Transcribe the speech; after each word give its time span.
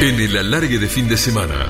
En 0.00 0.20
el 0.20 0.36
alargue 0.36 0.78
de 0.78 0.86
fin 0.86 1.08
de 1.08 1.16
semana. 1.16 1.66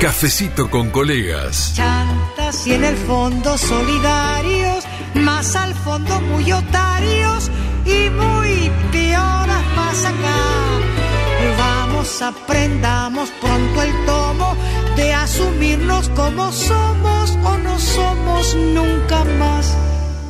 Cafecito 0.00 0.70
con 0.70 0.88
colegas. 0.88 1.74
Chantas 1.76 2.66
y 2.66 2.72
en 2.72 2.84
el 2.84 2.96
fondo 2.96 3.58
solidarios, 3.58 4.84
más 5.14 5.54
al 5.54 5.74
fondo 5.74 6.18
muy 6.22 6.50
otarios 6.50 7.50
y 7.84 8.08
muy 8.08 8.70
pioras 8.90 9.62
más 9.76 10.04
acá. 10.06 10.40
Vamos, 11.58 12.22
aprendamos 12.22 13.28
pronto 13.42 13.82
el 13.82 14.06
tomo 14.06 14.56
de 14.96 15.12
asumirnos 15.12 16.08
como 16.16 16.50
somos 16.52 17.36
o 17.44 17.58
no 17.58 17.78
somos 17.78 18.54
nunca 18.54 19.24
más. 19.38 19.76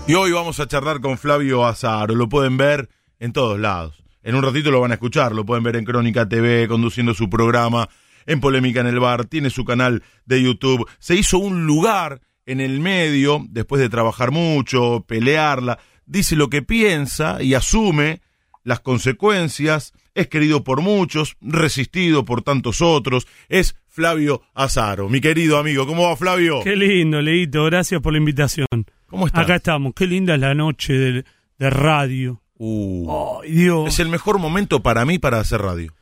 Y 0.09 0.15
hoy 0.15 0.33
vamos 0.33 0.59
a 0.59 0.67
charlar 0.67 1.01
con 1.01 1.19
Flavio 1.19 1.65
Azaro. 1.65 2.17
Lo 2.17 2.29
pueden 2.29 2.57
ver 2.57 2.89
en 3.21 3.33
todos 3.33 3.61
lados. 3.61 4.02
En 4.23 4.35
un 4.35 4.43
ratito 4.43 4.71
lo 4.71 4.81
van 4.81 4.93
a 4.93 4.95
escuchar. 4.95 5.33
Lo 5.33 5.45
pueden 5.45 5.65
ver 5.65 5.77
en 5.77 5.85
Crónica 5.85 6.29
TV, 6.29 6.69
conduciendo 6.69 7.15
su 7.15 7.29
programa, 7.29 7.89
en 8.27 8.41
Polémica 8.41 8.81
en 8.81 8.87
el 8.87 9.01
Bar. 9.01 9.25
Tiene 9.25 9.51
su 9.51 9.65
canal 9.65 10.03
de 10.25 10.43
YouTube. 10.43 10.89
Se 10.99 11.15
hizo 11.15 11.39
un 11.39 11.67
lugar 11.67 12.21
en 12.47 12.61
el 12.61 12.81
medio, 12.81 13.45
después 13.49 13.81
de 13.81 13.89
trabajar 13.89 14.31
mucho, 14.31 15.05
pelearla. 15.07 15.79
Dice 16.07 16.37
lo 16.37 16.51
que 16.51 16.63
piensa 16.63 17.43
y 17.43 17.55
asume 17.55 18.21
las 18.65 18.81
consecuencias. 18.81 19.93
Es 20.15 20.29
querido 20.29 20.63
por 20.63 20.83
muchos, 20.83 21.37
resistido 21.41 22.25
por 22.25 22.43
tantos 22.43 22.83
otros. 22.83 23.27
Es 23.49 23.77
Flavio 23.89 24.43
Azaro. 24.55 25.09
Mi 25.09 25.21
querido 25.21 25.59
amigo, 25.59 25.87
¿cómo 25.87 26.05
va 26.05 26.17
Flavio? 26.17 26.61
Qué 26.63 26.77
lindo, 26.77 27.21
Leito. 27.21 27.65
Gracias 27.65 28.01
por 28.01 28.13
la 28.13 28.19
invitación. 28.19 28.67
¿Cómo 29.07 29.27
estás? 29.27 29.45
Acá 29.45 29.57
estamos. 29.57 29.95
Qué 29.95 30.07
linda 30.07 30.35
es 30.35 30.41
la 30.41 30.55
noche 30.55 30.93
de, 30.95 31.25
de 31.59 31.71
radio. 31.71 32.42
Uh, 32.59 33.41
Dios. 33.47 33.89
es 33.89 33.99
el 33.99 34.09
mejor 34.09 34.39
momento 34.39 34.83
para 34.83 35.05
mí 35.05 35.19
para 35.19 35.41
hacer 35.41 35.61
radio. 35.61 35.95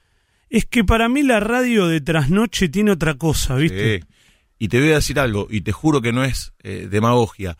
Es 0.48 0.66
que 0.66 0.84
para 0.84 1.08
mí 1.08 1.22
la 1.22 1.40
radio 1.40 1.86
de 1.86 2.00
trasnoche 2.00 2.68
tiene 2.68 2.90
otra 2.90 3.14
cosa, 3.14 3.54
¿viste? 3.54 4.00
Sí. 4.00 4.06
Y 4.58 4.68
te 4.68 4.80
voy 4.80 4.90
a 4.90 4.96
decir 4.96 5.18
algo, 5.18 5.46
y 5.48 5.62
te 5.62 5.72
juro 5.72 6.02
que 6.02 6.12
no 6.12 6.24
es 6.24 6.52
eh, 6.62 6.88
demagogia. 6.90 7.56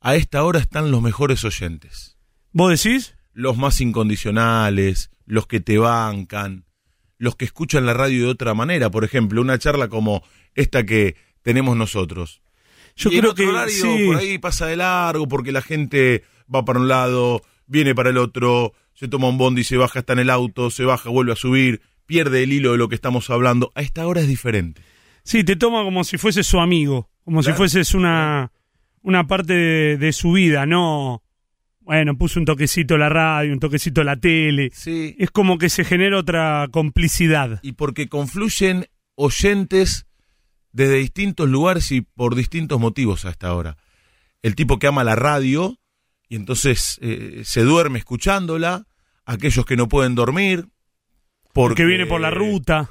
A 0.00 0.16
esta 0.16 0.44
hora 0.44 0.58
están 0.58 0.90
los 0.90 1.00
mejores 1.00 1.42
oyentes. 1.44 2.18
¿Vos 2.52 2.82
decís? 2.82 3.14
Los 3.32 3.56
más 3.56 3.80
incondicionales, 3.80 5.10
los 5.24 5.46
que 5.46 5.60
te 5.60 5.78
bancan, 5.78 6.66
los 7.18 7.36
que 7.36 7.46
escuchan 7.46 7.86
la 7.86 7.94
radio 7.94 8.24
de 8.24 8.30
otra 8.32 8.52
manera. 8.52 8.90
Por 8.90 9.04
ejemplo, 9.04 9.40
una 9.40 9.58
charla 9.58 9.88
como 9.88 10.22
esta 10.54 10.84
que 10.84 11.16
tenemos 11.42 11.76
nosotros. 11.76 12.42
Yo 12.96 13.10
Y 13.10 13.14
en 13.14 13.20
creo 13.20 13.30
otro 13.32 13.44
que 13.44 13.50
horario, 13.50 13.74
sí. 13.74 14.06
por 14.06 14.16
ahí 14.16 14.38
pasa 14.38 14.66
de 14.66 14.76
largo 14.76 15.26
porque 15.26 15.50
la 15.52 15.62
gente 15.62 16.24
va 16.54 16.64
para 16.64 16.78
un 16.80 16.88
lado, 16.88 17.42
viene 17.66 17.94
para 17.94 18.10
el 18.10 18.18
otro, 18.18 18.72
se 18.94 19.08
toma 19.08 19.28
un 19.28 19.38
bondi, 19.38 19.64
se 19.64 19.76
baja, 19.76 20.00
está 20.00 20.12
en 20.14 20.20
el 20.20 20.30
auto, 20.30 20.70
se 20.70 20.84
baja, 20.84 21.10
vuelve 21.10 21.32
a 21.32 21.36
subir, 21.36 21.80
pierde 22.06 22.42
el 22.42 22.52
hilo 22.52 22.72
de 22.72 22.78
lo 22.78 22.88
que 22.88 22.94
estamos 22.94 23.30
hablando. 23.30 23.72
A 23.74 23.82
esta 23.82 24.06
hora 24.06 24.20
es 24.20 24.28
diferente. 24.28 24.82
Sí, 25.22 25.42
te 25.44 25.56
toma 25.56 25.82
como 25.84 26.04
si 26.04 26.18
fueses 26.18 26.46
su 26.46 26.60
amigo, 26.60 27.10
como 27.24 27.40
Claro. 27.40 27.54
si 27.54 27.56
fueses 27.56 27.94
una, 27.94 28.52
una 29.02 29.26
parte 29.26 29.54
de, 29.54 29.96
de 29.96 30.12
su 30.12 30.32
vida, 30.32 30.66
no. 30.66 31.22
Bueno, 31.80 32.16
puso 32.16 32.38
un 32.40 32.46
toquecito 32.46 32.96
la 32.96 33.08
radio, 33.10 33.52
un 33.52 33.60
toquecito 33.60 34.04
la 34.04 34.16
tele. 34.16 34.70
Sí. 34.72 35.14
Es 35.18 35.30
como 35.30 35.58
que 35.58 35.68
se 35.68 35.84
genera 35.84 36.18
otra 36.18 36.66
complicidad. 36.70 37.60
y 37.62 37.72
porque 37.72 38.08
confluyen 38.08 38.86
oyentes 39.16 40.06
desde 40.72 40.96
distintos 40.96 41.48
lugares 41.48 41.92
y 41.92 42.00
por 42.00 42.34
distintos 42.34 42.80
motivos 42.80 43.24
a 43.24 43.30
esta 43.30 43.54
hora. 43.54 43.76
El 44.42 44.54
tipo 44.54 44.78
que 44.78 44.86
ama 44.86 45.04
la 45.04 45.14
radio 45.14 45.78
y 46.28 46.36
entonces 46.36 46.98
eh, 47.02 47.42
se 47.44 47.62
duerme 47.62 47.98
escuchándola, 47.98 48.86
aquellos 49.24 49.64
que 49.66 49.76
no 49.76 49.88
pueden 49.88 50.14
dormir, 50.14 50.66
porque 51.52 51.68
Porque 51.68 51.84
viene 51.84 52.06
por 52.06 52.20
la 52.20 52.30
ruta. 52.30 52.90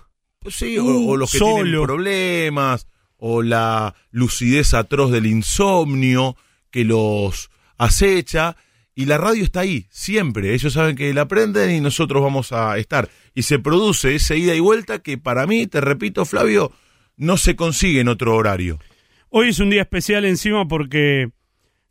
Sí, 0.50 0.78
o, 0.78 0.84
Uh, 0.84 1.09
o 1.12 1.17
los 1.17 1.31
que 1.31 1.38
solo. 1.38 1.64
tienen 1.64 1.84
problemas, 1.84 2.88
o 3.17 3.42
la 3.42 3.95
lucidez 4.11 4.73
atroz 4.73 5.11
del 5.11 5.26
insomnio 5.26 6.36
que 6.71 6.83
los 6.86 7.49
acecha. 7.77 8.55
Y 8.95 9.05
la 9.05 9.17
radio 9.17 9.44
está 9.44 9.61
ahí, 9.61 9.88
siempre. 9.89 10.54
Ellos 10.54 10.73
saben 10.73 10.95
que 10.95 11.14
la 11.14 11.27
prenden 11.27 11.71
y 11.71 11.82
nosotros 11.82 12.21
vamos 12.21 12.52
a 12.52 12.77
estar. 12.77 13.10
Y 13.33 13.42
se 13.44 13.58
produce 13.60 14.14
esa 14.15 14.36
ida 14.36 14.54
y 14.54 14.60
vuelta 14.60 15.00
que 15.00 15.17
para 15.17 15.48
mí, 15.48 15.65
te 15.67 15.82
repito, 15.82 16.26
Flavio, 16.26 16.71
no 17.17 17.38
se 17.38 17.55
consigue 17.55 18.02
en 18.02 18.08
otro 18.08 18.36
horario. 18.36 18.80
Hoy 19.30 19.50
es 19.50 19.60
un 19.60 19.71
día 19.71 19.82
especial 19.82 20.26
encima 20.26 20.67
porque 20.67 21.32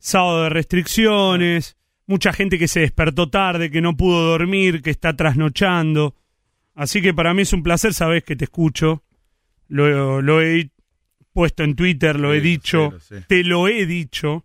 sábado 0.03 0.43
de 0.43 0.49
restricciones, 0.51 1.77
mucha 2.07 2.33
gente 2.33 2.59
que 2.59 2.69
se 2.69 2.81
despertó 2.81 3.31
tarde, 3.31 3.71
que 3.71 3.81
no 3.81 3.97
pudo 3.97 4.31
dormir, 4.31 4.83
que 4.83 4.91
está 4.91 5.15
trasnochando. 5.15 6.17
Así 6.75 7.01
que 7.01 7.15
para 7.15 7.33
mí 7.33 7.43
es 7.43 7.53
un 7.53 7.63
placer, 7.63 7.95
sabes 7.95 8.25
que 8.25 8.35
te 8.35 8.45
escucho. 8.45 9.05
Lo, 9.69 10.21
lo 10.21 10.43
he 10.43 10.71
puesto 11.33 11.63
en 11.63 11.77
Twitter, 11.77 12.19
lo 12.19 12.35
he 12.35 12.41
dicho, 12.41 12.89
sí, 12.89 13.15
lo 13.15 13.21
sé. 13.21 13.27
te 13.29 13.45
lo 13.45 13.69
he 13.69 13.87
dicho. 13.87 14.45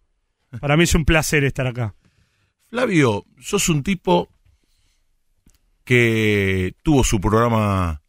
Para 0.61 0.77
mí 0.77 0.83
es 0.83 0.95
un 0.95 1.05
placer 1.05 1.43
estar 1.43 1.65
acá. 1.65 1.95
Flavio, 2.69 3.25
sos 3.39 3.67
un 3.69 3.81
tipo 3.81 4.29
que 5.83 6.75
tuvo 6.83 7.03
su 7.03 7.19
programa 7.19 8.01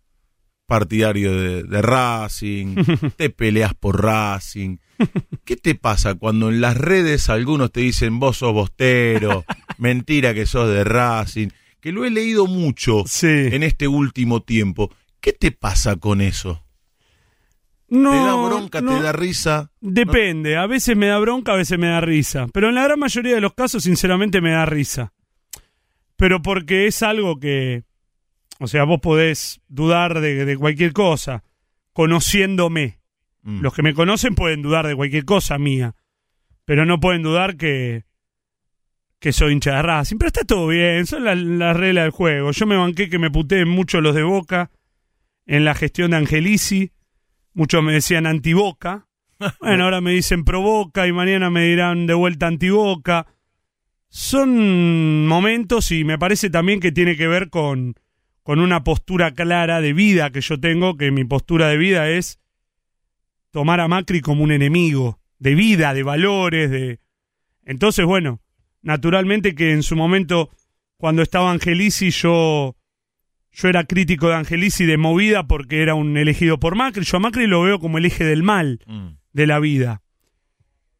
partidario 0.67 1.33
de, 1.35 1.63
de 1.63 1.83
Racing, 1.83 2.77
te 3.17 3.31
peleas 3.31 3.73
por 3.75 4.03
Racing. 4.03 4.77
¿Qué 5.45 5.57
te 5.57 5.75
pasa 5.75 6.15
cuando 6.15 6.49
en 6.49 6.61
las 6.61 6.77
redes 6.77 7.29
algunos 7.29 7.73
te 7.73 7.81
dicen 7.81 8.19
vos 8.19 8.39
sos 8.39 8.53
bostero, 8.53 9.45
mentira 9.79 10.35
que 10.35 10.47
sos 10.47 10.69
de 10.69 10.85
Racing? 10.85 11.49
Que 11.81 11.93
lo 11.93 12.05
he 12.05 12.11
leído 12.11 12.47
mucho 12.47 13.05
Sí. 13.07 13.27
en 13.29 13.63
este 13.63 13.87
último 13.89 14.43
tiempo. 14.43 14.91
¿Qué 15.21 15.33
te 15.33 15.53
pasa 15.53 15.97
con 15.97 16.21
eso? 16.21 16.65
No, 17.91 18.11
¿Te 18.11 18.17
da 18.19 18.35
bronca, 18.35 18.81
no, 18.83 18.97
te 18.99 19.03
da 19.03 19.13
risa? 19.13 19.71
Depende, 19.81 20.57
a 20.59 20.67
veces 20.67 20.95
me 20.97 21.07
da 21.07 21.19
bronca, 21.19 21.53
a 21.53 21.57
veces 21.57 21.79
me 21.79 21.87
da 21.89 22.01
risa. 22.03 22.47
Pero 22.53 22.69
en 22.69 22.75
la 22.75 22.83
gran 22.85 22.99
mayoría 22.99 23.35
de 23.35 23.41
los 23.41 23.55
casos, 23.55 23.85
sinceramente, 23.85 24.41
me 24.43 24.51
da 24.51 24.67
risa. 24.67 25.15
Pero 26.17 26.43
porque 26.43 26.87
es 26.87 27.03
algo 27.03 27.39
que. 27.39 27.85
O 28.61 28.67
sea, 28.67 28.85
vos 28.85 29.01
podés 29.01 29.61
dudar 29.69 30.21
de, 30.21 30.45
de 30.45 30.57
cualquier 30.59 30.93
cosa, 30.93 31.45
conociéndome. 31.95 32.98
Mm. 33.43 33.61
Los 33.61 33.75
que 33.75 33.83
me 33.83 33.95
conocen 33.95 34.35
pueden 34.35 34.63
dudar 34.63 34.87
de 34.87 34.97
cualquier 34.97 35.25
cosa 35.25 35.59
mía. 35.59 35.95
Pero 36.65 36.85
no 36.85 37.01
pueden 37.01 37.23
dudar 37.23 37.57
que. 37.57 38.05
que 39.19 39.33
soy 39.33 39.53
hincha 39.53 39.77
de 39.77 39.83
Racing. 39.83 40.17
Pero 40.19 40.29
está 40.29 40.45
todo 40.45 40.69
bien, 40.69 41.07
son 41.07 41.25
las 41.25 41.39
las 41.39 41.77
reglas 41.77 42.05
del 42.05 42.13
juego. 42.13 42.51
Yo 42.51 42.67
me 42.67 42.77
banqué 42.77 43.09
que 43.09 43.19
me 43.19 43.31
puteen 43.31 43.69
mucho 43.69 44.01
los 44.01 44.15
de 44.15 44.23
Boca 44.23 44.71
en 45.47 45.65
la 45.65 45.75
gestión 45.75 46.11
de 46.11 46.19
Angelici. 46.19 46.93
Muchos 47.55 47.83
me 47.83 47.93
decían 47.93 48.27
antiboca. 48.27 49.07
Bueno, 49.61 49.85
ahora 49.85 50.01
me 50.01 50.11
dicen 50.11 50.45
provoca 50.45 51.07
y 51.07 51.13
mañana 51.13 51.49
me 51.49 51.63
dirán 51.63 52.09
de 52.09 52.15
vuelta 52.15 52.49
antiboca. 52.49 53.27
Son 54.09 55.29
momentos 55.29 55.93
y 55.93 56.03
me 56.03 56.19
parece 56.19 56.51
también 56.51 56.81
que 56.81 56.91
tiene 56.91 57.17
que 57.17 57.29
ver 57.29 57.49
con, 57.49 57.95
con 58.43 58.59
una 58.59 58.83
postura 58.83 59.35
clara 59.35 59.81
de 59.81 59.93
vida 59.93 60.31
que 60.31 60.41
yo 60.41 60.59
tengo, 60.59 60.97
que 60.97 61.13
mi 61.13 61.25
postura 61.25 61.69
de 61.69 61.77
vida 61.77 62.09
es 62.11 62.41
tomar 63.59 63.81
a 63.81 63.89
Macri 63.89 64.21
como 64.21 64.45
un 64.45 64.53
enemigo, 64.53 65.19
de 65.41 65.57
vida, 65.57 65.93
de 65.93 66.05
valores, 66.05 66.71
de... 66.71 67.01
Entonces, 67.65 68.07
bueno, 68.07 68.41
naturalmente 68.83 69.57
que 69.57 69.73
en 69.73 69.83
su 69.83 69.97
momento, 69.97 70.51
cuando 70.97 71.23
estaba 71.23 71.51
Angelici, 71.51 72.11
yo 72.13 72.77
yo 73.51 73.69
era 73.69 73.83
crítico 73.83 74.29
de 74.29 74.37
Angelici 74.37 74.87
de 74.87 74.97
movida 74.97 75.49
porque 75.49 75.83
era 75.83 75.97
un 75.97 76.17
elegido 76.17 76.61
por 76.61 76.77
Macri. 76.77 77.03
Yo 77.05 77.17
a 77.17 77.21
Macri 77.21 77.49
lo 77.49 77.63
veo 77.63 77.81
como 77.81 77.99
el 77.99 78.05
eje 78.05 78.23
del 78.25 78.45
mal 78.45 78.79
Mm. 78.87 79.09
de 79.33 79.47
la 79.49 79.59
vida. 79.59 80.03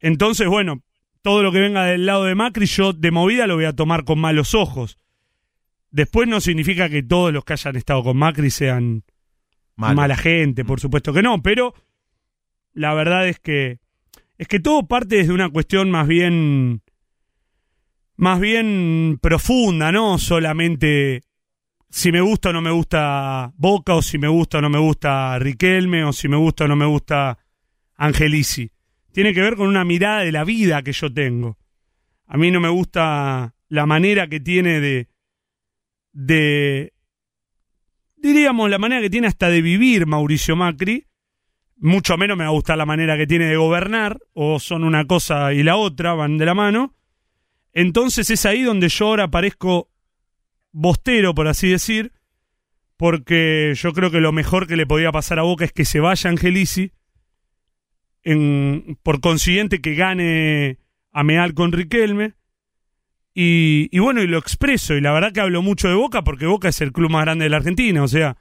Entonces, 0.01 0.45
bueno, 0.49 0.81
todo 1.21 1.41
lo 1.41 1.53
que 1.53 1.59
venga 1.59 1.85
del 1.85 2.05
lado 2.05 2.25
de 2.25 2.35
Macri, 2.35 2.65
yo 2.65 2.91
de 2.91 3.11
movida 3.11 3.47
lo 3.47 3.55
voy 3.55 3.65
a 3.65 3.73
tomar 3.73 4.03
con 4.03 4.19
malos 4.19 4.53
ojos. 4.53 4.97
Después 5.91 6.27
no 6.27 6.41
significa 6.41 6.89
que 6.89 7.03
todos 7.03 7.31
los 7.31 7.45
que 7.45 7.53
hayan 7.53 7.77
estado 7.77 8.03
con 8.03 8.17
Macri 8.17 8.49
sean 8.49 9.05
Malo. 9.77 9.95
mala 9.95 10.17
gente, 10.17 10.65
por 10.65 10.81
supuesto 10.81 11.13
que 11.13 11.21
no, 11.21 11.41
pero 11.41 11.73
la 12.73 12.93
verdad 12.93 13.27
es 13.27 13.39
que 13.39 13.79
es 14.37 14.47
que 14.47 14.59
todo 14.59 14.87
parte 14.87 15.17
desde 15.17 15.33
una 15.33 15.49
cuestión 15.49 15.91
más 15.91 16.07
bien 16.07 16.81
más 18.15 18.39
bien 18.39 19.17
profunda, 19.21 19.91
no 19.91 20.17
solamente 20.17 21.23
si 21.89 22.11
me 22.11 22.21
gusta 22.21 22.49
o 22.49 22.53
no 22.53 22.61
me 22.61 22.71
gusta 22.71 23.51
Boca 23.55 23.95
o 23.95 24.01
si 24.01 24.17
me 24.17 24.27
gusta 24.27 24.59
o 24.59 24.61
no 24.61 24.69
me 24.69 24.79
gusta 24.79 25.39
Riquelme 25.39 26.03
o 26.03 26.13
si 26.13 26.27
me 26.27 26.37
gusta 26.37 26.65
o 26.65 26.67
no 26.67 26.75
me 26.75 26.85
gusta 26.85 27.37
Angelici. 27.95 28.71
Tiene 29.11 29.33
que 29.33 29.41
ver 29.41 29.55
con 29.55 29.67
una 29.67 29.83
mirada 29.83 30.21
de 30.21 30.31
la 30.31 30.43
vida 30.43 30.83
que 30.83 30.93
yo 30.93 31.11
tengo. 31.11 31.57
A 32.25 32.37
mí 32.37 32.51
no 32.51 32.59
me 32.59 32.69
gusta 32.69 33.55
la 33.67 33.85
manera 33.85 34.27
que 34.27 34.39
tiene 34.39 34.79
de 34.79 35.07
de 36.11 36.93
diríamos 38.17 38.69
la 38.69 38.77
manera 38.77 39.01
que 39.01 39.09
tiene 39.09 39.27
hasta 39.27 39.49
de 39.49 39.61
vivir 39.61 40.05
Mauricio 40.05 40.55
Macri, 40.55 41.05
mucho 41.79 42.17
menos 42.17 42.37
me 42.37 42.43
va 42.43 42.49
a 42.49 42.53
gustar 42.53 42.77
la 42.77 42.85
manera 42.85 43.17
que 43.17 43.27
tiene 43.27 43.45
de 43.45 43.57
gobernar, 43.57 44.19
o 44.33 44.59
son 44.59 44.83
una 44.83 45.05
cosa 45.05 45.53
y 45.53 45.63
la 45.63 45.77
otra, 45.77 46.13
van 46.13 46.37
de 46.37 46.45
la 46.45 46.53
mano. 46.53 46.95
Entonces 47.73 48.29
es 48.29 48.45
ahí 48.45 48.63
donde 48.63 48.89
yo 48.89 49.07
ahora 49.07 49.29
parezco 49.29 49.89
bostero, 50.71 51.33
por 51.33 51.47
así 51.47 51.69
decir, 51.69 52.11
porque 52.97 53.73
yo 53.75 53.93
creo 53.93 54.11
que 54.11 54.19
lo 54.19 54.31
mejor 54.31 54.67
que 54.67 54.75
le 54.75 54.85
podía 54.85 55.11
pasar 55.11 55.39
a 55.39 55.43
Boca 55.43 55.65
es 55.65 55.71
que 55.71 55.85
se 55.85 55.99
vaya 55.99 56.29
Angelici, 56.29 56.91
en, 58.23 58.97
por 59.01 59.21
consiguiente 59.21 59.79
que 59.79 59.95
gane 59.95 60.79
Ameal 61.11 61.53
con 61.53 61.71
Riquelme, 61.71 62.33
y, 63.33 63.87
y 63.91 63.99
bueno, 63.99 64.21
y 64.21 64.27
lo 64.27 64.37
expreso, 64.37 64.95
y 64.95 65.01
la 65.01 65.13
verdad 65.13 65.31
que 65.31 65.39
hablo 65.39 65.61
mucho 65.61 65.87
de 65.87 65.93
Boca 65.93 66.23
porque 66.23 66.45
Boca 66.45 66.67
es 66.67 66.81
el 66.81 66.91
club 66.91 67.09
más 67.09 67.21
grande 67.21 67.45
de 67.45 67.49
la 67.49 67.57
Argentina, 67.57 68.03
o 68.03 68.07
sea, 68.07 68.37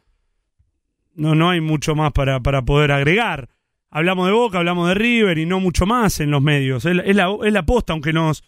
no, 1.18 1.34
no 1.34 1.50
hay 1.50 1.60
mucho 1.60 1.94
más 1.94 2.12
para, 2.12 2.40
para 2.40 2.62
poder 2.62 2.92
agregar. 2.92 3.48
Hablamos 3.90 4.26
de 4.26 4.32
Boca, 4.32 4.58
hablamos 4.58 4.88
de 4.88 4.94
River 4.94 5.38
y 5.38 5.46
no 5.46 5.60
mucho 5.60 5.84
más 5.84 6.20
en 6.20 6.30
los 6.30 6.40
medios. 6.40 6.84
Es, 6.84 6.94
la, 6.94 7.02
es 7.42 7.52
la, 7.52 7.66
posta, 7.66 7.92
aunque 7.92 8.12
nos, 8.12 8.44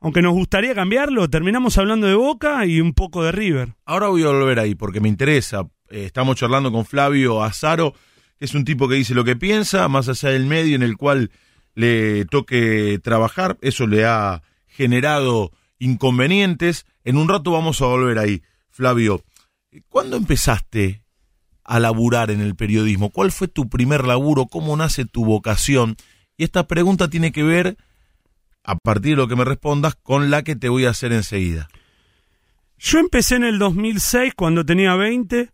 aunque 0.00 0.20
nos 0.20 0.32
gustaría 0.32 0.74
cambiarlo, 0.74 1.30
terminamos 1.30 1.78
hablando 1.78 2.06
de 2.06 2.14
Boca 2.14 2.66
y 2.66 2.80
un 2.80 2.92
poco 2.92 3.22
de 3.22 3.32
River. 3.32 3.74
Ahora 3.84 4.08
voy 4.08 4.24
a 4.24 4.28
volver 4.28 4.58
ahí 4.58 4.74
porque 4.74 5.00
me 5.00 5.08
interesa. 5.08 5.68
Eh, 5.90 6.06
estamos 6.06 6.36
charlando 6.36 6.72
con 6.72 6.84
Flavio 6.84 7.42
Azaro, 7.42 7.94
que 8.38 8.46
es 8.46 8.54
un 8.54 8.64
tipo 8.64 8.88
que 8.88 8.96
dice 8.96 9.14
lo 9.14 9.24
que 9.24 9.36
piensa, 9.36 9.86
más 9.88 10.08
allá 10.08 10.30
del 10.30 10.46
medio 10.46 10.74
en 10.74 10.82
el 10.82 10.96
cual 10.96 11.30
le 11.74 12.24
toque 12.24 12.98
trabajar. 13.02 13.58
Eso 13.60 13.86
le 13.86 14.06
ha 14.06 14.42
generado 14.66 15.52
inconvenientes. 15.78 16.84
En 17.04 17.16
un 17.16 17.28
rato 17.28 17.52
vamos 17.52 17.80
a 17.80 17.86
volver 17.86 18.18
ahí. 18.18 18.42
Flavio, 18.70 19.22
¿cuándo 19.88 20.16
empezaste 20.16 21.02
a 21.68 21.78
laburar 21.78 22.30
en 22.30 22.40
el 22.40 22.56
periodismo? 22.56 23.10
¿Cuál 23.10 23.30
fue 23.30 23.46
tu 23.46 23.68
primer 23.68 24.04
laburo? 24.04 24.46
¿Cómo 24.46 24.76
nace 24.76 25.04
tu 25.04 25.26
vocación? 25.26 25.96
Y 26.38 26.44
esta 26.44 26.66
pregunta 26.66 27.10
tiene 27.10 27.30
que 27.30 27.42
ver, 27.42 27.76
a 28.64 28.76
partir 28.76 29.12
de 29.12 29.22
lo 29.22 29.28
que 29.28 29.36
me 29.36 29.44
respondas, 29.44 29.94
con 29.94 30.30
la 30.30 30.42
que 30.42 30.56
te 30.56 30.70
voy 30.70 30.86
a 30.86 30.90
hacer 30.90 31.12
enseguida. 31.12 31.68
Yo 32.78 32.98
empecé 32.98 33.36
en 33.36 33.44
el 33.44 33.58
2006 33.58 34.32
cuando 34.34 34.64
tenía 34.64 34.94
20 34.94 35.50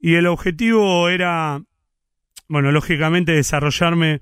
y 0.00 0.14
el 0.14 0.26
objetivo 0.26 1.08
era, 1.08 1.62
bueno, 2.48 2.70
lógicamente 2.70 3.32
desarrollarme 3.32 4.20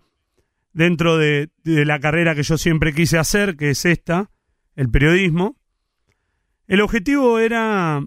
dentro 0.72 1.16
de, 1.16 1.50
de 1.64 1.84
la 1.84 1.98
carrera 1.98 2.36
que 2.36 2.44
yo 2.44 2.56
siempre 2.56 2.94
quise 2.94 3.18
hacer, 3.18 3.56
que 3.56 3.70
es 3.70 3.84
esta, 3.84 4.30
el 4.76 4.90
periodismo. 4.90 5.56
El 6.68 6.82
objetivo 6.82 7.40
era, 7.40 8.06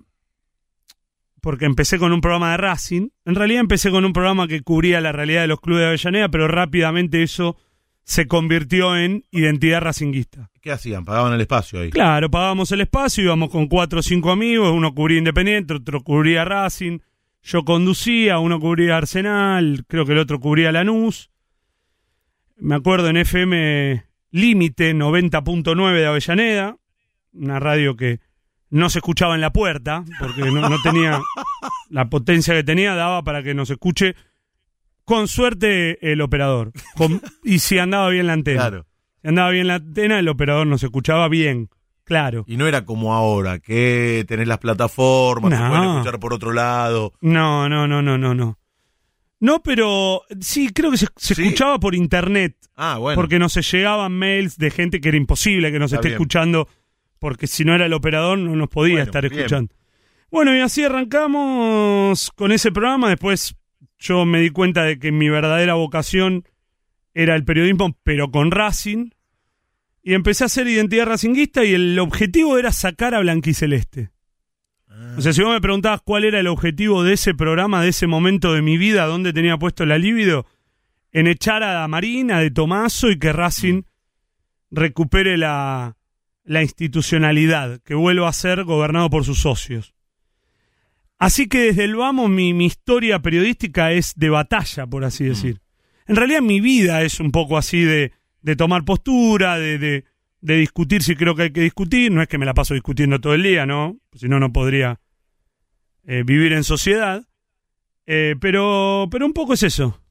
porque 1.41 1.65
empecé 1.65 1.97
con 1.97 2.11
un 2.11 2.21
programa 2.21 2.51
de 2.51 2.57
Racing, 2.57 3.09
en 3.25 3.35
realidad 3.35 3.61
empecé 3.61 3.91
con 3.91 4.05
un 4.05 4.13
programa 4.13 4.47
que 4.47 4.61
cubría 4.61 5.01
la 5.01 5.11
realidad 5.11 5.41
de 5.41 5.47
los 5.47 5.59
clubes 5.59 5.81
de 5.81 5.87
Avellaneda, 5.87 6.29
pero 6.29 6.47
rápidamente 6.47 7.23
eso 7.23 7.57
se 8.03 8.27
convirtió 8.27 8.97
en 8.97 9.23
identidad 9.31 9.81
racinguista. 9.81 10.49
¿Qué 10.61 10.71
hacían? 10.71 11.05
¿Pagaban 11.05 11.33
el 11.33 11.41
espacio 11.41 11.79
ahí? 11.79 11.91
Claro, 11.91 12.29
pagábamos 12.31 12.71
el 12.71 12.81
espacio, 12.81 13.23
íbamos 13.23 13.49
con 13.49 13.67
cuatro 13.67 13.99
o 13.99 14.03
cinco 14.03 14.31
amigos, 14.31 14.71
uno 14.73 14.93
cubría 14.95 15.19
Independiente, 15.19 15.75
otro 15.75 16.01
cubría 16.01 16.43
Racing, 16.43 16.99
yo 17.43 17.63
conducía, 17.63 18.39
uno 18.39 18.59
cubría 18.59 18.97
Arsenal, 18.97 19.85
creo 19.87 20.05
que 20.05 20.13
el 20.13 20.17
otro 20.17 20.39
cubría 20.39 20.71
Lanús. 20.71 21.29
Me 22.57 22.75
acuerdo 22.75 23.09
en 23.09 23.17
FM 23.17 24.05
Límite 24.31 24.93
90.9 24.93 25.93
de 25.93 26.05
Avellaneda, 26.05 26.77
una 27.31 27.59
radio 27.59 27.95
que 27.95 28.19
no 28.69 28.89
se 28.89 28.99
escuchaba 28.99 29.35
en 29.35 29.41
la 29.41 29.51
puerta, 29.51 30.03
porque 30.19 30.41
no, 30.51 30.69
no 30.69 30.81
tenía 30.81 31.19
la 31.89 32.09
potencia 32.09 32.53
que 32.53 32.63
tenía, 32.63 32.95
daba 32.95 33.23
para 33.23 33.41
que 33.43 33.53
nos 33.53 33.69
escuche 33.69 34.15
con 35.05 35.27
suerte 35.27 36.11
el 36.11 36.21
operador. 36.21 36.71
Con- 36.95 37.21
y 37.43 37.59
si 37.59 37.79
andaba 37.79 38.09
bien 38.09 38.27
la 38.27 38.33
antena. 38.33 38.59
Claro. 38.61 38.85
Si 39.21 39.27
andaba 39.27 39.49
bien 39.49 39.67
la 39.67 39.75
antena, 39.75 40.19
el 40.19 40.27
operador 40.29 40.67
nos 40.67 40.83
escuchaba 40.83 41.27
bien, 41.29 41.69
claro. 42.03 42.43
Y 42.47 42.57
no 42.57 42.67
era 42.67 42.85
como 42.85 43.13
ahora, 43.15 43.59
que 43.59 44.23
tenés 44.27 44.47
las 44.47 44.59
plataformas, 44.59 45.51
se 45.57 45.63
No. 45.63 45.69
pueden 45.69 45.89
escuchar 45.91 46.19
por 46.19 46.33
otro 46.33 46.53
lado. 46.53 47.13
No, 47.21 47.67
no, 47.69 47.87
no, 47.87 48.01
no, 48.01 48.17
no, 48.17 48.33
no. 48.35 48.57
No, 49.41 49.63
pero 49.63 50.21
sí, 50.41 50.69
creo 50.73 50.91
que 50.91 50.97
se, 50.97 51.07
se 51.15 51.33
Sí. 51.33 51.43
escuchaba 51.43 51.79
por 51.79 51.95
internet, 51.95 52.55
Ah, 52.75 52.97
bueno. 52.99 53.15
porque 53.19 53.39
nos 53.39 53.55
llegaban 53.71 54.11
mails 54.11 54.57
de 54.57 54.69
gente 54.69 54.99
que 55.01 55.07
era 55.09 55.17
imposible 55.17 55.71
que 55.71 55.79
nos 55.79 55.91
Está 55.91 55.97
esté 56.01 56.09
bien. 56.09 56.15
escuchando, 56.15 56.67
porque 57.19 57.47
si 57.47 57.65
no 57.65 57.75
era 57.75 57.85
el 57.85 57.93
operador 57.93 58.37
no 58.37 58.55
nos 58.55 58.69
podía 58.69 58.95
Bueno, 58.95 59.03
estar 59.05 59.23
bien. 59.29 59.33
escuchando. 59.39 59.75
Bueno, 60.31 60.55
y 60.55 60.59
así 60.59 60.83
arrancamos 60.83 62.31
con 62.35 62.51
ese 62.51 62.71
programa, 62.71 63.09
después 63.09 63.55
yo 63.97 64.25
me 64.25 64.39
di 64.39 64.49
cuenta 64.49 64.83
de 64.83 64.99
que 64.99 65.11
mi 65.11 65.29
verdadera 65.29 65.73
vocación 65.73 66.45
era 67.13 67.35
el 67.35 67.43
periodismo, 67.43 67.97
pero 68.03 68.31
con 68.31 68.51
Racing, 68.51 69.09
y 70.03 70.13
empecé 70.13 70.43
a 70.43 70.47
hacer 70.47 70.67
identidad 70.67 71.07
racinguista 71.07 71.65
y 71.65 71.73
el 71.73 71.99
objetivo 71.99 72.57
era 72.57 72.71
sacar 72.71 73.13
a 73.13 73.19
Blanquiceleste. 73.19 74.11
O 75.17 75.21
sea, 75.21 75.33
si 75.33 75.41
vos 75.41 75.51
me 75.53 75.61
preguntabas 75.61 76.01
cuál 76.01 76.23
era 76.23 76.39
el 76.39 76.47
objetivo 76.47 77.03
de 77.03 77.13
ese 77.13 77.33
programa, 77.33 77.81
de 77.81 77.89
ese 77.89 78.07
momento 78.07 78.53
de 78.53 78.61
mi 78.61 78.77
vida, 78.77 79.05
dónde 79.05 79.33
tenía 79.33 79.57
puesto 79.57 79.85
la 79.85 79.97
libido, 79.97 80.45
en 81.11 81.27
echar 81.27 81.63
a 81.63 81.87
Marina 81.87 82.39
de 82.39 82.51
Tomaso 82.51 83.09
y 83.09 83.17
que 83.17 83.33
Racing 83.33 83.83
recupere 84.71 85.37
la, 85.37 85.95
la 86.43 86.61
institucionalidad, 86.63 87.79
que 87.81 87.93
vuelva 87.95 88.27
a 88.29 88.33
ser 88.33 88.63
gobernado 88.63 89.09
por 89.09 89.23
sus 89.25 89.39
socios. 89.39 89.93
Así 91.17 91.47
que 91.47 91.59
desde 91.65 91.83
el 91.83 91.95
vamos 91.95 92.29
mi, 92.29 92.53
mi 92.53 92.65
historia 92.65 93.19
periodística 93.19 93.91
es 93.91 94.13
de 94.15 94.29
batalla, 94.29 94.87
por 94.87 95.03
así 95.03 95.25
decir. 95.25 95.61
En 96.07 96.15
realidad 96.15 96.41
mi 96.41 96.61
vida 96.61 97.01
es 97.03 97.19
un 97.19 97.31
poco 97.31 97.57
así 97.57 97.83
de, 97.83 98.13
de 98.41 98.55
tomar 98.55 98.85
postura, 98.85 99.57
de, 99.57 99.77
de, 99.77 100.05
de 100.41 100.55
discutir 100.55 101.03
si 101.03 101.15
creo 101.15 101.35
que 101.35 101.43
hay 101.43 101.51
que 101.51 101.61
discutir. 101.61 102.11
No 102.11 102.21
es 102.21 102.27
que 102.29 102.37
me 102.37 102.45
la 102.45 102.53
paso 102.53 102.73
discutiendo 102.73 103.19
todo 103.19 103.33
el 103.33 103.43
día, 103.43 103.65
¿no? 103.65 103.97
Si 104.13 104.27
no, 104.29 104.39
no 104.39 104.51
podría 104.53 104.99
eh, 106.07 106.23
vivir 106.25 106.53
en 106.53 106.63
sociedad. 106.63 107.27
Eh, 108.07 108.35
pero, 108.39 109.07
pero 109.11 109.25
un 109.25 109.33
poco 109.33 109.53
es 109.53 109.61
eso. 109.63 110.01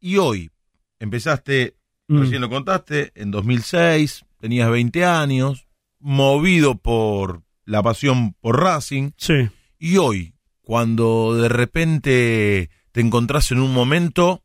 Y 0.00 0.16
hoy, 0.16 0.50
empezaste, 0.98 1.74
Mm. 2.08 2.20
recién 2.20 2.40
lo 2.40 2.50
contaste, 2.50 3.12
en 3.14 3.30
2006, 3.30 4.24
tenías 4.42 4.68
20 4.68 5.04
años, 5.04 5.68
movido 6.00 6.74
por 6.74 7.44
la 7.64 7.80
pasión 7.80 8.34
por 8.40 8.60
Racing. 8.60 9.12
Sí. 9.16 9.48
Y 9.78 9.98
hoy, 9.98 10.34
cuando 10.62 11.36
de 11.36 11.48
repente 11.48 12.68
te 12.90 13.00
encontrás 13.00 13.52
en 13.52 13.60
un 13.60 13.72
momento 13.72 14.42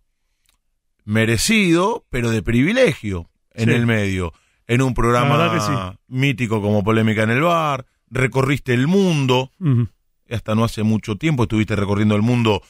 merecido, 1.04 2.06
pero 2.12 2.30
de 2.30 2.44
privilegio 2.44 3.32
en 3.56 3.70
Sí. 3.70 3.76
el 3.76 3.88
medio, 3.88 4.34
en 4.68 4.84
un 4.84 4.94
programa 4.94 5.98
mítico 6.08 6.62
como 6.62 6.84
Polémica 6.84 7.24
en 7.24 7.32
el 7.32 7.42
Bar, 7.42 7.88
recorriste 8.12 8.76
el 8.76 8.86
mundo, 8.86 9.52
hasta 10.30 10.54
no 10.54 10.64
hace 10.64 10.84
mucho 10.84 11.16
tiempo 11.16 11.44
estuviste 11.44 11.76
recorriendo 11.76 12.16
el 12.16 12.22
mundo 12.22 12.62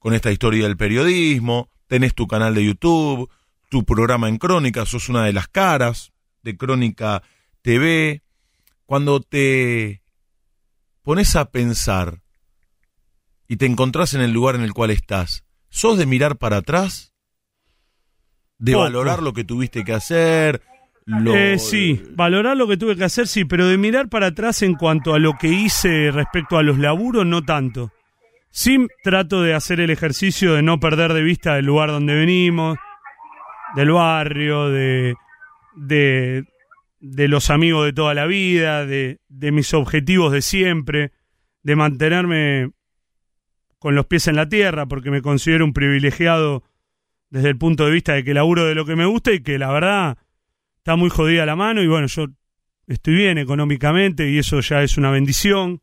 con 0.00 0.14
esta 0.14 0.32
historia 0.32 0.64
del 0.64 0.76
periodismo, 0.76 1.68
tenés 1.86 2.12
tu 2.16 2.26
canal 2.26 2.56
de 2.56 2.64
YouTube, 2.64 3.30
tu 3.70 3.84
programa 3.84 4.28
en 4.28 4.38
Crónica, 4.38 4.84
sos 4.84 5.08
una 5.08 5.24
de 5.24 5.32
las 5.32 5.46
caras 5.46 6.12
de 6.42 6.56
Crónica 6.56 7.22
TV. 7.62 8.22
Cuando 8.86 9.20
te 9.20 10.02
pones 11.02 11.34
a 11.36 11.46
pensar 11.50 12.20
y 13.48 13.56
te 13.56 13.66
encontrás 13.66 14.14
en 14.14 14.20
el 14.20 14.32
lugar 14.32 14.54
en 14.54 14.62
el 14.62 14.72
cual 14.72 14.90
estás, 14.90 15.44
¿sos 15.70 15.98
de 15.98 16.06
mirar 16.06 16.36
para 16.36 16.58
atrás? 16.58 17.14
¿De 18.58 18.72
Poco. 18.72 18.84
valorar 18.84 19.22
lo 19.22 19.32
que 19.32 19.44
tuviste 19.44 19.84
que 19.84 19.92
hacer? 19.92 20.62
Lo- 21.04 21.34
Eh, 21.34 21.58
sí, 21.58 22.00
valorar 22.14 22.56
lo 22.56 22.68
que 22.68 22.76
tuve 22.76 22.94
que 22.96 23.02
hacer, 23.04 23.26
sí, 23.26 23.44
pero 23.44 23.66
de 23.66 23.76
mirar 23.76 24.08
para 24.08 24.28
atrás 24.28 24.62
en 24.62 24.74
cuanto 24.74 25.14
a 25.14 25.18
lo 25.18 25.36
que 25.36 25.48
hice 25.48 26.10
respecto 26.12 26.58
a 26.58 26.62
los 26.62 26.78
laburos, 26.78 27.26
no 27.26 27.42
tanto. 27.42 27.90
Sí 28.50 28.86
trato 29.02 29.42
de 29.42 29.54
hacer 29.54 29.80
el 29.80 29.90
ejercicio 29.90 30.54
de 30.54 30.62
no 30.62 30.78
perder 30.78 31.12
de 31.14 31.22
vista 31.22 31.58
el 31.58 31.64
lugar 31.66 31.88
donde 31.90 32.14
venimos, 32.14 32.78
del 33.74 33.90
barrio, 33.90 34.68
de, 34.68 35.14
de, 35.74 36.44
de 37.00 37.28
los 37.28 37.50
amigos 37.50 37.84
de 37.84 37.92
toda 37.92 38.14
la 38.14 38.26
vida, 38.26 38.86
de, 38.86 39.20
de 39.28 39.52
mis 39.52 39.74
objetivos 39.74 40.32
de 40.32 40.42
siempre, 40.42 41.12
de 41.62 41.76
mantenerme 41.76 42.70
con 43.78 43.94
los 43.94 44.06
pies 44.06 44.28
en 44.28 44.36
la 44.36 44.48
tierra, 44.48 44.86
porque 44.86 45.10
me 45.10 45.22
considero 45.22 45.64
un 45.64 45.72
privilegiado 45.72 46.62
desde 47.30 47.48
el 47.48 47.58
punto 47.58 47.86
de 47.86 47.92
vista 47.92 48.12
de 48.12 48.24
que 48.24 48.34
laburo 48.34 48.64
de 48.64 48.74
lo 48.74 48.84
que 48.84 48.94
me 48.94 49.06
gusta 49.06 49.32
y 49.32 49.40
que 49.40 49.58
la 49.58 49.72
verdad 49.72 50.18
está 50.76 50.96
muy 50.96 51.10
jodida 51.10 51.46
la 51.46 51.56
mano 51.56 51.82
y 51.82 51.88
bueno, 51.88 52.06
yo 52.06 52.26
estoy 52.86 53.14
bien 53.14 53.38
económicamente 53.38 54.28
y 54.28 54.38
eso 54.38 54.60
ya 54.60 54.82
es 54.82 54.98
una 54.98 55.10
bendición. 55.10 55.80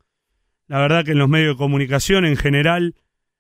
La 0.68 0.80
verdad 0.80 1.04
que 1.04 1.12
en 1.12 1.18
los 1.18 1.28
medios 1.28 1.56
de 1.56 1.58
comunicación 1.58 2.26
en 2.26 2.38
general, 2.38 2.96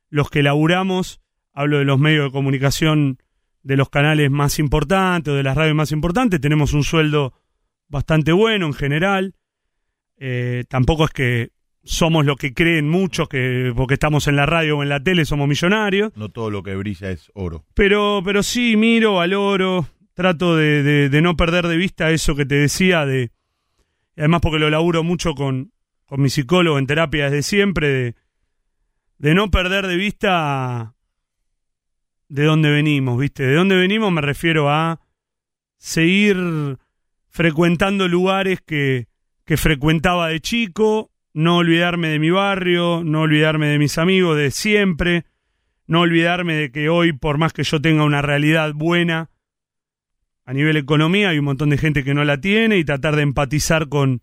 los 0.09 0.29
que 0.29 0.41
laburamos, 0.41 1.21
hablo 1.53 1.77
de 1.77 1.85
los 1.85 1.99
medios 1.99 2.25
de 2.25 2.31
comunicación 2.31 3.19
de 3.63 3.77
los 3.77 3.89
canales 3.89 4.31
más 4.31 4.59
importantes 4.59 5.31
o 5.31 5.35
de 5.35 5.43
las 5.43 5.55
radios 5.55 5.75
más 5.75 5.91
importantes, 5.91 6.39
tenemos 6.41 6.73
un 6.73 6.83
sueldo 6.83 7.33
bastante 7.87 8.31
bueno 8.31 8.65
en 8.67 8.73
general. 8.73 9.35
Eh, 10.17 10.63
tampoco 10.69 11.05
es 11.05 11.11
que 11.11 11.51
somos 11.83 12.25
lo 12.25 12.35
que 12.35 12.53
creen 12.53 12.89
muchos, 12.89 13.29
que 13.29 13.71
porque 13.75 13.93
estamos 13.95 14.27
en 14.27 14.35
la 14.35 14.45
radio 14.45 14.77
o 14.77 14.83
en 14.83 14.89
la 14.89 15.01
tele 15.01 15.25
somos 15.25 15.47
millonarios. 15.47 16.11
No 16.15 16.29
todo 16.29 16.49
lo 16.49 16.61
que 16.63 16.75
brilla 16.75 17.09
es 17.11 17.31
oro. 17.33 17.65
Pero, 17.73 18.21
pero 18.23 18.43
sí, 18.43 18.75
miro, 18.75 19.15
valoro, 19.15 19.87
trato 20.13 20.55
de, 20.55 20.83
de- 20.83 21.09
de 21.09 21.21
no 21.21 21.35
perder 21.37 21.67
de 21.67 21.77
vista 21.77 22.11
eso 22.11 22.35
que 22.35 22.45
te 22.45 22.55
decía, 22.55 23.05
de 23.05 23.31
además 24.17 24.41
porque 24.41 24.59
lo 24.59 24.69
laburo 24.69 25.03
mucho 25.03 25.33
con, 25.33 25.71
con 26.05 26.21
mi 26.21 26.29
psicólogo 26.29 26.77
en 26.77 26.87
terapia 26.87 27.25
desde 27.29 27.41
siempre, 27.43 27.87
de, 27.87 28.15
de 29.17 29.33
no 29.33 29.49
perder 29.49 29.87
de 29.87 29.95
vista 29.95 30.93
de 32.29 32.43
dónde 32.43 32.69
venimos, 32.69 33.19
¿viste? 33.19 33.43
De 33.43 33.55
dónde 33.55 33.75
venimos 33.75 34.11
me 34.11 34.21
refiero 34.21 34.69
a 34.69 35.01
seguir 35.77 36.77
frecuentando 37.27 38.07
lugares 38.07 38.61
que, 38.61 39.07
que 39.45 39.57
frecuentaba 39.57 40.29
de 40.29 40.39
chico, 40.39 41.11
no 41.33 41.57
olvidarme 41.57 42.09
de 42.09 42.19
mi 42.19 42.29
barrio, 42.29 43.03
no 43.03 43.21
olvidarme 43.21 43.67
de 43.67 43.79
mis 43.79 43.97
amigos 43.97 44.37
de 44.37 44.51
siempre, 44.51 45.25
no 45.87 46.01
olvidarme 46.01 46.53
de 46.55 46.71
que 46.71 46.89
hoy, 46.89 47.13
por 47.13 47.37
más 47.37 47.51
que 47.51 47.63
yo 47.63 47.81
tenga 47.81 48.03
una 48.03 48.21
realidad 48.21 48.73
buena 48.73 49.29
a 50.45 50.53
nivel 50.53 50.77
economía, 50.77 51.29
hay 51.29 51.39
un 51.39 51.45
montón 51.45 51.69
de 51.69 51.77
gente 51.77 52.03
que 52.03 52.13
no 52.13 52.23
la 52.23 52.41
tiene 52.41 52.77
y 52.77 52.83
tratar 52.83 53.15
de 53.15 53.23
empatizar 53.23 53.87
con, 53.89 54.21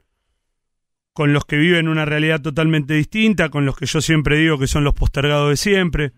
con 1.13 1.33
los 1.33 1.45
que 1.45 1.57
viven 1.57 1.89
una 1.89 2.05
realidad 2.05 2.41
totalmente 2.41 2.95
distinta, 2.95 3.49
con 3.49 3.65
los 3.65 3.77
que 3.77 3.87
yo 3.87 4.01
siempre 4.01 4.37
digo 4.37 4.59
que 4.59 4.67
son 4.67 4.85
los 4.85 4.95
postergados 4.95 5.51
de 5.51 5.57
siempre. 5.57 6.13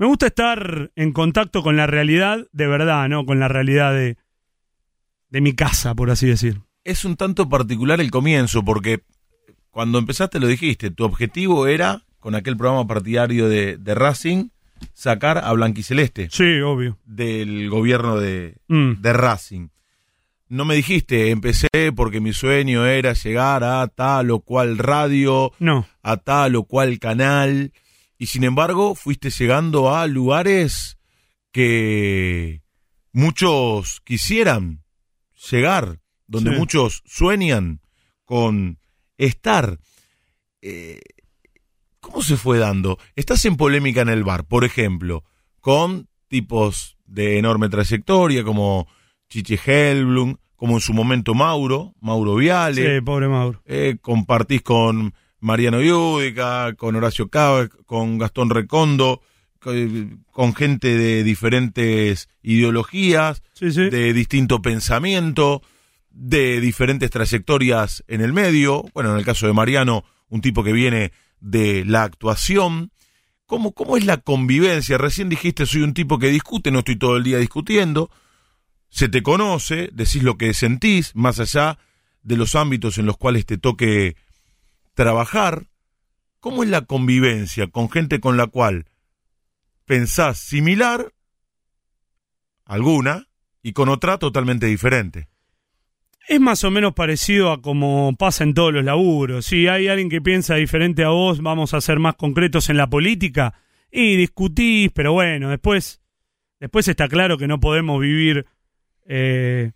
Me 0.00 0.06
gusta 0.06 0.28
estar 0.28 0.90
en 0.96 1.12
contacto 1.12 1.62
con 1.62 1.76
la 1.76 1.86
realidad 1.86 2.38
de 2.52 2.66
verdad, 2.66 3.06
¿no? 3.10 3.26
Con 3.26 3.38
la 3.38 3.48
realidad 3.48 3.92
de, 3.92 4.16
de 5.28 5.40
mi 5.42 5.52
casa, 5.54 5.94
por 5.94 6.10
así 6.10 6.26
decir. 6.26 6.62
Es 6.84 7.04
un 7.04 7.16
tanto 7.16 7.50
particular 7.50 8.00
el 8.00 8.10
comienzo, 8.10 8.64
porque 8.64 9.02
cuando 9.70 9.98
empezaste 9.98 10.40
lo 10.40 10.46
dijiste, 10.46 10.90
tu 10.90 11.04
objetivo 11.04 11.66
era, 11.66 12.02
con 12.18 12.34
aquel 12.34 12.56
programa 12.56 12.86
partidario 12.86 13.46
de, 13.50 13.76
de 13.76 13.94
Racing, 13.94 14.48
sacar 14.94 15.36
a 15.36 15.52
Blanquiceleste 15.52 16.28
Sí, 16.30 16.60
obvio. 16.62 16.96
del 17.04 17.68
gobierno 17.68 18.18
de, 18.18 18.56
Mm. 18.68 19.02
de 19.02 19.12
Racing. 19.12 19.68
No 20.48 20.64
me 20.64 20.74
dijiste, 20.76 21.28
empecé 21.30 21.68
porque 21.94 22.20
mi 22.20 22.32
sueño 22.32 22.86
era 22.86 23.12
llegar 23.12 23.62
a 23.64 23.86
tal 23.88 24.30
o 24.30 24.40
cual 24.40 24.78
radio, 24.78 25.52
No, 25.58 25.86
a 26.02 26.16
tal 26.16 26.56
o 26.56 26.64
cual 26.64 26.98
canal, 26.98 27.72
y 28.20 28.26
sin 28.26 28.44
embargo 28.44 28.94
fuiste 28.94 29.30
llegando 29.30 29.94
a 29.96 30.06
lugares 30.06 30.98
que 31.52 32.62
muchos 33.12 34.00
quisieran 34.02 34.84
llegar, 35.50 36.00
donde 36.26 36.50
Sí. 36.52 36.56
muchos 36.58 37.02
sueñan 37.06 37.80
con 38.24 38.78
estar. 39.18 39.78
Eh, 40.62 41.00
¿Cómo 42.00 42.22
se 42.22 42.36
fue 42.36 42.58
dando? 42.58 42.98
Estás 43.16 43.44
en 43.46 43.56
polémica 43.56 44.02
en 44.02 44.08
el 44.10 44.22
bar, 44.24 44.44
por 44.44 44.64
ejemplo, 44.64 45.24
con 45.60 46.08
tipos 46.28 46.96
de 47.06 47.38
enorme 47.38 47.68
trayectoria 47.68 48.44
como 48.44 48.86
Chiche 49.28 49.58
Helblum, 49.64 50.36
como 50.56 50.74
en 50.74 50.80
su 50.80 50.92
momento 50.92 51.34
Mauro, 51.34 51.94
Mauro 52.00 52.34
Viale 52.36 52.96
sí, 52.96 53.00
pobre 53.04 53.28
Mauro. 53.28 53.62
eh, 53.64 53.96
compartís 54.00 54.60
con 54.62 55.14
Mariano 55.40 55.82
Iúdica, 55.82 56.74
con 56.76 56.96
Horacio 56.96 57.28
Cava, 57.28 57.68
con 57.86 58.18
Gastón 58.18 58.50
Recondo, 58.50 59.22
con, 59.58 60.24
con 60.30 60.54
gente 60.54 60.96
de 60.96 61.22
diferentes 61.24 62.28
ideologías, 62.42 63.42
Sí, 63.52 63.70
sí. 63.72 63.90
de 63.90 64.12
distinto 64.12 64.62
pensamiento, 64.62 65.62
de 66.10 66.60
diferentes 66.60 67.10
trayectorias 67.10 68.04
en 68.08 68.20
el 68.20 68.32
medio. 68.32 68.84
Bueno, 68.94 69.12
en 69.12 69.18
el 69.18 69.24
caso 69.24 69.46
de 69.46 69.52
Mariano, 69.52 70.04
un 70.28 70.40
tipo 70.40 70.62
que 70.62 70.72
viene 70.72 71.12
de 71.40 71.84
la 71.84 72.02
actuación. 72.04 72.90
¿Cómo, 73.46 73.72
¿Cómo 73.72 73.96
es 73.96 74.04
la 74.04 74.18
convivencia? 74.18 74.96
Recién 74.98 75.28
dijiste, 75.28 75.66
soy 75.66 75.82
un 75.82 75.94
tipo 75.94 76.18
que 76.18 76.28
discute, 76.28 76.70
no 76.70 76.80
estoy 76.80 76.96
todo 76.96 77.16
el 77.16 77.24
día 77.24 77.38
discutiendo. 77.38 78.10
Se 78.90 79.08
te 79.08 79.22
conoce, 79.22 79.90
decís 79.92 80.22
lo 80.22 80.36
que 80.36 80.54
sentís, 80.54 81.14
más 81.16 81.40
allá 81.40 81.78
de 82.22 82.36
los 82.36 82.54
ámbitos 82.54 82.98
en 82.98 83.06
los 83.06 83.16
cuales 83.16 83.46
te 83.46 83.56
toque 83.58 84.16
trabajar. 85.00 85.64
¿Cómo 86.40 86.62
es 86.62 86.68
la 86.68 86.82
convivencia 86.82 87.68
con 87.68 87.90
gente 87.90 88.20
con 88.20 88.36
la 88.36 88.48
cual 88.48 88.84
pensás 89.86 90.38
similar, 90.38 91.14
alguna, 92.66 93.26
y 93.62 93.72
con 93.72 93.88
otra 93.88 94.18
totalmente 94.18 94.66
diferente? 94.66 95.28
Es 96.28 96.38
más 96.38 96.64
o 96.64 96.70
menos 96.70 96.92
parecido 96.92 97.50
a 97.50 97.62
como 97.62 98.14
pasa 98.18 98.44
en 98.44 98.52
todos 98.52 98.74
los 98.74 98.84
laburos. 98.84 99.46
Si 99.46 99.68
hay 99.68 99.88
alguien 99.88 100.10
que 100.10 100.20
piensa 100.20 100.56
diferente 100.56 101.02
a 101.02 101.08
vos, 101.08 101.40
vamos 101.40 101.72
a 101.72 101.80
ser 101.80 101.98
más 101.98 102.16
concretos 102.16 102.68
en 102.68 102.76
la 102.76 102.90
política 102.90 103.54
y 103.90 104.16
discutís, 104.16 104.90
pero 104.92 105.14
bueno, 105.14 105.48
después, 105.48 106.02
después 106.60 106.86
está 106.88 107.08
claro 107.08 107.38
que 107.38 107.48
no 107.48 107.58
podemos 107.58 108.02
vivir 108.02 108.44
eh, 109.06 109.72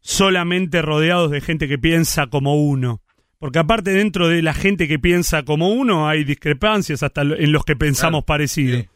solamente 0.00 0.82
rodeados 0.82 1.30
de 1.30 1.40
gente 1.40 1.68
que 1.68 1.78
piensa 1.78 2.26
como 2.26 2.56
uno. 2.56 3.00
Porque 3.40 3.58
aparte 3.58 3.90
dentro 3.90 4.28
de 4.28 4.42
la 4.42 4.54
gente 4.54 4.86
que 4.86 4.98
piensa 4.98 5.42
como 5.44 5.70
uno 5.70 6.08
hay 6.08 6.24
discrepancias 6.24 7.02
hasta 7.02 7.22
en 7.22 7.50
los 7.50 7.64
que 7.64 7.74
pensamos 7.74 8.20
Claro, 8.20 8.26
parecido. 8.26 8.78
sí. 8.80 8.88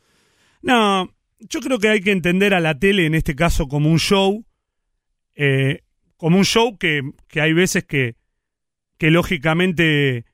No, 0.62 1.10
yo 1.40 1.60
creo 1.60 1.78
que 1.78 1.88
hay 1.88 2.00
que 2.00 2.12
entender 2.12 2.54
a 2.54 2.60
la 2.60 2.78
tele 2.78 3.06
en 3.06 3.14
este 3.14 3.34
caso 3.34 3.66
como 3.68 3.90
un 3.90 3.98
show, 3.98 4.44
eh, 5.34 5.80
como 6.16 6.36
un 6.38 6.44
show 6.44 6.76
que, 6.78 7.00
que 7.26 7.40
hay 7.40 7.54
veces 7.54 7.84
que, 7.84 8.16
que 8.98 9.10
lógicamente 9.10 10.26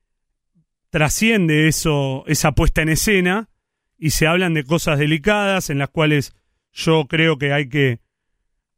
trasciende 0.91 1.69
eso, 1.69 2.25
esa 2.27 2.53
puesta 2.53 2.83
en 2.83 2.89
escena 2.91 3.49
y 3.97 4.11
se 4.11 4.27
hablan 4.27 4.55
de 4.55 4.65
cosas 4.65 4.99
delicadas 4.99 5.71
en 5.71 5.79
las 5.79 5.91
cuales 5.91 6.35
yo 6.73 7.07
creo 7.07 7.39
que 7.39 7.53
hay 7.53 7.69
que 7.69 8.01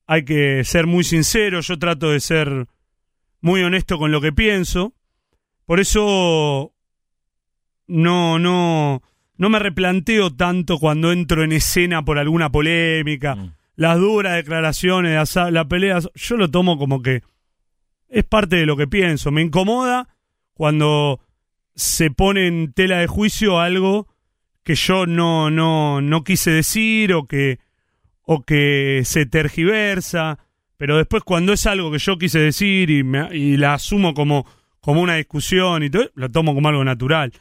hay 0.07 0.25
que 0.25 0.63
ser 0.65 0.87
muy 0.87 1.05
sincero, 1.05 1.61
yo 1.61 1.79
trato 1.79 2.11
de 2.11 2.21
ser 2.21 2.67
muy 3.41 3.63
honesto 3.63 3.97
con 3.99 4.13
lo 4.13 4.21
que 4.21 4.33
pienso. 4.33 4.95
Por 5.67 5.81
eso 5.81 6.73
no 7.87 8.39
no 8.39 9.03
no 9.37 9.49
me 9.49 9.59
replanteo 9.59 10.31
tanto 10.35 10.79
cuando 10.79 11.11
entro 11.13 11.43
en 11.43 11.53
escena 11.53 12.05
por 12.05 12.19
alguna 12.19 12.51
polémica, 12.53 13.35
Mm. 13.35 13.55
las 13.77 13.99
duras 13.99 14.35
declaraciones, 14.37 15.15
las, 15.15 15.51
las 15.53 15.67
peleas, 15.67 16.09
yo 16.15 16.37
lo 16.37 16.51
tomo 16.51 16.79
como 16.79 17.03
que 17.03 17.23
es 18.09 18.25
parte 18.25 18.57
de 18.57 18.67
lo 18.67 18.77
que 18.77 18.87
pienso. 18.87 19.31
Me 19.33 19.43
incomoda 19.43 20.09
cuando 20.55 21.21
se 21.75 22.11
pone 22.11 22.47
en 22.47 22.73
tela 22.73 22.99
de 22.99 23.07
juicio 23.07 23.59
algo 23.59 24.07
que 24.63 24.75
yo 24.77 25.07
no, 25.07 25.51
no, 25.51 26.01
no 26.03 26.23
quise 26.23 26.51
decir 26.53 27.13
o 27.15 27.27
que, 27.27 27.59
o 28.23 28.43
que 28.45 29.01
se 29.05 29.27
tergiversa, 29.27 30.39
pero 30.77 30.99
después 30.99 31.25
cuando 31.25 31.53
es 31.55 31.67
algo 31.67 31.91
que 31.91 31.99
yo 31.99 32.17
quise 32.19 32.39
decir 32.39 32.91
y, 32.91 33.03
me- 33.03 33.35
y 33.37 33.57
la 33.57 33.75
asumo 33.75 34.13
como, 34.15 34.47
como 34.83 35.01
una 35.01 35.15
discusión 35.15 35.83
y 35.85 35.89
todo, 35.91 36.11
lo 36.15 36.31
tomo 36.31 36.55
como 36.55 36.69
algo 36.69 36.85
natural. 36.85 37.33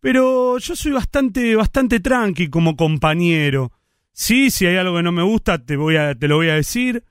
Pero 0.00 0.58
yo 0.58 0.74
soy 0.74 0.90
bastante, 0.90 1.54
bastante 1.54 2.00
tranqui 2.00 2.48
como 2.48 2.74
compañero. 2.74 3.70
Sí, 4.12 4.50
si 4.50 4.66
hay 4.66 4.76
algo 4.76 4.96
que 4.96 5.02
no 5.04 5.12
me 5.12 5.22
gusta, 5.22 5.64
te, 5.64 5.76
voy 5.76 5.96
a, 5.96 6.14
te 6.16 6.26
lo 6.26 6.36
voy 6.36 6.48
a 6.48 6.54
decir. 6.54 7.04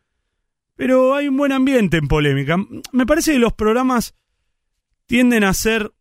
Pero 0.76 1.16
hay 1.16 1.28
un 1.28 1.38
buen 1.38 1.52
ambiente 1.52 1.98
en 1.98 2.08
polémica. 2.08 2.58
Me 2.92 3.06
parece 3.06 3.34
que 3.34 3.40
los 3.40 3.54
programas 3.54 4.14
tienden 5.06 5.44
a 5.44 5.54
ser 5.54 5.92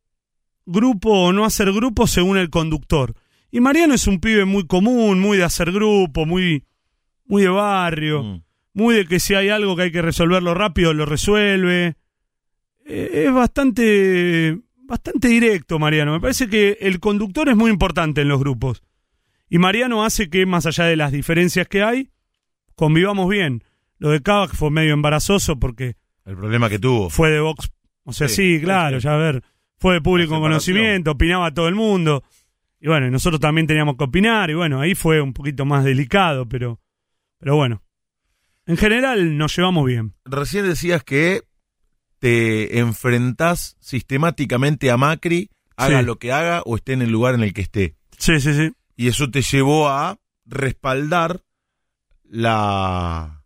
grupo 0.67 1.11
o 1.11 1.33
no 1.33 1.45
hacer 1.45 1.73
grupo 1.73 2.07
según 2.07 2.39
el 2.39 2.51
conductor. 2.51 3.15
Y 3.51 3.61
Mariano 3.61 3.95
es 3.95 4.07
un 4.07 4.21
pibe 4.21 4.45
muy 4.47 4.67
común, 4.67 5.21
muy 5.21 5.37
de 5.37 5.45
hacer 5.45 5.71
grupo, 5.73 6.25
muy, 6.27 6.65
muy 7.27 7.43
de 7.43 7.49
barrio, 7.49 8.23
Mm. 8.23 8.43
muy 8.73 8.95
de 8.95 9.07
que 9.07 9.21
si 9.21 9.35
hay 9.35 9.49
algo 9.49 9.77
que 9.77 9.83
hay 9.83 9.93
que 9.93 10.03
resolverlo 10.03 10.55
rápido, 10.55 10.95
lo 10.95 11.05
resuelve. 11.07 11.97
Eh, 12.93 13.25
es 13.27 13.33
bastante, 13.33 14.59
bastante 14.85 15.29
directo, 15.29 15.79
Mariano. 15.79 16.13
Me 16.13 16.21
parece 16.21 16.49
que 16.49 16.79
el 16.81 16.99
conductor 17.01 17.49
es 17.49 17.57
muy 17.57 17.71
importante 17.71 18.21
en 18.21 18.29
los 18.29 18.41
grupos. 18.41 18.83
Y 19.49 19.59
Mariano 19.59 20.05
hace 20.05 20.29
que, 20.31 20.47
más 20.47 20.67
allá 20.67 20.85
de 20.85 20.97
las 20.97 21.13
diferencias 21.13 21.69
que 21.69 21.83
hay, 21.83 22.11
convivamos 22.75 23.29
bien. 23.29 23.63
Lo 23.99 24.11
de 24.11 24.23
Cava 24.23 24.49
que 24.49 24.57
fue 24.57 24.71
medio 24.71 24.95
embarazoso 24.95 25.59
porque 25.59 25.97
El 26.25 26.37
problema 26.37 26.69
que 26.69 26.79
tuvo. 26.79 27.11
fue 27.11 27.31
de 27.31 27.41
Vox. 27.41 27.71
O 28.05 28.13
sea, 28.13 28.29
sí, 28.29 28.57
Sí, 28.59 28.61
claro, 28.65 29.01
sí. 29.01 29.05
ya 29.05 29.15
a 29.15 29.19
ver. 29.19 29.43
Fue 29.79 29.95
de 29.95 30.01
público 30.01 30.39
conocimiento, 30.41 31.13
opinaba 31.13 31.53
todo 31.55 31.69
el 31.69 31.75
mundo. 31.75 32.23
Y 32.81 32.89
bueno, 32.89 33.07
y 33.07 33.11
nosotros 33.11 33.41
también 33.41 33.67
teníamos 33.67 33.97
que 33.97 34.05
opinar. 34.05 34.51
Y 34.51 34.55
bueno, 34.55 34.81
ahí 34.81 34.95
fue 34.95 35.21
un 35.21 35.33
poquito 35.33 35.65
más 35.65 35.85
delicado, 35.85 36.49
pero, 36.49 36.81
pero 37.39 37.57
bueno. 37.57 37.83
En 38.67 38.77
general 38.77 39.37
nos 39.37 39.57
llevamos 39.57 39.85
bien. 39.87 40.15
Recién 40.25 40.65
decías 40.67 41.03
que 41.03 41.43
te 42.21 42.79
enfrentás 42.79 43.77
sistemáticamente 43.81 44.91
a 44.91 44.97
Macri, 44.97 45.51
haga 45.77 46.01
Sí. 46.01 46.07
lo 46.07 46.19
que 46.19 46.31
haga 46.33 46.63
o 46.65 46.77
esté 46.77 46.93
en 46.93 47.03
el 47.03 47.11
lugar 47.11 47.35
en 47.35 47.43
el 47.43 47.53
que 47.53 47.63
esté. 47.63 47.97
Sí, 48.19 48.39
sí, 48.41 48.55
sí. 48.55 48.73
Y 48.97 49.09
eso 49.09 49.31
te 49.31 49.43
llevó 49.43 49.89
a 49.89 50.19
respaldar 50.45 51.43
la, 52.25 53.43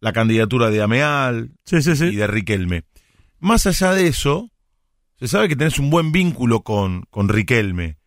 la 0.00 0.12
candidatura 0.12 0.70
de 0.70 0.82
Ameal 0.82 1.52
Sí, 1.64 1.82
sí, 1.82 2.04
y 2.04 2.16
de 2.16 2.26
Riquelme. 2.26 2.84
Más 3.38 3.66
allá 3.66 3.92
de 3.92 4.08
eso, 4.08 4.50
se 5.18 5.28
sabe 5.28 5.48
que 5.48 5.56
tenés 5.56 5.78
un 5.78 5.90
buen 5.90 6.10
vínculo 6.10 6.62
con, 6.62 7.02
con 7.10 7.28
Riquelme. 7.28 7.98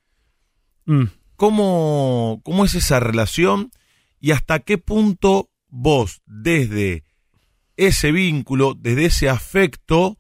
Mm. 0.86 1.04
¿Cómo, 1.36 2.42
¿Cómo 2.44 2.66
es 2.66 2.76
esa 2.76 3.00
relación 3.00 3.72
y 4.20 4.32
hasta 4.32 4.60
qué 4.60 4.78
punto 4.78 5.50
vos, 5.68 6.22
desde 6.26 7.04
ese 7.88 8.12
vínculo, 8.12 8.76
desde 8.78 9.06
ese 9.06 9.30
afecto, 9.30 10.18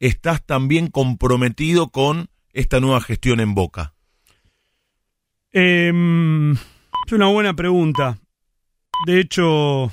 estás 0.00 0.44
también 0.44 0.88
comprometido 0.88 1.88
con 1.90 2.28
esta 2.52 2.80
nueva 2.80 3.00
gestión 3.00 3.38
en 3.40 3.54
Boca? 3.54 3.94
Em, 5.52 6.52
es 6.52 7.12
una 7.12 7.28
buena 7.28 7.54
pregunta. 7.54 8.18
De 9.06 9.20
hecho, 9.20 9.92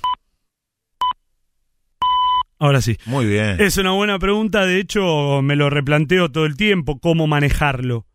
ahora 2.60 2.82
sí. 2.82 2.98
Muy 3.06 3.26
bien. 3.26 3.62
Es 3.62 3.78
una 3.78 3.92
buena 3.92 4.18
pregunta, 4.18 4.66
de 4.66 4.80
hecho 4.80 5.42
me 5.44 5.56
lo 5.56 5.70
replanteo 5.70 6.32
todo 6.32 6.46
el 6.46 6.58
tiempo, 6.58 7.00
cómo 7.00 7.28
manejarlo. 7.28 8.08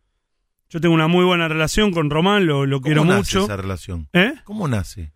Yo 0.69 0.81
tengo 0.81 0.95
una 0.95 1.07
muy 1.07 1.23
buena 1.23 1.47
relación 1.47 1.91
con 1.91 2.09
Román, 2.09 2.47
lo, 2.47 2.65
lo 2.65 2.77
¿Cómo 2.81 2.85
quiero 2.85 3.05
nace 3.05 3.17
mucho. 3.37 3.43
esa 3.45 3.57
relación? 3.57 4.09
¿Eh? 4.11 4.33
¿Cómo 4.43 4.67
nace? 4.67 5.12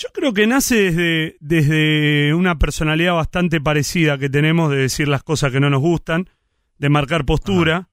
Yo 0.00 0.10
creo 0.14 0.32
que 0.32 0.46
nace 0.46 0.76
desde, 0.76 1.36
desde 1.40 2.32
una 2.32 2.56
personalidad 2.56 3.14
bastante 3.14 3.60
parecida 3.60 4.16
que 4.16 4.30
tenemos 4.30 4.70
de 4.70 4.76
decir 4.76 5.08
las 5.08 5.24
cosas 5.24 5.50
que 5.50 5.58
no 5.58 5.70
nos 5.70 5.80
gustan, 5.80 6.30
de 6.78 6.88
marcar 6.88 7.24
postura. 7.24 7.88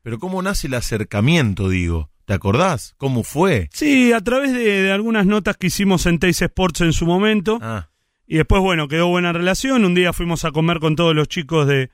Pero 0.00 0.18
¿cómo 0.18 0.40
nace 0.40 0.66
el 0.66 0.72
acercamiento, 0.72 1.68
digo? 1.68 2.10
¿Te 2.24 2.32
acordás? 2.32 2.94
¿Cómo 2.96 3.22
fue? 3.22 3.68
Sí, 3.70 4.14
a 4.14 4.22
través 4.22 4.54
de, 4.54 4.82
de 4.82 4.90
algunas 4.90 5.26
notas 5.26 5.58
que 5.58 5.66
hicimos 5.66 6.06
en 6.06 6.18
Teis 6.18 6.40
Sports 6.40 6.80
en 6.80 6.94
su 6.94 7.04
momento. 7.04 7.58
Ah, 7.60 7.90
Y 8.26 8.38
después, 8.38 8.62
bueno, 8.62 8.88
quedó 8.88 9.08
buena 9.08 9.34
relación. 9.34 9.84
Un 9.84 9.94
día 9.94 10.14
fuimos 10.14 10.46
a 10.46 10.52
comer 10.52 10.80
con 10.80 10.96
todos 10.96 11.14
los 11.14 11.28
chicos 11.28 11.66
de, 11.66 11.90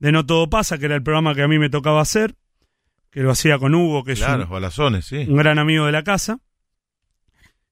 de 0.00 0.10
No 0.10 0.26
Todo 0.26 0.50
Pasa, 0.50 0.78
que 0.78 0.86
era 0.86 0.96
el 0.96 1.02
programa 1.04 1.36
que 1.36 1.42
a 1.42 1.48
mí 1.48 1.60
me 1.60 1.70
tocaba 1.70 2.00
hacer, 2.00 2.34
que 3.10 3.20
lo 3.20 3.30
hacía 3.30 3.56
con 3.60 3.72
Hugo, 3.72 4.02
que 4.02 4.12
es 4.12 4.20
un, 4.20 4.48
balazones, 4.50 5.06
sí. 5.06 5.26
un 5.28 5.36
gran 5.36 5.60
amigo 5.60 5.86
de 5.86 5.92
la 5.92 6.02
casa. 6.02 6.40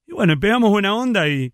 Y 0.09 0.13
bueno, 0.13 0.41
pegamos 0.41 0.71
buena 0.71 0.95
onda 0.95 1.29
y, 1.29 1.53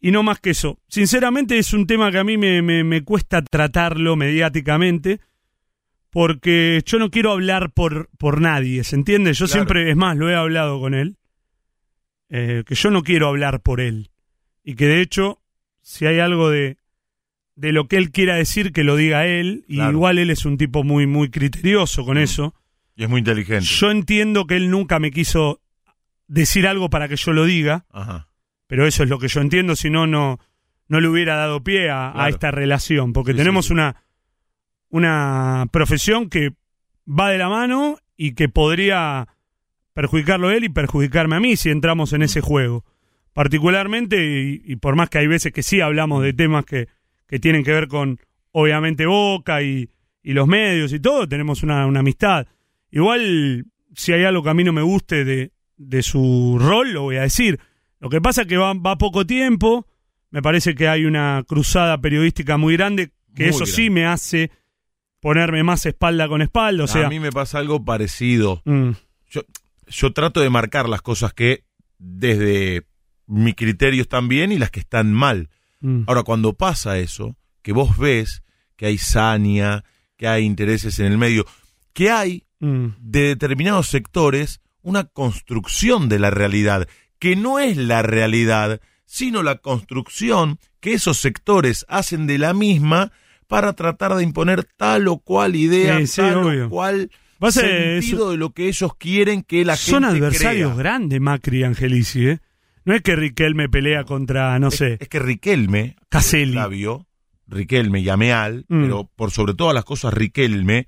y 0.00 0.10
no 0.10 0.22
más 0.22 0.40
que 0.40 0.50
eso. 0.50 0.78
Sinceramente 0.88 1.58
es 1.58 1.72
un 1.74 1.86
tema 1.86 2.10
que 2.10 2.18
a 2.18 2.24
mí 2.24 2.36
me, 2.38 2.62
me, 2.62 2.82
me 2.82 3.04
cuesta 3.04 3.42
tratarlo 3.42 4.16
mediáticamente 4.16 5.20
porque 6.10 6.82
yo 6.86 6.98
no 6.98 7.10
quiero 7.10 7.32
hablar 7.32 7.72
por, 7.72 8.08
por 8.18 8.40
nadie, 8.40 8.84
¿se 8.84 8.96
entiende? 8.96 9.32
Yo 9.32 9.46
Claro. 9.46 9.52
siempre, 9.52 9.90
es 9.90 9.96
más, 9.96 10.16
lo 10.16 10.30
he 10.30 10.34
hablado 10.36 10.80
con 10.80 10.94
él, 10.94 11.16
eh, 12.30 12.62
que 12.66 12.74
yo 12.74 12.90
no 12.90 13.02
quiero 13.02 13.28
hablar 13.28 13.60
por 13.62 13.80
él. 13.80 14.10
Y 14.62 14.74
que 14.76 14.86
de 14.86 15.00
hecho, 15.00 15.40
si 15.82 16.06
hay 16.06 16.20
algo 16.20 16.50
de, 16.50 16.78
de 17.56 17.72
lo 17.72 17.88
que 17.88 17.96
él 17.96 18.10
quiera 18.12 18.36
decir, 18.36 18.72
que 18.72 18.84
lo 18.84 18.96
diga 18.96 19.26
él. 19.26 19.64
Y 19.68 19.82
igual 19.82 20.18
él 20.18 20.30
es 20.30 20.44
un 20.46 20.56
tipo 20.56 20.84
muy, 20.84 21.06
muy 21.06 21.30
criterioso 21.30 22.04
con 22.04 22.16
Mm. 22.16 22.20
eso. 22.22 22.54
Y 22.96 23.02
es 23.02 23.10
muy 23.10 23.18
inteligente. 23.18 23.64
Yo 23.66 23.90
entiendo 23.90 24.46
que 24.46 24.54
él 24.56 24.70
nunca 24.70 25.00
me 25.00 25.10
quiso 25.10 25.60
decir 26.26 26.66
algo 26.66 26.90
para 26.90 27.08
que 27.08 27.16
yo 27.16 27.32
lo 27.32 27.44
diga, 27.44 27.86
Ajá. 27.92 28.28
pero 28.66 28.86
eso 28.86 29.02
es 29.02 29.08
lo 29.08 29.18
que 29.18 29.28
yo 29.28 29.40
entiendo, 29.40 29.76
si 29.76 29.90
no, 29.90 30.06
no, 30.06 30.38
no 30.88 31.00
le 31.00 31.08
hubiera 31.08 31.36
dado 31.36 31.62
pie 31.62 31.90
a, 31.90 32.12
esta 32.28 32.50
relación, 32.50 33.12
porque 33.12 33.32
Sí, 33.32 33.38
tenemos 33.38 33.66
sí. 33.66 33.72
una 33.74 33.96
una 34.90 35.66
profesión 35.72 36.28
que 36.28 36.52
va 37.08 37.30
de 37.30 37.38
la 37.38 37.48
mano 37.48 37.98
y 38.16 38.34
que 38.34 38.48
podría 38.48 39.26
perjudicarlo 39.92 40.48
a 40.48 40.54
él 40.54 40.64
y 40.64 40.68
perjudicarme 40.68 41.36
a 41.36 41.40
mí 41.40 41.56
si 41.56 41.70
entramos 41.70 42.12
en 42.12 42.22
ese 42.22 42.40
juego. 42.40 42.84
Particularmente, 43.32 44.24
y, 44.24 44.62
y 44.64 44.76
por 44.76 44.94
más 44.94 45.10
que 45.10 45.18
hay 45.18 45.26
veces 45.26 45.52
que 45.52 45.64
sí 45.64 45.80
hablamos 45.80 46.22
de 46.22 46.32
temas 46.32 46.64
que, 46.64 46.88
que 47.26 47.40
tienen 47.40 47.64
que 47.64 47.72
ver 47.72 47.88
con, 47.88 48.20
obviamente, 48.52 49.06
Boca 49.06 49.62
y, 49.62 49.90
y 50.22 50.32
los 50.32 50.46
medios 50.46 50.92
y 50.92 51.00
todo, 51.00 51.28
tenemos 51.28 51.64
una, 51.64 51.86
una 51.86 52.00
amistad. 52.00 52.46
Igual, 52.92 53.66
si 53.96 54.12
hay 54.12 54.22
algo 54.24 54.44
que 54.44 54.50
a 54.50 54.54
mí 54.54 54.62
no 54.62 54.72
me 54.72 54.82
guste 54.82 55.24
de, 55.24 55.50
de 55.76 56.02
su 56.02 56.58
rol, 56.60 56.92
lo 56.92 57.02
voy 57.02 57.16
a 57.16 57.22
decir. 57.22 57.58
Lo 58.00 58.08
que 58.10 58.20
pasa 58.20 58.42
es 58.42 58.48
que 58.48 58.56
va, 58.56 58.74
va 58.74 58.98
poco 58.98 59.26
tiempo, 59.26 59.86
me 60.30 60.42
parece 60.42 60.74
que 60.74 60.88
hay 60.88 61.04
una 61.04 61.44
cruzada 61.46 62.00
periodística 62.00 62.56
muy 62.56 62.76
grande, 62.76 63.10
que 63.34 63.44
Muy 63.44 63.50
eso 63.50 63.66
sí 63.66 63.90
me 63.90 64.06
hace 64.06 64.50
ponerme 65.20 65.62
más 65.62 65.86
espalda 65.86 66.28
con 66.28 66.42
espalda, 66.42 66.84
o 66.84 66.86
sea... 66.86 67.06
a 67.06 67.08
mí 67.08 67.18
me 67.18 67.32
pasa 67.32 67.58
algo 67.58 67.84
parecido. 67.84 68.60
mm, 68.64 68.90
Yo, 69.30 69.42
yo 69.88 70.12
trato 70.12 70.40
de 70.40 70.50
marcar 70.50 70.88
las 70.88 71.02
cosas 71.02 71.32
que 71.32 71.64
desde 71.98 72.86
mi 73.26 73.54
criterio 73.54 74.02
están 74.02 74.28
bien 74.28 74.52
y 74.52 74.58
las 74.58 74.70
que 74.70 74.80
están 74.80 75.12
mal. 75.12 75.48
mm. 75.80 76.02
Ahora, 76.06 76.24
cuando 76.24 76.52
pasa 76.52 76.98
eso, 76.98 77.36
que 77.62 77.72
vos 77.72 77.96
ves 77.96 78.42
que 78.76 78.86
hay 78.86 78.98
saña, 78.98 79.84
que 80.16 80.28
hay 80.28 80.44
intereses 80.44 80.98
en 80.98 81.06
el 81.06 81.16
medio, 81.16 81.46
que 81.94 82.10
hay 82.10 82.44
Mm, 82.64 82.94
de 82.98 83.20
determinados 83.20 83.88
sectores 83.88 84.60
una 84.84 85.04
construcción 85.04 86.08
de 86.08 86.18
la 86.20 86.30
realidad, 86.30 86.86
que 87.18 87.34
no 87.34 87.58
es 87.58 87.76
la 87.76 88.02
realidad, 88.02 88.80
sino 89.06 89.42
la 89.42 89.56
construcción 89.56 90.58
que 90.80 90.92
esos 90.92 91.18
sectores 91.18 91.84
hacen 91.88 92.26
de 92.28 92.38
la 92.38 92.54
misma 92.54 93.10
para 93.48 93.72
tratar 93.74 94.14
de 94.14 94.22
imponer 94.22 94.64
tal 94.64 95.08
o 95.08 95.18
cual 95.18 95.56
idea, 95.56 95.98
Sí, 95.98 96.06
sí, 96.06 96.20
tal 96.20 96.36
obvio. 96.38 96.66
o 96.66 96.70
cual 96.70 97.10
sentido 97.50 98.30
de 98.30 98.36
lo 98.38 98.50
que 98.52 98.68
ellos 98.68 98.92
quieren 98.96 99.42
que 99.42 99.64
la 99.64 99.76
Son 99.76 100.02
gente 100.04 100.18
adversarios 100.18 100.72
crea. 100.72 100.82
grandes, 100.82 101.20
Macri 101.20 101.60
y 101.60 101.64
Angelici, 101.64 102.28
¿eh? 102.28 102.38
No 102.86 102.94
es 102.94 103.02
que 103.02 103.16
Riquelme 103.16 103.68
pelea 103.68 104.04
contra, 104.04 104.58
no 104.58 104.68
Es- 104.68 104.76
sé, 104.76 104.98
Es, 105.00 105.08
que 105.08 105.18
Riquelme, 105.18 105.96
Caselli. 106.08 106.58
Riquelme 107.46 108.00
y 108.00 108.08
Ameal, 108.08 108.64
Mm. 108.68 108.82
pero 108.82 109.10
por 109.16 109.30
sobre 109.30 109.54
todas 109.54 109.74
las 109.74 109.84
cosas 109.84 110.12
Riquelme, 110.14 110.86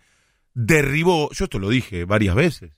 derribó, 0.54 1.30
yo 1.32 1.44
esto 1.44 1.58
lo 1.58 1.68
dije 1.68 2.04
varias 2.04 2.34
veces, 2.34 2.72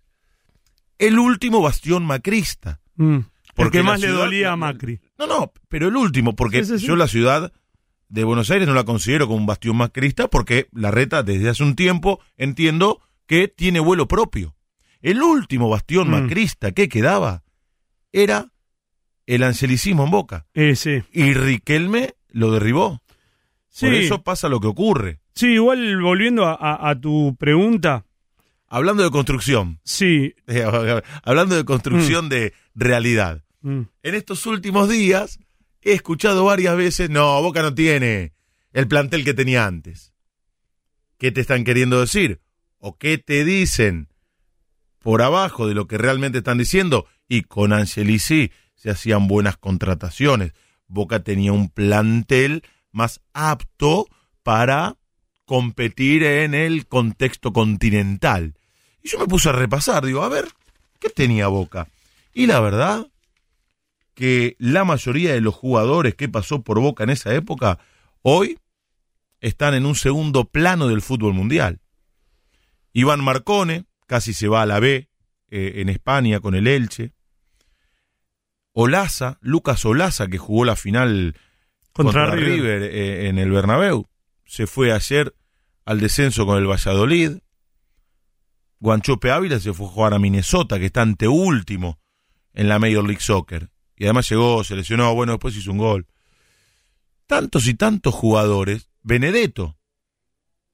el 0.99 1.19
último 1.19 1.61
bastión 1.63 2.05
macrista. 2.05 2.81
Mm. 2.97 3.15
El 3.17 3.25
Porque 3.55 3.79
que 3.79 3.83
más 3.85 4.01
le 4.01 4.09
dolía 4.09 4.53
a 4.53 4.57
Macri. 4.57 5.01
No, 5.19 5.27
no, 5.27 5.53
pero 5.69 5.89
el 5.89 5.97
último, 5.97 6.37
porque 6.37 6.65
Sí, 6.65 6.73
sí, 6.75 6.79
sí. 6.81 6.87
yo 6.87 6.97
la 6.97 7.09
ciudad 7.09 7.53
de 8.09 8.25
Buenos 8.25 8.51
Aires 8.51 8.69
no 8.69 8.75
la 8.75 8.85
considero 8.85 9.27
como 9.27 9.39
un 9.39 9.47
bastión 9.47 9.77
macrista, 9.77 10.29
porque 10.29 10.69
la 10.73 10.91
reta 10.91 11.23
desde 11.23 11.49
hace 11.49 11.63
un 11.65 11.75
tiempo 11.75 12.21
entiendo 12.37 13.01
que 13.27 13.49
tiene 13.49 13.81
vuelo 13.81 14.07
propio. 14.09 14.55
El 15.03 15.23
último 15.23 15.69
bastión 15.69 16.09
Mm. 16.09 16.13
macrista 16.13 16.73
que 16.73 16.89
quedaba 16.89 17.43
era 18.13 18.47
el 19.27 19.43
angelicismo 19.43 20.05
en 20.05 20.11
Boca. 20.11 20.47
Eh, 20.55 20.75
sí. 20.77 21.03
Y 21.13 21.35
Riquelme 21.35 22.15
lo 22.31 22.51
derribó. 22.53 23.03
Por 23.81 23.95
eso 23.95 24.23
pasa 24.23 24.49
lo 24.49 24.59
que 24.61 24.67
ocurre. 24.69 25.21
sí, 25.35 25.49
igual 25.55 26.01
volviendo 26.01 26.47
a, 26.47 26.55
a- 26.55 26.91
a 26.91 27.01
tu 27.01 27.37
pregunta, 27.39 28.05
Hablando 28.69 29.03
de 29.03 29.11
construcción, 29.11 29.81
sí. 29.83 30.35
hablando 31.23 31.57
de 31.57 31.65
construcción 31.65 32.29
de 32.29 32.53
realidad. 32.75 33.43
mm, 33.63 33.83
En 34.03 34.15
estos 34.15 34.45
últimos 34.47 34.89
días 34.89 35.39
he 35.81 35.93
escuchado 35.93 36.45
varias 36.45 36.77
veces, 36.77 37.09
no, 37.09 37.41
Boca 37.43 37.63
no 37.63 37.75
tiene 37.75 38.35
el 38.73 38.87
plantel 38.87 39.25
que 39.25 39.33
tenía 39.35 39.67
antes. 39.67 40.13
¿Qué 41.17 41.33
te 41.33 41.41
están 41.41 41.65
queriendo 41.65 42.01
decir? 42.01 42.41
¿O 42.79 42.97
qué 42.99 43.19
te 43.19 43.45
dicen 43.45 44.09
por 45.01 45.23
abajo 45.23 45.67
de 45.67 45.75
lo 45.75 45.87
que 45.87 45.99
realmente 45.99 46.39
están 46.39 46.59
diciendo? 46.59 47.07
Y 47.27 47.43
con 47.43 47.73
Angelici 47.73 48.53
se 48.75 48.91
hacían 48.91 49.27
buenas 49.29 49.57
contrataciones. 49.57 50.53
Boca 50.87 51.25
tenía 51.25 51.53
un 51.53 51.71
plantel 51.71 52.63
más 52.93 53.21
apto 53.33 54.07
para 54.43 54.98
competir 55.49 56.23
en 56.25 56.53
el 56.53 56.87
contexto 56.87 57.55
continental. 57.55 58.55
Y 59.03 59.09
yo 59.09 59.19
me 59.19 59.27
puse 59.27 59.49
a 59.49 59.53
repasar, 59.53 60.05
digo, 60.05 60.23
a 60.23 60.29
ver, 60.29 60.47
¿qué 61.01 61.09
tenía 61.09 61.49
Boca? 61.49 61.89
Y 62.35 62.47
la 62.47 62.61
verdad 62.61 63.09
que 64.13 64.57
la 64.59 64.85
mayoría 64.85 65.33
de 65.33 65.41
los 65.41 65.55
jugadores 65.55 66.15
que 66.15 66.29
pasó 66.29 66.61
por 66.61 66.81
Boca 66.81 67.05
en 67.05 67.11
esa 67.11 67.35
época, 67.35 67.79
hoy 68.21 68.59
están 69.41 69.73
en 69.73 69.87
un 69.87 69.95
segundo 69.95 70.45
plano 70.45 70.87
del 70.87 71.01
fútbol 71.01 71.33
mundial. 71.33 71.81
Iván 72.93 73.25
Marcone 73.25 73.87
casi 74.07 74.35
se 74.35 74.49
va 74.49 74.61
a 74.61 74.67
la 74.67 74.81
B 74.81 75.09
eh, 75.49 75.73
en 75.77 75.89
España 75.89 76.41
con 76.41 76.55
el 76.55 76.67
Elche. 76.67 77.13
Olaza, 78.73 79.39
Lucas 79.41 79.83
Olaza, 79.87 80.27
que 80.29 80.37
jugó 80.37 80.67
la 80.67 80.77
final 80.77 81.37
Contra, 81.95 82.27
contra, 82.27 82.37
River. 82.37 82.81
River, 82.81 82.83
eh, 82.95 83.29
en 83.29 83.39
el 83.39 83.51
Bernabéu, 83.51 84.07
se 84.49 84.67
fue 84.67 84.93
ayer 84.93 85.37
al 85.85 86.01
descenso 86.01 86.47
con 86.47 86.57
el 86.57 86.67
Valladolid. 86.67 87.39
Guanchope 88.81 89.31
Ávila 89.31 89.61
se 89.61 89.75
fue 89.75 89.87
a 89.87 89.91
jugar 89.91 90.15
a 90.15 90.19
Minnesota, 90.19 90.79
que 90.79 90.87
está 90.87 91.03
anteúltimo 91.03 92.01
en 92.55 92.69
la 92.69 92.79
Major 92.79 93.05
League 93.05 93.21
Soccer. 93.21 93.71
Y 93.95 94.05
además 94.05 94.29
llegó, 94.31 94.65
se 94.65 94.75
lesionó, 94.75 95.15
bueno, 95.15 95.33
después 95.33 95.55
hizo 95.55 95.71
un 95.71 95.79
gol. 95.79 96.07
Tantos 97.27 97.69
y 97.69 97.75
tantos 97.75 98.15
jugadores. 98.15 98.91
Benedetto, 99.03 99.77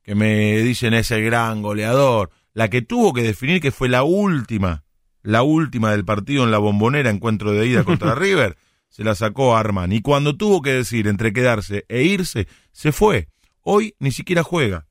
que 0.03 0.15
me 0.15 0.59
dicen 0.59 0.95
es 0.95 1.11
el 1.11 1.25
gran 1.25 1.61
goleador. 1.61 2.31
La 2.53 2.71
que 2.71 2.81
tuvo 2.81 3.13
que 3.13 3.23
definir 3.23 3.61
que 3.61 3.73
fue 3.73 3.89
la 3.89 4.05
última, 4.05 4.85
la 5.23 5.43
última 5.43 5.91
del 5.91 6.05
partido 6.05 6.45
en 6.45 6.53
la 6.53 6.59
bombonera, 6.59 7.11
encuentro 7.11 7.51
de 7.51 7.67
ida 7.67 7.83
contra 7.83 8.15
River, 8.15 8.57
se 8.89 9.03
la 9.03 9.17
sacó 9.17 9.57
a 9.57 9.61
Arman. 9.61 9.93
Y 9.93 10.01
cuando 10.01 10.37
tuvo 10.37 10.63
que 10.63 10.73
decir 10.75 11.09
entre 11.09 11.33
quedarse 11.33 11.87
e 11.89 12.05
irse, 12.05 12.47
se 12.71 12.93
fue. 12.93 13.34
Hoy 13.65 13.95
ni 13.99 14.13
siquiera 14.13 14.43
juega. 14.45 14.87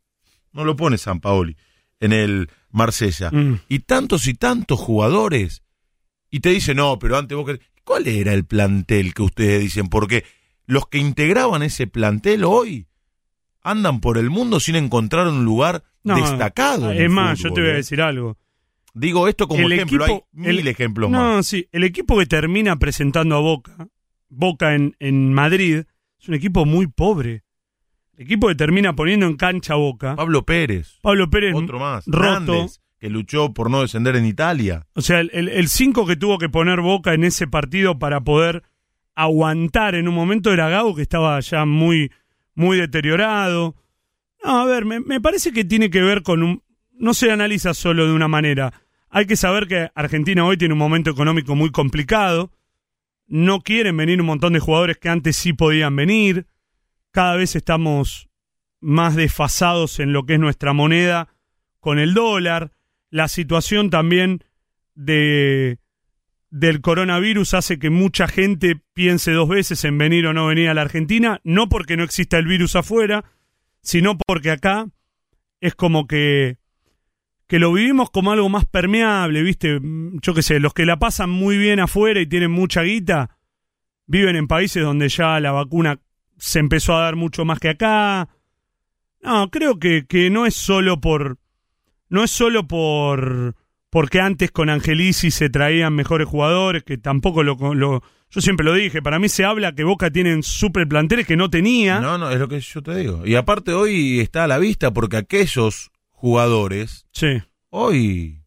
No 0.52 0.66
lo 0.66 0.76
pone 0.76 0.98
San 0.98 1.20
Paoli 1.22 1.56
en 2.00 2.12
el 2.12 2.50
Marsella. 2.70 3.32
Mm. 3.32 3.62
Y 3.70 3.80
tantos 3.80 4.28
y 4.28 4.34
tantos 4.34 4.80
jugadores. 4.80 5.64
Y 6.30 6.42
te 6.42 6.50
dicen, 6.50 6.78
no, 6.78 7.00
pero 7.00 7.18
antes 7.18 7.36
vos... 7.38 7.46
querés-". 7.48 7.62
¿Cuál 7.86 8.08
era 8.08 8.34
el 8.34 8.46
plantel 8.46 9.14
que 9.14 9.22
ustedes 9.24 9.62
dicen? 9.62 9.88
Porque 9.88 10.24
los 10.66 10.88
que 10.88 10.98
integraban 10.98 11.64
ese 11.64 11.86
plantel 11.88 12.44
hoy 12.44 12.88
andan 13.62 14.00
por 14.02 14.18
el 14.18 14.30
mundo 14.30 14.60
sin 14.60 14.76
encontrar 14.76 15.28
un 15.28 15.44
lugar 15.46 15.84
No, 16.04 16.16
destacado. 16.16 16.92
Es 16.92 17.10
más, 17.10 17.40
yo 17.40 17.52
te 17.54 17.62
voy 17.62 17.70
a 17.70 17.74
¿eh? 17.74 17.78
decir 17.78 18.02
algo. 18.02 18.38
Digo 18.94 19.28
esto 19.28 19.48
como 19.48 19.66
el 19.66 19.72
ejemplo, 19.74 20.06
equipo- 20.06 20.28
hay 20.34 20.40
mil 20.42 20.60
el- 20.60 20.68
ejemplos 20.68 21.10
no, 21.10 21.18
más. 21.36 21.48
sí, 21.48 21.68
el 21.72 21.84
equipo 21.84 22.18
que 22.20 22.26
termina 22.28 22.78
presentando 22.78 23.36
a 23.36 23.40
Boca, 23.40 23.88
Boca 24.30 24.76
en, 24.76 24.96
en 25.00 25.34
Madrid, 25.34 25.84
es 26.20 26.28
un 26.28 26.36
equipo 26.36 26.66
muy 26.66 26.88
pobre. 26.88 27.44
Equipo 28.18 28.48
que 28.48 28.56
termina 28.56 28.96
poniendo 28.96 29.26
en 29.26 29.36
cancha 29.36 29.76
Boca, 29.76 30.16
Pablo 30.16 30.46
Pérez, 30.46 31.00
Pablo 31.02 31.30
Pérez 31.30 31.56
otro 31.56 31.80
más. 31.80 32.06
roto. 32.08 32.68
Que 33.00 33.10
luchó 33.10 33.54
por 33.54 33.70
no 33.70 33.82
descender 33.82 34.16
en 34.16 34.26
Italia. 34.26 34.86
O 34.94 35.02
sea, 35.02 35.20
el 35.20 35.68
5 35.68 36.08
que 36.08 36.16
tuvo 36.16 36.38
que 36.38 36.48
poner 36.48 36.80
Boca 36.80 37.14
en 37.14 37.26
ese 37.26 37.48
partido 37.48 38.00
para 38.00 38.22
poder 38.22 38.64
aguantar 39.16 39.96
en 39.96 40.08
un 40.08 40.16
momento 40.16 40.52
era 40.54 40.70
Gago, 40.70 40.96
que 40.96 41.02
estaba 41.02 41.40
ya 41.40 41.66
muy, 41.66 42.12
muy 42.56 42.78
deteriorado. 42.78 43.76
No, 44.44 44.62
a 44.62 44.66
ver, 44.66 44.86
me, 44.86 45.00
me 45.00 45.22
parece 45.22 45.52
que 45.52 45.66
tiene 45.66 45.90
que 45.90 46.02
ver 46.02 46.24
con 46.24 46.44
un... 46.44 46.64
No 46.94 47.14
se 47.14 47.32
analiza 47.32 47.74
solo 47.74 48.08
de 48.08 48.14
una 48.14 48.28
manera. 48.28 48.74
Hay 49.10 49.26
que 49.26 49.36
saber 49.36 49.68
que 49.68 49.90
Argentina 49.96 50.46
hoy 50.46 50.58
tiene 50.58 50.74
un 50.74 50.80
momento 50.80 51.10
económico 51.10 51.56
muy 51.56 51.72
complicado. 51.72 52.52
No 53.28 53.62
quieren 53.62 53.98
venir 53.98 54.20
un 54.22 54.28
montón 54.28 54.54
de 54.54 54.60
jugadores 54.60 54.98
que 54.98 55.10
antes 55.10 55.36
sí 55.36 55.54
podían 55.54 55.96
venir. 55.96 56.48
Cada 57.14 57.36
vez 57.36 57.56
estamos 57.56 58.28
más 58.82 59.16
desfasados 59.16 60.00
en 60.00 60.14
lo 60.14 60.26
que 60.26 60.34
es 60.34 60.40
nuestra 60.40 60.74
moneda 60.74 61.30
con 61.80 62.00
el 62.00 62.16
dólar. 62.16 62.72
La 63.12 63.28
situación 63.28 63.92
también 63.92 64.44
de 64.96 65.78
del 66.50 66.82
coronavirus 66.82 67.54
hace 67.56 67.80
que 67.80 67.90
mucha 67.90 68.28
gente 68.28 68.80
piense 68.94 69.32
dos 69.32 69.50
veces 69.50 69.84
en 69.86 69.98
venir 69.98 70.28
o 70.28 70.34
no 70.34 70.48
venir 70.48 70.70
a 70.70 70.74
la 70.74 70.82
Argentina, 70.82 71.40
no 71.44 71.70
porque 71.70 71.98
no 71.98 72.04
exista 72.04 72.38
el 72.38 72.46
virus 72.46 72.76
afuera, 72.76 73.26
sino 73.82 74.18
porque 74.18 74.52
acá 74.52 74.88
es 75.62 75.76
como 75.76 76.08
que 76.08 76.58
que 77.48 77.60
lo 77.60 77.74
vivimos 77.74 78.10
como 78.10 78.32
algo 78.32 78.50
más 78.50 78.66
permeable, 78.66 79.44
¿viste? 79.44 79.80
Yo 79.84 80.34
qué 80.34 80.42
sé, 80.42 80.60
los 80.60 80.74
que 80.74 80.88
la 80.88 80.98
pasan 80.98 81.30
muy 81.30 81.58
bien 81.58 81.80
afuera 81.80 82.20
y 82.20 82.26
tienen 82.26 82.52
mucha 82.52 82.82
guita, 82.82 83.38
viven 84.08 84.36
en 84.36 84.48
países 84.48 84.84
donde 84.84 85.10
ya 85.10 85.40
la 85.40 85.52
vacuna 85.52 86.00
se 86.38 86.60
empezó 86.60 86.96
a 86.96 87.02
dar 87.04 87.16
mucho 87.16 87.46
más 87.46 87.60
que 87.60 87.70
acá. 87.70 88.30
No, 89.22 89.50
creo 89.50 89.80
que, 89.80 90.06
que 90.08 90.30
no 90.30 90.46
es 90.46 90.56
solo 90.56 91.00
por. 91.00 91.38
No 92.10 92.24
es 92.24 92.32
solo 92.32 92.68
por. 92.68 93.56
Porque 93.90 94.20
antes 94.20 94.52
con 94.52 94.70
Angelici 94.70 95.30
se 95.32 95.50
traían 95.50 95.94
mejores 95.94 96.28
jugadores, 96.28 96.84
que 96.84 96.98
tampoco 96.98 97.44
lo, 97.44 97.56
lo- 97.76 98.02
Yo 98.32 98.42
siempre 98.42 98.66
lo 98.66 98.74
dije, 98.74 99.04
para 99.04 99.20
mí 99.20 99.30
se 99.30 99.46
habla 99.46 99.76
que 99.76 99.84
Boca 99.84 100.10
tienen 100.10 100.42
super 100.42 100.88
planteles 100.88 101.28
que 101.28 101.38
no 101.38 101.50
tenía. 101.52 102.00
No, 102.00 102.18
no, 102.18 102.32
es 102.32 102.40
lo 102.40 102.48
que 102.48 102.60
yo 102.60 102.82
te 102.82 102.96
digo. 102.96 103.26
Y 103.26 103.36
aparte 103.36 103.72
hoy 103.74 104.20
está 104.20 104.46
a 104.46 104.48
la 104.48 104.58
vista 104.58 104.92
porque 104.92 105.18
aquellos 105.18 105.92
jugadores 106.10 107.06
Sí. 107.12 107.42
hoy 107.70 108.40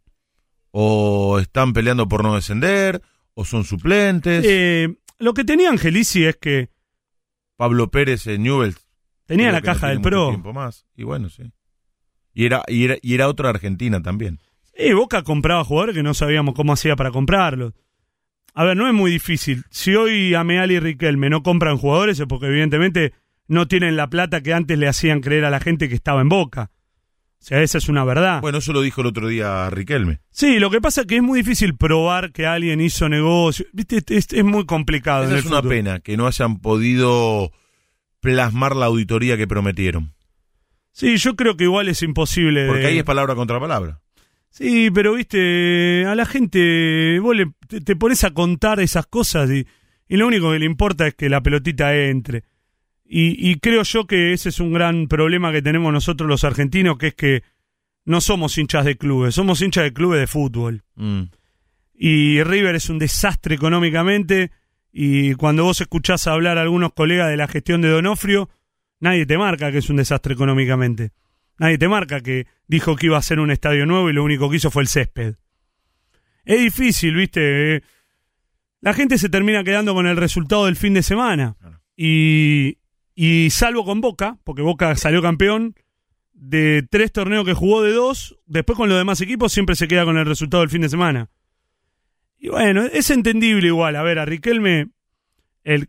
o 0.73 1.39
están 1.39 1.73
peleando 1.73 2.09
por 2.09 2.23
no 2.25 2.35
descender 2.35 3.01
o 3.35 3.45
son 3.45 3.63
suplentes. 3.65 4.45
Eh, 4.47 4.95
lo 5.19 5.33
que 5.33 5.45
tenía 5.45 5.71
Angelici 5.71 6.25
es 6.25 6.37
que 6.37 6.71
Pablo 7.57 7.91
Pérez 7.91 8.27
en 8.27 8.43
Newell's 8.43 8.87
tenía 9.27 9.47
creo 9.47 9.53
la 9.53 9.61
no 9.61 9.65
caja 9.65 9.89
del 9.89 10.01
Pro. 10.01 10.29
tiempo 10.29 10.53
más. 10.53 10.87
Y 10.97 11.05
bueno, 11.05 11.29
sí. 11.29 11.53
Y 12.35 12.45
era, 12.45 12.63
y 12.69 12.85
era, 12.85 12.97
y 13.01 13.15
era 13.15 13.29
otra 13.29 13.51
Argentina 13.51 14.03
también. 14.03 14.41
Y 14.79 14.93
Boca 14.93 15.23
compraba 15.23 15.65
jugadores 15.65 15.95
que 15.95 16.03
no 16.03 16.13
sabíamos 16.15 16.55
cómo 16.55 16.73
hacía 16.73 16.97
para 16.97 17.11
comprarlos. 17.11 17.73
A 18.55 18.65
ver, 18.65 18.77
no 18.77 18.87
es 18.89 18.95
muy 18.95 19.11
difícil. 19.11 19.65
Si 19.71 19.95
hoy 19.95 20.35
Ameal 20.35 20.71
y 20.71 20.81
Riquelme 20.81 21.31
no 21.31 21.43
compran 21.43 21.79
jugadores 21.79 22.21
es 22.21 22.27
porque 22.27 22.47
evidentemente 22.47 23.13
no 23.49 23.69
tienen 23.69 23.97
la 23.97 24.09
plata 24.09 24.43
que 24.43 24.55
antes 24.55 24.79
le 24.79 24.89
hacían 24.89 25.21
creer 25.21 25.45
a 25.45 25.51
la 25.51 25.61
gente 25.61 25.89
que 25.89 25.95
estaba 25.95 26.21
en 26.21 26.29
Boca. 26.29 26.71
O 27.47 27.49
sea, 27.49 27.63
esa 27.63 27.79
es 27.79 27.89
una 27.89 28.03
verdad. 28.05 28.41
Bueno, 28.41 28.59
eso 28.59 28.73
lo 28.73 28.83
dijo 28.83 29.03
el 29.03 29.07
otro 29.07 29.29
día 29.29 29.71
Riquelme. 29.71 30.19
Sí, 30.33 30.59
lo 30.59 30.69
que 30.69 30.81
pasa 30.81 31.03
es 31.03 31.07
que 31.07 31.15
es 31.19 31.23
muy 31.23 31.39
difícil 31.43 31.77
probar 31.77 32.33
que 32.33 32.45
alguien 32.45 32.81
hizo 32.81 33.09
negocio. 33.09 33.67
Viste, 33.73 34.03
es, 34.09 34.27
es 34.33 34.45
muy 34.45 34.67
complicado. 34.67 35.23
en 35.23 35.29
Esa 35.29 35.39
el 35.39 35.45
es 35.45 35.51
una 35.53 35.63
pena 35.63 36.01
que 36.01 36.17
no 36.17 36.27
hayan 36.27 36.59
podido 36.59 37.53
plasmar 38.19 38.75
la 38.75 38.87
auditoría 38.87 39.37
que 39.37 39.47
prometieron. 39.47 40.13
Sí, 40.91 41.19
yo 41.19 41.37
creo 41.37 41.57
que 41.57 41.63
igual 41.65 41.87
es 41.87 42.03
imposible. 42.03 42.63
de- 42.63 42.69
Porque 42.69 42.87
ahí 42.87 42.99
es 42.99 43.05
palabra 43.05 43.37
contra 43.37 43.61
palabra. 43.61 44.01
Sí, 44.51 44.91
pero 44.93 45.13
viste, 45.15 46.05
a 46.05 46.17
la 46.17 46.27
gente 46.27 47.21
vos 47.21 47.37
le- 47.37 47.53
te, 47.69 47.81
te 47.81 47.95
pones 47.95 48.25
a 48.25 48.33
contar 48.33 48.81
esas 48.81 49.07
cosas 49.07 49.49
y, 49.51 49.65
y 50.09 50.17
lo 50.17 50.27
único 50.27 50.51
que 50.51 50.59
le 50.59 50.67
importa 50.67 51.07
es 51.07 51.15
que 51.15 51.29
la 51.29 51.43
pelotita 51.43 51.95
entre. 51.95 52.43
Y, 53.09 53.51
y 53.51 53.57
creo 53.61 53.83
yo 53.83 54.07
que 54.07 54.33
ese 54.33 54.49
es 54.49 54.59
un 54.61 54.73
gran 54.73 55.07
problema 55.07 55.53
que 55.53 55.63
tenemos 55.63 55.93
nosotros 55.93 56.29
los 56.29 56.45
argentinos, 56.45 56.99
que 56.99 57.09
es 57.09 57.15
que 57.15 57.43
no 58.05 58.21
somos 58.21 58.57
hinchas 58.57 58.85
de 58.85 58.97
clubes, 58.97 59.35
somos 59.35 59.61
hinchas 59.61 59.85
de 59.85 59.93
clubes 59.93 60.21
de 60.21 60.27
fútbol. 60.27 60.83
Mm. 60.95 61.23
Y 61.95 62.43
River 62.43 62.75
es 62.75 62.89
un 62.89 62.99
desastre 62.99 63.55
económicamente 63.55 64.51
y 64.93 65.35
cuando 65.35 65.65
vos 65.65 65.81
escuchás 65.81 66.27
hablar 66.27 66.57
a 66.57 66.63
algunos 66.63 66.93
colegas 66.93 67.29
de 67.29 67.37
la 67.37 67.49
gestión 67.49 67.83
de 67.83 67.89
Donofrio, 67.89 68.49
nadie 69.01 69.27
te 69.27 69.37
marca 69.37 69.71
que 69.71 69.79
es 69.79 69.91
un 69.91 69.97
desastre 69.97 70.35
económicamente. 70.35 71.13
Nadie 71.59 71.79
te 71.79 71.89
marca 71.89 72.21
que 72.21 72.47
dijo 72.67 72.97
que 72.97 73.07
iba 73.07 73.17
a 73.17 73.21
hacer 73.21 73.41
un 73.41 73.51
estadio 73.51 73.87
nuevo 73.87 74.09
y 74.09 74.13
lo 74.13 74.25
único 74.25 74.49
que 74.49 74.57
hizo 74.57 74.71
fue 74.71 74.83
el 74.83 74.89
césped. 74.89 75.35
Es 76.45 76.61
difícil, 76.61 77.15
¿viste? 77.15 77.77
Eh, 77.77 77.83
La 78.81 78.95
gente 78.95 79.19
se 79.19 79.29
termina 79.29 79.65
quedando 79.65 79.95
con 79.95 80.07
el 80.07 80.17
resultado 80.17 80.67
del 80.67 80.77
fin 80.77 80.95
de 80.95 81.03
semana. 81.03 81.57
Y, 81.97 82.79
y 83.17 83.49
salvo 83.51 83.85
con 83.87 84.03
Boca, 84.03 84.39
porque 84.45 84.61
Boca 84.61 84.95
salió 84.95 85.23
campeón 85.23 85.75
de 86.35 86.87
tres 86.89 87.11
torneos 87.11 87.47
que 87.47 87.55
jugó 87.55 87.83
de 87.83 87.93
dos, 87.93 88.39
después 88.45 88.77
con 88.77 88.91
los 88.91 88.99
demás 88.99 89.23
equipos 89.23 89.53
siempre 89.53 89.75
se 89.75 89.89
queda 89.89 90.05
con 90.05 90.19
el 90.19 90.27
resultado 90.27 90.61
del 90.61 90.71
fin 90.71 90.83
de 90.83 90.91
semana. 90.91 91.31
Y 92.39 92.51
bueno, 92.51 92.83
es 92.85 93.11
entendible 93.11 93.69
igual. 93.69 93.97
A 93.97 94.03
ver, 94.03 94.19
a 94.19 94.27
Riquelme, 94.27 94.89
el, 95.65 95.89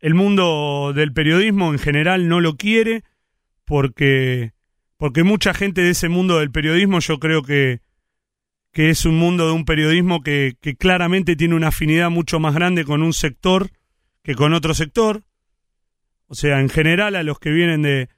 el 0.00 0.14
mundo 0.14 0.92
del 0.94 1.14
periodismo 1.14 1.72
en 1.72 1.78
general 1.78 2.28
no 2.28 2.40
lo 2.40 2.56
quiere 2.56 3.04
porque, 3.64 4.52
porque 4.98 5.24
mucha 5.24 5.54
gente 5.54 5.80
de 5.80 5.90
ese 5.90 6.10
mundo 6.10 6.38
del 6.38 6.50
periodismo 6.50 7.00
yo 7.00 7.18
creo 7.18 7.42
que, 7.42 7.80
que 8.70 8.90
es 8.90 9.06
un 9.06 9.16
mundo 9.16 9.46
de 9.46 9.52
un 9.52 9.64
periodismo 9.64 10.22
que, 10.22 10.58
que 10.60 10.76
claramente 10.76 11.36
tiene 11.36 11.54
una 11.54 11.68
afinidad 11.68 12.10
mucho 12.10 12.38
más 12.38 12.54
grande 12.54 12.84
con 12.84 13.02
un 13.02 13.14
sector 13.14 13.70
que 14.22 14.34
con 14.34 14.52
otro 14.52 14.74
sector. 14.74 15.22
O 16.28 16.34
sea, 16.34 16.60
en 16.60 16.68
general 16.68 17.14
a 17.16 17.22
los 17.22 17.38
que 17.38 17.50
vienen 17.50 17.82
de, 17.82 18.08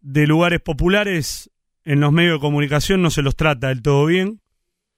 de 0.00 0.26
lugares 0.26 0.60
populares 0.60 1.50
en 1.84 2.00
los 2.00 2.12
medios 2.12 2.34
de 2.34 2.40
comunicación 2.40 3.02
no 3.02 3.10
se 3.10 3.22
los 3.22 3.34
trata 3.36 3.68
del 3.68 3.82
todo 3.82 4.06
bien, 4.06 4.40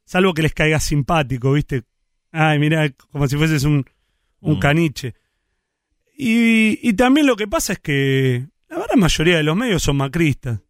salvo 0.05 0.35
que 0.35 0.43
les 0.43 0.53
caiga 0.55 0.81
simpático, 0.81 1.53
¿viste? 1.53 1.85
Ay, 2.31 2.59
mira, 2.59 2.91
como 3.11 3.27
si 3.29 3.37
fueses 3.37 3.65
un, 3.65 3.85
un 4.41 4.57
Mm. 4.57 4.59
caniche. 4.59 5.15
Y, 6.17 6.79
y 6.87 6.93
también 6.95 7.27
lo 7.27 7.37
que 7.37 7.47
pasa 7.49 7.73
es 7.75 7.79
que 7.79 8.47
la 8.69 8.79
gran 8.79 8.99
mayoría 8.99 9.37
de 9.37 9.43
los 9.43 9.57
medios 9.57 9.83
son 9.83 9.97
macristas. 9.97 10.61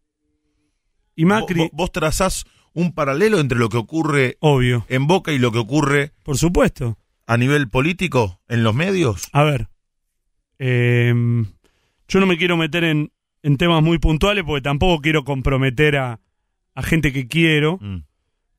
Y 1.15 1.25
Macri, 1.25 1.59
Vos, 1.59 1.69
vos 1.73 1.91
trazás 1.91 2.45
un 2.73 2.93
paralelo 2.93 3.39
entre 3.39 3.57
lo 3.59 3.69
que 3.69 3.77
ocurre 3.77 4.37
obvio, 4.39 4.85
en 4.89 5.05
Boca 5.07 5.31
y 5.31 5.37
lo 5.37 5.51
que 5.51 5.59
ocurre 5.59 6.11
por 6.23 6.37
supuesto. 6.37 6.97
a 7.27 7.37
nivel 7.37 7.69
político 7.69 8.41
en 8.47 8.63
los 8.63 8.73
medios. 8.73 9.29
A 9.31 9.43
ver, 9.43 9.67
em, 10.59 11.45
yo 12.07 12.19
no 12.19 12.25
me 12.25 12.37
quiero 12.37 12.57
meter 12.57 12.83
en, 12.83 13.11
en 13.41 13.57
temas 13.57 13.81
muy 13.83 13.97
puntuales 13.99 14.43
porque 14.43 14.61
tampoco 14.61 15.01
quiero 15.01 15.23
comprometer 15.23 15.97
a, 15.97 16.19
a 16.75 16.83
gente 16.83 17.11
que 17.13 17.27
quiero, 17.27 17.77
Mm. 17.81 18.03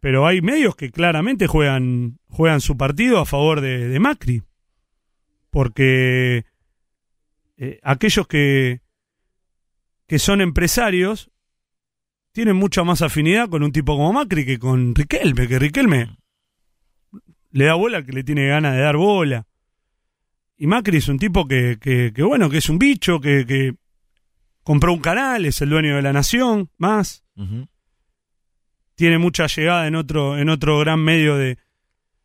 pero 0.00 0.26
hay 0.26 0.40
medios 0.42 0.76
que 0.76 0.90
claramente 0.90 1.46
juegan, 1.46 2.18
juegan 2.28 2.60
su 2.60 2.76
partido 2.76 3.18
a 3.20 3.24
favor 3.26 3.60
de, 3.60 3.88
de 3.88 4.00
Macri. 4.00 4.42
Porque 5.50 6.44
eh, 7.56 7.78
aquellos 7.82 8.26
que, 8.26 8.80
que 10.06 10.18
son 10.18 10.40
empresarios 10.40 11.30
tienen 12.32 12.56
mucha 12.56 12.82
más 12.82 13.00
afinidad 13.02 13.48
con 13.48 13.62
un 13.62 13.70
tipo 13.72 13.96
como 13.96 14.12
Macri 14.12 14.44
que 14.44 14.58
con 14.58 14.94
Riquelme, 14.94 15.46
que 15.46 15.58
Riquelme 15.58 16.16
le 17.52 17.64
da 17.66 17.74
bola 17.74 18.04
que 18.04 18.12
le 18.12 18.24
tiene 18.24 18.48
ganas 18.48 18.74
de 18.74 18.80
dar 18.80 18.96
bola. 18.96 19.46
Y 20.56 20.66
Macri 20.66 20.98
es 20.98 21.08
un 21.08 21.18
tipo 21.18 21.46
que, 21.46 21.78
que, 21.80 22.12
que, 22.14 22.22
bueno, 22.22 22.48
que 22.48 22.58
es 22.58 22.68
un 22.68 22.78
bicho, 22.78 23.20
que, 23.20 23.44
que 23.46 23.74
compró 24.62 24.92
un 24.92 25.00
canal, 25.00 25.44
es 25.46 25.60
el 25.60 25.70
dueño 25.70 25.96
de 25.96 26.02
la 26.02 26.12
nación, 26.12 26.70
más. 26.78 27.24
Tiene 28.94 29.18
mucha 29.18 29.46
llegada 29.46 29.86
en 29.86 29.96
otro, 29.96 30.38
en 30.38 30.48
otro 30.48 30.78
gran 30.78 31.00
medio 31.00 31.36
de, 31.36 31.58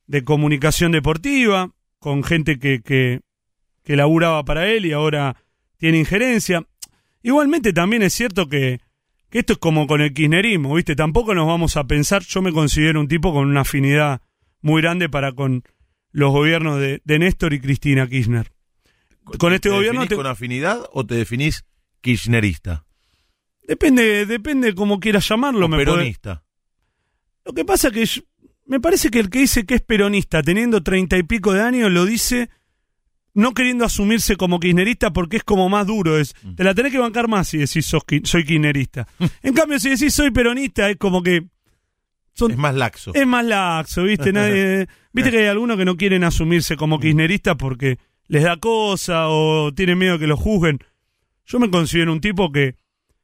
de 0.08 0.24
comunicación 0.24 0.92
deportiva, 0.92 1.72
con 2.00 2.24
gente 2.24 2.60
que, 2.60 2.82
que, 2.82 3.22
que 3.84 3.96
laburaba 3.96 4.44
para 4.46 4.68
él 4.70 4.86
y 4.86 4.92
ahora 4.94 5.36
tiene 5.78 6.00
injerencia. 6.00 6.64
Igualmente 7.24 7.74
también 7.74 8.04
es 8.04 8.14
cierto 8.14 8.48
que, 8.48 8.80
que 9.30 9.40
esto 9.40 9.54
es 9.54 9.60
como 9.60 9.88
con 9.88 10.02
el 10.02 10.14
kirchnerismo, 10.14 10.76
¿viste? 10.76 10.96
Tampoco 10.96 11.34
nos 11.34 11.48
vamos 11.48 11.76
a 11.78 11.86
pensar, 11.86 12.22
yo 12.24 12.42
me 12.42 12.54
considero 12.54 13.00
un 13.00 13.08
tipo 13.08 13.34
con 13.34 13.48
una 13.48 13.62
afinidad 13.62 14.22
muy 14.62 14.82
grande 14.82 15.10
para 15.10 15.32
con 15.34 15.64
los 16.12 16.32
gobiernos 16.32 16.80
de, 16.80 17.02
de 17.04 17.20
Néstor 17.20 17.54
y 17.54 17.60
Cristina 17.62 18.08
Kirchner. 18.08 18.52
Con 19.38 19.54
este 19.54 19.70
¿Te 19.70 19.76
gobierno 19.76 20.02
definís 20.02 20.10
te- 20.10 20.16
con 20.16 20.26
afinidad 20.28 20.80
o 20.92 21.06
te 21.06 21.16
definís 21.16 21.64
kirchnerista 22.02 22.86
Depende, 23.68 24.26
depende 24.26 24.74
cómo 24.74 25.00
quieras 25.00 25.28
llamarlo. 25.30 25.68
o 25.68 25.70
me 25.70 25.78
peronista? 25.78 26.44
Lo 27.46 27.54
que 27.54 27.64
pasa 27.66 27.92
que 27.92 28.06
yo- 28.06 28.22
me 28.66 28.80
parece 28.80 29.10
que 29.12 29.20
el 29.20 29.30
que 29.30 29.40
dice 29.40 29.66
que 29.66 29.76
es 29.76 29.82
peronista 29.82 30.42
teniendo 30.42 30.82
treinta 30.82 31.18
y 31.18 31.24
pico 31.24 31.54
de 31.54 31.62
años 31.62 31.92
lo 31.92 32.06
dice 32.06 32.50
no 33.36 33.54
queriendo 33.54 33.86
asumirse 33.86 34.36
como 34.36 34.60
kirchnerista 34.60 35.14
porque 35.14 35.38
es 35.38 35.44
como 35.44 35.70
más 35.70 35.86
duro. 35.86 36.18
Es, 36.18 36.34
Mm. 36.44 36.56
te 36.56 36.64
la 36.64 36.74
tenés 36.74 36.92
que 36.92 36.98
bancar 36.98 37.28
más 37.28 37.48
si 37.50 37.60
decís 37.60 37.86
sos 37.86 38.02
soy 38.24 38.44
kirchnerista. 38.44 39.08
en 39.44 39.54
cambio, 39.54 39.80
si 39.80 39.90
decís 39.90 40.14
soy 40.14 40.32
peronista, 40.32 40.90
es 40.90 40.98
como 40.98 41.22
que 41.22 41.46
son, 42.40 42.52
Es 42.52 42.58
más 42.58 42.76
laxo. 42.76 43.12
es 43.14 43.28
más 43.28 43.46
laxo, 43.46 44.04
¿viste? 44.04 44.32
Nadie, 44.34 44.88
¿Viste 45.12 45.32
que 45.32 45.40
hay 45.40 45.48
algunos 45.48 45.78
que 45.78 45.86
no 45.86 45.98
quieren 45.98 46.24
asumirse 46.24 46.76
como 46.76 47.00
kirchneristas 47.00 47.56
porque 47.56 48.00
les 48.28 48.44
da 48.44 48.58
cosa 48.58 49.30
o 49.30 49.72
tienen 49.74 49.98
miedo 49.98 50.20
que 50.20 50.28
lo 50.28 50.38
juzguen? 50.38 50.80
Yo 51.46 51.60
me 51.60 51.70
considero 51.70 52.12
un 52.12 52.22
tipo 52.22 52.52
que, 52.52 52.76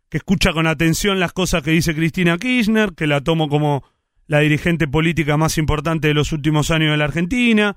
que 0.09 0.17
escucha 0.17 0.51
con 0.51 0.67
atención 0.67 1.19
las 1.19 1.31
cosas 1.33 1.61
que 1.63 1.71
dice 1.71 1.93
Cristina 1.95 2.37
Kirchner, 2.37 2.93
que 2.93 3.07
la 3.07 3.21
tomo 3.21 3.49
como 3.49 3.83
la 4.27 4.39
dirigente 4.39 4.87
política 4.87 5.37
más 5.37 5.57
importante 5.57 6.07
de 6.07 6.13
los 6.15 6.31
últimos 6.31 6.71
años 6.71 6.91
de 6.91 6.97
la 6.97 7.05
Argentina. 7.05 7.75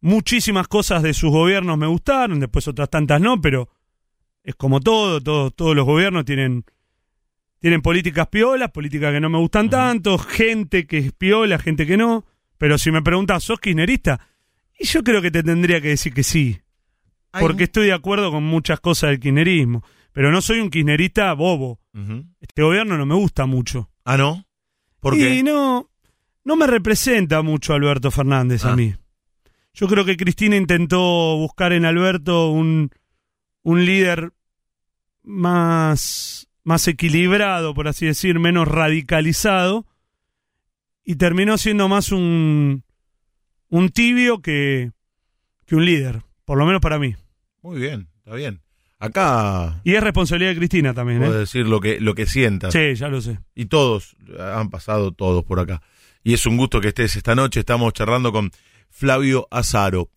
Muchísimas 0.00 0.68
cosas 0.68 1.02
de 1.02 1.14
sus 1.14 1.30
gobiernos 1.30 1.78
me 1.78 1.86
gustaron, 1.86 2.40
después 2.40 2.66
otras 2.68 2.90
tantas 2.90 3.20
no, 3.20 3.40
pero 3.40 3.68
es 4.42 4.54
como 4.54 4.80
todo, 4.80 5.20
todo 5.20 5.50
todos 5.50 5.74
los 5.76 5.84
gobiernos 5.84 6.24
tienen 6.24 6.64
tienen 7.64 7.80
políticas 7.80 8.26
piolas, 8.28 8.70
políticas 8.72 9.10
que 9.10 9.20
no 9.22 9.30
me 9.30 9.38
gustan 9.38 9.70
tanto, 9.70 10.18
gente 10.18 10.86
que 10.86 10.98
es 10.98 11.12
piola, 11.14 11.58
gente 11.58 11.86
que 11.86 11.96
no. 11.96 12.26
Pero 12.58 12.76
si 12.76 12.90
me 12.90 13.00
preguntas, 13.00 13.42
¿sos 13.42 13.58
kirchnerista? 13.58 14.20
Y 14.78 14.84
yo 14.84 15.02
creo 15.02 15.22
que 15.22 15.30
te 15.30 15.42
tendría 15.42 15.80
que 15.80 15.88
decir 15.88 16.12
que 16.12 16.22
sí. 16.24 16.60
Porque 17.40 17.64
estoy 17.64 17.86
de 17.86 17.94
acuerdo 17.94 18.30
con 18.30 18.44
muchas 18.44 18.80
cosas 18.80 19.08
del 19.08 19.18
kirchnerismo. 19.18 19.82
Pero 20.12 20.30
no 20.30 20.42
soy 20.42 20.60
un 20.60 20.68
kirchnerista 20.68 21.32
bobo. 21.32 21.80
Este 22.38 22.60
gobierno 22.62 22.98
no 22.98 23.06
me 23.06 23.14
gusta 23.14 23.46
mucho. 23.46 23.88
Ah, 24.04 24.18
¿no? 24.18 24.44
¿Por 25.00 25.14
y 25.14 25.20
qué? 25.20 25.42
no, 25.42 25.88
no 26.44 26.56
me 26.56 26.66
representa 26.66 27.40
mucho 27.40 27.72
Alberto 27.72 28.10
Fernández 28.10 28.66
a 28.66 28.72
Ah. 28.72 28.76
mí. 28.76 28.94
Yo 29.72 29.88
creo 29.88 30.04
que 30.04 30.18
Cristina 30.18 30.56
intentó 30.56 30.98
buscar 31.38 31.72
en 31.72 31.86
Alberto 31.86 32.50
un, 32.50 32.90
un 33.62 33.86
líder 33.86 34.34
más, 35.22 36.46
más 36.64 36.88
equilibrado, 36.88 37.74
por 37.74 37.86
así 37.88 38.06
decir, 38.06 38.38
menos 38.40 38.66
radicalizado, 38.66 39.86
y 41.04 41.16
terminó 41.16 41.58
siendo 41.58 41.88
más 41.88 42.10
un, 42.12 42.82
un 43.68 43.88
tibio 43.90 44.40
que, 44.40 44.90
que 45.66 45.76
un 45.76 45.84
líder, 45.84 46.22
por 46.44 46.58
lo 46.58 46.66
menos 46.66 46.80
para 46.80 46.98
mí. 46.98 47.14
Muy 47.62 47.78
bien, 47.80 48.08
está 48.18 48.34
bien. 48.34 48.60
Acá 48.98 49.80
Y 49.84 49.94
es 49.94 50.02
responsabilidad 50.02 50.52
de 50.52 50.56
Cristina 50.56 50.94
también, 50.94 51.22
¿eh? 51.22 51.30
decir 51.30 51.66
lo 51.66 51.80
que, 51.80 52.00
lo 52.00 52.14
que 52.14 52.24
sientas. 52.26 52.72
Sí, 52.72 52.94
ya 52.94 53.08
lo 53.08 53.20
sé. 53.20 53.38
Y 53.54 53.66
todos, 53.66 54.16
han 54.40 54.70
pasado 54.70 55.12
todos 55.12 55.44
por 55.44 55.60
acá. 55.60 55.82
Y 56.22 56.32
es 56.32 56.46
un 56.46 56.56
gusto 56.56 56.80
que 56.80 56.88
estés 56.88 57.14
esta 57.16 57.34
noche. 57.34 57.60
Estamos 57.60 57.92
charlando 57.92 58.32
con 58.32 58.50
Flavio 58.88 59.46
Azaro. 59.50 60.08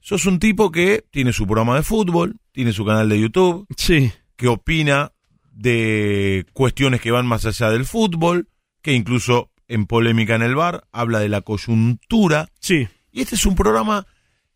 Sos 0.00 0.26
un 0.26 0.38
tipo 0.38 0.70
que 0.70 1.06
tiene 1.10 1.32
su 1.32 1.46
programa 1.46 1.76
de 1.76 1.82
fútbol, 1.82 2.36
tiene 2.52 2.72
su 2.74 2.84
canal 2.84 3.08
de 3.08 3.18
YouTube, 3.20 3.66
Sí. 3.76 4.12
que 4.36 4.48
opina 4.48 5.12
de 5.56 6.46
cuestiones 6.52 7.00
que 7.00 7.10
van 7.10 7.26
más 7.26 7.46
allá 7.46 7.70
del 7.70 7.86
fútbol, 7.86 8.48
que 8.82 8.92
incluso 8.92 9.50
en 9.68 9.86
polémica 9.86 10.34
en 10.34 10.42
el 10.42 10.54
bar 10.54 10.86
habla 10.92 11.18
de 11.18 11.30
la 11.30 11.40
coyuntura. 11.40 12.48
Sí. 12.60 12.86
Y 13.10 13.22
este 13.22 13.34
es 13.34 13.46
un 13.46 13.56
programa 13.56 14.06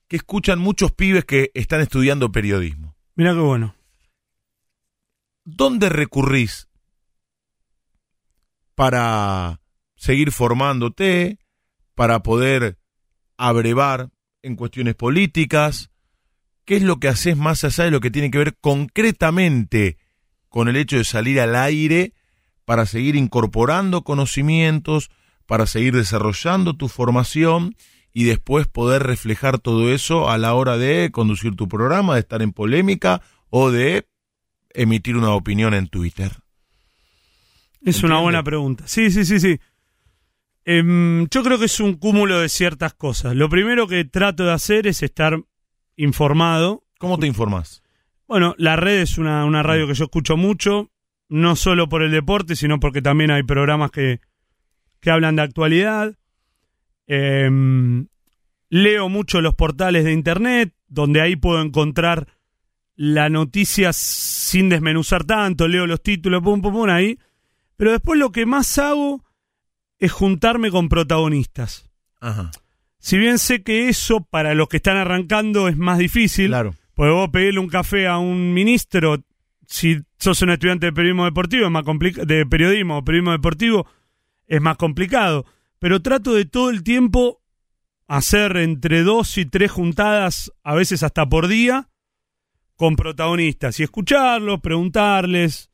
que 0.07 0.17
escuchan 0.17 0.59
muchos 0.59 0.93
pibes 0.93 1.25
que 1.25 1.51
están 1.55 1.81
estudiando 1.81 2.31
periodismo. 2.31 2.97
Mira 3.17 3.33
qué 3.33 3.41
bueno. 3.41 3.75
¿Dónde 5.45 5.89
recurrís 5.89 6.69
para 8.75 9.61
seguir 9.97 10.33
formándote, 10.33 11.39
para 11.95 12.23
poder 12.23 12.79
abrevar 13.39 14.11
en 14.43 14.55
cuestiones 14.55 14.95
políticas? 14.97 15.91
¿Qué 16.67 16.77
es 16.77 16.83
lo 16.83 17.01
que 17.01 17.09
haces 17.09 17.39
más 17.39 17.65
allá 17.65 17.85
de 17.85 17.91
lo 17.91 18.01
que 18.01 18.11
tiene 18.11 18.31
que 18.31 18.39
ver 18.39 18.57
concretamente 18.61 19.97
con 20.51 20.69
el 20.69 20.77
hecho 20.77 20.99
de 20.99 21.05
salir 21.05 21.41
al 21.41 21.57
aire 21.57 22.13
para 22.67 22.85
seguir 22.85 23.17
incorporando 23.17 24.03
conocimientos, 24.03 25.11
para 25.47 25.67
seguir 25.67 25.97
desarrollando 25.97 26.77
tu 26.77 26.89
formación 26.89 27.75
y 28.13 28.25
después 28.25 28.67
poder 28.67 29.05
reflejar 29.05 29.59
todo 29.59 29.91
eso 29.93 30.29
a 30.29 30.37
la 30.37 30.55
hora 30.55 30.77
de 30.77 31.11
conducir 31.11 31.57
tu 31.57 31.69
programa, 31.69 32.15
de 32.15 32.21
estar 32.21 32.43
en 32.43 32.53
polémica 32.53 33.23
o 33.49 33.71
de 33.71 34.07
emitir 34.75 35.17
una 35.17 35.31
opinión 35.31 35.75
en 35.75 35.89
Twitter? 35.89 36.33
Es 37.83 38.03
una 38.03 38.21
buena 38.21 38.43
pregunta. 38.43 38.85
Sí, 38.87 39.11
sí, 39.11 39.25
sí, 39.25 39.41
sí. 39.41 39.59
Em, 40.65 41.27
yo 41.31 41.43
creo 41.43 41.59
que 41.59 41.65
es 41.65 41.81
un 41.81 41.95
cúmulo 41.95 42.41
de 42.41 42.49
ciertas 42.49 42.95
cosas. 42.95 43.35
Lo 43.35 43.49
primero 43.49 43.89
que 43.89 44.05
trato 44.05 44.45
de 44.45 44.53
hacer 44.53 44.87
es 44.87 45.03
estar 45.03 45.43
informado. 45.97 46.85
¿Cómo 46.99 47.19
te 47.19 47.27
informás? 47.27 47.83
Bueno, 48.31 48.55
la 48.59 48.77
red 48.77 49.01
es 49.01 49.19
una, 49.19 49.45
una 49.45 49.61
radio 49.65 49.89
que 49.89 49.95
yo 49.95 50.05
escucho 50.05 50.37
mucho, 50.37 50.89
no 51.29 51.57
solo 51.57 51.89
por 51.89 52.05
el 52.05 52.13
deporte, 52.13 52.55
sino 52.55 52.79
porque 52.79 53.03
también 53.03 53.33
hay 53.33 53.43
programas 53.43 53.91
que, 53.91 54.21
que 55.01 55.11
hablan 55.11 55.35
de 55.35 55.43
actualidad. 55.43 56.17
Em, 57.09 58.07
leo 58.69 59.09
mucho 59.09 59.41
los 59.41 59.57
portales 59.57 60.05
de 60.05 60.13
internet, 60.13 60.73
donde 60.87 61.21
ahí 61.21 61.35
puedo 61.35 61.61
encontrar 61.61 62.29
la 62.95 63.31
noticia 63.31 63.93
sin 63.93 64.69
desmenuzar 64.69 65.25
tanto, 65.25 65.67
leo 65.67 65.89
los 65.89 66.01
títulos, 66.01 66.41
pum, 66.41 66.63
pum, 66.63 66.73
pum, 66.73 66.89
ahí. 66.89 67.19
Pero 67.77 67.91
después 67.91 68.17
lo 68.17 68.31
que 68.31 68.47
más 68.47 68.79
hago 68.79 69.25
es 69.99 70.13
juntarme 70.13 70.71
con 70.71 70.89
protagonistas. 70.89 71.91
Ajá. 72.21 72.53
Si 73.01 73.19
bien 73.19 73.41
sé 73.41 73.65
que 73.65 73.89
eso 73.89 74.21
para 74.21 74.55
los 74.55 74.69
que 74.69 74.77
están 74.77 74.99
arrancando 74.99 75.67
es 75.67 75.77
más 75.77 75.99
difícil, 75.99 76.47
Claro. 76.51 76.77
Porque 77.01 77.13
vos 77.13 77.31
pedirle 77.31 77.61
un 77.61 77.69
café 77.71 78.07
a 78.07 78.19
un 78.19 78.53
ministro, 78.53 79.25
si 79.67 80.03
sos 80.19 80.43
un 80.43 80.51
estudiante 80.51 80.85
de 80.85 80.93
periodismo 80.93 81.25
deportivo, 81.25 81.65
es 81.65 81.71
más 81.71 81.83
de 82.27 82.45
periodismo 82.45 82.99
o 82.99 83.03
periodismo 83.03 83.33
deportivo, 83.33 83.87
es 84.47 84.61
más 84.61 84.77
complicado. 84.77 85.47
Pero 85.79 86.03
trato 86.03 86.35
de 86.35 86.45
todo 86.45 86.69
el 86.69 86.83
tiempo 86.83 87.41
hacer 88.07 88.59
entre 88.59 89.03
dos 89.03 89.39
y 89.39 89.47
tres 89.47 89.71
juntadas, 89.71 90.53
a 90.63 90.75
veces 90.75 91.03
hasta 91.03 91.27
por 91.27 91.49
día, 91.49 91.89
con 92.77 92.97
protagonistas 92.97 93.81
y 93.81 93.85
escucharlos, 93.85 94.61
preguntarles. 94.61 95.71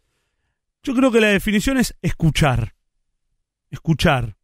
Yo 0.84 0.94
creo 0.94 1.10
que 1.10 1.20
la 1.20 1.30
definición 1.30 1.76
es 1.78 1.96
escuchar. 2.02 2.76
Escuchar. 3.72 4.36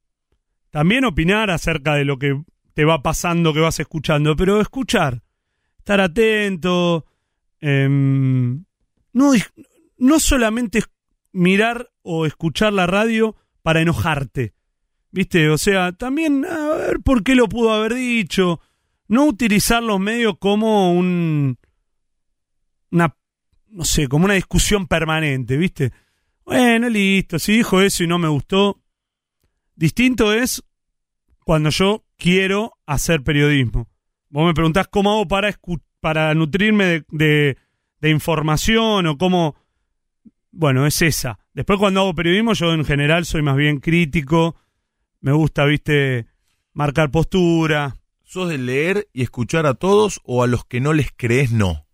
También 0.70 1.04
opinar 1.04 1.48
acerca 1.52 1.94
de 1.94 2.04
lo 2.04 2.18
que 2.18 2.42
te 2.74 2.84
va 2.84 3.04
pasando, 3.04 3.54
que 3.54 3.60
vas 3.60 3.78
escuchando, 3.78 4.34
pero 4.34 4.60
escuchar 4.60 5.22
estar 5.82 6.00
atento, 6.00 7.04
em, 7.60 8.64
no, 9.12 9.32
no 9.98 10.20
solamente 10.20 10.84
mirar 11.32 11.90
o 12.02 12.24
escuchar 12.24 12.72
la 12.72 12.86
radio 12.86 13.34
para 13.62 13.80
enojarte, 13.80 14.54
¿viste? 15.10 15.50
O 15.50 15.58
sea, 15.58 15.90
también 15.90 16.44
a 16.44 16.68
ver 16.76 17.00
por 17.00 17.24
qué 17.24 17.34
lo 17.34 17.48
pudo 17.48 17.72
haber 17.72 17.94
dicho, 17.94 18.60
no 19.08 19.26
utilizar 19.26 19.82
los 19.82 19.98
medios 19.98 20.38
como 20.38 20.92
un, 20.92 21.58
una, 22.92 23.16
no 23.66 23.84
sé, 23.84 24.06
como 24.06 24.26
una 24.26 24.34
discusión 24.34 24.86
permanente, 24.86 25.56
¿viste? 25.56 25.90
Bueno, 26.44 26.88
listo, 26.88 27.40
si 27.40 27.54
dijo 27.56 27.80
eso 27.80 28.04
y 28.04 28.06
no 28.06 28.20
me 28.20 28.28
gustó, 28.28 28.80
distinto 29.74 30.32
es 30.32 30.62
cuando 31.44 31.70
yo 31.70 32.04
quiero 32.16 32.78
hacer 32.86 33.24
periodismo. 33.24 33.91
Vos 34.32 34.46
me 34.46 34.54
preguntás 34.54 34.88
cómo 34.88 35.12
hago 35.12 35.28
para, 35.28 35.48
escu- 35.52 35.80
para 36.00 36.34
nutrirme 36.34 36.84
de, 36.86 37.04
de- 37.10 37.56
de 38.00 38.10
información 38.10 39.06
o 39.06 39.16
cómo... 39.16 39.54
Bueno, 40.50 40.86
es 40.86 41.00
esa. 41.02 41.38
Después 41.54 41.78
cuando 41.78 42.00
hago 42.00 42.14
periodismo 42.14 42.52
yo 42.54 42.72
en 42.74 42.84
general 42.84 43.24
soy 43.26 43.42
más 43.42 43.56
bien 43.56 43.78
crítico. 43.78 44.56
Me 45.20 45.32
gusta, 45.32 45.64
viste, 45.66 46.26
marcar 46.72 47.10
postura. 47.10 47.96
¿Sos 48.24 48.48
de 48.48 48.58
leer 48.58 49.08
y 49.12 49.22
escuchar 49.22 49.66
a 49.66 49.74
todos 49.74 50.20
o 50.24 50.42
a 50.42 50.46
los 50.46 50.64
que 50.64 50.80
no 50.80 50.92
les 50.94 51.10
crees 51.16 51.52
no? 51.52 51.86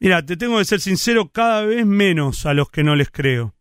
Mira, 0.00 0.24
te 0.24 0.36
tengo 0.36 0.58
que 0.58 0.64
ser 0.64 0.80
sincero, 0.80 1.30
cada 1.30 1.62
vez 1.64 1.84
menos 1.86 2.46
a 2.46 2.54
los 2.54 2.70
que 2.70 2.82
no 2.84 2.96
les 2.96 3.10
creo. 3.10 3.54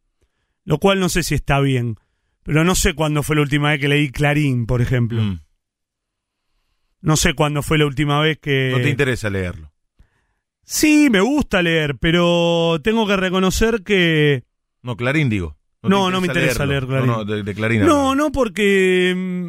Lo 0.64 0.78
cual 0.80 1.00
no 1.00 1.10
sé 1.10 1.24
si 1.24 1.36
está 1.36 1.60
bien. 1.60 1.96
Pero 2.44 2.64
no 2.64 2.76
sé 2.76 2.94
cuándo 2.94 3.24
fue 3.24 3.36
la 3.36 3.42
última 3.44 3.70
vez 3.72 3.80
que 3.82 3.88
leí 3.90 4.10
Clarín, 4.10 4.66
por 4.66 4.82
ejemplo. 4.82 5.22
Mm. 5.22 5.42
No 7.02 7.16
sé 7.16 7.34
cuándo 7.34 7.62
fue 7.62 7.78
la 7.78 7.86
última 7.86 8.20
vez 8.20 8.38
que... 8.40 8.72
No 8.76 8.82
te 8.82 8.90
interesa 8.90 9.30
leerlo. 9.30 9.72
Sí, 10.64 11.10
me 11.10 11.22
gusta 11.22 11.62
leer, 11.62 11.98
pero 11.98 12.80
tengo 12.84 13.08
que 13.08 13.16
reconocer 13.16 13.84
que... 13.84 14.44
No, 14.82 14.98
Clarín 14.98 15.30
digo. 15.30 15.56
No, 15.84 16.12
no 16.12 16.20
me 16.20 16.28
interesa 16.28 16.66
leerlo. 16.66 16.98
leer 16.98 17.06
Clarín. 17.06 17.08
No, 17.08 17.18
no, 17.18 17.26
de, 17.26 17.44
de 17.44 17.54
Clarín. 17.56 17.82
No, 17.86 18.10
hablo. 18.10 18.16
no, 18.26 18.32
porque 18.32 19.14
mm, 19.16 19.48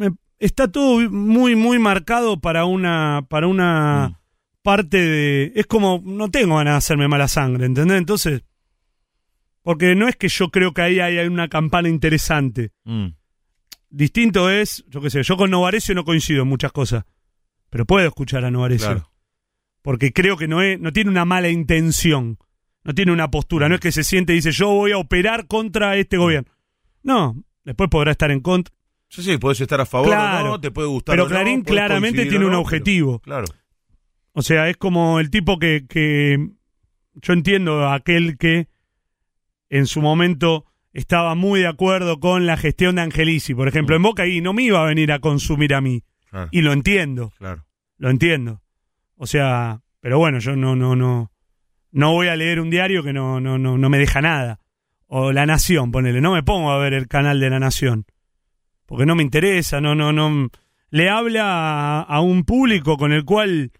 me- 0.00 0.12
está 0.38 0.68
todo 0.68 1.10
muy, 1.10 1.54
muy 1.56 1.78
marcado 1.78 2.40
para 2.40 2.64
una, 2.64 3.26
para 3.28 3.46
una 3.48 4.08
Mm. 4.10 4.16
parte 4.62 4.96
de... 4.98 5.52
Es 5.56 5.66
como, 5.66 6.00
no 6.04 6.30
tengo 6.30 6.56
ganas 6.56 6.74
de 6.74 6.78
hacerme 6.78 7.08
mala 7.08 7.28
sangre, 7.28 7.66
¿entendés? 7.66 7.98
Entonces, 7.98 8.42
porque 9.62 9.94
no 9.96 10.08
es 10.08 10.16
que 10.16 10.28
yo 10.28 10.50
creo 10.50 10.72
que 10.72 10.82
ahí 10.82 11.00
hay 11.00 11.26
una 11.26 11.48
campana 11.48 11.88
interesante. 11.88 12.70
Mm. 12.84 13.08
Distinto 13.90 14.50
es, 14.50 14.84
yo 14.88 15.00
qué 15.00 15.10
sé, 15.10 15.22
yo 15.22 15.36
con 15.36 15.50
Novarecio 15.50 15.94
no 15.94 16.04
coincido 16.04 16.42
en 16.42 16.48
muchas 16.48 16.72
cosas, 16.72 17.04
pero 17.70 17.84
puedo 17.86 18.06
escuchar 18.06 18.44
a 18.44 18.50
Novarecio. 18.50 18.86
Claro. 18.88 19.12
Porque 19.82 20.12
creo 20.12 20.36
que 20.36 20.48
no, 20.48 20.62
es, 20.62 20.80
no 20.80 20.92
tiene 20.92 21.10
una 21.10 21.24
mala 21.24 21.48
intención, 21.48 22.38
no 22.84 22.94
tiene 22.94 23.12
una 23.12 23.30
postura, 23.30 23.68
no 23.68 23.74
es 23.76 23.80
que 23.80 23.92
se 23.92 24.04
siente 24.04 24.32
y 24.32 24.36
dice 24.36 24.50
yo 24.52 24.68
voy 24.68 24.92
a 24.92 24.98
operar 24.98 25.46
contra 25.46 25.96
este 25.96 26.16
gobierno. 26.16 26.50
No, 27.02 27.36
después 27.64 27.88
podrá 27.90 28.12
estar 28.12 28.30
en 28.30 28.40
contra. 28.40 28.74
Sí, 29.08 29.22
sí, 29.22 29.38
puedes 29.38 29.60
estar 29.60 29.80
a 29.80 29.86
favor 29.86 30.08
o 30.08 30.10
Claro. 30.10 30.46
no, 30.48 30.60
te 30.60 30.72
puede 30.72 30.88
gustar 30.88 31.12
Pero 31.12 31.24
o 31.24 31.28
no, 31.28 31.30
Clarín 31.34 31.62
claramente 31.62 32.26
tiene 32.26 32.44
o 32.44 32.48
un 32.48 32.54
no, 32.54 32.60
objetivo. 32.60 33.20
pero- 33.20 33.44
claro. 33.44 33.58
O 34.32 34.42
sea, 34.42 34.68
es 34.68 34.76
como 34.76 35.20
el 35.20 35.30
tipo 35.30 35.58
que, 35.58 35.86
que 35.88 36.50
yo 37.14 37.32
entiendo 37.32 37.88
aquel 37.88 38.36
que 38.36 38.68
en 39.70 39.86
su 39.86 40.02
momento 40.02 40.66
estaba 40.96 41.34
muy 41.34 41.60
de 41.60 41.66
acuerdo 41.66 42.20
con 42.20 42.46
la 42.46 42.56
gestión 42.56 42.96
de 42.96 43.02
Angelici, 43.02 43.54
por 43.54 43.68
ejemplo, 43.68 43.96
en 43.96 44.02
Boca 44.02 44.26
y 44.26 44.40
no 44.40 44.54
me 44.54 44.62
iba 44.62 44.80
a 44.82 44.86
venir 44.86 45.12
a 45.12 45.18
consumir 45.18 45.74
a 45.74 45.80
mí. 45.82 46.02
Claro, 46.30 46.48
Y 46.52 46.62
lo 46.62 46.72
entiendo, 46.72 47.32
claro. 47.38 47.66
lo 47.98 48.08
entiendo. 48.08 48.62
O 49.16 49.26
sea, 49.26 49.82
pero 50.00 50.18
bueno, 50.18 50.38
yo 50.38 50.56
no, 50.56 50.74
no, 50.74 50.96
no, 50.96 51.30
no 51.92 52.12
voy 52.12 52.28
a 52.28 52.36
leer 52.36 52.60
un 52.60 52.70
diario 52.70 53.02
que 53.02 53.12
no, 53.12 53.40
no, 53.40 53.58
no, 53.58 53.76
no 53.76 53.88
me 53.90 53.98
deja 53.98 54.22
nada. 54.22 54.58
O 55.06 55.32
La 55.32 55.44
Nación, 55.44 55.92
ponele, 55.92 56.20
no 56.22 56.32
me 56.32 56.42
pongo 56.42 56.70
a 56.70 56.78
ver 56.78 56.94
el 56.94 57.08
canal 57.08 57.40
de 57.40 57.50
La 57.50 57.60
Nación. 57.60 58.06
Porque 58.86 59.04
no 59.04 59.14
me 59.14 59.22
interesa, 59.22 59.80
no, 59.82 59.94
no, 59.94 60.12
no. 60.12 60.48
Le 60.88 61.10
habla 61.10 61.98
a, 61.98 62.02
a 62.02 62.20
un 62.20 62.44
público 62.44 62.96
con 62.96 63.12
el 63.12 63.24
cual 63.24 63.70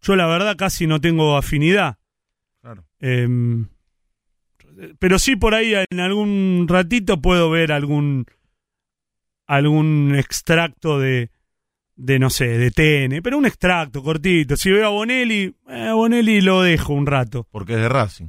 yo 0.00 0.16
la 0.16 0.26
verdad 0.26 0.56
casi 0.56 0.88
no 0.88 1.00
tengo 1.00 1.36
afinidad. 1.36 1.98
claro. 2.60 2.84
Em, 2.98 3.68
pero 4.98 5.18
sí 5.18 5.36
por 5.36 5.54
ahí 5.54 5.74
en 5.90 6.00
algún 6.00 6.66
ratito 6.68 7.20
puedo 7.20 7.50
ver 7.50 7.72
algún 7.72 8.26
algún 9.46 10.14
extracto 10.16 10.98
de 10.98 11.30
de 11.96 12.18
no 12.18 12.30
sé, 12.30 12.46
de 12.46 12.70
TN, 12.70 13.22
pero 13.22 13.38
un 13.38 13.46
extracto 13.46 14.02
cortito. 14.02 14.56
Si 14.56 14.70
veo 14.70 14.86
a 14.86 14.90
Bonelli, 14.90 15.54
eh, 15.68 15.88
a 15.88 15.94
Bonelli 15.94 16.40
lo 16.40 16.62
dejo 16.62 16.94
un 16.94 17.06
rato. 17.06 17.46
Porque 17.50 17.74
es 17.74 17.80
de 17.80 17.88
Racing. 17.88 18.28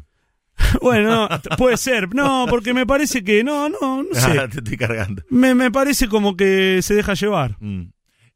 Bueno, 0.82 1.28
no, 1.28 1.58
puede 1.58 1.78
ser. 1.78 2.14
No, 2.14 2.46
porque 2.50 2.74
me 2.74 2.86
parece 2.86 3.24
que 3.24 3.44
no, 3.44 3.70
no, 3.70 4.04
no 4.04 4.10
sé. 4.14 4.40
Ah, 4.40 4.48
te 4.48 4.60
estoy 4.60 4.78
cargando. 4.78 5.24
Me, 5.30 5.56
me 5.56 5.72
parece 5.72 6.08
como 6.08 6.36
que 6.36 6.82
se 6.82 6.94
deja 6.94 7.14
llevar. 7.14 7.58
Mm. 7.60 7.92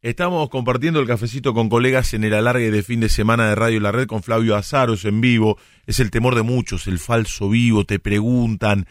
Estamos 0.07 0.47
compartiendo 0.49 1.01
el 1.01 1.05
cafecito 1.07 1.53
con 1.53 1.67
colegas 1.67 2.13
en 2.13 2.23
el 2.23 2.33
alargue 2.33 2.71
de 2.71 2.81
fin 2.81 3.01
de 3.01 3.09
semana 3.09 3.49
de 3.49 3.55
Radio 3.55 3.81
La 3.81 3.91
Red 3.91 4.07
con 4.07 4.23
Flavio 4.23 4.55
Azaros 4.55 5.03
en 5.03 5.19
vivo. 5.19 5.57
Es 5.85 5.99
el 5.99 6.11
temor 6.11 6.33
de 6.35 6.43
muchos, 6.43 6.87
el 6.87 6.97
falso 6.97 7.49
vivo. 7.49 7.83
Te 7.83 7.99
preguntan, 7.99 8.87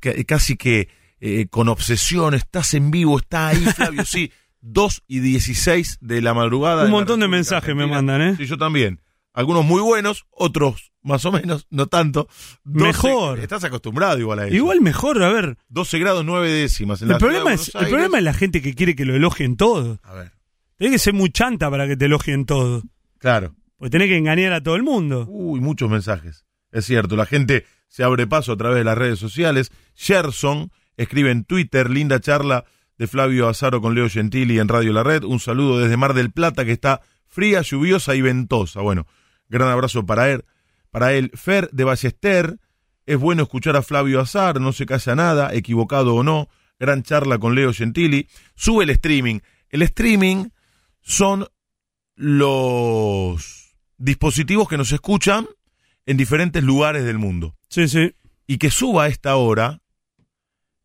ca- 0.00 0.12
casi 0.26 0.56
que 0.56 0.88
eh, 1.20 1.46
con 1.50 1.68
obsesión, 1.68 2.34
¿estás 2.34 2.74
en 2.74 2.90
vivo? 2.90 3.18
¿Está 3.20 3.46
ahí, 3.48 3.58
Flavio? 3.64 4.04
Sí, 4.04 4.32
2 4.60 5.04
y 5.06 5.20
16 5.20 5.98
de 6.00 6.20
la 6.20 6.34
madrugada. 6.34 6.84
Un 6.84 6.90
montón 6.90 7.20
de 7.20 7.28
mensajes 7.28 7.76
me 7.76 7.86
mandan, 7.86 8.20
¿eh? 8.20 8.34
Sí, 8.36 8.46
yo 8.46 8.58
también. 8.58 9.00
Algunos 9.32 9.64
muy 9.64 9.80
buenos, 9.80 10.26
otros 10.30 10.90
más 11.02 11.24
o 11.26 11.30
menos, 11.30 11.68
no 11.70 11.86
tanto. 11.86 12.26
12 12.64 12.86
Mejor. 12.86 13.38
Estás 13.38 13.62
acostumbrado 13.62 14.18
igual 14.18 14.40
a 14.40 14.46
eso. 14.48 14.56
Igual 14.56 14.80
mejor, 14.80 15.22
a 15.22 15.28
ver. 15.32 15.58
12 15.68 15.98
grados 16.00 16.24
9 16.24 16.50
décimas. 16.50 17.02
En 17.02 17.06
El 17.06 17.12
la 17.12 17.18
problema, 17.18 17.54
es, 17.54 17.72
el 17.76 17.86
problema 17.86 18.18
es 18.18 18.24
la 18.24 18.34
gente 18.34 18.60
que 18.60 18.74
quiere 18.74 18.96
que 18.96 19.04
lo 19.04 19.14
elogien 19.14 19.56
todo. 19.56 20.00
A 20.02 20.12
ver, 20.14 20.32
Tiene 20.80 20.94
que 20.94 20.98
ser 20.98 21.12
muy 21.12 21.28
chanta 21.28 21.70
para 21.70 21.86
que 21.86 21.94
te 21.94 22.06
elogien 22.06 22.46
todo. 22.46 22.82
claro. 23.18 23.54
Porque 23.76 23.90
tenés 23.90 24.08
que 24.08 24.16
engañar 24.16 24.54
a 24.54 24.62
todo 24.62 24.76
el 24.76 24.82
mundo. 24.82 25.26
Uy, 25.28 25.60
muchos 25.60 25.90
mensajes. 25.90 26.46
Es 26.72 26.86
cierto, 26.86 27.16
la 27.16 27.26
gente 27.26 27.66
se 27.86 28.02
abre 28.02 28.26
paso 28.26 28.52
a 28.52 28.56
través 28.56 28.78
de 28.78 28.84
las 28.84 28.96
redes 28.96 29.18
sociales. 29.18 29.72
Gerson 29.94 30.70
escribe 30.96 31.30
en 31.30 31.44
Twitter, 31.44 31.90
linda 31.90 32.18
charla 32.18 32.64
de 32.96 33.06
Flavio 33.06 33.46
Azaro 33.46 33.82
con 33.82 33.94
Leo 33.94 34.08
Gentili 34.08 34.58
en 34.58 34.68
Radio 34.68 34.94
La 34.94 35.02
Red. 35.02 35.24
Un 35.24 35.38
saludo 35.38 35.78
desde 35.78 35.98
Mar 35.98 36.14
del 36.14 36.30
Plata 36.30 36.64
que 36.64 36.72
está 36.72 37.02
fría, 37.26 37.60
lluviosa 37.60 38.14
y 38.14 38.22
ventosa. 38.22 38.80
Bueno, 38.80 39.06
gran 39.50 39.68
abrazo 39.68 40.06
para 40.06 40.30
él. 40.30 40.44
Para 40.90 41.12
él, 41.12 41.30
Fer 41.34 41.68
de 41.72 41.84
Ballester. 41.84 42.58
Es 43.04 43.18
bueno 43.18 43.42
escuchar 43.42 43.76
a 43.76 43.82
Flavio 43.82 44.20
Azar, 44.20 44.62
no 44.62 44.72
se 44.72 44.86
calla 44.86 45.14
nada, 45.14 45.54
equivocado 45.54 46.14
o 46.14 46.22
no. 46.22 46.48
Gran 46.78 47.02
charla 47.02 47.38
con 47.38 47.54
Leo 47.54 47.74
Gentili. 47.74 48.28
Sube 48.54 48.84
el 48.84 48.90
streaming. 48.90 49.40
El 49.68 49.82
streaming 49.82 50.46
son 51.10 51.46
los 52.14 53.74
dispositivos 53.98 54.68
que 54.68 54.76
nos 54.78 54.92
escuchan 54.92 55.48
en 56.06 56.16
diferentes 56.16 56.62
lugares 56.62 57.04
del 57.04 57.18
mundo. 57.18 57.56
Sí, 57.68 57.88
sí. 57.88 58.14
Y 58.46 58.58
que 58.58 58.70
suba 58.70 59.04
a 59.04 59.08
esta 59.08 59.36
hora 59.36 59.82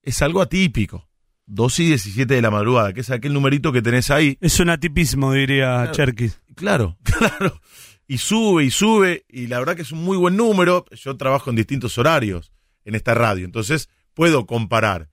es 0.02 0.22
algo 0.22 0.42
atípico. 0.42 1.08
2 1.48 1.80
y 1.80 1.86
17 1.88 2.34
de 2.34 2.42
la 2.42 2.50
madrugada, 2.50 2.92
que 2.92 3.02
es 3.02 3.12
aquel 3.12 3.34
numerito 3.34 3.72
que 3.72 3.84
tenés 3.84 4.10
ahí. 4.10 4.38
Es 4.42 4.60
un 4.60 4.70
atipismo, 4.70 5.32
diría 5.32 5.76
Claro. 5.76 5.92
Cherkis. 5.92 6.42
Claro, 6.56 6.98
claro. 7.04 7.62
Y 8.08 8.18
sube 8.18 8.64
y 8.64 8.72
sube, 8.72 9.26
y 9.30 9.46
la 9.48 9.60
verdad 9.60 9.76
que 9.76 9.84
es 9.84 9.92
un 9.92 10.04
muy 10.04 10.18
buen 10.18 10.36
número. 10.36 10.86
Yo 10.92 11.16
trabajo 11.18 11.52
en 11.52 11.56
distintos 11.56 11.98
horarios 12.00 12.52
en 12.84 12.96
esta 12.96 13.14
radio, 13.14 13.46
entonces 13.46 13.90
puedo 14.16 14.48
comparar. 14.48 15.10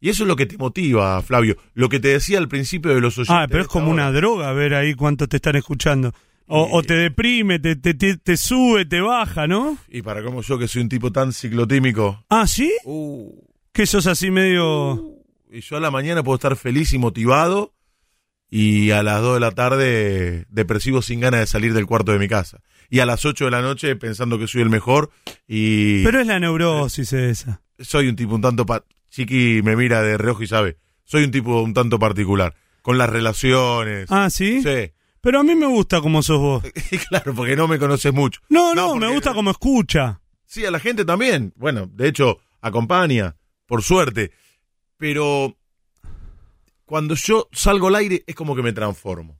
Y 0.00 0.08
eso 0.08 0.24
es 0.24 0.28
lo 0.28 0.36
que 0.36 0.46
te 0.46 0.56
motiva, 0.56 1.20
Flavio. 1.22 1.56
Lo 1.74 1.88
que 1.88 2.00
te 2.00 2.08
decía 2.08 2.38
al 2.38 2.48
principio 2.48 2.94
de 2.94 3.00
los 3.00 3.18
oyentes. 3.18 3.36
Ah, 3.36 3.46
pero 3.48 3.62
es 3.62 3.68
como 3.68 3.86
hora. 3.92 3.94
una 4.08 4.12
droga 4.12 4.52
ver 4.52 4.74
ahí 4.74 4.94
cuántos 4.94 5.28
te 5.28 5.36
están 5.36 5.56
escuchando. 5.56 6.12
O, 6.46 6.68
o 6.78 6.82
te 6.82 6.94
deprime, 6.94 7.58
te, 7.60 7.76
te, 7.76 7.94
te, 7.94 8.16
te 8.16 8.36
sube, 8.36 8.84
te 8.84 9.00
baja, 9.00 9.46
¿no? 9.46 9.78
Y 9.88 10.02
para 10.02 10.22
como 10.24 10.42
yo, 10.42 10.58
que 10.58 10.66
soy 10.66 10.82
un 10.82 10.88
tipo 10.88 11.12
tan 11.12 11.32
ciclotímico. 11.32 12.24
Ah, 12.28 12.46
¿sí? 12.46 12.72
Uh, 12.84 13.30
Que 13.72 13.86
sos 13.86 14.06
así 14.08 14.30
medio... 14.32 15.16
y 15.52 15.60
yo 15.60 15.76
a 15.76 15.80
la 15.80 15.90
mañana 15.92 16.22
puedo 16.24 16.34
estar 16.36 16.56
feliz 16.56 16.92
y 16.92 16.98
motivado. 16.98 17.74
Y 18.52 18.90
a 18.90 19.04
las 19.04 19.20
2 19.22 19.34
de 19.34 19.40
la 19.40 19.52
tarde 19.52 20.46
depresivo 20.48 21.02
sin 21.02 21.20
ganas 21.20 21.38
de 21.40 21.46
salir 21.46 21.72
del 21.72 21.86
cuarto 21.86 22.10
de 22.10 22.18
mi 22.18 22.26
casa. 22.26 22.60
Y 22.88 22.98
a 22.98 23.06
las 23.06 23.24
8 23.24 23.44
de 23.44 23.50
la 23.52 23.62
noche 23.62 23.94
pensando 23.94 24.36
que 24.38 24.48
soy 24.48 24.62
el 24.62 24.70
mejor. 24.70 25.10
Y 25.46 26.02
Pero 26.02 26.20
es 26.20 26.26
la 26.26 26.40
neurosis 26.40 27.12
esa. 27.12 27.60
soy 27.78 28.08
un 28.08 28.16
tipo 28.16 28.34
un 28.34 28.40
tanto... 28.40 28.66
pa- 28.66 28.84
Chiqui 29.10 29.60
me 29.62 29.76
mira 29.76 30.02
de 30.02 30.16
reojo 30.16 30.42
y 30.42 30.46
sabe. 30.46 30.78
Soy 31.04 31.24
un 31.24 31.30
tipo 31.30 31.60
un 31.62 31.74
tanto 31.74 31.98
particular. 31.98 32.54
Con 32.82 32.96
las 32.96 33.10
relaciones. 33.10 34.06
Ah, 34.10 34.30
¿sí? 34.30 34.62
Sí. 34.62 34.92
Pero 35.20 35.40
a 35.40 35.42
mí 35.42 35.54
me 35.54 35.66
gusta 35.66 36.00
como 36.00 36.22
sos 36.22 36.38
vos. 36.38 36.64
Y 36.90 36.96
claro, 36.98 37.34
porque 37.34 37.54
no 37.56 37.68
me 37.68 37.78
conoces 37.78 38.12
mucho. 38.14 38.40
No, 38.48 38.74
no, 38.74 38.92
porque- 38.92 39.06
me 39.06 39.12
gusta 39.12 39.34
como 39.34 39.50
escucha. 39.50 40.20
Sí, 40.46 40.64
a 40.64 40.70
la 40.70 40.80
gente 40.80 41.04
también. 41.04 41.52
Bueno, 41.56 41.88
de 41.92 42.08
hecho, 42.08 42.38
acompaña, 42.60 43.36
por 43.66 43.82
suerte. 43.82 44.32
Pero 44.96 45.56
cuando 46.84 47.14
yo 47.14 47.48
salgo 47.52 47.88
al 47.88 47.96
aire 47.96 48.24
es 48.26 48.34
como 48.34 48.56
que 48.56 48.62
me 48.62 48.72
transformo. 48.72 49.38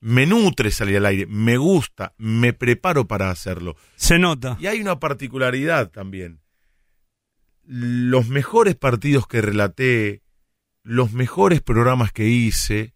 Me 0.00 0.26
nutre 0.26 0.70
salir 0.70 0.98
al 0.98 1.06
aire, 1.06 1.26
me 1.26 1.56
gusta, 1.56 2.14
me 2.18 2.52
preparo 2.52 3.06
para 3.08 3.30
hacerlo. 3.30 3.76
Se 3.96 4.18
nota. 4.18 4.56
Y 4.60 4.66
hay 4.66 4.80
una 4.80 5.00
particularidad 5.00 5.90
también. 5.90 6.40
Los 7.66 8.28
mejores 8.28 8.76
partidos 8.76 9.26
que 9.26 9.42
relaté, 9.42 10.22
los 10.82 11.12
mejores 11.12 11.60
programas 11.60 12.12
que 12.12 12.28
hice, 12.28 12.94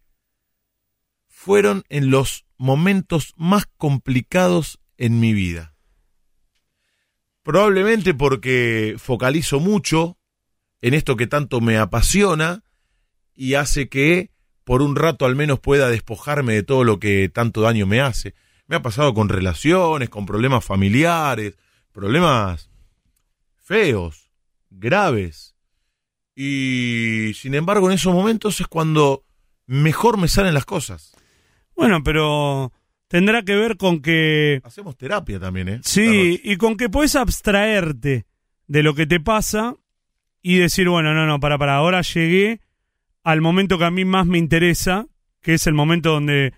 fueron 1.27 1.83
en 1.89 2.09
los 2.09 2.45
momentos 2.57 3.33
más 3.35 3.65
complicados 3.77 4.79
en 4.97 5.19
mi 5.19 5.33
vida. 5.33 5.75
Probablemente 7.43 8.13
porque 8.13 8.95
focalizo 8.97 9.59
mucho 9.59 10.17
en 10.81 10.93
esto 10.93 11.17
que 11.17 11.27
tanto 11.27 11.59
me 11.59 11.77
apasiona 11.77 12.63
y 13.33 13.55
hace 13.55 13.89
que 13.89 14.31
por 14.63 14.81
un 14.81 14.95
rato 14.95 15.25
al 15.25 15.35
menos 15.35 15.59
pueda 15.59 15.89
despojarme 15.89 16.53
de 16.53 16.63
todo 16.63 16.83
lo 16.83 16.99
que 16.99 17.29
tanto 17.29 17.61
daño 17.61 17.87
me 17.87 17.99
hace. 17.99 18.35
Me 18.67 18.75
ha 18.75 18.81
pasado 18.81 19.13
con 19.13 19.27
relaciones, 19.27 20.09
con 20.09 20.25
problemas 20.25 20.63
familiares, 20.63 21.57
problemas 21.91 22.69
feos, 23.57 24.20
graves. 24.71 25.55
Y 26.35 27.33
sin 27.35 27.53
embargo 27.53 27.87
en 27.87 27.95
esos 27.95 28.13
momentos 28.13 28.59
es 28.59 28.67
cuando 28.67 29.25
mejor 29.67 30.17
me 30.17 30.27
salen 30.27 30.53
las 30.53 30.65
cosas. 30.65 31.13
Bueno, 31.75 32.03
pero 32.03 32.71
tendrá 33.07 33.43
que 33.43 33.55
ver 33.55 33.77
con 33.77 34.01
que... 34.01 34.61
Hacemos 34.63 34.97
terapia 34.97 35.39
también, 35.39 35.69
¿eh? 35.69 35.79
Sí, 35.83 36.39
y 36.43 36.57
con 36.57 36.77
que 36.77 36.89
puedes 36.89 37.15
abstraerte 37.15 38.25
de 38.67 38.83
lo 38.83 38.95
que 38.95 39.05
te 39.05 39.19
pasa 39.19 39.75
y 40.41 40.57
decir, 40.57 40.89
bueno, 40.89 41.13
no, 41.13 41.25
no, 41.27 41.39
para, 41.39 41.57
para, 41.57 41.75
ahora 41.75 42.01
llegué 42.01 42.61
al 43.23 43.41
momento 43.41 43.77
que 43.77 43.85
a 43.85 43.91
mí 43.91 44.05
más 44.05 44.25
me 44.25 44.37
interesa, 44.37 45.07
que 45.41 45.53
es 45.53 45.67
el 45.67 45.73
momento 45.73 46.11
donde 46.11 46.53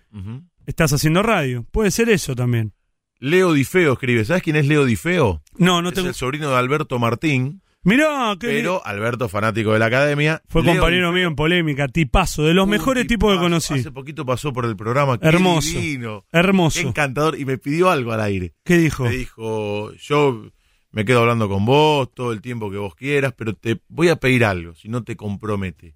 estás 0.65 0.93
haciendo 0.93 1.23
radio. 1.23 1.65
Puede 1.71 1.91
ser 1.91 2.09
eso 2.09 2.35
también. 2.35 2.73
Leo 3.19 3.53
Difeo 3.53 3.93
escribe. 3.93 4.25
¿Sabes 4.25 4.43
quién 4.43 4.55
es 4.55 4.67
Leo 4.67 4.85
Difeo? 4.85 5.41
No, 5.57 5.81
no 5.81 5.89
es 5.89 5.97
el 5.97 6.13
sobrino 6.13 6.49
de 6.49 6.57
Alberto 6.57 6.99
Martín, 6.99 7.62
Mirá, 7.85 8.35
que 8.39 8.47
pero 8.47 8.85
Alberto 8.85 9.27
fanático 9.27 9.73
de 9.73 9.79
la 9.79 9.87
academia. 9.87 10.41
fue 10.47 10.63
Leo 10.63 10.75
compañero 10.75 11.11
mío 11.11 11.27
en 11.27 11.35
polémica, 11.35 11.89
tipazo, 11.89 12.43
de 12.43 12.53
los 12.53 12.67
mejores 12.67 13.07
tipos 13.07 13.33
que 13.33 13.39
conocí. 13.39 13.73
Hace 13.73 13.91
poquito 13.91 14.25
pasó 14.25 14.53
por 14.53 14.65
el 14.65 14.75
programa. 14.77 15.19
Qué 15.19 15.27
Hermoso. 15.27 15.67
divino, 15.67 16.25
Hermoso. 16.31 16.79
Qué 16.79 16.87
encantador. 16.87 17.37
Y 17.37 17.45
me 17.45 17.57
pidió 17.57 17.89
algo 17.89 18.13
al 18.13 18.21
aire. 18.21 18.53
¿Qué 18.63 18.77
dijo? 18.77 19.03
Me 19.03 19.11
dijo, 19.11 19.93
yo 19.95 20.45
me 20.91 21.03
quedo 21.03 21.21
hablando 21.21 21.49
con 21.49 21.65
vos 21.65 22.13
todo 22.13 22.31
el 22.31 22.41
tiempo 22.41 22.71
que 22.71 22.77
vos 22.77 22.95
quieras, 22.95 23.33
pero 23.35 23.53
te 23.53 23.81
voy 23.89 24.07
a 24.09 24.15
pedir 24.15 24.45
algo, 24.45 24.75
si 24.75 24.87
no 24.87 25.03
te 25.03 25.17
compromete. 25.17 25.95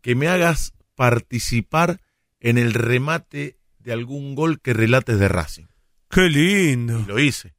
Que 0.00 0.14
me 0.14 0.28
hagas 0.28 0.72
participar 0.94 2.00
en 2.40 2.56
el 2.56 2.72
remate 2.72 3.58
de 3.80 3.92
algún 3.92 4.34
gol 4.34 4.60
que 4.60 4.72
relates 4.72 5.18
de 5.18 5.28
Racing. 5.28 5.66
Qué 6.08 6.22
lindo. 6.22 7.00
Y 7.00 7.04
lo 7.04 7.18
hice. 7.18 7.54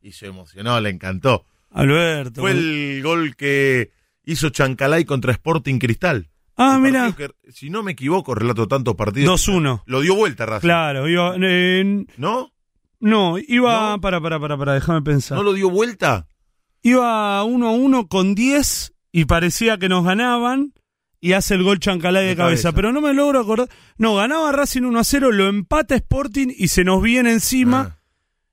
Y 0.00 0.12
se 0.12 0.26
emocionó, 0.26 0.80
le 0.80 0.90
encantó. 0.90 1.44
Alberto. 1.74 2.40
Fue 2.40 2.52
el 2.52 3.00
gol 3.02 3.36
que 3.36 3.90
hizo 4.24 4.48
Chancalay 4.50 5.04
contra 5.04 5.32
Sporting 5.32 5.78
Cristal. 5.78 6.30
Ah, 6.56 6.78
mira. 6.80 7.14
si 7.52 7.68
no 7.68 7.82
me 7.82 7.92
equivoco, 7.92 8.34
relato 8.34 8.68
tantos 8.68 8.94
partidos. 8.94 9.48
2-1. 9.48 9.82
Lo 9.86 10.00
dio 10.00 10.14
vuelta 10.14 10.46
Racing. 10.46 10.66
Claro, 10.66 11.08
iba, 11.08 11.34
eh, 11.42 12.06
¿No? 12.16 12.52
no, 13.00 13.36
iba, 13.38 13.90
No. 13.90 14.00
para, 14.00 14.20
para, 14.20 14.38
para, 14.38 14.56
para, 14.56 14.74
déjame 14.74 15.02
pensar. 15.02 15.36
¿No 15.36 15.42
lo 15.42 15.52
dio 15.52 15.68
vuelta? 15.68 16.28
Iba 16.82 17.42
1 17.42 17.66
a 17.68 17.72
1 17.72 18.06
con 18.08 18.34
10 18.34 18.92
y 19.10 19.24
parecía 19.24 19.78
que 19.78 19.88
nos 19.88 20.04
ganaban 20.04 20.74
y 21.20 21.32
hace 21.32 21.54
el 21.54 21.62
gol 21.64 21.80
Chancalay 21.80 22.22
de, 22.24 22.30
De 22.30 22.36
cabeza. 22.36 22.62
cabeza. 22.68 22.72
Pero 22.76 22.92
no 22.92 23.00
me 23.00 23.14
logro 23.14 23.40
acordar. 23.40 23.68
No, 23.96 24.14
ganaba 24.16 24.52
Racing 24.52 24.82
1 24.82 24.98
a 24.98 25.04
0, 25.04 25.32
lo 25.32 25.48
empata 25.48 25.96
Sporting 25.96 26.48
y 26.56 26.68
se 26.68 26.84
nos 26.84 27.02
viene 27.02 27.32
encima, 27.32 27.96
Ah, 27.96 28.00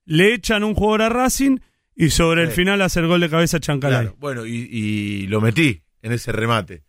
le 0.06 0.34
echan 0.34 0.64
un 0.64 0.74
jugador 0.74 1.02
a 1.04 1.10
Racing 1.10 1.58
y 1.96 2.10
sobre 2.10 2.44
el 2.44 2.50
Sí. 2.50 2.56
final 2.56 2.82
hace 2.82 3.00
el 3.00 3.08
gol 3.08 3.22
de 3.22 3.30
cabeza 3.30 3.60
Chancalay. 3.60 4.02
claro. 4.04 4.18
Bueno, 4.20 4.46
y, 4.46 4.68
y 4.72 5.28
lo 5.28 5.42
metí 5.42 5.82
en 6.02 6.12
ese 6.14 6.32
remate. 6.32 6.84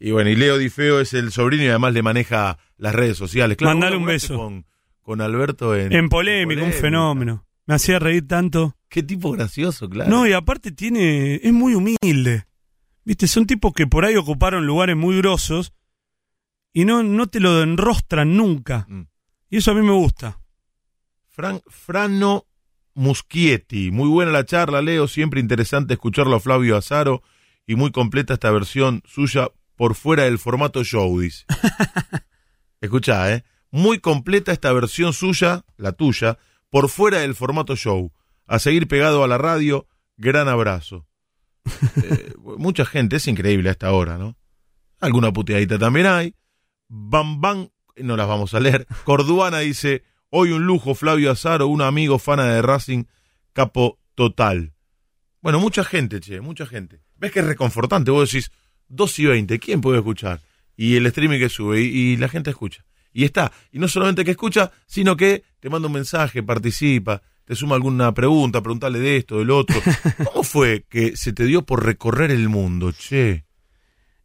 Y 0.00 0.12
bueno, 0.12 0.30
y 0.30 0.36
Leo 0.36 0.58
Di 0.58 0.68
Feo 0.70 1.00
es 1.00 1.12
el 1.14 1.32
sobrino 1.32 1.64
y 1.64 1.68
además 1.68 1.92
le 1.92 2.02
maneja 2.02 2.58
las 2.76 2.94
redes 2.94 3.16
sociales. 3.16 3.56
Claro, 3.56 3.74
Mandale 3.74 3.96
un 3.96 4.06
beso. 4.06 4.36
Con, 4.36 4.64
con 5.02 5.20
Alberto 5.20 5.74
en, 5.74 5.92
En 5.92 6.08
polémica, 6.08 6.60
un 6.60 6.66
polémica. 6.68 6.80
fenómeno. 6.80 7.46
Me 7.66 7.74
hacía 7.74 7.98
reír 7.98 8.26
tanto. 8.26 8.76
Qué 8.88 9.02
tipo 9.02 9.32
gracioso, 9.32 9.88
claro. 9.90 10.08
No, 10.08 10.26
y 10.26 10.32
aparte 10.32 10.70
tiene. 10.72 11.34
es 11.42 11.52
muy 11.52 11.74
humilde. 11.74 12.46
Viste, 13.04 13.26
son 13.26 13.46
tipos 13.46 13.72
que 13.74 13.86
por 13.86 14.04
ahí 14.04 14.16
ocuparon 14.16 14.66
lugares 14.66 14.96
muy 14.96 15.16
grosos 15.18 15.72
y 16.72 16.84
no, 16.84 17.02
no 17.02 17.26
te 17.26 17.40
lo 17.40 17.62
enrostran 17.62 18.36
nunca. 18.36 18.86
Mm. 18.88 19.02
Y 19.50 19.56
eso 19.58 19.72
a 19.72 19.74
mí 19.74 19.82
me 19.82 19.92
gusta. 19.92 20.40
Fran, 21.28 21.60
Frano 21.66 22.46
Muschietti. 22.98 23.92
Muy 23.92 24.08
buena 24.08 24.32
la 24.32 24.44
charla, 24.44 24.82
Leo. 24.82 25.06
Siempre 25.06 25.38
interesante 25.38 25.94
escucharlo 25.94 26.34
a 26.34 26.40
Flavio 26.40 26.76
Azaro. 26.76 27.22
Y 27.64 27.76
muy 27.76 27.92
completa 27.92 28.34
esta 28.34 28.50
versión 28.50 29.02
suya 29.06 29.52
por 29.76 29.94
fuera 29.94 30.24
del 30.24 30.40
formato 30.40 30.82
show, 30.82 31.20
dice. 31.20 31.44
Escuchá, 32.80 33.32
¿eh? 33.32 33.44
Muy 33.70 34.00
completa 34.00 34.50
esta 34.50 34.72
versión 34.72 35.12
suya, 35.12 35.64
la 35.76 35.92
tuya, 35.92 36.38
por 36.70 36.88
fuera 36.88 37.20
del 37.20 37.36
formato 37.36 37.76
show. 37.76 38.12
A 38.48 38.58
seguir 38.58 38.88
pegado 38.88 39.22
a 39.22 39.28
la 39.28 39.38
radio, 39.38 39.86
gran 40.16 40.48
abrazo. 40.48 41.06
Eh, 42.02 42.34
mucha 42.56 42.84
gente, 42.84 43.16
es 43.16 43.28
increíble 43.28 43.68
a 43.68 43.72
esta 43.72 43.92
hora, 43.92 44.18
¿no? 44.18 44.36
Alguna 45.00 45.32
puteadita 45.32 45.78
también 45.78 46.06
hay. 46.06 46.34
Bam 46.88 47.40
Bam, 47.40 47.68
no 47.96 48.16
las 48.16 48.26
vamos 48.26 48.54
a 48.54 48.60
leer. 48.60 48.86
Corduana 49.04 49.58
dice, 49.58 50.02
hoy 50.30 50.52
un 50.52 50.64
lujo, 50.66 50.94
Flavio 50.94 51.30
Azaro, 51.30 51.66
un 51.68 51.82
amigo 51.82 52.18
fana 52.18 52.44
de 52.46 52.62
Racing, 52.62 53.04
capo 53.52 53.98
total. 54.14 54.72
Bueno, 55.40 55.60
mucha 55.60 55.84
gente, 55.84 56.20
che, 56.20 56.40
mucha 56.40 56.66
gente. 56.66 57.00
¿Ves 57.16 57.32
que 57.32 57.40
es 57.40 57.46
reconfortante? 57.46 58.10
Vos 58.10 58.30
decís, 58.30 58.50
2 58.88 59.18
y 59.20 59.26
20, 59.26 59.58
¿quién 59.58 59.80
puede 59.80 59.98
escuchar? 59.98 60.40
Y 60.76 60.96
el 60.96 61.06
streaming 61.06 61.38
que 61.38 61.48
sube, 61.48 61.80
y, 61.80 61.86
y 61.86 62.16
la 62.16 62.28
gente 62.28 62.50
escucha. 62.50 62.84
Y 63.12 63.24
está. 63.24 63.52
Y 63.72 63.78
no 63.78 63.88
solamente 63.88 64.24
que 64.24 64.32
escucha, 64.32 64.70
sino 64.86 65.16
que 65.16 65.42
te 65.60 65.70
manda 65.70 65.86
un 65.88 65.94
mensaje, 65.94 66.42
participa, 66.42 67.22
te 67.44 67.54
suma 67.54 67.74
alguna 67.76 68.12
pregunta, 68.12 68.60
preguntarle 68.62 68.98
de 68.98 69.16
esto, 69.16 69.38
del 69.38 69.50
otro. 69.50 69.80
¿Cómo 70.24 70.42
fue 70.44 70.84
que 70.88 71.16
se 71.16 71.32
te 71.32 71.44
dio 71.44 71.62
por 71.64 71.84
recorrer 71.84 72.30
el 72.30 72.48
mundo, 72.48 72.92
che? 72.92 73.44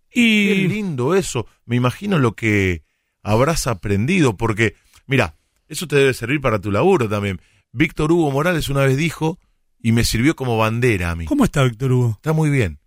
Qué 0.10 0.20
Y. 0.20 0.68
lindo 0.68 1.16
eso. 1.16 1.48
Me 1.66 1.76
imagino 1.76 2.20
lo 2.20 2.36
que 2.36 2.84
habrás 3.24 3.66
aprendido, 3.68 4.36
porque, 4.38 4.76
mira, 5.08 5.38
eso 5.68 5.88
te 5.88 5.96
debe 5.96 6.14
servir 6.14 6.42
para 6.42 6.60
tu 6.60 6.72
laburo 6.72 7.08
también. 7.10 7.40
Víctor 7.72 8.12
Hugo 8.12 8.32
Morales 8.32 8.70
una 8.70 8.82
vez 8.82 8.98
dijo, 8.98 9.40
y 9.80 9.92
me 9.92 10.04
sirvió 10.04 10.36
como 10.36 10.58
bandera 10.58 11.12
a 11.12 11.16
mí. 11.16 11.26
¿Cómo 11.26 11.44
está 11.46 11.64
Víctor 11.64 11.92
Hugo? 11.92 12.12
Está 12.16 12.34
muy 12.34 12.50
bien. 12.50 12.80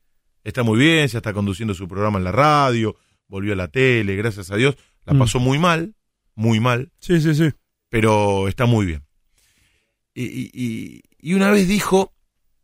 Está 0.44 0.62
muy 0.62 0.78
bien, 0.78 1.08
ya 1.08 1.18
está 1.18 1.32
conduciendo 1.32 1.74
su 1.74 1.88
programa 1.88 2.18
en 2.18 2.24
la 2.24 2.32
radio, 2.32 2.96
volvió 3.28 3.52
a 3.52 3.56
la 3.56 3.68
tele, 3.68 4.14
gracias 4.16 4.50
a 4.50 4.56
Dios. 4.56 4.76
La 5.04 5.12
Mm. 5.14 5.18
pasó 5.18 5.40
muy 5.40 5.58
mal, 5.58 5.94
muy 6.34 6.60
mal, 6.60 6.92
Sí, 7.00 7.20
sí, 7.20 7.34
sí. 7.34 7.50
pero 7.88 8.46
está 8.48 8.64
muy 8.66 8.86
bien. 8.86 9.04
Y- 10.14 10.50
y- 10.54 11.02
y 11.18 11.34
una 11.34 11.50
vez 11.50 11.66
dijo, 11.68 12.14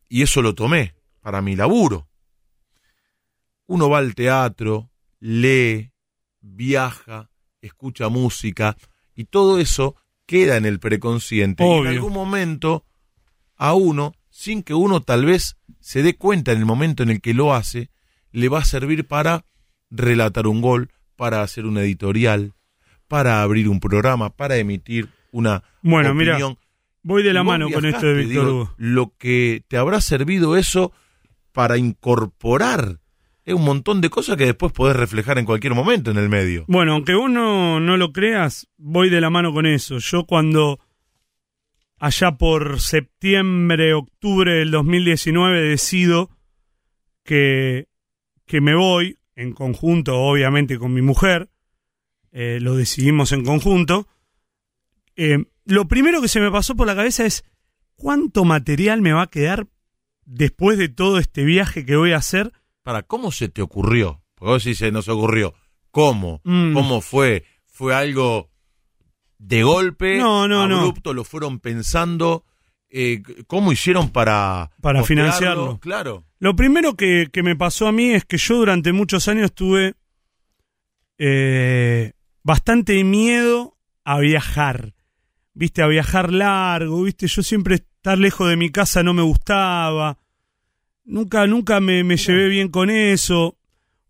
y 0.09 0.23
eso 0.23 0.43
lo 0.43 0.55
tomé 0.55 0.95
para 1.21 1.43
mi 1.43 1.57
laburo, 1.57 2.09
uno 3.67 3.89
va 3.89 3.99
al 3.99 4.15
teatro, 4.15 4.91
lee, 5.21 5.91
viaja, 6.41 7.31
escucha 7.61 8.09
música, 8.09 8.77
y 9.15 9.25
todo 9.25 9.59
eso 9.59 9.97
queda 10.33 10.57
en 10.57 10.65
el 10.65 10.81
preconsciente. 10.81 11.63
Y 11.63 11.71
en 11.71 11.87
algún 11.89 12.15
momento, 12.15 12.87
a 13.59 13.75
uno, 13.75 14.15
sin 14.31 14.63
que 14.63 14.73
uno 14.73 15.03
tal 15.03 15.27
vez 15.27 15.59
se 15.79 16.03
dé 16.03 16.17
cuenta 16.17 16.53
en 16.53 16.59
el 16.59 16.65
momento 16.65 17.03
en 17.03 17.11
el 17.11 17.21
que 17.21 17.35
lo 17.35 17.53
hace, 17.53 17.91
le 18.31 18.49
va 18.49 18.61
a 18.61 18.65
servir 18.65 19.07
para 19.07 19.45
relatar 19.91 20.47
un 20.47 20.63
gol, 20.63 20.89
para 21.17 21.43
hacer 21.43 21.67
una 21.67 21.83
editorial, 21.83 22.55
para 23.09 23.43
abrir 23.43 23.69
un 23.69 23.79
programa, 23.79 24.35
para 24.35 24.57
emitir 24.57 25.11
una 25.33 25.65
Bueno, 25.83 26.15
mira, 26.15 26.39
voy 27.03 27.23
de 27.23 27.35
la 27.35 27.43
mano 27.43 27.69
con 27.71 27.85
esto 27.85 28.07
de 28.07 28.15
Víctor 28.15 28.47
digo, 28.47 28.55
Hugo. 28.55 28.75
Lo 28.79 29.13
que 29.19 29.63
te 29.69 29.77
habrá 29.77 30.01
servido 30.01 30.57
eso 30.57 30.93
para 31.53 31.77
incorporar 31.77 33.01
es 33.45 33.55
un 33.55 33.65
montón 33.65 34.01
de 34.01 34.11
cosas 34.11 34.37
que 34.37 34.47
después 34.47 34.73
podés 34.73 34.97
reflejar 34.97 35.39
en 35.39 35.45
cualquier 35.45 35.75
momento 35.75 36.11
en 36.11 36.19
el 36.19 36.29
medio. 36.29 36.65
Bueno, 36.69 36.93
aunque 36.93 37.15
vos 37.15 37.31
no, 37.31 37.81
lo 37.81 38.13
creas, 38.13 38.69
voy 38.77 39.11
de 39.11 39.21
la 39.21 39.31
mano 39.31 39.53
con 39.53 39.67
eso. 39.67 39.99
Yo 39.99 40.25
cuando 40.27 40.79
allá 41.99 42.33
por 42.33 42.81
septiembre, 42.81 43.95
octubre 43.95 44.55
del 44.55 44.71
2019 44.71 45.61
decido 45.63 46.31
que, 47.25 47.89
que 48.47 48.61
me 48.61 48.75
voy, 48.75 49.19
en 49.35 49.53
conjunto 49.53 50.19
obviamente 50.19 50.79
con 50.79 50.93
mi 50.93 51.03
mujer, 51.03 51.51
eh, 52.31 52.59
lo 52.61 52.77
decidimos 52.77 53.33
en 53.33 53.45
conjunto, 53.45 54.09
eh, 55.17 55.45
lo 55.65 55.87
primero 55.87 56.21
que 56.21 56.29
se 56.29 56.41
me 56.41 56.51
pasó 56.51 56.75
por 56.75 56.87
la 56.87 56.97
cabeza 56.97 57.25
es 57.25 57.45
cuánto 57.95 58.45
material 58.45 59.03
me 59.03 59.13
va 59.13 59.23
a 59.23 59.31
quedar 59.31 59.67
después 60.25 60.79
de 60.79 60.89
todo 60.89 61.19
este 61.19 61.45
viaje 61.45 61.85
que 61.85 61.97
voy 61.97 62.13
a 62.13 62.17
hacer. 62.17 62.53
Para, 62.83 63.03
¿cómo 63.03 63.31
se 63.33 63.49
te 63.49 63.63
ocurrió? 63.63 64.23
Porque 64.35 64.53
vos 64.53 64.63
sí 64.63 64.75
se 64.75 64.91
nos 64.91 65.09
ocurrió. 65.09 65.55
¿Cómo? 65.91 66.41
Mm. 66.45 66.75
¿Cómo 66.75 67.01
fue? 67.01 67.45
¿Fue 67.67 67.95
algo 67.95 68.51
de 69.39 69.63
golpe? 69.63 70.19
No, 70.19 70.49
no, 70.49 70.67
no. 70.67 70.81
abrupto, 70.81 71.13
¿Lo 71.15 71.25
fueron 71.25 71.61
pensando? 71.61 72.45
Eh, 72.91 73.23
¿Cómo 73.47 73.73
hicieron 73.73 74.11
para... 74.11 74.71
Para 74.81 75.03
financiarlo. 75.05 75.79
Claro. 75.81 76.25
Lo 76.39 76.57
primero 76.57 76.95
que, 76.95 77.29
que 77.33 77.43
me 77.43 77.57
pasó 77.57 77.87
a 77.87 77.93
mí 77.93 78.11
es 78.11 78.25
que 78.25 78.37
yo 78.37 78.57
durante 78.57 78.93
muchos 78.93 79.29
años 79.29 79.55
tuve 79.55 79.95
eh, 81.19 82.13
bastante 82.43 83.03
miedo 83.05 83.79
a 84.05 84.19
viajar. 84.19 84.95
Viste, 85.55 85.83
a 85.83 85.87
viajar 85.87 86.33
largo, 86.33 87.03
viste, 87.03 87.27
yo 87.29 87.43
siempre 87.43 87.77
estar 87.77 88.19
lejos 88.19 88.49
de 88.49 88.57
mi 88.57 88.71
casa 88.71 89.03
no 89.03 89.15
me 89.15 89.23
gustaba. 89.23 90.19
Nunca, 91.05 91.47
nunca 91.47 91.81
me, 91.81 92.05
me 92.05 92.17
llevé 92.17 92.49
bien 92.49 92.69
con 92.69 92.91
eso. 92.91 93.57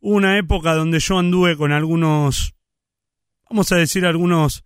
Hubo 0.00 0.16
una 0.16 0.36
época 0.36 0.74
donde 0.74 0.98
yo 1.00 1.18
anduve 1.18 1.56
con 1.56 1.72
algunos, 1.72 2.54
vamos 3.48 3.70
a 3.72 3.76
decir, 3.76 4.04
algunos 4.04 4.64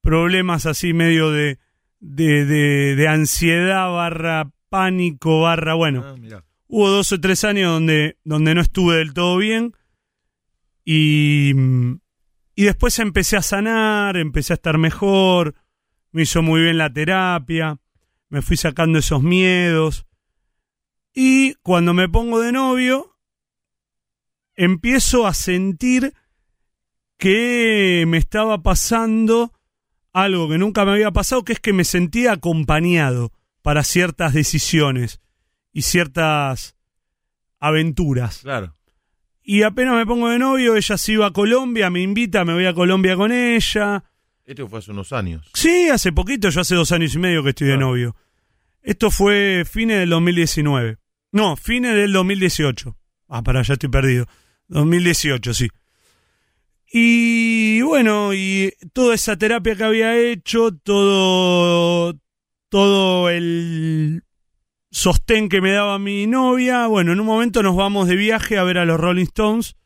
problemas 0.00 0.66
así 0.66 0.92
medio 0.92 1.30
de, 1.30 1.58
de, 1.98 2.44
de, 2.46 2.96
de 2.96 3.08
ansiedad 3.08 3.90
barra 3.92 4.50
pánico 4.68 5.40
barra, 5.42 5.74
bueno, 5.74 6.02
Ah, 6.04 6.44
hubo 6.68 6.88
dos 6.88 7.10
o 7.12 7.20
tres 7.20 7.42
años 7.44 7.72
donde, 7.72 8.16
donde 8.24 8.54
no 8.54 8.60
estuve 8.60 8.96
del 8.98 9.12
todo 9.12 9.36
bien 9.36 9.74
y, 10.84 11.52
y 12.54 12.64
después 12.64 12.98
empecé 13.00 13.36
a 13.36 13.42
sanar, 13.42 14.16
empecé 14.16 14.52
a 14.52 14.54
estar 14.54 14.78
mejor, 14.78 15.56
me 16.12 16.22
hizo 16.22 16.42
muy 16.42 16.62
bien 16.62 16.78
la 16.78 16.92
terapia, 16.92 17.78
me 18.28 18.42
fui 18.42 18.56
sacando 18.56 19.00
esos 19.00 19.22
miedos 19.22 20.06
y 21.14 21.54
cuando 21.62 21.94
me 21.94 22.08
pongo 22.08 22.40
de 22.40 22.52
novio 22.52 23.16
empiezo 24.54 25.26
a 25.26 25.34
sentir 25.34 26.14
que 27.16 28.04
me 28.06 28.18
estaba 28.18 28.62
pasando 28.62 29.52
algo 30.12 30.48
que 30.48 30.58
nunca 30.58 30.84
me 30.84 30.92
había 30.92 31.10
pasado, 31.10 31.44
que 31.44 31.52
es 31.52 31.60
que 31.60 31.72
me 31.72 31.84
sentía 31.84 32.32
acompañado 32.32 33.32
para 33.62 33.84
ciertas 33.84 34.34
decisiones 34.34 35.20
y 35.72 35.82
ciertas 35.82 36.76
aventuras. 37.58 38.40
Claro. 38.40 38.74
Y 39.42 39.62
apenas 39.62 39.96
me 39.96 40.06
pongo 40.06 40.28
de 40.28 40.38
novio, 40.38 40.76
ella 40.76 40.96
se 40.96 41.12
iba 41.12 41.26
a 41.26 41.32
Colombia, 41.32 41.90
me 41.90 42.00
invita, 42.00 42.44
me 42.44 42.54
voy 42.54 42.66
a 42.66 42.74
Colombia 42.74 43.16
con 43.16 43.32
ella. 43.32 44.04
Esto 44.44 44.68
fue 44.68 44.78
hace 44.80 44.90
unos 44.90 45.12
años. 45.12 45.50
Sí, 45.54 45.88
hace 45.88 46.12
poquito, 46.12 46.48
yo 46.50 46.60
hace 46.60 46.74
dos 46.74 46.92
años 46.92 47.14
y 47.14 47.18
medio 47.18 47.42
que 47.42 47.50
estoy 47.50 47.68
de 47.68 47.76
novio. 47.76 48.16
Esto 48.82 49.10
fue 49.10 49.64
fines 49.70 49.98
del 49.98 50.10
2019. 50.10 50.99
No, 51.32 51.56
fines 51.56 51.94
del 51.94 52.12
2018. 52.12 52.96
Ah, 53.28 53.42
para, 53.42 53.62
ya 53.62 53.74
estoy 53.74 53.88
perdido. 53.88 54.26
2018, 54.68 55.54
sí. 55.54 55.68
Y 56.92 57.82
bueno, 57.82 58.34
y 58.34 58.72
toda 58.92 59.14
esa 59.14 59.36
terapia 59.36 59.76
que 59.76 59.84
había 59.84 60.18
hecho, 60.18 60.72
todo, 60.72 62.18
todo 62.68 63.30
el 63.30 64.24
sostén 64.90 65.48
que 65.48 65.60
me 65.60 65.70
daba 65.70 66.00
mi 66.00 66.26
novia, 66.26 66.88
bueno, 66.88 67.12
en 67.12 67.20
un 67.20 67.26
momento 67.26 67.62
nos 67.62 67.76
vamos 67.76 68.08
de 68.08 68.16
viaje 68.16 68.58
a 68.58 68.64
ver 68.64 68.78
a 68.78 68.84
los 68.84 68.98
Rolling 68.98 69.24
Stones 69.24 69.76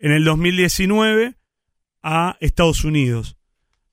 en 0.00 0.10
el 0.10 0.24
2019 0.24 1.36
a 2.02 2.36
Estados 2.40 2.84
Unidos. 2.84 3.36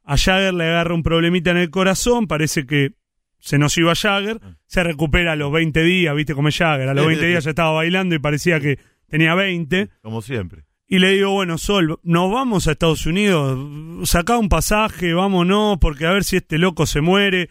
A 0.04 0.18
Jagger 0.18 0.56
le 0.56 0.64
agarra 0.64 0.96
un 0.96 1.04
problemita 1.04 1.52
en 1.52 1.58
el 1.58 1.70
corazón, 1.70 2.28
parece 2.28 2.66
que 2.66 2.96
se 3.40 3.58
nos 3.58 3.78
iba 3.78 3.96
Jagger, 3.96 4.40
se 4.66 4.84
recupera 4.84 5.34
a 5.34 5.36
los 5.36 5.52
20 5.52 5.84
días, 5.84 6.16
viste 6.16 6.34
como 6.34 6.50
es 6.50 6.58
Jagger, 6.58 6.90
a 6.90 6.94
los 6.94 7.06
20 7.06 7.26
días 7.28 7.44
ya 7.44 7.52
estaba 7.52 7.72
bailando 7.72 8.16
y 8.16 8.20
parecía 8.20 8.60
que 8.60 8.80
tenía 9.08 9.36
20. 9.36 9.90
Como 10.02 10.22
siempre. 10.22 10.66
Y 10.90 11.00
le 11.00 11.12
digo, 11.12 11.32
bueno, 11.32 11.58
Sol, 11.58 12.00
nos 12.04 12.32
vamos 12.32 12.68
a 12.68 12.72
Estados 12.72 13.06
Unidos, 13.06 14.10
sacá 14.10 14.38
un 14.38 14.48
pasaje, 14.48 15.14
vámonos, 15.14 15.80
porque 15.80 16.06
a 16.06 16.12
ver 16.12 16.24
si 16.24 16.38
este 16.38 16.58
loco 16.58 16.86
se 16.86 17.02
muere. 17.02 17.50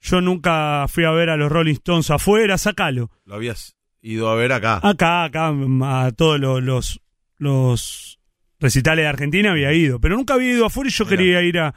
Yo 0.00 0.20
nunca 0.20 0.84
fui 0.88 1.04
a 1.04 1.10
ver 1.10 1.30
a 1.30 1.38
los 1.38 1.50
Rolling 1.50 1.72
Stones 1.74 2.10
afuera, 2.10 2.58
sacalo. 2.58 3.10
Lo 3.24 3.36
habías 3.36 3.74
ido 4.02 4.28
a 4.28 4.34
ver 4.34 4.52
acá. 4.52 4.80
Acá, 4.82 5.24
acá, 5.24 5.48
a 5.48 6.12
todos 6.12 6.38
los, 6.38 6.62
los, 6.62 7.00
los 7.38 8.20
recitales 8.60 9.04
de 9.04 9.08
Argentina 9.08 9.52
había 9.52 9.72
ido, 9.72 9.98
pero 9.98 10.16
nunca 10.16 10.34
había 10.34 10.50
ido 10.50 10.66
afuera 10.66 10.90
y 10.90 10.92
yo 10.92 11.06
quería 11.06 11.40
ir 11.40 11.58
a, 11.58 11.74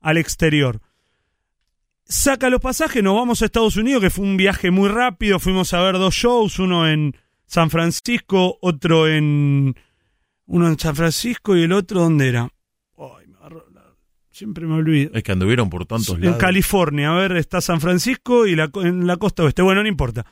al 0.00 0.16
exterior. 0.16 0.80
Saca 2.06 2.50
los 2.50 2.60
pasajes, 2.60 3.02
nos 3.02 3.14
vamos 3.14 3.40
a 3.40 3.46
Estados 3.46 3.76
Unidos, 3.76 4.02
que 4.02 4.10
fue 4.10 4.24
un 4.24 4.36
viaje 4.36 4.70
muy 4.70 4.88
rápido, 4.88 5.38
fuimos 5.38 5.72
a 5.72 5.80
ver 5.80 5.94
dos 5.94 6.14
shows, 6.14 6.58
uno 6.58 6.86
en 6.88 7.16
San 7.46 7.70
Francisco, 7.70 8.58
otro 8.60 9.08
en... 9.08 9.74
Uno 10.46 10.68
en 10.68 10.78
San 10.78 10.94
Francisco 10.94 11.56
y 11.56 11.62
el 11.62 11.72
otro, 11.72 12.00
¿dónde 12.02 12.28
era? 12.28 12.42
Ay, 12.98 13.26
me 13.28 13.36
agarró 13.38 13.64
la- 13.72 13.94
Siempre 14.30 14.66
me 14.66 14.74
olvido. 14.74 15.10
Es 15.14 15.22
que 15.22 15.32
anduvieron 15.32 15.70
por 15.70 15.86
tantos 15.86 16.16
En 16.16 16.20
lados. 16.20 16.36
California, 16.38 17.10
a 17.10 17.14
ver, 17.18 17.36
está 17.38 17.62
San 17.62 17.80
Francisco 17.80 18.46
y 18.46 18.54
la, 18.54 18.68
en 18.82 19.06
la 19.06 19.16
costa 19.16 19.42
oeste. 19.44 19.62
Bueno, 19.62 19.82
no 19.82 19.88
importa. 19.88 20.26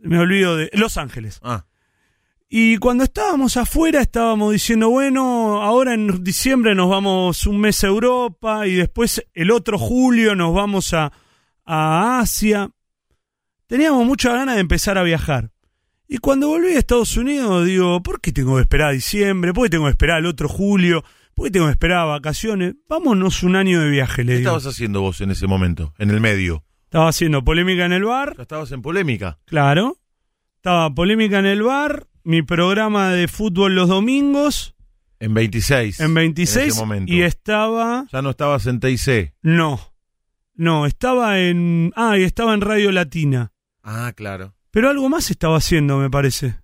Me 0.00 0.18
olvido 0.20 0.56
de 0.56 0.70
Los 0.74 0.96
Ángeles. 0.96 1.40
Ah, 1.42 1.64
Y 2.54 2.76
cuando 2.76 3.04
estábamos 3.04 3.56
afuera 3.56 4.02
estábamos 4.02 4.52
diciendo, 4.52 4.90
bueno, 4.90 5.62
ahora 5.62 5.94
en 5.94 6.22
diciembre 6.22 6.74
nos 6.74 6.90
vamos 6.90 7.46
un 7.46 7.58
mes 7.58 7.82
a 7.82 7.86
Europa 7.86 8.66
y 8.66 8.74
después 8.74 9.24
el 9.32 9.50
otro 9.50 9.78
julio 9.78 10.34
nos 10.34 10.52
vamos 10.54 10.92
a, 10.92 11.10
a 11.64 12.18
Asia. 12.20 12.68
Teníamos 13.66 14.04
mucha 14.04 14.34
ganas 14.34 14.56
de 14.56 14.60
empezar 14.60 14.98
a 14.98 15.02
viajar. 15.02 15.50
Y 16.06 16.18
cuando 16.18 16.48
volví 16.48 16.74
a 16.74 16.78
Estados 16.78 17.16
Unidos 17.16 17.64
digo, 17.64 18.02
¿por 18.02 18.20
qué 18.20 18.32
tengo 18.32 18.56
que 18.56 18.60
esperar 18.60 18.88
a 18.88 18.92
diciembre? 18.92 19.54
¿Por 19.54 19.64
qué 19.64 19.70
tengo 19.70 19.84
que 19.84 19.92
esperar 19.92 20.18
el 20.18 20.26
otro 20.26 20.46
julio? 20.46 21.02
¿Por 21.32 21.46
qué 21.46 21.52
tengo 21.52 21.64
que 21.68 21.72
esperar 21.72 22.00
a 22.00 22.04
vacaciones? 22.04 22.74
Vámonos 22.86 23.42
un 23.44 23.56
año 23.56 23.80
de 23.80 23.88
viaje, 23.88 24.24
le 24.24 24.32
¿qué 24.34 24.38
digo. 24.40 24.50
estabas 24.50 24.66
haciendo 24.74 25.00
vos 25.00 25.22
en 25.22 25.30
ese 25.30 25.46
momento? 25.46 25.94
En 25.96 26.10
el 26.10 26.20
medio. 26.20 26.64
Estaba 26.84 27.08
haciendo 27.08 27.42
polémica 27.42 27.86
en 27.86 27.94
el 27.94 28.04
bar, 28.04 28.34
Ya 28.36 28.42
estabas 28.42 28.70
en 28.72 28.82
polémica. 28.82 29.38
claro. 29.46 29.96
Estaba 30.56 30.94
polémica 30.94 31.38
en 31.40 31.46
el 31.46 31.62
bar, 31.62 32.06
mi 32.24 32.42
programa 32.42 33.10
de 33.10 33.28
fútbol 33.28 33.74
los 33.74 33.88
domingos. 33.88 34.74
En 35.20 35.34
26. 35.34 36.00
En 36.00 36.14
26 36.14 36.66
ese 36.68 36.80
momento. 36.80 37.12
y 37.12 37.22
estaba 37.22 38.06
Ya 38.12 38.22
no 38.22 38.30
estabas 38.30 38.66
en 38.66 38.80
TIC. 38.80 39.34
no. 39.42 39.80
No, 40.54 40.84
estaba 40.84 41.40
en 41.40 41.92
ah, 41.96 42.18
y 42.18 42.24
estaba 42.24 42.52
en 42.52 42.60
Radio 42.60 42.92
Latina. 42.92 43.52
Ah, 43.82 44.12
claro. 44.14 44.54
Pero 44.70 44.90
algo 44.90 45.08
más 45.08 45.30
estaba 45.30 45.56
haciendo, 45.56 45.98
me 45.98 46.10
parece. 46.10 46.56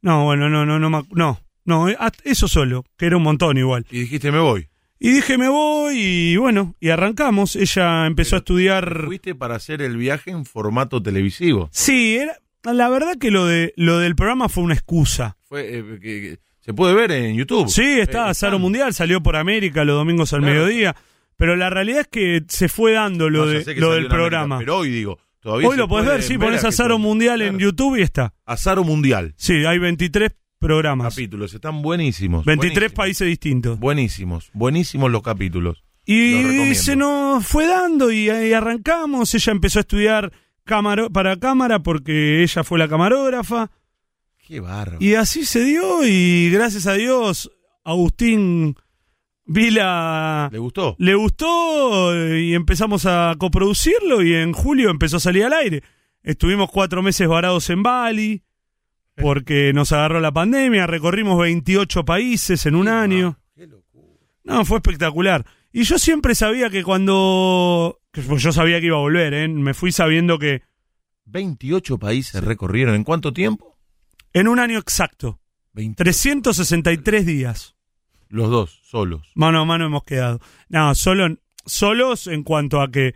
No, 0.00 0.24
bueno, 0.24 0.48
no, 0.48 0.64
no, 0.64 0.78
no, 0.78 0.88
no, 1.10 1.40
no, 1.64 1.88
eh, 1.88 1.96
eso 2.24 2.48
solo, 2.48 2.84
que 2.96 3.06
era 3.06 3.18
un 3.18 3.22
montón 3.22 3.58
igual. 3.58 3.86
Y 3.90 4.00
dijiste, 4.00 4.32
me 4.32 4.38
voy. 4.38 4.68
Y 4.98 5.10
dije, 5.10 5.36
me 5.36 5.48
voy 5.48 5.98
y 5.98 6.36
bueno, 6.38 6.74
y 6.80 6.88
arrancamos. 6.88 7.54
Ella 7.56 8.06
empezó 8.06 8.36
a 8.36 8.38
estudiar. 8.38 9.04
Fuiste 9.04 9.34
para 9.34 9.56
hacer 9.56 9.82
el 9.82 9.96
viaje 9.96 10.30
en 10.30 10.46
formato 10.46 11.02
televisivo. 11.02 11.68
Sí, 11.72 12.16
era, 12.16 12.38
la 12.72 12.88
verdad 12.88 13.16
que 13.18 13.30
lo 13.30 13.46
de 13.46 13.72
lo 13.76 13.98
del 13.98 14.14
programa 14.16 14.48
fue 14.48 14.64
una 14.64 14.74
excusa. 14.74 15.36
Fue, 15.48 15.78
eh, 15.78 15.84
que- 16.00 16.20
que- 16.20 16.38
se 16.60 16.74
puede 16.74 16.94
ver 16.94 17.12
en 17.12 17.36
YouTube. 17.36 17.68
Sí, 17.68 18.00
está 18.00 18.30
Eh, 18.30 18.34
Saro 18.34 18.58
Mundial, 18.58 18.92
salió 18.92 19.22
por 19.22 19.36
América 19.36 19.84
los 19.84 19.96
domingos 19.96 20.32
al 20.32 20.40
Claro. 20.40 20.54
mediodía. 20.54 20.96
Pero 21.36 21.54
la 21.54 21.70
realidad 21.70 22.00
es 22.00 22.08
que 22.08 22.42
se 22.48 22.68
fue 22.68 22.92
dando 22.92 23.28
lo, 23.30 23.44
No, 23.44 23.50
de, 23.50 23.58
lo 23.76 23.90
del 23.90 23.98
América, 24.06 24.14
programa. 24.14 24.58
pero 24.58 24.78
hoy 24.78 24.90
digo, 24.90 25.18
todavía 25.40 25.68
Hoy 25.68 25.76
lo 25.76 25.86
podés 25.86 26.06
ver, 26.08 26.22
sí, 26.22 26.38
pones 26.38 26.64
a 26.64 26.68
a 26.68 26.72
Saro 26.72 26.98
Mundial 26.98 27.42
en. 27.42 27.58
YouTube 27.58 27.96
y 27.98 28.02
está. 28.02 28.32
Azaro 28.46 28.82
Mundial. 28.84 29.34
Sí, 29.36 29.64
hay 29.66 29.78
23 29.78 30.32
programas. 30.58 31.14
Capítulos, 31.14 31.52
están 31.54 31.82
buenísimos. 31.82 32.44
23 32.46 32.72
buenísimos. 32.74 32.96
países 32.96 33.28
distintos. 33.28 33.78
Buenísimos, 33.78 34.50
buenísimos 34.54 35.10
los 35.12 35.22
capítulos. 35.22 35.84
Los 36.06 36.16
Y 36.16 36.74
se 36.74 36.96
nos 36.96 37.46
fue 37.46 37.66
dando 37.66 38.10
y, 38.10 38.30
ahí 38.30 38.52
arrancamos. 38.52 39.34
Ella 39.34 39.52
empezó 39.52 39.78
a 39.78 39.82
estudiar 39.82 40.32
cámara, 40.66 41.08
para 41.08 41.38
cámara 41.38 41.82
porque 41.82 42.42
ella 42.42 42.62
fue 42.64 42.78
la 42.78 42.88
camarógrafa. 42.88 43.70
Qué 44.46 44.60
bárbaro. 44.60 44.98
Y 45.00 45.14
así 45.14 45.46
se 45.46 45.64
dio 45.64 46.04
y 46.04 46.50
gracias 46.50 46.86
a 46.86 46.92
Dios 46.92 47.50
Agustín 47.84 48.76
Vila 49.44 50.48
¿Le 50.52 50.58
gustó? 50.58 50.96
le 50.98 51.14
gustó 51.14 52.14
eh, 52.14 52.42
y 52.42 52.54
empezamos 52.54 53.06
a 53.06 53.34
coproducirlo 53.38 54.22
y 54.22 54.34
en 54.34 54.52
julio 54.52 54.90
empezó 54.90 55.16
a 55.16 55.20
salir 55.20 55.44
al 55.44 55.52
aire. 55.54 55.82
Estuvimos 56.22 56.68
cuatro 56.70 57.02
meses 57.02 57.26
varados 57.28 57.70
en 57.70 57.82
Bali 57.82 58.42
porque 59.16 59.72
nos 59.72 59.92
agarró 59.92 60.20
la 60.20 60.32
pandemia, 60.32 60.86
recorrimos 60.86 61.38
28 61.38 62.04
países 62.04 62.66
en 62.66 62.74
un 62.74 62.88
año. 62.88 63.38
Qué 63.54 63.66
locura. 63.66 64.20
No, 64.44 64.64
fue 64.64 64.78
espectacular. 64.78 65.46
Y 65.72 65.84
yo 65.84 65.98
siempre 65.98 66.34
sabía 66.34 66.70
que 66.70 66.82
cuando... 66.82 68.00
pues 68.22 68.42
yo 68.42 68.52
sabía 68.52 68.80
que 68.80 68.86
iba 68.86 68.96
a 68.96 69.00
volver, 69.00 69.34
¿eh? 69.34 69.48
Me 69.48 69.74
fui 69.74 69.92
sabiendo 69.92 70.38
que 70.38 70.62
28 71.26 71.98
países 71.98 72.42
recorrieron. 72.42 72.94
¿En 72.94 73.04
cuánto 73.04 73.32
tiempo? 73.32 73.76
en 74.32 74.48
un 74.48 74.58
año 74.58 74.78
exacto, 74.78 75.40
20. 75.72 76.02
363 76.04 77.24
días, 77.24 77.74
Los 78.28 78.50
dos, 78.50 78.80
solos. 78.84 79.22
mano 79.34 79.60
a 79.60 79.64
mano 79.64 79.86
hemos 79.86 80.04
quedado. 80.04 80.40
No, 80.68 80.94
solo, 80.94 81.36
solos 81.64 82.26
en 82.26 82.42
cuanto 82.42 82.82
a 82.82 82.90
que... 82.90 83.14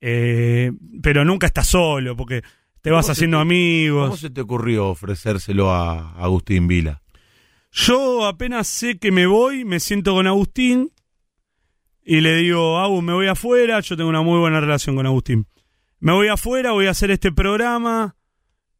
eh, 0.00 0.72
pero 1.02 1.24
nunca 1.26 1.46
estás 1.48 1.66
solo, 1.68 2.16
porque 2.16 2.42
te 2.80 2.90
vas 2.90 3.04
¿Cómo 3.04 3.14
se 3.14 3.18
haciendo 3.18 3.36
te- 3.38 3.42
amigos. 3.42 4.04
¿Cómo 4.06 4.16
se 4.16 4.30
te 4.30 4.40
ocurrió 4.40 4.86
ofrecérselo 4.88 5.70
a 5.70 6.12
Agustín 6.12 6.66
Vila? 6.66 7.02
Yo 7.70 8.26
apenas 8.26 8.66
sé 8.68 8.98
que 8.98 9.12
me 9.12 9.26
voy, 9.26 9.66
me 9.66 9.80
siento 9.80 10.14
con 10.14 10.26
Agustín 10.26 10.90
y 12.08 12.20
le 12.22 12.36
digo, 12.36 12.78
Agus, 12.78 13.02
me 13.02 13.12
voy 13.12 13.26
afuera, 13.26 13.80
yo 13.80 13.96
tengo 13.96 14.08
una 14.08 14.22
muy 14.22 14.38
buena 14.38 14.60
relación 14.60 14.96
con 14.96 15.04
Agustín. 15.06 15.46
Me 16.00 16.12
voy 16.12 16.28
afuera, 16.28 16.72
voy 16.72 16.86
a 16.86 16.90
hacer 16.90 17.10
este 17.10 17.30
programa. 17.32 18.14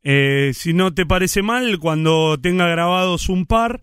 eh, 0.03 0.53
si 0.55 0.72
no 0.72 0.95
te 0.95 1.05
parece 1.05 1.43
mal, 1.43 1.79
cuando 1.79 2.39
tenga 2.41 2.66
grabados 2.68 3.29
un 3.29 3.45
par, 3.47 3.83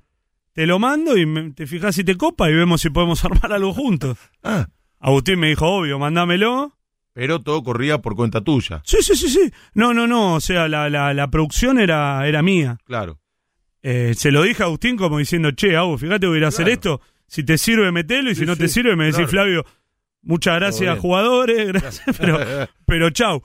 te 0.53 0.65
lo 0.65 0.79
mando 0.79 1.17
y 1.17 1.25
me- 1.25 1.51
te 1.51 1.67
fijas 1.67 1.93
si 1.93 2.03
te 2.05 2.15
copa 2.15 2.49
y 2.49 2.53
vemos 2.53 2.81
si 2.81 2.89
podemos 2.89 3.23
armar 3.25 3.51
algo 3.53 3.73
juntos. 3.73 4.17
Ah, 4.41 4.67
Agustín 4.99 5.39
me 5.39 5.49
dijo, 5.49 5.67
obvio, 5.67 5.99
mándamelo. 5.99 6.73
pero 7.13 7.39
todo 7.41 7.61
corría 7.63 7.99
por 7.99 8.15
cuenta 8.15 8.41
tuya. 8.41 8.81
Sí, 8.85 8.97
sí, 9.01 9.15
sí, 9.15 9.29
sí. 9.29 9.51
No, 9.73 9.93
no, 9.93 10.07
no, 10.07 10.35
o 10.35 10.39
sea, 10.41 10.67
la, 10.67 10.89
la, 10.89 11.13
la 11.13 11.27
producción 11.29 11.79
era, 11.79 12.25
era 12.27 12.41
mía. 12.41 12.77
Claro. 12.85 13.19
Eh, 13.83 14.13
se 14.15 14.31
lo 14.31 14.41
dije 14.41 14.63
a 14.63 14.65
Agustín 14.67 14.97
como 14.97 15.19
diciendo, 15.19 15.51
che, 15.51 15.75
Agus, 15.77 16.01
fíjate, 16.01 16.25
voy 16.25 16.37
a 16.37 16.39
ir 16.39 16.45
a 16.45 16.47
hacer 16.47 16.67
esto. 16.69 17.01
Si 17.27 17.43
te 17.43 17.57
sirve, 17.57 17.91
metelo. 17.91 18.31
Y 18.31 18.35
si 18.35 18.41
Sí, 18.41 18.45
no 18.45 18.55
te 18.55 18.67
sí, 18.67 18.75
sirve, 18.75 18.95
me 18.95 19.05
decís, 19.05 19.17
claro. 19.17 19.29
Flavio, 19.29 19.65
muchas 20.21 20.55
gracias, 20.55 20.99
jugadores, 20.99 21.67
gracias, 21.73 22.17
pero, 22.17 22.39
pero 22.85 23.09
chau. 23.09 23.41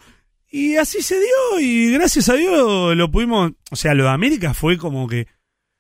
Y 0.52 0.76
así 0.76 1.00
se 1.02 1.16
dio, 1.16 1.60
y 1.60 1.92
gracias 1.92 2.28
a 2.28 2.34
Dios 2.34 2.96
lo 2.96 3.10
pudimos. 3.10 3.52
O 3.70 3.76
sea, 3.76 3.94
lo 3.94 4.04
de 4.04 4.10
América 4.10 4.52
fue 4.54 4.76
como 4.76 5.06
que. 5.08 5.28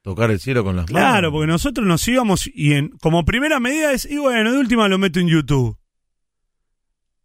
Tocar 0.02 0.30
el 0.30 0.40
cielo 0.40 0.64
con 0.64 0.76
las 0.76 0.90
manos. 0.90 1.10
Claro, 1.10 1.32
porque 1.32 1.46
nosotros 1.46 1.86
nos 1.86 2.06
íbamos 2.08 2.48
y 2.54 2.72
en, 2.72 2.88
como 2.98 3.24
primera 3.24 3.60
medida 3.60 3.92
es, 3.92 4.06
y 4.06 4.16
bueno, 4.16 4.52
de 4.52 4.58
última 4.58 4.88
lo 4.88 4.96
meto 4.96 5.20
en 5.20 5.28
YouTube. 5.28 5.76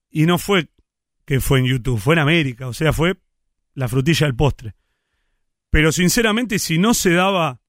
Y 0.09 0.25
no 0.25 0.37
fue 0.37 0.69
que 1.25 1.39
fue 1.39 1.59
en 1.59 1.65
YouTube, 1.65 1.99
fue 1.99 2.15
en 2.15 2.19
América, 2.19 2.67
o 2.67 2.73
sea, 2.73 2.93
fue 2.93 3.15
la 3.73 3.87
frutilla 3.87 4.27
del 4.27 4.35
postre. 4.35 4.75
Pero 5.69 5.91
sinceramente, 5.91 6.59
si 6.59 6.77
no 6.77 6.93
se 6.93 7.11
daba 7.11 7.59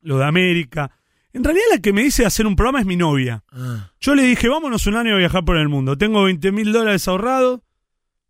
lo 0.00 0.18
de 0.18 0.24
América, 0.24 0.90
en 1.32 1.44
realidad 1.44 1.64
la 1.72 1.78
que 1.78 1.92
me 1.92 2.02
dice 2.02 2.26
hacer 2.26 2.46
un 2.46 2.56
programa 2.56 2.80
es 2.80 2.86
mi 2.86 2.96
novia. 2.96 3.44
Ah, 3.52 3.92
Yo 4.00 4.14
le 4.14 4.22
dije, 4.22 4.48
vámonos 4.48 4.86
un 4.86 4.96
año 4.96 5.14
a 5.14 5.18
viajar 5.18 5.44
por 5.44 5.56
el 5.56 5.68
mundo. 5.68 5.96
Tengo 5.96 6.24
20 6.24 6.50
mil 6.52 6.72
dólares 6.72 7.06
ahorrados, 7.06 7.60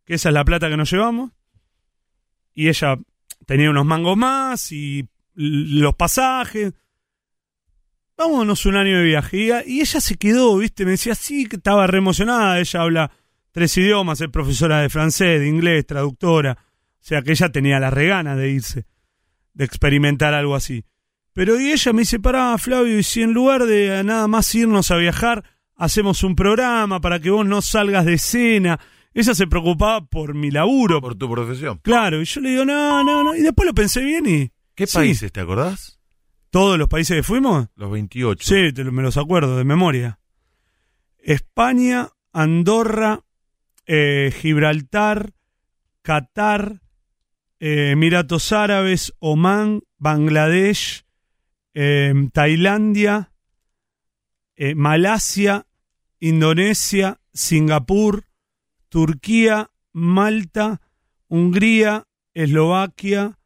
que 0.04 0.14
esa 0.14 0.28
es 0.28 0.34
la 0.34 0.44
plata 0.44 0.68
que 0.68 0.76
nos 0.76 0.90
llevamos. 0.90 1.30
Y 2.54 2.68
ella 2.68 2.98
tenía 3.46 3.70
unos 3.70 3.86
mangos 3.86 4.16
más 4.16 4.70
y 4.72 5.08
los 5.34 5.94
pasajes. 5.94 6.74
Vámonos 8.18 8.66
un 8.66 8.76
año 8.76 8.98
de 8.98 9.04
viaje. 9.04 9.64
Y, 9.66 9.80
ella 9.80 10.00
se 10.00 10.16
quedó, 10.16 10.58
¿viste? 10.58 10.84
Me 10.84 10.92
decía, 10.92 11.14
sí, 11.14 11.46
que 11.46 11.56
estaba 11.56 11.86
re 11.86 11.98
emocionada. 11.98 12.60
Ella 12.60 12.82
habla 12.82 13.10
tres 13.50 13.76
idiomas, 13.78 14.20
es 14.20 14.28
profesora 14.28 14.80
de 14.80 14.90
francés, 14.90 15.40
de 15.40 15.48
inglés, 15.48 15.86
traductora. 15.86 16.58
O 16.60 17.02
sea 17.02 17.22
que 17.22 17.32
ella 17.32 17.48
tenía 17.48 17.80
las 17.80 17.94
reganas 17.94 18.36
de 18.36 18.50
irse, 18.50 18.84
de 19.54 19.64
experimentar 19.64 20.34
algo 20.34 20.54
así. 20.54 20.84
Pero 21.40 21.58
y 21.58 21.72
ella 21.72 21.94
me 21.94 22.02
dice, 22.02 22.20
pará, 22.20 22.58
Flavio, 22.58 22.98
y 22.98 23.02
si 23.02 23.22
en 23.22 23.32
lugar 23.32 23.64
de 23.64 24.04
nada 24.04 24.28
más 24.28 24.54
irnos 24.54 24.90
a 24.90 24.96
viajar, 24.96 25.42
hacemos 25.74 26.22
un 26.22 26.36
programa 26.36 27.00
para 27.00 27.18
que 27.18 27.30
vos 27.30 27.46
no 27.46 27.62
salgas 27.62 28.04
de 28.04 28.12
escena. 28.12 28.78
Ella 29.14 29.34
se 29.34 29.46
preocupaba 29.46 30.04
por 30.04 30.34
mi 30.34 30.50
laburo. 30.50 31.00
Por 31.00 31.14
tu 31.14 31.30
profesión. 31.30 31.78
Claro, 31.82 32.20
y 32.20 32.26
yo 32.26 32.42
le 32.42 32.50
digo, 32.50 32.66
no, 32.66 33.02
no, 33.02 33.24
no. 33.24 33.34
Y 33.34 33.40
después 33.40 33.66
lo 33.66 33.72
pensé 33.72 34.02
bien 34.02 34.26
y... 34.26 34.52
¿Qué 34.74 34.86
Sí. 34.86 34.98
países 34.98 35.32
te 35.32 35.40
acordás? 35.40 35.98
¿Todos 36.50 36.78
los 36.78 36.88
países 36.88 37.16
que 37.16 37.22
fuimos? 37.22 37.68
Los 37.74 37.90
28. 37.90 38.46
Sí, 38.46 38.74
te 38.74 38.84
me 38.84 39.02
los 39.02 39.16
acuerdo 39.16 39.56
de 39.56 39.64
memoria. 39.64 40.18
España, 41.16 42.10
Andorra, 42.34 43.20
eh, 43.86 44.30
Gibraltar, 44.42 45.32
Qatar, 46.02 46.82
eh, 47.60 47.92
Emiratos 47.92 48.52
Árabes, 48.52 49.14
Omán, 49.20 49.80
Bangladesh, 49.96 51.06
eh, 51.74 52.12
Tailandia, 52.32 53.32
eh, 54.56 54.74
Malasia, 54.74 55.66
Indonesia, 56.18 57.20
Singapur, 57.32 58.24
Turquía, 58.88 59.70
Malta, 59.92 60.80
Hungría, 61.28 62.06
Eslovaquia, 62.34 63.38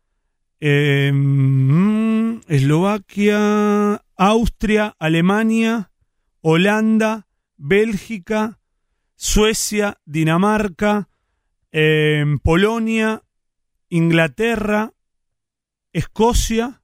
eh, 0.61 1.13
mm, 1.13 2.41
Eslovaquia, 2.49 4.03
Austria, 4.17 4.97
Alemania, 4.99 5.91
Holanda, 6.41 7.27
Bélgica, 7.57 8.61
Suecia, 9.17 10.01
Dinamarca, 10.05 11.09
eh, 11.73 12.25
Polonia, 12.43 13.23
Inglaterra, 13.89 14.93
Escocia 15.93 16.84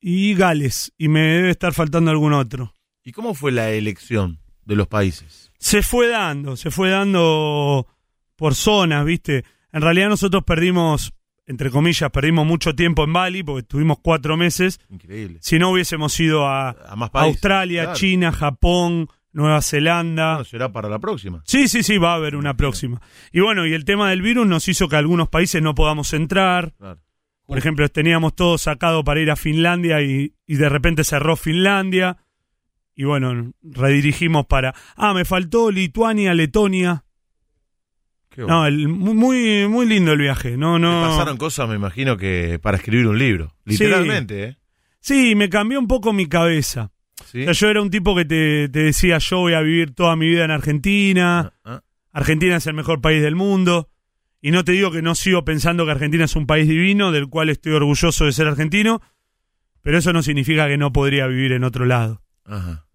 y 0.00 0.34
Gales. 0.34 0.92
Y 0.98 1.08
me 1.08 1.20
debe 1.20 1.50
estar 1.50 1.72
faltando 1.74 2.10
algún 2.10 2.32
otro. 2.32 2.74
¿Y 3.04 3.12
cómo 3.12 3.34
fue 3.34 3.52
la 3.52 3.70
elección 3.70 4.38
de 4.64 4.76
los 4.76 4.86
países? 4.86 5.50
Se 5.58 5.82
fue 5.82 6.08
dando, 6.08 6.56
se 6.56 6.70
fue 6.70 6.90
dando 6.90 7.86
por 8.36 8.54
zonas, 8.54 9.04
¿viste? 9.04 9.44
En 9.72 9.82
realidad 9.82 10.08
nosotros 10.08 10.44
perdimos, 10.44 11.12
entre 11.46 11.70
comillas, 11.70 12.10
perdimos 12.10 12.46
mucho 12.46 12.74
tiempo 12.74 13.04
en 13.04 13.12
Bali 13.12 13.42
porque 13.42 13.60
estuvimos 13.60 13.98
cuatro 14.00 14.36
meses. 14.36 14.80
Increíble. 14.88 15.38
Si 15.42 15.58
no 15.58 15.70
hubiésemos 15.70 16.18
ido 16.20 16.46
a 16.46 16.70
A 16.70 16.96
más 16.96 17.10
países. 17.10 17.34
Australia, 17.34 17.82
claro. 17.84 17.98
China, 17.98 18.32
Japón, 18.32 19.08
Nueva 19.32 19.62
Zelanda. 19.62 20.34
Bueno, 20.34 20.44
será 20.44 20.72
para 20.72 20.88
la 20.88 20.98
próxima. 20.98 21.42
Sí, 21.44 21.68
sí, 21.68 21.82
sí, 21.82 21.98
va 21.98 22.12
a 22.12 22.16
haber 22.16 22.36
una 22.36 22.56
próxima. 22.56 23.00
Y 23.32 23.40
bueno, 23.40 23.66
y 23.66 23.72
el 23.74 23.84
tema 23.84 24.10
del 24.10 24.22
virus 24.22 24.46
nos 24.46 24.68
hizo 24.68 24.88
que 24.88 24.96
algunos 24.96 25.28
países 25.28 25.62
no 25.62 25.74
podamos 25.74 26.12
entrar. 26.12 26.72
Claro. 26.78 27.00
Por 27.48 27.56
ejemplo, 27.58 27.88
teníamos 27.88 28.36
todo 28.36 28.58
sacado 28.58 29.02
para 29.02 29.20
ir 29.20 29.30
a 29.30 29.36
Finlandia 29.36 30.02
y, 30.02 30.34
y 30.46 30.54
de 30.56 30.68
repente 30.68 31.02
cerró 31.02 31.34
Finlandia. 31.34 32.18
Y 32.94 33.04
bueno, 33.04 33.52
redirigimos 33.62 34.44
para... 34.46 34.74
Ah, 34.96 35.14
me 35.14 35.24
faltó 35.24 35.70
Lituania, 35.70 36.34
Letonia. 36.34 37.04
Qué 38.28 38.42
bueno. 38.42 38.58
No, 38.60 38.66
el- 38.66 38.88
muy, 38.88 39.66
muy 39.66 39.86
lindo 39.86 40.12
el 40.12 40.18
viaje. 40.18 40.56
No, 40.58 40.74
Te 40.74 40.80
no. 40.80 41.02
pasaron 41.08 41.38
cosas, 41.38 41.68
me 41.68 41.76
imagino, 41.76 42.16
que 42.18 42.58
para 42.62 42.76
escribir 42.76 43.06
un 43.06 43.18
libro. 43.18 43.54
Literalmente, 43.64 44.44
¿eh? 44.44 44.56
Sí, 45.00 45.34
me 45.34 45.48
cambió 45.48 45.78
un 45.78 45.86
poco 45.88 46.12
mi 46.12 46.26
cabeza. 46.28 46.90
¿Sí? 47.24 47.40
O 47.42 47.44
sea, 47.44 47.52
yo 47.54 47.68
era 47.70 47.80
un 47.80 47.88
tipo 47.90 48.14
que 48.14 48.24
te, 48.26 48.68
te 48.68 48.80
decía, 48.80 49.18
yo 49.18 49.38
voy 49.38 49.54
a 49.54 49.60
vivir 49.62 49.94
toda 49.94 50.14
mi 50.16 50.28
vida 50.28 50.44
en 50.44 50.50
Argentina. 50.50 51.54
Ah, 51.64 51.76
ah. 51.76 51.82
Argentina 52.12 52.56
es 52.56 52.66
el 52.66 52.74
mejor 52.74 53.00
país 53.00 53.22
del 53.22 53.36
mundo. 53.36 53.88
Y 54.40 54.50
no 54.52 54.64
te 54.64 54.72
digo 54.72 54.90
que 54.92 55.02
no 55.02 55.14
sigo 55.14 55.44
pensando 55.44 55.84
que 55.84 55.90
Argentina 55.92 56.24
es 56.24 56.36
un 56.36 56.46
país 56.46 56.68
divino, 56.68 57.10
del 57.12 57.28
cual 57.28 57.48
estoy 57.50 57.72
orgulloso 57.72 58.24
de 58.24 58.32
ser 58.32 58.46
argentino, 58.46 59.00
pero 59.82 59.98
eso 59.98 60.12
no 60.12 60.22
significa 60.22 60.68
que 60.68 60.78
no 60.78 60.92
podría 60.92 61.26
vivir 61.26 61.52
en 61.52 61.64
otro 61.64 61.84
lado. 61.86 62.22
Ajá. 62.44 62.86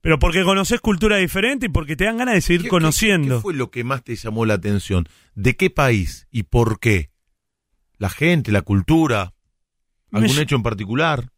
Pero 0.00 0.18
porque 0.18 0.42
conoces 0.44 0.80
cultura 0.80 1.18
diferente 1.18 1.66
y 1.66 1.68
porque 1.68 1.96
te 1.96 2.04
dan 2.04 2.16
ganas 2.16 2.34
de 2.34 2.40
seguir 2.40 2.62
¿Qué- 2.62 2.68
conociendo. 2.68 3.28
¿qué, 3.28 3.38
qué 3.38 3.42
fue 3.42 3.54
lo 3.54 3.70
que 3.70 3.84
más 3.84 4.02
te 4.02 4.16
llamó 4.16 4.46
la 4.46 4.54
atención? 4.54 5.06
¿De 5.34 5.56
qué 5.56 5.68
país 5.68 6.26
y 6.30 6.44
por 6.44 6.80
qué? 6.80 7.10
¿La 7.98 8.08
gente, 8.08 8.50
la 8.50 8.62
cultura? 8.62 9.34
¿Algún 10.10 10.34
Me- 10.34 10.42
hecho 10.42 10.56
en 10.56 10.62
particular? 10.62 11.30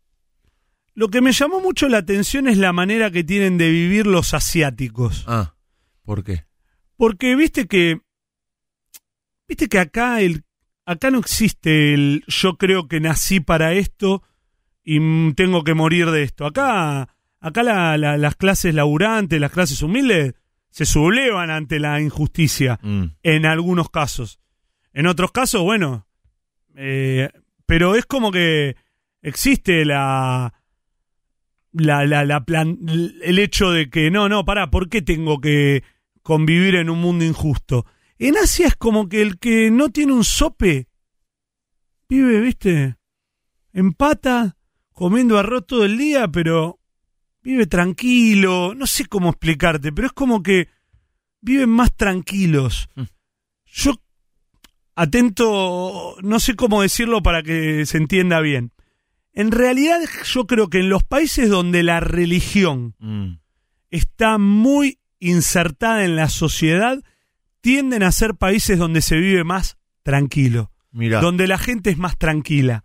Lo 0.95 1.09
que 1.09 1.21
me 1.21 1.33
llamó 1.33 1.61
mucho 1.61 1.89
la 1.89 1.99
atención 1.99 2.47
es 2.47 2.57
la 2.59 2.73
manera 2.73 3.11
que 3.11 3.25
tienen 3.25 3.59
de 3.59 3.69
vivir 3.71 4.07
los 4.07 4.35
asiáticos. 4.35 5.25
Ah, 5.27 5.55
¿por 6.05 6.23
qué? 6.23 6.45
Porque 6.97 7.35
viste 7.35 7.67
que. 7.67 8.01
Viste 9.53 9.69
que 9.69 9.79
acá 9.81 10.23
el. 10.23 10.45
Acá 10.87 11.11
no 11.11 11.19
existe 11.19 11.93
el 11.93 12.25
yo 12.27 12.57
creo 12.57 12.89
que 12.89 13.01
nací 13.01 13.39
para 13.41 13.75
esto 13.75 14.23
y 14.83 14.99
tengo 15.35 15.63
que 15.63 15.75
morir 15.75 16.11
de 16.11 16.23
esto. 16.23 16.47
Acá, 16.47 17.07
acá 17.39 17.63
la- 17.63 17.99
la- 17.99 18.17
las 18.17 18.35
clases 18.37 18.75
laburantes, 18.75 19.39
las 19.39 19.53
clases 19.53 19.83
humildes, 19.83 20.33
se 20.71 20.87
sublevan 20.87 21.51
ante 21.51 21.79
la 21.81 22.01
injusticia 22.01 22.81
Mm, 22.83 23.05
en 23.23 23.45
algunos 23.45 23.91
casos. 23.91 24.41
En 24.95 25.07
otros 25.07 25.33
casos, 25.33 25.61
bueno, 25.63 26.07
eh, 26.75 27.29
pero 27.67 27.95
es 27.95 28.07
como 28.07 28.33
que 28.33 28.77
existe 29.21 29.85
la, 29.85 30.55
la, 31.73 32.07
la, 32.07 32.25
la 32.25 32.45
plan- 32.47 32.79
el 33.23 33.39
hecho 33.39 33.71
de 33.71 33.91
que 33.91 34.11
no, 34.11 34.31
no, 34.31 34.47
pará, 34.47 34.71
¿por 34.71 34.89
qué 34.89 35.03
tengo 35.03 35.43
que 35.43 35.85
convivir 36.23 36.75
en 36.77 36.89
un 36.89 37.01
mundo 37.03 37.23
injusto? 37.27 37.85
En 38.25 38.37
Asia 38.37 38.69
es 38.69 38.77
como 38.77 39.09
que 39.09 39.21
el 39.21 39.37
que 39.41 39.73
no 39.73 39.89
tiene 39.89 40.13
un 40.13 40.23
sope 40.23 40.87
vive, 42.09 42.41
viste, 42.41 42.97
en 43.73 43.95
pata, 43.95 44.57
comiendo 44.93 45.41
arroz 45.41 45.67
todo 45.67 45.85
el 45.85 45.99
día, 45.99 46.29
pero 46.29 46.79
vive 47.43 47.67
tranquilo, 47.67 48.75
no 48.77 48.87
sé 48.87 49.07
cómo 49.07 49.31
explicarte, 49.31 49.91
pero 49.91 50.07
es 50.07 50.13
como 50.13 50.41
que 50.41 50.69
viven 51.41 51.71
más 51.71 51.97
tranquilos. 51.97 52.89
Mm. 52.95 53.03
Yo, 53.67 53.95
atento, 54.95 56.15
no 56.23 56.39
sé 56.39 56.55
cómo 56.55 56.83
decirlo 56.83 57.25
para 57.25 57.43
que 57.43 57.85
se 57.87 57.97
entienda 57.97 58.41
bien. 58.41 58.71
En 59.33 59.51
realidad 59.51 59.99
yo 60.27 60.47
creo 60.47 60.71
que 60.71 60.79
en 60.79 60.91
los 60.91 61.03
países 61.03 61.51
donde 61.51 61.83
la 61.83 61.99
religión 61.99 62.95
mm. 63.01 63.39
está 63.91 64.39
muy 64.39 65.01
insertada 65.19 66.05
en 66.05 66.15
la 66.15 66.29
sociedad, 66.29 67.03
tienden 67.63 68.03
a 68.03 68.13
ser 68.13 68.35
países 68.35 68.79
donde 68.79 69.01
se 69.01 69.17
vive 69.17 69.43
más 69.45 69.79
tranquilo, 70.03 70.71
Mira, 70.91 71.21
donde 71.21 71.47
la 71.47 71.57
gente 71.57 71.89
es 71.89 71.97
más 71.97 72.19
tranquila. 72.19 72.85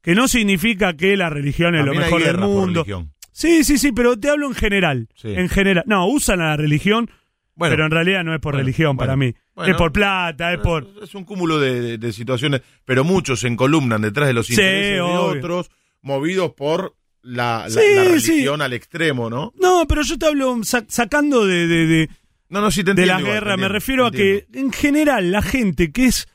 Que 0.00 0.14
no 0.14 0.28
significa 0.28 0.96
que 0.96 1.16
la 1.16 1.28
religión 1.30 1.74
es 1.74 1.84
lo 1.84 1.92
hay 1.92 1.98
mejor 1.98 2.22
del 2.24 2.38
mundo. 2.38 2.86
Sí, 3.32 3.64
sí, 3.64 3.76
sí, 3.76 3.92
pero 3.92 4.18
te 4.18 4.30
hablo 4.30 4.46
en 4.46 4.54
general. 4.54 5.08
Sí. 5.14 5.28
En 5.34 5.48
general. 5.48 5.84
No, 5.86 6.06
usan 6.06 6.40
a 6.40 6.50
la 6.50 6.56
religión, 6.56 7.10
Bueno, 7.54 7.72
pero 7.72 7.84
en 7.84 7.90
realidad 7.90 8.24
no 8.24 8.32
es 8.34 8.40
por 8.40 8.52
bueno, 8.54 8.64
religión 8.64 8.96
para 8.96 9.16
mí. 9.16 9.34
es 9.66 9.74
por 9.76 9.92
plata, 9.92 10.52
es 10.54 10.60
por... 10.60 10.86
Es 11.02 11.14
un 11.14 11.24
cúmulo 11.24 11.58
de, 11.58 11.80
de- 11.80 11.98
de 11.98 12.12
situaciones, 12.12 12.62
pero 12.84 13.02
muchos 13.04 13.40
se 13.40 13.48
encolumnan 13.48 14.00
detrás 14.00 14.28
de 14.28 14.32
los 14.34 14.46
Sí, 14.46 14.52
intereses 14.54 14.92
de 14.94 15.00
obvio. 15.00 15.22
otros, 15.40 15.70
movidos 16.02 16.52
por 16.54 16.94
la, 17.22 17.64
la- 17.64 17.70
Sí, 17.70 17.80
la 17.96 18.04
sí. 18.20 18.30
religión 18.30 18.62
al 18.62 18.72
extremo, 18.72 19.28
¿no? 19.28 19.52
No, 19.60 19.84
pero 19.88 20.02
yo 20.02 20.16
te 20.16 20.26
hablo 20.26 20.62
sa- 20.62 20.84
sacando 20.88 21.44
de, 21.44 21.66
de, 21.66 21.86
de, 21.86 22.10
No, 22.48 22.60
no, 22.60 22.70
sí 22.70 22.84
te 22.84 22.94
de 22.94 23.06
la 23.06 23.20
guerra. 23.20 23.56
Me 23.56 23.64
entiendo, 23.64 23.68
refiero 23.68 24.06
a 24.06 24.10
que 24.10 24.46
en 24.52 24.72
general 24.72 25.32
la 25.32 25.42
gente 25.42 25.90
que 25.92 26.06
es 26.06 26.28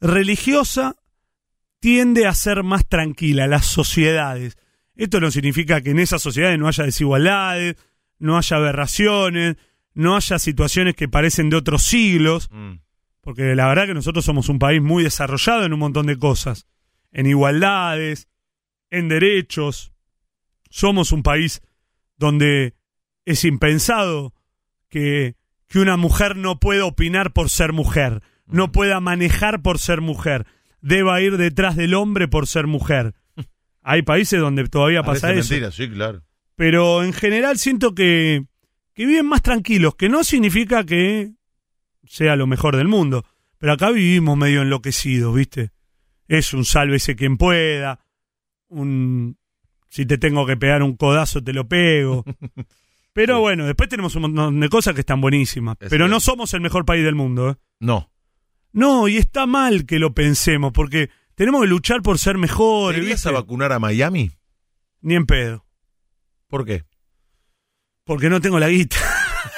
religiosa 0.00 0.96
tiende 1.80 2.26
a 2.26 2.34
ser 2.34 2.62
más 2.62 2.88
tranquila, 2.88 3.46
las 3.46 3.66
sociedades. 3.66 4.56
Esto 4.96 5.20
no 5.20 5.30
significa 5.30 5.80
que 5.80 5.90
en 5.90 6.00
esas 6.00 6.22
sociedades 6.22 6.58
no 6.58 6.68
haya 6.68 6.84
desigualdades, 6.84 7.76
no 8.18 8.36
haya 8.36 8.56
aberraciones, 8.56 9.56
no 9.94 10.16
haya 10.16 10.38
situaciones 10.38 10.94
que 10.94 11.08
parecen 11.08 11.50
de 11.50 11.56
otros 11.56 11.82
siglos. 11.82 12.48
Mm. 12.50 12.80
Porque 13.20 13.54
la 13.54 13.68
verdad 13.68 13.86
que 13.86 13.94
nosotros 13.94 14.24
somos 14.24 14.48
un 14.48 14.58
país 14.58 14.82
muy 14.82 15.04
desarrollado 15.04 15.64
en 15.64 15.72
un 15.72 15.78
montón 15.78 16.06
de 16.06 16.18
cosas. 16.18 16.66
En 17.12 17.26
igualdades, 17.26 18.28
en 18.90 19.08
derechos. 19.08 19.92
Somos 20.70 21.12
un 21.12 21.22
país 21.22 21.62
donde 22.16 22.74
es 23.24 23.44
impensado 23.44 24.34
que, 24.88 25.36
que 25.68 25.78
una 25.78 25.96
mujer 25.96 26.36
no 26.36 26.58
pueda 26.58 26.84
opinar 26.84 27.32
por 27.32 27.50
ser 27.50 27.72
mujer, 27.72 28.22
no 28.46 28.72
pueda 28.72 29.00
manejar 29.00 29.62
por 29.62 29.78
ser 29.78 30.00
mujer, 30.00 30.46
deba 30.80 31.20
ir 31.20 31.36
detrás 31.36 31.76
del 31.76 31.94
hombre 31.94 32.28
por 32.28 32.46
ser 32.46 32.66
mujer. 32.66 33.14
Hay 33.82 34.02
países 34.02 34.40
donde 34.40 34.66
todavía 34.68 35.02
pasa 35.02 35.32
eso. 35.32 35.50
mentira, 35.50 35.70
sí, 35.70 35.88
claro. 35.88 36.22
Pero 36.56 37.04
en 37.04 37.12
general 37.12 37.58
siento 37.58 37.94
que, 37.94 38.44
que 38.94 39.06
viven 39.06 39.26
más 39.26 39.42
tranquilos, 39.42 39.94
que 39.94 40.08
no 40.08 40.24
significa 40.24 40.84
que 40.84 41.32
sea 42.04 42.36
lo 42.36 42.46
mejor 42.46 42.76
del 42.76 42.88
mundo. 42.88 43.24
Pero 43.58 43.72
acá 43.72 43.90
vivimos 43.90 44.36
medio 44.36 44.62
enloquecidos, 44.62 45.34
¿viste? 45.34 45.70
Es 46.26 46.52
un 46.52 46.64
sálvese 46.64 47.16
quien 47.16 47.36
pueda, 47.36 48.00
un 48.68 49.38
si 49.88 50.04
te 50.06 50.18
tengo 50.18 50.46
que 50.46 50.56
pegar 50.56 50.82
un 50.82 50.96
codazo 50.96 51.42
te 51.42 51.52
lo 51.52 51.68
pego. 51.68 52.24
Pero 53.18 53.40
bueno, 53.40 53.66
después 53.66 53.88
tenemos 53.88 54.14
un 54.14 54.22
montón 54.22 54.60
de 54.60 54.68
cosas 54.68 54.94
que 54.94 55.00
están 55.00 55.20
buenísimas. 55.20 55.76
Es 55.80 55.90
pero 55.90 56.06
no 56.06 56.20
somos 56.20 56.54
el 56.54 56.60
mejor 56.60 56.84
país 56.84 57.02
del 57.04 57.16
mundo. 57.16 57.50
¿eh? 57.50 57.56
No. 57.80 58.12
No, 58.70 59.08
y 59.08 59.16
está 59.16 59.44
mal 59.44 59.86
que 59.86 59.98
lo 59.98 60.14
pensemos, 60.14 60.70
porque 60.72 61.10
tenemos 61.34 61.62
que 61.62 61.66
luchar 61.66 62.00
por 62.00 62.20
ser 62.20 62.38
mejores. 62.38 62.98
¿Irías 63.02 63.16
¿viste? 63.16 63.28
a 63.28 63.32
vacunar 63.32 63.72
a 63.72 63.80
Miami? 63.80 64.30
Ni 65.00 65.16
en 65.16 65.26
pedo. 65.26 65.66
¿Por 66.46 66.64
qué? 66.64 66.84
Porque 68.04 68.30
no 68.30 68.40
tengo 68.40 68.60
la 68.60 68.68
guita. 68.68 68.98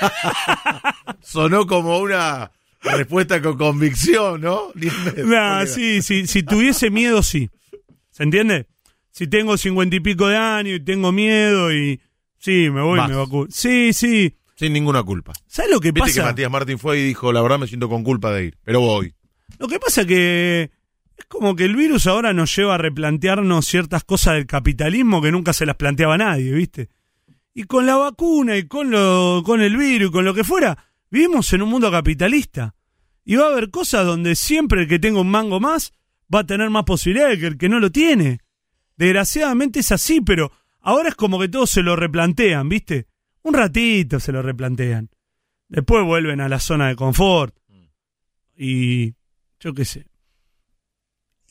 Sonó 1.21 1.67
como 1.67 1.99
una 1.99 2.51
respuesta 2.81 3.43
con 3.43 3.59
convicción, 3.59 4.41
¿no? 4.41 4.69
Ni 4.75 4.87
me- 4.87 5.23
Nah, 5.25 5.59
porque- 5.59 5.67
sí, 5.67 6.01
sí, 6.03 6.27
si 6.27 6.43
tuviese 6.43 6.89
miedo, 6.89 7.23
sí. 7.23 7.51
¿Se 8.11 8.23
entiende? 8.23 8.69
Si 9.11 9.27
tengo 9.27 9.59
cincuenta 9.59 9.97
y 9.97 10.01
pico 10.01 10.29
de 10.29 10.39
años 10.39 10.77
y 10.77 10.81
tengo 10.81 11.13
miedo 11.13 11.71
y... 11.75 12.01
Sí, 12.41 12.71
me 12.71 12.81
voy 12.81 12.97
y 12.97 13.01
Vas. 13.01 13.11
me 13.11 13.17
vacuno. 13.17 13.47
Sí, 13.51 13.93
sí. 13.93 14.35
Sin 14.57 14.73
ninguna 14.73 15.03
culpa. 15.03 15.33
¿Sabes 15.47 15.71
lo 15.71 15.79
que 15.79 15.93
Viste 15.93 16.15
que? 16.15 16.23
Matías 16.23 16.51
Martín 16.51 16.79
fue 16.79 16.99
y 16.99 17.07
dijo, 17.07 17.33
la 17.33 17.43
verdad 17.43 17.59
me 17.59 17.67
siento 17.67 17.89
con 17.89 18.03
culpa 18.03 18.33
de 18.33 18.47
ir, 18.47 18.59
pero 18.65 18.81
voy. 18.81 19.15
Lo 19.59 19.69
que 19.69 19.79
pasa 19.79 20.07
que 20.07 20.71
es 21.17 21.25
como 21.27 21.55
que 21.55 21.65
el 21.67 21.77
virus 21.77 22.07
ahora 22.07 22.33
nos 22.33 22.55
lleva 22.57 22.75
a 22.75 22.79
replantearnos 22.79 23.67
ciertas 23.67 24.05
cosas 24.05 24.35
del 24.35 24.47
capitalismo 24.47 25.21
que 25.21 25.31
nunca 25.31 25.53
se 25.53 25.67
las 25.67 25.77
planteaba 25.77 26.17
nadie, 26.17 26.53
¿viste? 26.53 26.89
Y 27.53 27.65
con 27.65 27.85
la 27.85 27.97
vacuna 27.97 28.57
y 28.57 28.67
con 28.67 28.91
lo 28.91 29.43
con 29.45 29.61
el 29.61 29.77
virus 29.77 30.09
y 30.09 30.13
con 30.13 30.25
lo 30.25 30.33
que 30.35 30.45
fuera, 30.45 30.79
vivimos 31.11 31.53
en 31.53 31.63
un 31.63 31.69
mundo 31.69 31.91
capitalista. 31.91 32.75
Y 33.25 33.37
va 33.37 33.47
a 33.49 33.53
haber 33.53 33.71
cosas 33.71 34.07
donde 34.07 34.35
siempre 34.35 34.83
el 34.83 34.89
que 34.89 34.99
tenga 34.99 35.21
un 35.21 35.31
mango 35.31 35.61
más 35.61 35.93
va 36.35 36.41
a 36.41 36.47
tener 36.47 36.71
más 36.71 36.85
posibilidades 36.85 37.39
que 37.39 37.47
el 37.47 37.59
que 37.59 37.69
no 37.69 37.81
lo 37.81 37.91
tiene. 37.91 38.41
Desgraciadamente 38.97 39.81
es 39.81 39.93
así, 39.93 40.21
pero 40.21 40.53
ahora 40.83 41.09
es 41.11 41.15
como 41.15 41.39
que 41.39 41.49
todos 41.49 41.71
se 41.71 41.83
lo 41.83 41.97
replantean, 41.97 42.69
¿viste? 42.69 43.07
Un 43.43 43.55
ratito 43.55 44.21
se 44.21 44.33
lo 44.33 44.43
replantean. 44.43 45.11
Después 45.69 46.05
vuelven 46.05 46.41
a 46.41 46.49
la 46.49 46.59
zona 46.61 46.89
de 46.89 46.97
confort. 46.97 47.55
Y 48.57 49.15
yo 49.61 49.73
qué 49.75 49.85
sé. 49.85 50.07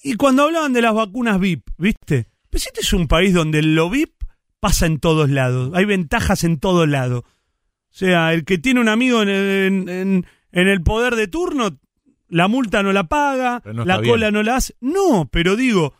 Y 0.04 0.14
cuando 0.16 0.44
hablaban 0.44 0.74
de 0.74 0.82
las 0.82 0.94
vacunas 0.94 1.40
VIP, 1.40 1.68
¿viste? 1.78 2.28
Pues 2.50 2.68
este 2.68 2.82
es 2.82 2.94
un 2.94 3.08
país 3.08 3.34
donde 3.34 3.62
lo 3.62 3.90
VIP 3.90 4.14
pasa 4.60 4.86
en 4.86 5.00
todos 5.00 5.30
lados. 5.30 5.72
Hay 5.74 5.86
ventajas 5.86 6.44
en 6.44 6.60
todos 6.60 6.88
lados. 6.88 7.24
O 7.26 7.92
sea, 7.92 8.34
el 8.34 8.46
que 8.46 8.58
tiene 8.58 8.80
un 8.80 8.88
amigo 8.90 9.22
en 9.22 9.30
el, 9.30 9.66
en- 9.66 9.90
en- 9.90 10.26
en 10.52 10.68
el 10.68 10.82
poder 10.82 11.16
de 11.16 11.28
turno, 11.28 11.80
la 12.28 12.48
multa 12.48 12.84
no 12.84 12.94
la 12.94 13.06
paga, 13.08 13.62
no 13.66 13.86
la 13.86 13.98
bien. 14.00 14.12
cola 14.14 14.32
no 14.32 14.44
la 14.44 14.58
hace. 14.58 14.76
No, 14.80 15.28
pero 15.32 15.56
digo, 15.56 15.94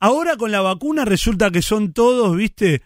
ahora 0.00 0.36
con 0.36 0.50
la 0.52 0.60
vacuna 0.60 1.04
resulta 1.04 1.50
que 1.50 1.62
son 1.62 1.92
todos, 1.92 2.36
¿viste? 2.36 2.82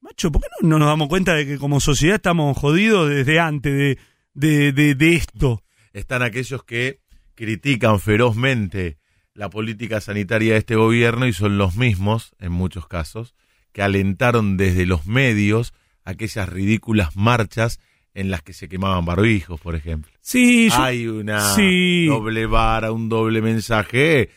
Macho, 0.00 0.30
¿por 0.30 0.42
qué 0.42 0.48
no, 0.62 0.68
no 0.68 0.78
nos 0.80 0.88
damos 0.88 1.08
cuenta 1.08 1.34
de 1.34 1.46
que 1.46 1.58
como 1.58 1.80
sociedad 1.80 2.16
estamos 2.16 2.56
jodidos 2.56 3.08
desde 3.08 3.40
antes 3.40 3.72
de, 3.72 3.98
de, 4.34 4.72
de, 4.72 4.94
de 4.94 5.14
esto? 5.14 5.62
Están 5.92 6.22
aquellos 6.22 6.64
que 6.64 7.00
critican 7.34 7.98
ferozmente 8.00 8.98
la 9.32 9.50
política 9.50 10.00
sanitaria 10.00 10.52
de 10.52 10.58
este 10.58 10.76
gobierno 10.76 11.26
y 11.26 11.32
son 11.32 11.58
los 11.58 11.74
mismos, 11.76 12.32
en 12.38 12.52
muchos 12.52 12.86
casos, 12.86 13.34
que 13.72 13.82
alentaron 13.82 14.56
desde 14.56 14.86
los 14.86 15.06
medios 15.06 15.72
aquellas 16.04 16.48
ridículas 16.48 17.16
marchas 17.16 17.80
en 18.12 18.30
las 18.30 18.42
que 18.42 18.52
se 18.52 18.68
quemaban 18.68 19.04
barbijos, 19.04 19.60
por 19.60 19.74
ejemplo. 19.74 20.12
Sí, 20.20 20.68
yo- 20.68 20.76
Hay 20.82 21.08
una 21.08 21.54
Sí. 21.56 22.06
doble 22.06 22.46
vara, 22.46 22.92
un 22.92 23.08
doble 23.08 23.42
mensaje 23.42 24.30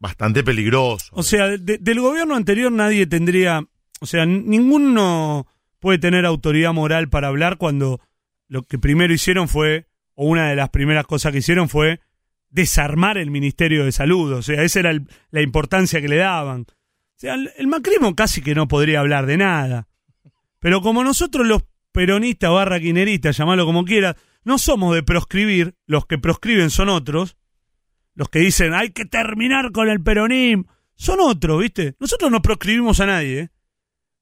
bastante 0.00 0.42
peligroso. 0.44 1.08
O 1.12 1.22
sea, 1.22 1.46
de- 1.48 1.78
del 1.78 2.00
gobierno 2.00 2.34
anterior 2.34 2.70
nadie 2.72 3.06
tendría, 3.06 3.64
o 4.00 4.06
sea, 4.06 4.26
ninguno 4.26 5.46
puede 5.80 5.98
tener 5.98 6.26
autoridad 6.26 6.72
moral 6.72 7.08
para 7.08 7.28
hablar 7.28 7.56
cuando 7.56 8.00
lo 8.48 8.62
que 8.62 8.78
primero 8.78 9.12
hicieron 9.12 9.48
fue, 9.48 9.86
o 10.14 10.26
una 10.26 10.48
de 10.48 10.56
las 10.56 10.70
primeras 10.70 11.06
cosas 11.06 11.32
que 11.32 11.38
hicieron 11.38 11.68
fue 11.68 12.00
desarmar 12.50 13.18
el 13.18 13.30
Ministerio 13.30 13.84
de 13.84 13.92
Salud. 13.92 14.32
O 14.32 14.42
sea, 14.42 14.62
esa 14.62 14.80
era 14.80 14.90
el- 14.90 15.08
la 15.30 15.42
importancia 15.42 16.00
que 16.00 16.08
le 16.08 16.16
daban. 16.16 16.62
O 16.62 17.20
sea, 17.20 17.34
el, 17.34 17.50
el 17.56 17.66
macrismo 17.66 18.14
casi 18.14 18.42
que 18.42 18.54
no 18.54 18.68
podría 18.68 19.00
hablar 19.00 19.26
de 19.26 19.36
nada. 19.36 19.88
Pero 20.60 20.80
como 20.80 21.04
nosotros 21.04 21.46
los 21.46 21.62
peronistas 21.92 22.50
barra 22.50 22.80
quineristas, 22.80 23.36
llamarlo 23.36 23.66
como 23.66 23.84
quieras, 23.84 24.16
no 24.44 24.58
somos 24.58 24.94
de 24.94 25.02
proscribir, 25.02 25.74
los 25.86 26.06
que 26.06 26.18
proscriben 26.18 26.70
son 26.70 26.88
otros, 26.88 27.36
los 28.18 28.28
que 28.30 28.40
dicen 28.40 28.74
hay 28.74 28.90
que 28.90 29.04
terminar 29.04 29.70
con 29.70 29.88
el 29.88 30.02
peronismo, 30.02 30.66
son 30.96 31.20
otros, 31.20 31.62
¿viste? 31.62 31.94
Nosotros 32.00 32.32
no 32.32 32.42
proscribimos 32.42 32.98
a 32.98 33.06
nadie, 33.06 33.40
¿eh? 33.42 33.50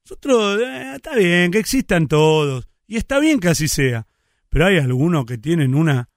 Nosotros, 0.05 0.61
eh, 0.61 0.97
está 0.97 1.17
bien, 1.17 1.51
que 1.51 1.59
existan 1.59 2.07
todos, 2.07 2.69
y 2.87 2.99
está 2.99 3.19
bien 3.21 3.41
que 3.41 3.49
así 3.49 3.69
sea, 3.69 4.07
pero 4.51 4.67
hay 4.67 4.77
algunos 4.77 5.25
que 5.25 5.39
tienen 5.39 5.75
una... 5.75 6.11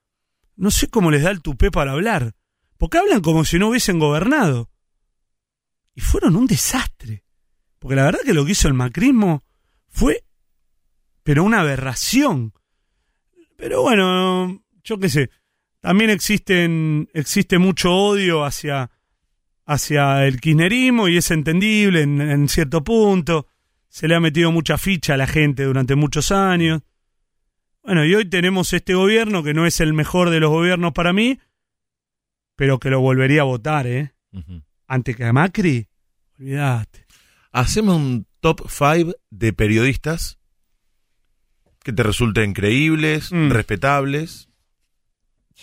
No 0.58 0.72
sé 0.72 0.90
cómo 0.90 1.10
les 1.10 1.24
da 1.24 1.32
el 1.32 1.42
tupé 1.42 1.72
para 1.72 1.94
hablar, 1.94 2.36
porque 2.78 2.98
hablan 2.98 3.22
como 3.22 3.46
si 3.46 3.58
no 3.58 3.70
hubiesen 3.70 3.98
gobernado. 3.98 4.70
Y 5.96 6.02
fueron 6.02 6.36
un 6.36 6.48
desastre, 6.48 7.24
porque 7.80 7.96
la 7.96 8.04
verdad 8.04 8.20
que 8.26 8.34
lo 8.34 8.44
que 8.44 8.52
hizo 8.52 8.68
el 8.68 8.74
macrismo 8.74 9.46
fue, 9.88 10.26
pero 11.24 11.46
una 11.46 11.62
aberración. 11.62 12.54
Pero 13.56 13.84
bueno, 13.84 14.66
yo 14.84 15.00
qué 15.00 15.08
sé, 15.08 15.30
también 15.82 16.10
existen, 16.10 17.10
existe 17.14 17.58
mucho 17.58 17.92
odio 17.94 18.44
hacia, 18.44 18.92
hacia 19.66 20.26
el 20.28 20.40
kirchnerismo 20.42 21.08
y 21.08 21.18
es 21.18 21.32
entendible 21.32 22.02
en, 22.02 22.22
en 22.22 22.50
cierto 22.50 22.84
punto. 22.84 23.48
Se 23.88 24.08
le 24.08 24.16
ha 24.16 24.20
metido 24.20 24.52
mucha 24.52 24.78
ficha 24.78 25.14
a 25.14 25.18
la 25.18 25.28
gente 25.28 25.64
durante 25.64 25.96
muchos 25.96 26.32
años. 26.32 26.82
Bueno, 27.84 28.06
y 28.06 28.14
hoy 28.14 28.30
tenemos 28.30 28.74
este 28.74 28.94
gobierno 28.94 29.42
que 29.42 29.54
no 29.54 29.66
es 29.66 29.80
el 29.80 29.94
mejor 29.94 30.30
de 30.30 30.40
los 30.40 30.50
gobiernos 30.52 30.92
para 30.94 31.14
mí, 31.14 31.40
pero 32.56 32.78
que 32.80 32.90
lo 32.90 33.00
volvería 33.00 33.42
a 33.42 33.46
votar, 33.46 33.88
¿eh? 33.88 34.14
Ujú. 34.34 34.62
Antes 34.86 35.16
que 35.16 35.24
a 35.26 35.34
Macri, 35.34 35.88
olvídate. 36.38 37.06
Hacemos 37.52 37.96
un 37.96 38.28
top 38.42 38.62
5 38.70 39.14
de 39.32 39.54
periodistas 39.54 40.38
que 41.84 41.94
te 41.94 42.04
resulten 42.04 42.54
creíbles, 42.54 43.32
Mm. 43.32 43.50
respetables, 43.50 44.49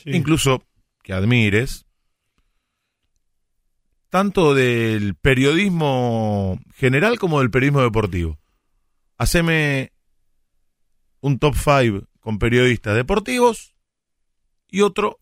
Sí. 0.02 0.10
incluso 0.12 0.62
que 1.02 1.12
admires, 1.14 1.86
tanto 4.10 4.54
del 4.54 5.14
periodismo 5.14 6.58
general 6.74 7.18
como 7.18 7.40
del 7.40 7.50
periodismo 7.50 7.82
deportivo. 7.82 8.38
Haceme 9.18 9.92
un 11.20 11.38
top 11.38 11.54
5 11.56 12.06
con 12.20 12.38
periodistas 12.38 12.94
deportivos 12.94 13.74
y 14.68 14.82
otro 14.82 15.18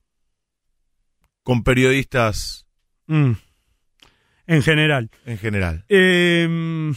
con 1.42 1.62
periodistas 1.62 2.66
Mm. 3.06 3.32
En 4.46 4.62
general. 4.62 5.10
en 5.26 5.38
general. 5.38 5.84
Eh, 5.88 6.92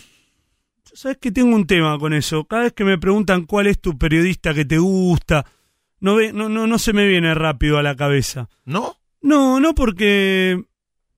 ¿Sabes 0.94 1.18
que 1.18 1.32
tengo 1.32 1.54
un 1.56 1.68
tema 1.68 2.00
con 2.00 2.14
eso? 2.14 2.46
Cada 2.46 2.64
vez 2.64 2.74
que 2.74 2.86
me 2.86 2.98
preguntan 2.98 3.46
cuál 3.46 3.68
es 3.68 3.80
tu 3.80 3.98
periodista 3.98 4.54
que 4.54 4.66
te 4.66 4.78
gusta, 4.78 5.46
no, 6.00 6.16
ve, 6.16 6.34
no, 6.34 6.50
no, 6.50 6.68
no 6.68 6.80
se 6.80 6.94
me 6.94 7.08
viene 7.08 7.34
rápido 7.34 7.78
a 7.78 7.84
la 7.84 7.96
cabeza. 7.96 8.50
¿No? 8.66 8.96
No, 9.22 9.60
no 9.60 9.74
porque... 9.76 10.62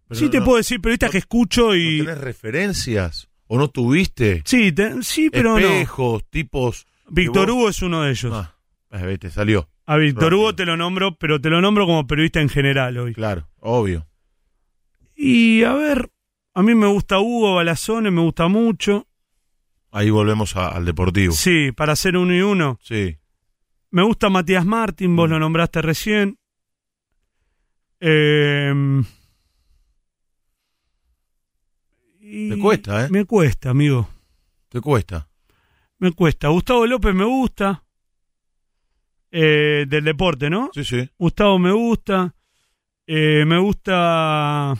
Pero 0.07 0.19
sí 0.19 0.29
te 0.29 0.39
no- 0.39 0.45
puedo 0.45 0.57
decir 0.57 0.81
periodistas 0.81 1.11
que 1.11 1.17
escucho 1.19 1.67
¿No 1.67 1.75
y... 1.75 1.99
tenés 1.99 2.17
referencias? 2.19 3.29
¿O 3.47 3.57
no 3.57 3.67
tuviste? 3.69 4.41
sí, 4.45 4.71
te- 4.71 5.01
sí, 5.03 5.29
pero 5.29 5.53
no. 5.59 5.67
Espejos, 5.67 6.23
tipos... 6.29 6.85
Víctor 7.09 7.49
Hugo 7.49 7.69
es 7.69 7.81
uno 7.81 8.03
de 8.03 8.11
ellos. 8.11 8.31
Ah, 8.33 8.55
eh, 8.91 9.17
te 9.17 9.29
salió. 9.31 9.67
A 9.87 9.97
Víctor. 9.97 10.33
Hugo 10.35 10.53
te 10.55 10.65
lo 10.65 10.77
nombro, 10.77 11.15
pero 11.17 11.41
te 11.41 11.49
lo 11.49 11.59
nombro 11.61 11.85
como 11.87 12.05
periodista 12.05 12.39
en 12.41 12.49
general 12.49 12.97
hoy. 12.99 13.13
Claro, 13.15 13.49
obvio. 13.59 14.05
Y 15.15 15.63
a 15.63 15.73
ver, 15.73 16.11
a 16.53 16.61
mí 16.61 16.75
me 16.75 16.85
gusta 16.87 17.19
Hugo 17.19 17.55
Balazone, 17.55 18.11
me 18.11 18.21
gusta 18.21 18.47
mucho. 18.47 19.07
Ahí 19.91 20.11
volvemos 20.11 20.55
a- 20.55 20.69
al 20.69 20.85
deportivo. 20.85 21.33
Sí, 21.33 21.71
para 21.71 21.93
hacer 21.93 22.15
uno 22.15 22.33
y 22.35 22.41
uno. 22.41 22.77
Sí. 22.83 23.17
Me 23.91 24.03
gusta 24.03 24.29
Matías 24.29 24.65
Martín, 24.65 25.15
vos 25.15 25.27
Mm. 25.27 25.31
lo 25.33 25.39
nombraste 25.39 25.81
recién. 25.81 26.37
Eh, 27.99 28.73
y- 32.19 32.49
Te 32.49 32.59
cuesta, 32.59 33.05
¿eh? 33.05 33.09
Me 33.09 33.25
cuesta, 33.25 33.69
amigo. 33.71 34.07
Te 34.69 34.79
cuesta. 34.81 35.27
Me 35.97 36.11
cuesta. 36.11 36.47
Gustavo 36.49 36.85
López 36.85 37.13
me 37.13 37.25
gusta. 37.25 37.83
Eh, 39.31 39.85
del 39.87 40.03
deporte, 40.05 40.49
¿no? 40.49 40.69
Sí, 40.73 40.83
sí. 40.83 41.09
Gustavo 41.17 41.59
me 41.59 41.71
gusta. 41.71 42.35
Eh, 43.05 43.43
me 43.45 43.59
gusta 43.59 44.73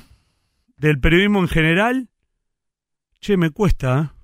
del 0.78 1.00
periodismo 1.00 1.40
en 1.40 1.48
general. 1.48 2.10
Che, 3.20 3.36
me 3.38 3.50
cuesta, 3.52 4.00
¿eh? 4.14 4.20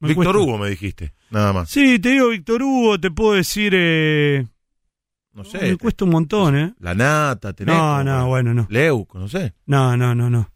Me 0.00 0.08
Víctor. 0.14 0.36
Hugo 0.36 0.58
me 0.58 0.70
dijiste, 0.70 1.12
nada 1.30 1.52
más. 1.52 1.70
Sí, 1.70 1.98
te 1.98 2.10
digo 2.10 2.28
Víctor 2.28 2.62
Hugo, 2.62 2.98
te 3.00 3.10
puedo 3.10 3.32
decir... 3.34 3.72
Eh, 3.76 4.46
No 5.34 5.44
sé. 5.44 5.58
me 5.60 5.76
cuesta 5.76 6.04
un 6.04 6.10
montón, 6.10 6.56
¿eh? 6.56 6.74
La 6.80 6.94
nata, 6.94 7.52
tenés. 7.52 7.74
No, 7.74 8.02
no, 8.04 8.26
bueno, 8.28 8.54
no. 8.54 8.66
Leuco, 8.70 9.18
no 9.18 9.28
sé. 9.28 9.54
No, 9.66 9.96
no, 9.96 10.14
no, 10.14 10.28
no. 10.30 10.50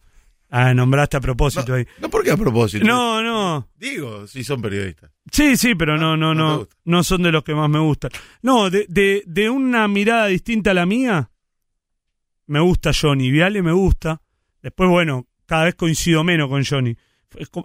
Ah, 0.54 0.74
nombraste 0.74 1.16
a 1.16 1.20
propósito 1.20 1.68
No, 1.68 1.74
ahí. 1.76 1.86
no, 2.00 2.10
¿por 2.10 2.22
qué 2.22 2.30
a 2.30 2.36
propósito? 2.36 2.84
No, 2.84 3.22
no. 3.22 3.68
Digo, 3.76 4.26
si 4.26 4.44
son 4.44 4.60
periodistas. 4.60 5.10
Sí, 5.30 5.56
sí, 5.56 5.74
pero 5.74 5.96
no, 5.96 6.14
no, 6.16 6.34
no 6.34 6.58
no. 6.58 6.68
No 6.84 7.02
son 7.02 7.22
de 7.22 7.32
los 7.32 7.42
que 7.42 7.54
más 7.54 7.70
me 7.70 7.78
gustan. 7.78 8.10
No, 8.42 8.68
de, 8.68 8.84
de, 8.88 9.22
de 9.26 9.48
una 9.48 9.88
mirada 9.88 10.26
distinta 10.26 10.72
a 10.72 10.74
la 10.74 10.84
mía, 10.84 11.30
me 12.46 12.60
gusta 12.60 12.90
Johnny. 12.92 13.30
Viale 13.30 13.62
me 13.62 13.72
gusta. 13.72 14.20
Después, 14.60 14.90
bueno, 14.90 15.26
cada 15.46 15.64
vez 15.64 15.74
coincido 15.74 16.22
menos 16.22 16.48
con 16.50 16.62
Johnny. 16.64 16.94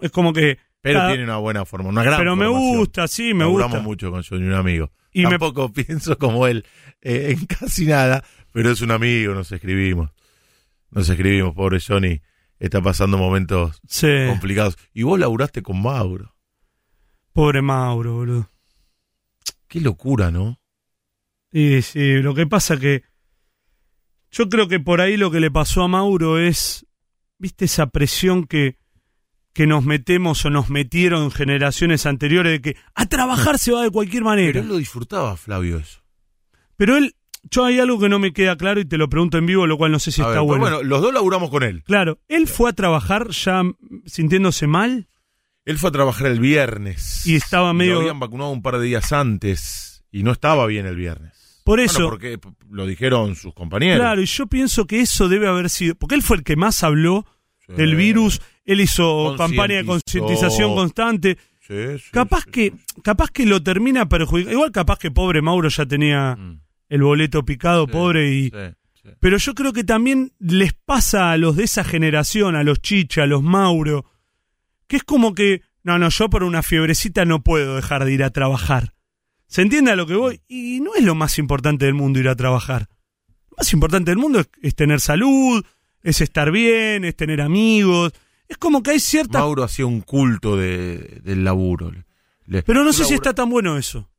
Es 0.01 0.12
como 0.12 0.32
que. 0.32 0.58
Pero 0.88 1.00
cada- 1.00 1.10
tiene 1.10 1.24
una 1.24 1.38
buena 1.38 1.66
forma, 1.66 1.90
una 1.90 2.04
gran 2.04 2.18
pero 2.20 2.36
me 2.36 2.48
gusta, 2.48 3.08
sí, 3.08 3.34
me 3.34 3.42
Laburamos 3.46 3.72
gusta. 3.78 3.84
mucho 3.88 4.12
con 4.12 4.24
Johnny, 4.24 4.46
un 4.48 4.54
amigo. 4.54 4.92
Y 5.12 5.24
me- 5.24 5.30
Tampoco 5.32 5.72
pienso 5.74 6.18
como 6.18 6.48
él 6.48 6.66
eh, 7.02 7.36
en 7.38 7.46
casi 7.46 7.86
nada, 7.86 8.24
pero 8.52 8.72
es 8.72 8.82
un 8.82 8.92
amigo, 8.92 9.34
nos 9.34 9.52
escribimos. 9.52 10.12
Nos 10.92 11.10
escribimos, 11.10 11.54
pobre 11.54 11.80
Johnny. 11.86 12.22
Está 12.60 12.82
pasando 12.82 13.18
momentos 13.18 13.80
Sí, 13.88 14.08
complicados. 14.28 14.78
Y 14.94 15.04
vos 15.04 15.20
laburaste 15.20 15.62
con 15.62 15.82
Mauro. 15.82 16.36
pobre 17.34 17.62
Mauro, 17.62 18.16
boludo. 18.16 18.50
Qué 19.68 19.80
locura, 19.82 20.32
¿no? 20.32 20.60
Sí, 21.52 21.82
sí, 21.84 22.14
lo 22.22 22.34
que 22.34 22.48
pasa 22.48 22.78
que 22.78 23.04
yo 24.32 24.50
creo 24.50 24.68
que 24.68 24.80
por 24.80 25.02
ahí 25.02 25.18
lo 25.18 25.30
que 25.32 25.40
le 25.40 25.52
pasó 25.52 25.84
a 25.84 25.88
Mauro 25.88 26.38
es, 26.40 26.86
viste, 27.38 27.66
esa 27.66 27.88
presión 27.88 28.46
que, 28.48 28.78
que 29.58 29.66
nos 29.66 29.84
metemos 29.84 30.45
o 30.45 30.51
nos 30.51 30.70
metieron 30.70 31.24
en 31.24 31.32
generaciones 31.32 32.05
anteriores 32.05 32.51
de 32.51 32.62
que 32.62 32.78
a 32.93 33.08
trabajar 33.08 33.58
se 33.58 33.72
va 33.72 33.82
de 33.82 33.89
cualquier 33.89 34.22
Pero 34.22 34.30
manera. 34.30 34.60
él 34.60 34.68
lo 34.68 34.78
disfrutaba, 34.78 35.36
Flavio, 35.36 35.80
eso. 35.80 36.01
Pero 36.76 36.95
él, 36.95 37.16
yo 37.49 37.66
hay 37.66 37.80
algo 37.80 37.99
que 37.99 38.08
no 38.08 38.20
me 38.20 38.34
queda 38.34 38.55
claro 38.55 38.80
y 38.80 38.86
te 38.86 38.99
lo 38.99 39.10
pregunto 39.10 39.39
en 39.39 39.47
vivo, 39.47 39.66
lo 39.66 39.76
cual 39.76 39.91
no 39.91 39.97
sé 39.97 40.12
si 40.12 40.22
A 40.22 40.26
está 40.26 40.36
ver, 40.41 40.43
bueno. 40.45 40.62
bueno, 40.62 40.84
los 40.84 41.01
dos 41.01 41.12
laburamos 41.12 41.49
con 41.49 41.64
él. 41.64 41.82
Claro, 41.86 42.20
él 42.28 42.47
fue 42.47 42.70
a 42.70 42.74
trabajar 42.74 43.30
ya 43.30 43.64
sintiéndose 44.05 44.68
mal 44.68 45.08
Él 45.66 45.80
fue 45.80 45.89
a 45.89 45.91
trabajar 45.91 46.28
el 46.28 46.39
viernes. 46.39 47.26
Y 47.26 47.36
estaba 47.36 47.74
medio- 47.74 47.95
Lo 47.95 47.99
habían 48.01 48.20
vacunado 48.20 48.51
un 48.51 48.62
par 48.62 48.78
de 48.78 48.86
días 48.86 49.12
antes 49.12 50.03
y 50.12 50.22
no 50.22 50.32
estaba 50.32 50.68
bien 50.68 50.86
el 50.86 50.95
viernes. 50.95 51.62
Por 51.66 51.80
Bueno, 51.80 51.91
eso, 51.91 52.10
porque 52.10 52.38
p- 52.38 52.47
lo 52.70 52.86
dijeron 52.86 53.36
sus 53.36 53.53
compañeros. 53.55 53.99
claro, 53.99 54.22
y 54.22 54.26
yo 54.28 54.45
pienso 54.47 54.86
que 54.86 55.01
eso 55.01 55.28
debe 55.28 55.47
haber 55.47 55.70
sido, 55.72 55.95
porque 55.95 56.14
él 56.16 56.22
fue 56.22 56.38
el 56.38 56.43
que 56.43 56.55
más 56.55 56.84
habló 56.84 57.26
Sí. 57.66 57.74
del 57.74 57.95
virus, 57.97 58.39
él 58.68 58.82
hizo 58.82 59.34
campaña 59.38 59.78
de 59.78 59.86
concientización 59.86 60.76
constante. 60.76 61.38
Sí, 61.61 61.97
sí, 61.97 62.11
Capaz 62.11 62.43
sí, 62.43 62.51
que, 62.51 62.74
capaz 63.01 63.30
que 63.32 63.45
lo 63.45 63.63
termina 63.63 64.07
perjudicando. 64.07 64.53
Igual 64.53 64.72
capaz 64.72 64.99
que 64.99 65.09
pobre 65.09 65.41
Mauro 65.41 65.70
ya 65.70 65.86
tenía 65.86 66.36
Mm, 66.36 66.59
el 66.89 67.01
boleto 67.01 67.43
picado, 67.43 67.88
pobre, 67.88 68.32
y. 68.32 68.51
Pero 69.20 69.38
yo 69.38 69.53
creo 69.53 69.72
que 69.72 69.86
también 69.86 70.34
les 70.38 70.74
pasa 70.74 71.32
a 71.32 71.38
los 71.38 71.55
de 71.55 71.63
esa 71.63 71.86
generación, 71.86 72.55
a 72.55 72.63
los 72.63 72.82
Chicha, 72.82 73.24
a 73.24 73.26
los 73.26 73.41
Mauro, 73.41 74.05
que 74.88 74.97
es 74.97 75.03
como 75.03 75.34
que, 75.34 75.61
no, 75.84 75.97
no, 75.97 76.09
yo 76.09 76.30
por 76.30 76.43
una 76.43 76.61
fiebrecita 76.61 77.24
no 77.24 77.41
puedo 77.41 77.78
dejar 77.78 78.03
de 78.03 78.13
ir 78.13 78.24
a 78.24 78.32
trabajar. 78.32 78.93
¿Se 79.47 79.61
entiende 79.61 79.91
a 79.91 79.95
lo 79.95 80.07
que 80.07 80.15
voy? 80.15 80.41
Y 80.49 80.82
no 80.82 80.93
es 80.95 81.05
lo 81.05 81.15
más 81.15 81.39
importante 81.39 81.86
del 81.86 81.93
mundo 81.93 82.20
ir 82.20 82.28
a 82.28 82.36
trabajar. 82.36 82.89
Lo 83.49 83.57
más 83.57 83.72
importante 83.72 84.11
del 84.11 84.18
mundo 84.18 84.41
es, 84.41 84.49
es 84.61 84.76
tener 84.76 84.99
salud, 84.99 85.65
es 86.03 86.20
estar 86.20 86.51
bien, 86.51 87.05
es 87.05 87.15
tener 87.15 87.39
amigos. 87.39 88.11
Es 88.48 88.58
como 88.58 88.82
que 88.84 88.91
hay 88.91 89.00
ciertas... 89.00 89.41
Mauro 89.41 89.64
hacía 89.64 89.86
un 89.86 90.02
culto 90.02 90.56
de, 90.56 91.22
del 91.24 91.43
laburo. 91.43 91.91
Le- 92.45 92.64
Pero 92.64 92.84
no 92.84 92.93
sé 92.93 93.04
si 93.06 93.14
está 93.14 93.34
tan 93.34 93.50
bueno 93.50 93.78
eso. 93.78 94.10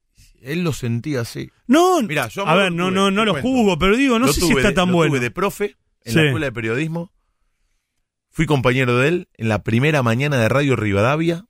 Él 0.43 0.62
lo 0.62 0.72
sentía 0.72 1.22
así. 1.22 1.51
No, 1.66 2.01
Mirá, 2.03 2.29
yo 2.29 2.47
a 2.47 2.55
ver, 2.55 2.70
no, 2.72 2.85
tuve, 2.89 2.95
no, 2.95 3.11
no 3.11 3.24
lo 3.24 3.33
cuento. 3.33 3.49
juzgo, 3.49 3.79
pero 3.79 3.97
digo, 3.97 4.18
no 4.18 4.26
Lo 4.26 4.33
sé 4.33 4.41
si 4.43 4.53
está 4.53 4.68
de- 4.68 4.74
tan 4.74 4.89
lo 4.91 4.95
bueno. 4.97 5.12
tuve 5.12 5.20
de 5.20 5.31
profe 5.31 5.76
en 6.05 6.12
Sí. 6.12 6.18
la 6.18 6.24
escuela 6.26 6.47
de 6.47 6.53
periodismo. 6.53 7.12
Fui 8.31 8.47
compañero 8.47 8.97
de 8.99 9.09
él 9.09 9.29
en 9.35 9.49
la 9.49 9.62
primera 9.64 10.03
mañana 10.03 10.37
de 10.37 10.49
Radio 10.49 10.76
Rivadavia. 10.76 11.47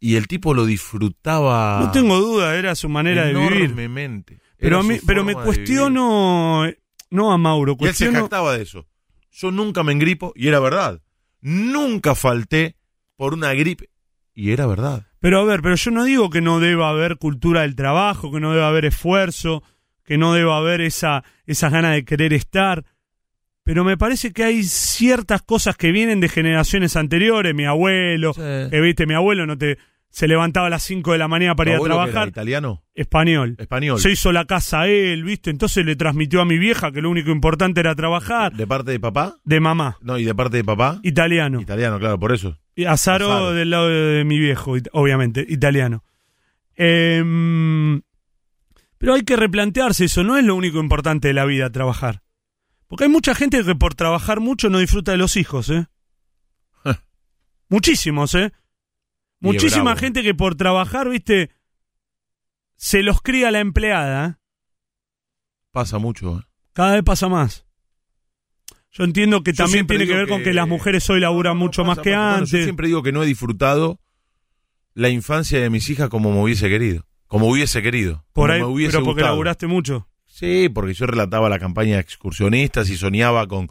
Y 0.00 0.16
el 0.16 0.26
tipo 0.26 0.52
lo 0.52 0.66
disfrutaba. 0.66 1.80
No 1.80 1.92
tengo 1.92 2.18
duda, 2.18 2.56
era 2.56 2.74
su 2.74 2.88
manera 2.88 3.24
de 3.26 3.34
vivir. 3.34 3.52
enormemente. 3.62 4.40
Pero, 4.58 4.80
a 4.80 4.82
mí, 4.82 4.98
pero 5.06 5.24
me 5.24 5.34
cuestiono, 5.34 6.64
no 7.10 7.32
a 7.32 7.38
Mauro, 7.38 7.72
Y 7.72 7.84
él 7.84 7.94
se 7.94 8.04
cuestiono... 8.06 8.20
jactaba 8.20 8.56
de 8.56 8.62
eso. 8.64 8.86
Yo 9.30 9.50
nunca 9.52 9.82
me 9.84 9.92
engripo, 9.92 10.32
y 10.36 10.48
era 10.48 10.58
verdad. 10.60 11.00
Nunca 11.42 12.14
falté 12.14 12.76
por 13.16 13.34
una 13.34 13.52
gripe, 13.52 13.90
y 14.34 14.52
era 14.52 14.66
verdad. 14.66 15.06
Pero 15.20 15.40
a 15.40 15.44
ver, 15.44 15.62
pero 15.62 15.74
yo 15.74 15.90
no 15.90 16.04
digo 16.04 16.30
que 16.30 16.40
no 16.40 16.58
deba 16.58 16.88
haber 16.88 17.16
cultura 17.16 17.62
del 17.62 17.76
trabajo, 17.76 18.32
que 18.32 18.40
no 18.40 18.52
deba 18.52 18.68
haber 18.68 18.86
esfuerzo, 18.86 19.62
que 20.04 20.18
no 20.18 20.32
deba 20.32 20.56
haber 20.56 20.80
esa, 20.80 21.22
esas 21.46 21.70
ganas 21.70 21.94
de 21.94 22.04
querer 22.04 22.32
estar. 22.32 22.84
Pero 23.62 23.84
me 23.84 23.96
parece 23.96 24.32
que 24.32 24.42
hay 24.42 24.64
ciertas 24.64 25.42
cosas 25.42 25.76
que 25.76 25.92
vienen 25.92 26.20
de 26.20 26.28
generaciones 26.28 26.96
anteriores. 26.96 27.54
Mi 27.54 27.64
abuelo, 27.64 28.32
que 28.34 28.80
viste, 28.80 29.06
mi 29.06 29.14
abuelo 29.14 29.46
no 29.46 29.56
te 29.56 29.78
se 30.12 30.28
levantaba 30.28 30.66
a 30.66 30.70
las 30.70 30.82
5 30.82 31.12
de 31.12 31.18
la 31.18 31.26
mañana 31.26 31.56
para 31.56 31.70
¿Tu 31.70 31.76
ir 31.76 31.80
a 31.80 31.86
era 31.86 31.94
trabajar. 31.94 32.28
¿Italiano? 32.28 32.84
Español. 32.94 33.56
Español. 33.58 33.98
Se 33.98 34.10
hizo 34.10 34.30
la 34.30 34.44
casa 34.44 34.82
a 34.82 34.86
él, 34.86 35.24
¿viste? 35.24 35.48
Entonces 35.48 35.86
le 35.86 35.96
transmitió 35.96 36.42
a 36.42 36.44
mi 36.44 36.58
vieja 36.58 36.92
que 36.92 37.00
lo 37.00 37.08
único 37.08 37.30
importante 37.30 37.80
era 37.80 37.94
trabajar. 37.94 38.52
¿De 38.52 38.66
parte 38.66 38.90
de 38.90 39.00
papá? 39.00 39.38
De 39.42 39.58
mamá. 39.58 39.96
No, 40.02 40.18
¿y 40.18 40.24
de 40.24 40.34
parte 40.34 40.58
de 40.58 40.64
papá? 40.64 41.00
Italiano. 41.02 41.62
Italiano, 41.62 41.98
claro, 41.98 42.20
por 42.20 42.32
eso. 42.32 42.58
Y 42.76 42.84
Azaro, 42.84 43.32
Azaro. 43.32 43.52
del 43.52 43.70
lado 43.70 43.88
de, 43.88 43.94
de 43.94 44.24
mi 44.24 44.38
viejo, 44.38 44.74
obviamente, 44.92 45.46
italiano. 45.48 46.04
Em, 46.76 48.02
pero 48.98 49.14
hay 49.14 49.22
que 49.22 49.36
replantearse 49.36 50.04
eso, 50.04 50.22
no 50.24 50.36
es 50.36 50.44
lo 50.44 50.54
único 50.54 50.78
importante 50.78 51.28
de 51.28 51.34
la 51.34 51.46
vida, 51.46 51.70
trabajar. 51.70 52.22
Porque 52.86 53.04
hay 53.04 53.10
mucha 53.10 53.34
gente 53.34 53.64
que 53.64 53.74
por 53.74 53.94
trabajar 53.94 54.40
mucho 54.40 54.68
no 54.68 54.78
disfruta 54.78 55.12
de 55.12 55.18
los 55.18 55.38
hijos, 55.38 55.70
¿eh? 55.70 55.86
Muchísimos, 57.70 58.34
¿eh? 58.34 58.52
Muchísima 59.42 59.96
gente 59.96 60.22
que 60.22 60.34
por 60.34 60.54
trabajar, 60.54 61.08
viste, 61.08 61.50
se 62.76 63.02
los 63.02 63.20
cría 63.22 63.50
la 63.50 63.60
empleada. 63.60 64.26
¿eh? 64.26 64.34
Pasa 65.70 65.98
mucho. 65.98 66.38
¿eh? 66.38 66.42
Cada 66.72 66.94
vez 66.94 67.02
pasa 67.02 67.28
más. 67.28 67.66
Yo 68.90 69.04
entiendo 69.04 69.42
que 69.42 69.52
Yo 69.52 69.64
también 69.64 69.86
tiene 69.86 70.06
que 70.06 70.14
ver 70.14 70.28
con 70.28 70.42
que- 70.42 70.52
las 70.52 70.68
mujeres 70.68 71.08
hoy 71.08 71.20
laburan 71.20 71.54
No, 71.54 71.60
no, 71.60 71.64
mucho 71.66 71.82
pasa, 71.82 71.94
más 71.96 71.98
que 72.04 72.10
pasa. 72.10 72.20
Bueno, 72.22 72.34
antes. 72.36 72.50
yo 72.50 72.62
siempre 72.64 72.86
digo 72.88 73.02
que 73.02 73.12
no 73.12 73.22
he 73.22 73.26
disfrutado 73.26 74.00
la 74.94 75.08
infancia 75.08 75.60
de 75.60 75.70
mis 75.70 75.88
hijas 75.88 76.08
como 76.10 76.30
me 76.32 76.40
hubiese 76.42 76.68
querido. 76.68 77.06
Como 77.26 77.46
hubiese 77.48 77.80
querido. 77.82 78.26
por 78.34 78.50
ahí, 78.50 78.60
me 78.60 78.66
hubiese 78.66 78.92
pero 78.92 79.04
porque 79.04 79.20
gustado. 79.22 79.34
laburaste 79.34 79.66
mucho. 79.66 80.08
Sí, 80.26 80.68
porque 80.68 80.92
yo 80.94 81.06
relataba 81.06 81.48
la 81.48 81.58
campaña 81.58 81.94
de 81.94 82.00
excursionistas 82.02 82.90
y 82.90 82.96
soñaba 82.96 83.46
con, 83.48 83.68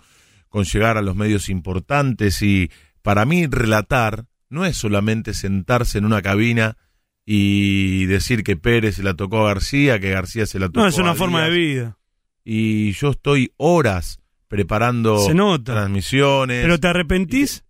con 0.50 0.64
llegar 0.64 0.98
a 0.98 1.02
los 1.04 1.16
medios 1.16 1.50
importantes 1.50 2.42
y 2.42 2.72
para 3.04 3.26
mí 3.26 3.46
relatar 3.46 4.26
no 4.52 4.66
es 4.66 4.78
solamente 4.78 5.34
sentarse 5.34 5.98
en 5.98 6.06
una 6.06 6.22
cabina 6.22 6.78
y 7.26 8.06
decir 8.06 8.44
que 8.44 8.58
Pérez 8.58 8.96
se 8.96 9.04
la 9.04 9.14
tocó 9.16 9.46
a 9.46 9.48
García, 9.48 10.00
que 10.00 10.12
García 10.12 10.46
se 10.46 10.60
la 10.60 10.68
tocó 10.68 10.82
No, 10.82 10.88
es 10.88 10.98
una 10.98 11.12
a 11.12 11.16
forma 11.16 11.44
de 11.46 11.50
vida. 11.52 11.98
Y 12.44 12.92
yo 12.92 13.12
estoy 13.12 13.54
horas 13.58 14.20
preparando 14.48 15.20
Se 15.20 15.34
nota. 15.34 15.74
transmisiones. 15.74 16.62
Pero 16.64 16.80
te 16.80 16.88
arrepentís 16.88 17.64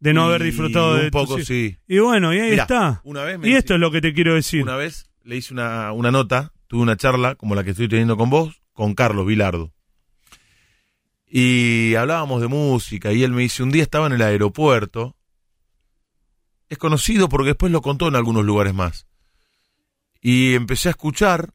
de 0.00 0.12
no 0.12 0.24
haber 0.24 0.42
disfrutado 0.42 0.96
de 0.96 1.04
un 1.04 1.10
poco 1.10 1.38
sí. 1.40 1.76
Y 1.86 1.98
bueno, 1.98 2.34
y 2.34 2.40
ahí 2.40 2.50
Mirá, 2.50 2.62
está. 2.62 3.00
Una 3.04 3.22
vez 3.22 3.38
me 3.38 3.48
Y 3.48 3.52
esto 3.52 3.74
es 3.74 3.80
lo 3.80 3.90
que 3.90 4.00
te 4.00 4.12
quiero 4.12 4.34
decir. 4.34 4.62
Una 4.62 4.76
vez 4.76 5.10
le 5.22 5.36
hice 5.36 5.54
una, 5.54 5.92
una 5.92 6.10
nota, 6.10 6.52
tuve 6.66 6.82
una 6.82 6.96
charla 6.96 7.36
como 7.36 7.54
la 7.54 7.62
que 7.62 7.70
estoy 7.70 7.88
teniendo 7.88 8.16
con 8.16 8.30
vos, 8.30 8.62
con 8.72 8.94
Carlos 8.94 9.26
Vilardo. 9.26 9.72
Y 11.26 11.94
hablábamos 11.94 12.40
de 12.40 12.48
música 12.48 13.12
y 13.12 13.22
él 13.22 13.30
me 13.30 13.42
dice, 13.42 13.62
un 13.62 13.70
día 13.70 13.84
estaba 13.84 14.08
en 14.08 14.14
el 14.14 14.22
aeropuerto. 14.22 15.14
Es 16.70 16.78
conocido 16.78 17.28
porque 17.28 17.48
después 17.48 17.72
lo 17.72 17.82
contó 17.82 18.08
en 18.08 18.14
algunos 18.14 18.44
lugares 18.44 18.72
más. 18.72 19.06
Y 20.20 20.54
empecé 20.54 20.88
a 20.88 20.92
escuchar 20.92 21.52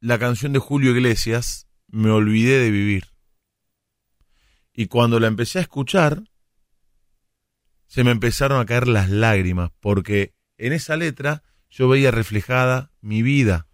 la 0.00 0.18
canción 0.18 0.52
de 0.52 0.58
Julio 0.58 0.90
Iglesias, 0.92 1.68
Me 1.88 2.10
olvidé 2.10 2.58
de 2.58 2.70
vivir. 2.70 3.08
Y 4.72 4.86
cuando 4.86 5.20
la 5.20 5.28
empecé 5.28 5.58
a 5.58 5.62
escuchar, 5.62 6.24
se 7.86 8.02
me 8.02 8.10
empezaron 8.10 8.60
a 8.60 8.66
caer 8.66 8.88
las 8.88 9.10
lágrimas, 9.10 9.70
porque 9.78 10.34
en 10.56 10.72
esa 10.72 10.96
letra 10.96 11.42
yo 11.70 11.88
veía 11.88 12.10
reflejada 12.10 12.90
mi 13.00 13.22
vida. 13.22 13.68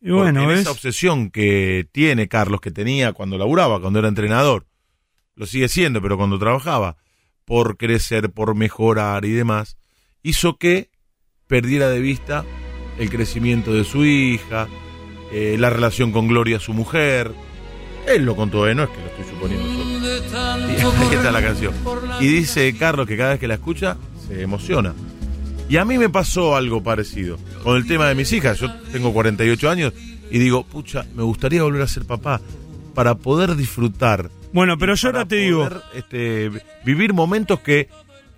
y 0.00 0.10
bueno, 0.10 0.42
en 0.42 0.48
¿ves? 0.48 0.60
esa 0.60 0.70
obsesión 0.72 1.30
que 1.30 1.86
tiene 1.92 2.28
Carlos, 2.28 2.60
que 2.60 2.70
tenía 2.70 3.12
cuando 3.12 3.36
laburaba, 3.36 3.80
cuando 3.80 3.98
era 3.98 4.08
entrenador, 4.08 4.66
lo 5.34 5.46
sigue 5.46 5.68
siendo, 5.68 6.00
pero 6.00 6.16
cuando 6.16 6.38
trabajaba, 6.38 6.96
por 7.44 7.76
crecer, 7.76 8.30
por 8.30 8.54
mejorar 8.54 9.24
y 9.24 9.32
demás, 9.32 9.76
hizo 10.22 10.56
que 10.56 10.90
perdiera 11.46 11.88
de 11.88 12.00
vista 12.00 12.44
el 12.98 13.10
crecimiento 13.10 13.72
de 13.72 13.84
su 13.84 14.04
hija, 14.04 14.68
eh, 15.32 15.56
la 15.58 15.70
relación 15.70 16.12
con 16.12 16.28
Gloria, 16.28 16.60
su 16.60 16.72
mujer. 16.72 17.32
Él 18.06 18.24
lo 18.24 18.36
contó, 18.36 18.68
¿eh? 18.68 18.74
no 18.74 18.84
es 18.84 18.90
que 18.90 19.00
lo 19.00 19.06
estoy 19.06 19.24
suponiendo 19.24 19.66
solo. 19.66 19.92
Y 20.68 20.80
ahí 21.02 21.14
está 21.14 21.32
la 21.32 21.42
canción. 21.42 21.74
Y 22.20 22.26
dice 22.26 22.74
Carlos 22.76 23.06
que 23.06 23.16
cada 23.16 23.30
vez 23.30 23.40
que 23.40 23.48
la 23.48 23.54
escucha 23.54 23.96
se 24.26 24.42
emociona. 24.42 24.94
Y 25.68 25.76
a 25.76 25.84
mí 25.84 25.96
me 25.96 26.10
pasó 26.10 26.56
algo 26.56 26.82
parecido 26.82 27.38
con 27.62 27.76
el 27.76 27.86
tema 27.86 28.06
de 28.08 28.14
mis 28.14 28.32
hijas. 28.32 28.58
Yo 28.58 28.72
tengo 28.92 29.12
48 29.12 29.70
años 29.70 29.92
y 30.30 30.38
digo, 30.38 30.64
pucha, 30.64 31.06
me 31.14 31.22
gustaría 31.22 31.62
volver 31.62 31.82
a 31.82 31.86
ser 31.86 32.04
papá 32.04 32.40
para 32.94 33.14
poder 33.14 33.56
disfrutar 33.56 34.30
Bueno, 34.52 34.76
pero 34.76 34.94
yo 34.94 35.08
ahora 35.08 35.24
te 35.24 35.36
digo, 35.36 35.66
este, 35.94 36.50
vivir 36.84 37.14
momentos 37.14 37.60
que 37.60 37.88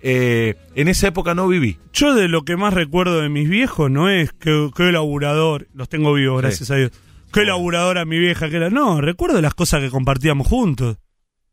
eh, 0.07 0.55
en 0.75 0.87
esa 0.87 1.07
época 1.07 1.33
no 1.33 1.47
viví. 1.47 1.79
yo 1.91 2.13
de 2.13 2.27
lo 2.27 2.43
que 2.43 2.57
más 2.57 2.73
recuerdo 2.75 3.21
de 3.21 3.29
mis 3.29 3.49
viejos 3.49 3.89
no 3.89 4.07
es 4.07 4.31
que, 4.33 4.69
que 4.75 4.91
laburador, 4.91 5.67
los 5.73 5.89
tengo 5.89 6.13
vivos, 6.13 6.41
gracias 6.41 6.67
Sí. 6.67 6.73
a 6.73 6.77
Dios. 6.77 6.91
Qué 7.33 7.43
laburadora 7.43 8.05
mi 8.05 8.19
vieja 8.19 8.49
que 8.49 8.57
era. 8.57 8.69
No, 8.69 9.01
recuerdo 9.01 9.41
las 9.41 9.55
cosas 9.55 9.81
que 9.81 9.89
compartíamos 9.89 10.47
juntos. 10.47 10.97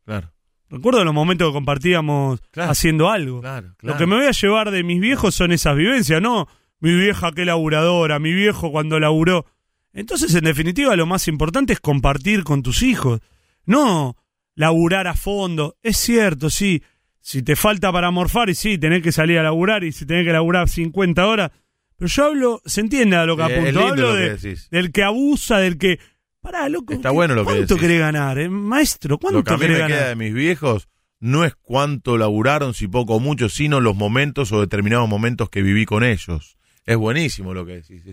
Claro, 0.05 0.31
Recuerdo 0.69 1.03
los 1.03 1.13
momentos 1.13 1.47
que 1.49 1.53
compartíamos 1.53 2.41
Claro. 2.51 2.71
haciendo 2.71 3.09
algo. 3.09 3.41
claro, 3.41 3.75
Lo 3.81 3.97
que 3.97 4.05
me 4.05 4.15
voy 4.17 4.25
a 4.27 4.31
llevar 4.31 4.69
de 4.71 4.83
mis 4.83 4.99
viejos 5.01 5.33
son 5.35 5.51
esas 5.51 5.75
vivencias, 5.75 6.21
no 6.21 6.47
mi 6.79 6.93
vieja 6.95 7.31
qué 7.31 7.45
laburadora, 7.45 8.19
mi 8.19 8.33
viejo 8.33 8.71
cuando 8.71 8.99
laburó. 8.99 9.45
Entonces, 9.93 10.33
en 10.35 10.43
definitiva, 10.43 10.95
lo 10.95 11.05
más 11.07 11.27
importante 11.27 11.73
es 11.73 11.79
compartir 11.79 12.43
con 12.43 12.61
tus 12.61 12.81
hijos. 12.83 13.19
No 13.65 14.15
laburar 14.55 15.07
a 15.07 15.15
fondo. 15.15 15.75
Es 15.81 15.97
cierto, 15.97 16.49
sí. 16.49 16.83
Si 17.25 17.41
te 17.41 17.55
falta 17.55 17.89
para 17.91 18.11
morfar 18.11 18.49
y 18.49 18.55
sí, 18.55 18.77
tenés 18.77 19.01
que 19.01 19.13
salir 19.13 19.39
a 19.39 19.43
laburar 19.43 19.85
y 19.85 19.93
si 19.93 20.05
tenés 20.05 20.25
que 20.25 20.33
laburar 20.33 20.67
50 20.67 21.25
horas. 21.25 21.51
Pero 21.95 22.09
yo 22.09 22.25
hablo, 22.25 22.61
se 22.65 22.81
entiende 22.81 23.15
a 23.15 23.25
lo 23.25 23.37
que 23.37 23.45
Sí, 23.45 23.53
apunto. 23.53 23.79
Hablo 23.79 24.07
lo 24.11 24.13
que 24.15 24.19
de- 24.21 24.29
decís. 24.35 24.69
del 24.69 24.91
que 24.91 25.03
abusa, 25.03 25.57
del 25.59 25.77
que. 25.77 25.99
Pará, 26.41 26.67
loco. 26.67 26.91
Está 26.93 27.09
¿qué- 27.09 27.15
bueno 27.15 27.33
lo 27.35 27.45
que 27.45 27.53
¿Cuánto 27.53 27.77
querés 27.77 27.99
ganar, 28.01 28.37
eh? 28.39 28.49
Maestro? 28.49 29.11
Lo 29.11 29.17
que 29.19 29.21
¿Cuánto 29.31 29.53
mí 29.53 29.59
querés 29.61 29.77
me 29.77 29.79
ganar? 29.83 29.97
queda 29.97 30.09
de 30.09 30.15
mis 30.17 30.33
viejos 30.33 30.89
no 31.21 31.45
es 31.45 31.55
cuánto 31.55 32.17
laburaron, 32.17 32.73
si 32.73 32.89
poco 32.89 33.15
o 33.15 33.19
mucho, 33.21 33.47
sino 33.47 33.79
los 33.79 33.95
momentos 33.95 34.51
o 34.51 34.59
determinados 34.59 35.07
momentos 35.07 35.49
que 35.49 35.61
viví 35.61 35.85
con 35.85 36.03
ellos. 36.03 36.57
Es 36.85 36.97
buenísimo 36.97 37.53
lo 37.53 37.65
que 37.65 37.75
decís. 37.75 38.03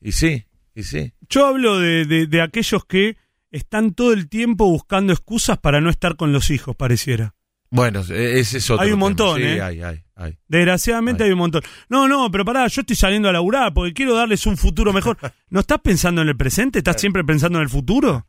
Y 0.00 0.12
sí, 0.12 0.44
y 0.76 0.84
sí. 0.84 1.12
Yo 1.28 1.46
hablo 1.46 1.80
de, 1.80 2.04
de, 2.04 2.28
de 2.28 2.40
aquellos 2.42 2.84
que 2.84 3.16
están 3.50 3.94
todo 3.94 4.12
el 4.12 4.28
tiempo 4.28 4.66
buscando 4.66 5.12
excusas 5.12 5.58
para 5.58 5.80
no 5.80 5.90
estar 5.90 6.14
con 6.14 6.32
los 6.32 6.50
hijos, 6.50 6.76
pareciera. 6.76 7.34
Bueno, 7.74 8.04
e- 8.08 8.38
ese 8.38 8.58
es 8.58 8.70
otro 8.70 8.82
Hay 8.84 8.90
un 8.90 8.94
tema. 8.98 9.06
montón, 9.06 9.36
Sí, 9.38 9.42
¿eh? 9.42 9.60
hay, 9.60 9.82
hay, 9.82 10.04
hay. 10.14 10.38
Desgraciadamente 10.46 11.24
Ay. 11.24 11.28
hay 11.28 11.32
un 11.32 11.40
montón. 11.40 11.62
No, 11.88 12.06
no, 12.06 12.30
pero 12.30 12.44
pará, 12.44 12.68
yo 12.68 12.82
estoy 12.82 12.94
saliendo 12.94 13.28
a 13.28 13.32
laburar 13.32 13.74
porque 13.74 13.92
quiero 13.92 14.14
darles 14.14 14.46
un 14.46 14.56
futuro 14.56 14.92
mejor. 14.92 15.18
¿No 15.50 15.58
estás 15.58 15.80
pensando 15.80 16.22
en 16.22 16.28
el 16.28 16.36
presente? 16.36 16.78
¿Estás 16.78 17.00
siempre 17.00 17.24
pensando 17.24 17.58
en 17.58 17.64
el 17.64 17.68
futuro? 17.68 18.28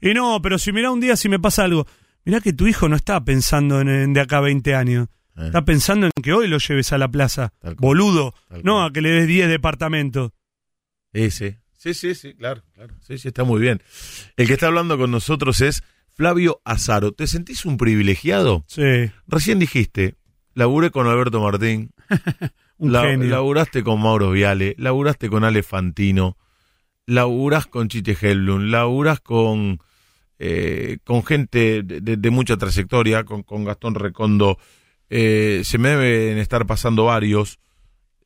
Y 0.00 0.12
no, 0.12 0.42
pero 0.42 0.58
si 0.58 0.72
mirá 0.72 0.90
un 0.90 0.98
día 0.98 1.14
si 1.16 1.28
me 1.28 1.38
pasa 1.38 1.62
algo, 1.62 1.86
mirá 2.24 2.40
que 2.40 2.52
tu 2.52 2.66
hijo 2.66 2.88
no 2.88 2.96
está 2.96 3.24
pensando 3.24 3.80
en, 3.80 3.88
en 3.88 4.12
de 4.12 4.22
acá 4.22 4.38
a 4.38 4.40
20 4.40 4.74
años. 4.74 5.06
Eh. 5.36 5.46
Está 5.46 5.64
pensando 5.64 6.06
en 6.06 6.12
que 6.20 6.32
hoy 6.32 6.48
lo 6.48 6.58
lleves 6.58 6.92
a 6.92 6.98
la 6.98 7.06
plaza. 7.08 7.52
Boludo. 7.76 8.34
No 8.64 8.82
a 8.84 8.92
que 8.92 9.02
le 9.02 9.10
des 9.10 9.28
10 9.28 9.48
departamentos. 9.48 10.32
Sí, 11.14 11.30
sí. 11.30 11.56
Sí, 11.76 11.94
sí, 11.94 12.14
sí, 12.16 12.34
claro, 12.34 12.62
claro. 12.74 12.94
Sí, 13.06 13.16
sí, 13.18 13.28
está 13.28 13.44
muy 13.44 13.60
bien. 13.60 13.80
El 14.36 14.46
que 14.48 14.54
está 14.54 14.66
hablando 14.66 14.98
con 14.98 15.10
nosotros 15.12 15.60
es 15.60 15.82
Flavio 16.24 16.60
Azaro. 16.66 17.12
¿Te 17.12 17.26
sentís 17.26 17.64
un 17.64 17.78
privilegiado? 17.78 18.62
Sí, 18.68 19.10
Recién 19.26 19.58
dijiste, 19.58 20.16
laburé 20.52 20.90
con 20.90 21.06
Alberto 21.06 21.40
Martín, 21.40 21.92
un 22.76 22.92
la- 22.92 23.04
genio. 23.04 23.30
laburaste 23.30 23.82
con 23.82 24.02
Mauro 24.02 24.30
Viale, 24.30 24.74
laburaste 24.76 25.30
con 25.30 25.44
Ale 25.44 25.62
Fantino, 25.62 26.36
laburás 27.06 27.64
con 27.66 27.88
Chiche 27.88 28.14
Hellblum, 28.20 28.64
laburás 28.70 29.20
con, 29.20 29.78
eh, 30.38 30.98
con 31.04 31.24
gente 31.24 31.82
de, 31.82 32.02
de- 32.02 32.18
de 32.18 32.30
mucha 32.30 32.58
trayectoria, 32.58 33.24
con, 33.24 33.42
con 33.42 33.64
Gastón 33.64 33.94
Recondo. 33.94 34.58
Eh, 35.08 35.62
se 35.64 35.78
me 35.78 35.88
deben 35.88 36.36
estar 36.36 36.66
pasando 36.66 37.06
varios. 37.06 37.58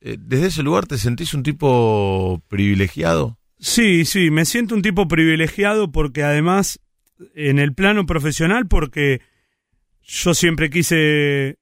Eh, 0.01 0.17
¿Desde 0.19 0.47
ese 0.47 0.63
lugar 0.63 0.85
te 0.85 0.97
sentís 0.97 1.33
un 1.33 1.43
tipo 1.43 2.43
privilegiado? 2.49 3.39
Sí, 3.57 4.03
sí, 4.03 4.31
me 4.31 4.43
siento 4.43 4.75
un 4.75 4.81
tipo 4.81 5.07
privilegiado 5.07 5.93
porque 5.93 6.23
además, 6.23 6.81
en 7.35 7.59
el 7.59 7.73
plano 7.73 8.05
profesional, 8.05 8.67
porque 8.67 9.21
yo 10.03 10.33
siempre 10.33 10.69
quise 10.69 11.57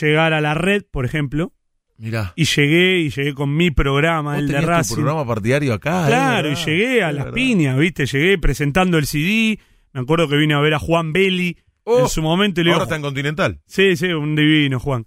llegar 0.00 0.32
a 0.32 0.40
la 0.40 0.54
red, 0.54 0.84
por 0.90 1.04
ejemplo, 1.04 1.52
Mirá. 1.98 2.32
y 2.36 2.44
llegué, 2.44 3.00
y 3.00 3.10
llegué 3.10 3.34
con 3.34 3.54
mi 3.56 3.70
programa, 3.70 4.32
¿Vos 4.34 4.40
el 4.40 4.46
de 4.48 4.54
tenías 4.54 4.66
tu 4.66 4.70
Racing. 4.70 4.94
programa 4.96 5.26
partidario 5.26 5.74
acá? 5.74 6.04
Claro, 6.06 6.50
y 6.50 6.54
llegué 6.54 7.02
a 7.02 7.12
las 7.12 7.26
piñas, 7.32 7.76
¿viste? 7.78 8.06
Llegué 8.06 8.38
presentando 8.38 8.98
el 8.98 9.06
CD, 9.06 9.58
me 9.92 10.00
acuerdo 10.00 10.28
que 10.28 10.36
vine 10.36 10.54
a 10.54 10.60
ver 10.60 10.74
a 10.74 10.78
Juan 10.78 11.12
Belli 11.12 11.58
Oh, 11.84 11.98
en 12.02 12.08
su 12.08 12.22
momento 12.22 12.60
y 12.60 12.64
le 12.64 12.68
digo, 12.70 12.74
Ahora 12.76 12.84
está 12.84 12.94
en 12.94 13.02
Continental. 13.02 13.60
Sí, 13.66 13.96
sí, 13.96 14.06
un 14.06 14.36
divino, 14.36 14.78
Juan. 14.78 15.04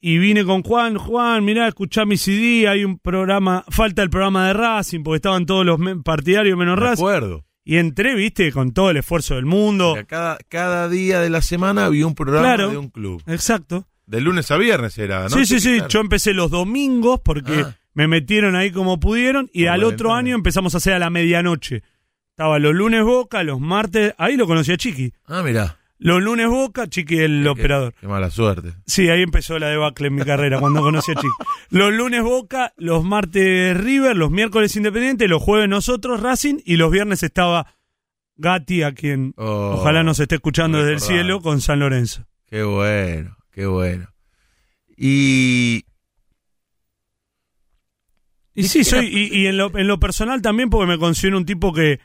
Y 0.00 0.18
vine 0.18 0.44
con 0.44 0.64
Juan, 0.64 0.96
Juan, 0.98 1.44
mirá, 1.44 1.68
escuchá 1.68 2.04
mi 2.04 2.16
CD, 2.16 2.66
hay 2.66 2.84
un 2.84 2.98
programa, 2.98 3.64
falta 3.68 4.02
el 4.02 4.10
programa 4.10 4.48
de 4.48 4.52
Racing, 4.52 5.04
porque 5.04 5.16
estaban 5.18 5.46
todos 5.46 5.64
los 5.64 5.78
partidarios 6.04 6.58
menos 6.58 6.76
Me 6.76 6.86
Racing. 6.86 7.02
acuerdo. 7.04 7.44
Y 7.64 7.76
entré, 7.76 8.14
viste, 8.14 8.50
con 8.52 8.72
todo 8.72 8.90
el 8.90 8.96
esfuerzo 8.96 9.36
del 9.36 9.46
mundo. 9.46 9.92
Mira, 9.94 10.04
Cada, 10.04 10.38
cada 10.48 10.88
día 10.88 11.20
de 11.20 11.30
la 11.30 11.42
semana 11.42 11.84
había 11.86 12.06
un 12.06 12.14
programa 12.14 12.42
Claro. 12.46 12.70
de 12.70 12.76
un 12.76 12.88
club. 12.88 13.22
Exacto. 13.26 13.86
De 14.06 14.20
lunes 14.20 14.50
a 14.50 14.56
viernes 14.56 14.98
era, 14.98 15.22
¿no? 15.24 15.30
sí, 15.30 15.46
sí, 15.46 15.60
sí. 15.60 15.74
claro. 15.76 15.88
Yo 15.88 16.00
empecé 16.00 16.34
los 16.34 16.50
domingos 16.50 17.20
porque 17.24 17.60
Ah. 17.64 17.76
me 17.94 18.08
metieron 18.08 18.56
ahí 18.56 18.72
como 18.72 18.98
pudieron 18.98 19.48
y 19.52 19.66
al 19.66 19.84
otro 19.84 20.08
ventana. 20.08 20.18
año 20.18 20.34
empezamos 20.34 20.74
a 20.74 20.78
hacer 20.78 20.92
a 20.94 20.98
la 20.98 21.08
medianoche. 21.10 21.82
Estaba 22.30 22.58
los 22.58 22.74
lunes 22.74 23.04
Boca, 23.04 23.42
los 23.44 23.60
martes, 23.60 24.14
ahí 24.18 24.36
lo 24.36 24.46
conocí 24.46 24.72
a 24.72 24.76
Chiqui. 24.76 25.12
Ah, 25.26 25.42
mira. 25.44 25.78
Los 26.02 26.20
lunes 26.20 26.48
Boca, 26.48 26.88
Chiqui 26.88 27.18
el 27.18 27.46
operador. 27.46 27.94
Qué 28.00 28.08
mala 28.08 28.28
suerte. 28.28 28.72
Sí, 28.86 29.08
ahí 29.08 29.22
empezó 29.22 29.56
la 29.60 29.68
debacle 29.68 30.08
en 30.08 30.16
mi 30.16 30.22
carrera 30.22 30.58
cuando 30.58 30.80
conocí 30.80 31.12
a 31.12 31.14
Chiqui. 31.14 31.28
Los 31.70 31.92
lunes 31.92 32.22
Boca, 32.22 32.74
los 32.76 33.04
martes 33.04 33.76
River, 33.76 34.16
los 34.16 34.30
miércoles 34.30 34.74
Independiente, 34.74 35.28
los 35.28 35.40
jueves 35.40 35.68
nosotros 35.68 36.20
Racing 36.20 36.56
y 36.64 36.76
los 36.76 36.90
viernes 36.90 37.22
estaba 37.22 37.74
Gatti, 38.36 38.82
a 38.82 38.92
quien 38.92 39.32
Oh, 39.36 39.76
ojalá 39.76 40.02
nos 40.02 40.18
esté 40.18 40.34
escuchando 40.34 40.78
desde 40.78 40.94
el 40.94 41.00
cielo, 41.00 41.40
con 41.40 41.60
San 41.60 41.78
Lorenzo. 41.78 42.26
Qué 42.46 42.64
bueno, 42.64 43.36
qué 43.52 43.66
bueno. 43.66 44.08
Y. 44.96 45.84
Y 48.54 48.64
sí, 48.64 48.82
soy, 48.84 49.06
y, 49.06 49.34
y 49.42 49.46
en, 49.46 49.56
lo, 49.56 49.76
en 49.78 49.86
lo 49.86 49.98
personal 50.00 50.42
también 50.42 50.68
porque 50.68 50.86
me 50.86 50.98
considero 50.98 51.38
un 51.38 51.46
tipo 51.46 51.72
que, 51.72 52.00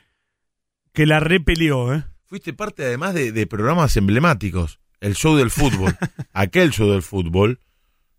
que 0.92 1.04
la 1.04 1.20
repelió, 1.20 1.92
¿eh? 1.92 2.04
Fuiste 2.28 2.52
parte 2.52 2.84
además 2.84 3.14
de, 3.14 3.32
de 3.32 3.46
programas 3.46 3.96
emblemáticos. 3.96 4.80
El 5.00 5.14
show 5.14 5.36
del 5.36 5.50
fútbol. 5.50 5.96
Aquel 6.32 6.70
show 6.72 6.90
del 6.90 7.02
fútbol 7.02 7.60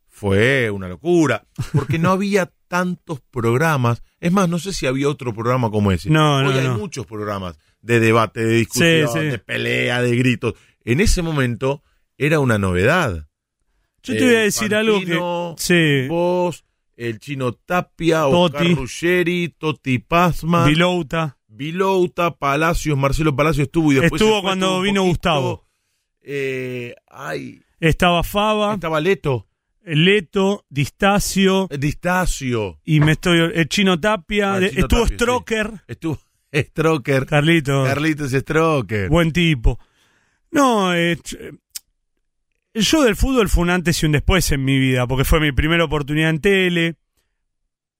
fue 0.07 0.69
una 0.71 0.87
locura. 0.87 1.45
Porque 1.73 1.99
no 1.99 2.09
había 2.11 2.51
tantos 2.67 3.21
programas. 3.31 4.01
Es 4.19 4.31
más, 4.31 4.49
no 4.49 4.59
sé 4.59 4.73
si 4.73 4.85
había 4.87 5.09
otro 5.09 5.33
programa 5.33 5.69
como 5.69 5.91
ese. 5.91 6.09
No, 6.09 6.37
Hoy 6.37 6.43
no, 6.45 6.51
hay 6.51 6.67
no. 6.67 6.77
muchos 6.77 7.05
programas 7.05 7.57
de 7.81 7.99
debate, 7.99 8.43
de 8.43 8.53
discusión, 8.55 9.07
Sí, 9.13 9.19
sí. 9.19 9.25
de 9.27 9.39
pelea, 9.39 10.01
de 10.01 10.15
gritos. 10.15 10.53
En 10.83 10.99
ese 11.01 11.21
momento 11.21 11.83
era 12.17 12.39
una 12.39 12.57
novedad. 12.57 13.27
Yo 14.01 14.13
te 14.17 14.25
voy 14.25 14.35
a 14.35 14.39
decir 14.39 14.73
algo 14.73 14.99
que... 15.01 15.53
Sí, 15.57 16.07
Vos, 16.07 16.65
el 16.95 17.19
chino 17.19 17.53
Tapia, 17.53 18.21
Totti. 18.21 18.55
Oscar 18.57 18.75
Ruggeri, 18.75 19.55
Toti 19.57 19.99
Pazman, 19.99 20.67
Vilouta. 20.67 21.37
Vilouta, 21.59 22.37
Palacios, 22.37 22.97
Marcelo 22.97 23.35
Palacios 23.35 23.65
estuvo 23.67 23.91
y 23.91 23.95
después 23.95 24.21
Estuvo 24.21 24.41
cuando 24.41 24.79
vino 24.81 25.01
poquito. 25.01 25.09
Gustavo. 25.09 25.67
Eh, 26.21 26.95
ay, 27.09 27.61
Estaba 27.81 28.23
Fava, 28.23 28.75
estaba 28.75 29.01
Leto, 29.01 29.45
Leto, 29.83 30.65
Distacio, 30.69 31.67
eh, 31.69 31.77
Distacio, 31.77 32.79
y 32.85 33.01
me 33.01 33.11
estoy... 33.11 33.39
El 33.53 33.67
Chino 33.67 33.99
Tapia, 33.99 34.53
Ah, 34.53 34.57
el 34.57 34.63
de- 34.63 34.69
Chino 34.69 34.81
estuvo 34.83 34.99
Tapia, 35.01 35.07
sí. 35.09 35.15
Stroker, 35.15 35.71
estuvo 35.87 36.19
Stroker, 36.53 37.25
Carlito. 37.25 37.83
Carlitos 37.83 38.31
Stroker. 38.31 39.09
Buen 39.09 39.31
tipo. 39.33 39.79
No, 40.51 40.93
eh, 40.95 41.17
show 42.75 43.03
del 43.03 43.15
fútbol 43.17 43.49
fue 43.49 43.63
un 43.63 43.69
antes 43.69 44.01
y 44.01 44.05
un 44.05 44.13
después 44.13 44.49
en 44.53 44.63
mi 44.63 44.79
vida, 44.79 45.07
porque 45.07 45.25
fue 45.25 45.39
mi 45.41 45.51
primera 45.51 45.83
oportunidad 45.83 46.29
en 46.29 46.39
tele, 46.39 46.95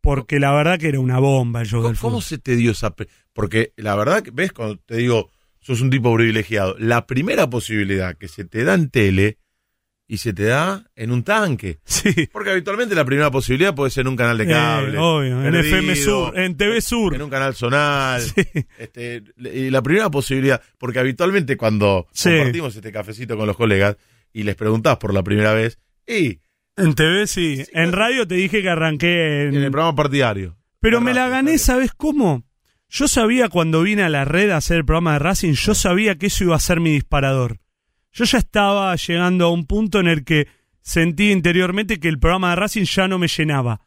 porque 0.10 0.40
la 0.40 0.52
verdad 0.54 0.80
que 0.80 0.88
era 0.88 1.00
una 1.00 1.20
bomba 1.20 1.62
el 1.62 1.68
show 1.68 1.82
¿Cómo, 1.82 1.90
del 1.90 2.00
cómo 2.00 2.12
fútbol. 2.22 2.24
se 2.24 2.38
te 2.40 2.56
dio 2.56 2.72
esa... 2.72 2.96
Porque 3.32 3.74
la 3.78 3.96
verdad, 3.96 4.24
que 4.24 4.32
ves, 4.32 4.52
cuando 4.52 4.78
te 4.78 4.96
digo, 4.98 5.30
sos 5.60 5.82
un 5.82 5.92
tipo 5.92 6.12
privilegiado, 6.16 6.76
la 6.80 7.06
primera 7.06 7.48
posibilidad 7.48 8.18
que 8.18 8.28
se 8.28 8.44
te 8.44 8.64
da 8.64 8.74
en 8.74 8.90
tele 8.90 9.38
y 10.08 10.18
se 10.18 10.34
te 10.34 10.46
da 10.46 10.84
en 10.96 11.12
un 11.12 11.24
tanque. 11.24 11.78
Sí, 11.86 12.28
Porque 12.32 12.50
habitualmente 12.50 12.96
la 12.96 13.06
primera 13.06 13.30
posibilidad 13.30 13.76
puede 13.76 13.92
ser 13.92 14.02
en 14.02 14.08
un 14.08 14.16
canal 14.16 14.40
de 14.40 14.48
cable. 14.48 14.96
Eh, 14.96 15.00
obvio, 15.00 15.46
en 15.46 15.52
perdido, 15.52 15.78
FM 15.78 15.96
Sur, 15.96 16.40
en 16.40 16.58
TV 16.58 16.82
Sur. 16.82 17.14
En 17.14 17.22
un 17.22 17.30
canal 17.30 17.54
zonal. 17.54 18.22
Sí. 18.36 18.42
Este, 18.80 19.22
y 19.38 19.70
la 19.70 19.84
primera 19.84 20.10
posibilidad, 20.10 20.60
porque 20.80 20.98
habitualmente 20.98 21.56
cuando 21.56 22.08
Sí. 22.14 22.30
compartimos 22.32 22.76
este 22.76 22.92
cafecito 22.92 23.38
con 23.38 23.46
los 23.46 23.56
colegas 23.56 23.96
y 24.34 24.42
les 24.42 24.56
preguntás 24.56 24.98
por 24.98 25.14
la 25.14 25.22
primera 25.22 25.54
vez, 25.54 25.78
y 26.08 26.40
En 26.80 26.96
TV 26.96 27.28
sí. 27.28 27.64
En 27.74 27.92
radio 27.92 28.28
te 28.28 28.36
dije 28.36 28.62
que 28.62 28.70
arranqué 28.70 29.44
en... 29.44 29.56
en 29.56 29.64
el 29.64 29.72
programa 29.72 29.96
partidario. 29.96 30.58
Pero 30.80 31.02
me 31.02 31.14
la 31.14 31.28
gané. 31.30 31.58
¿sabes 31.58 31.92
cómo? 31.94 32.44
Yo 32.90 33.08
sabía 33.08 33.50
cuando 33.50 33.84
vine 33.84 34.04
a 34.04 34.10
la 34.10 34.26
red 34.26 34.50
a 34.50 34.58
hacer 34.58 34.78
el 34.78 34.86
programa 34.86 35.14
de 35.14 35.20
Racing, 35.20 35.54
yo 35.54 35.76
sabía 35.76 36.18
que 36.18 36.28
eso 36.28 36.44
iba 36.44 36.56
a 36.56 36.60
ser 36.60 36.80
mi 36.80 36.92
disparador. 36.92 37.60
Yo 38.12 38.26
ya 38.26 38.40
estaba 38.40 38.96
llegando 38.96 39.46
a 39.46 39.52
un 39.52 39.66
punto 39.68 40.00
en 40.00 40.08
el 40.08 40.24
que 40.24 40.48
sentí 40.82 41.32
interiormente 41.32 42.00
que 42.00 42.08
el 42.08 42.18
programa 42.18 42.52
de 42.52 42.56
Racing 42.56 42.86
ya 42.86 43.08
no 43.08 43.20
me 43.20 43.28
llenaba. 43.28 43.82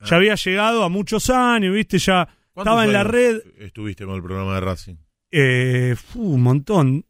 Ah. 0.00 0.04
Ya 0.08 0.16
había 0.16 0.34
llegado 0.36 0.84
a 0.84 0.88
muchos 0.88 1.28
años, 1.28 1.74
¿viste? 1.74 1.98
Ya 1.98 2.28
¿Cuántos 2.52 2.72
estaba 2.72 2.84
en 2.84 2.92
la 2.92 3.00
años 3.00 3.12
red 3.12 3.40
Estuviste 3.58 4.06
con 4.06 4.14
el 4.14 4.22
programa 4.22 4.54
de 4.54 4.60
Racing. 4.60 4.94
eh, 5.30 5.94
fu, 5.96 6.34
un 6.34 6.42
montón. 6.42 7.04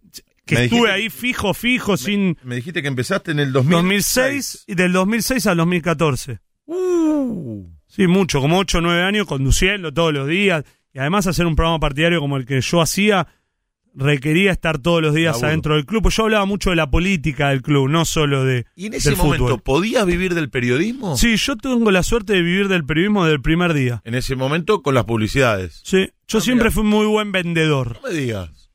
Que 0.46 0.64
estuve 0.64 0.90
ahí 0.90 1.10
fijo, 1.10 1.52
fijo, 1.54 1.96
sin 1.96 2.38
Me 2.44 2.54
dijiste 2.56 2.80
que 2.80 2.88
empezaste 2.88 3.32
en 3.32 3.40
el 3.40 3.52
2006. 3.52 3.82
2006 3.82 4.64
y 4.68 4.74
del 4.74 4.92
2006 4.92 5.46
al 5.48 5.56
2014. 5.58 6.38
Uh, 6.66 7.66
Sí, 7.88 8.06
mucho, 8.06 8.40
como 8.40 8.58
8 8.58 8.78
o 8.78 8.80
9 8.80 9.02
años 9.02 9.26
conduciendo 9.26 9.92
todos 9.92 10.12
los 10.12 10.28
días. 10.28 10.64
Y 10.92 10.98
además 10.98 11.26
hacer 11.26 11.46
un 11.46 11.56
programa 11.56 11.78
partidario 11.80 12.20
como 12.20 12.36
el 12.36 12.44
que 12.46 12.60
yo 12.60 12.80
hacía 12.80 13.26
requería 13.94 14.52
estar 14.52 14.78
todos 14.78 15.00
los 15.00 15.14
días 15.14 15.32
Laburo. 15.36 15.48
adentro 15.48 15.74
del 15.76 15.86
club. 15.86 16.02
Pues 16.02 16.16
yo 16.16 16.24
hablaba 16.24 16.44
mucho 16.44 16.70
de 16.70 16.76
la 16.76 16.90
política 16.90 17.48
del 17.50 17.62
club, 17.62 17.88
no 17.88 18.04
solo 18.04 18.44
de 18.44 18.66
¿Y 18.74 18.86
en 18.86 18.94
ese 18.94 19.10
del 19.10 19.16
momento 19.18 19.46
fútbol. 19.46 19.62
podías 19.62 20.04
vivir 20.04 20.34
del 20.34 20.50
periodismo? 20.50 21.16
Sí, 21.16 21.36
yo 21.36 21.56
tengo 21.56 21.90
la 21.90 22.02
suerte 22.02 22.34
de 22.34 22.42
vivir 22.42 22.68
del 22.68 22.84
periodismo 22.84 23.24
del 23.24 23.40
primer 23.40 23.72
día. 23.72 24.02
En 24.04 24.14
ese 24.14 24.36
momento 24.36 24.82
con 24.82 24.94
las 24.94 25.04
publicidades. 25.04 25.80
Sí, 25.84 26.10
yo 26.28 26.38
Ah, 26.38 26.42
siempre 26.42 26.70
fui 26.70 26.82
muy 26.84 27.06
buen 27.06 27.32
vendedor. 27.32 27.98
No 28.02 28.08
me 28.10 28.14
digas. 28.14 28.65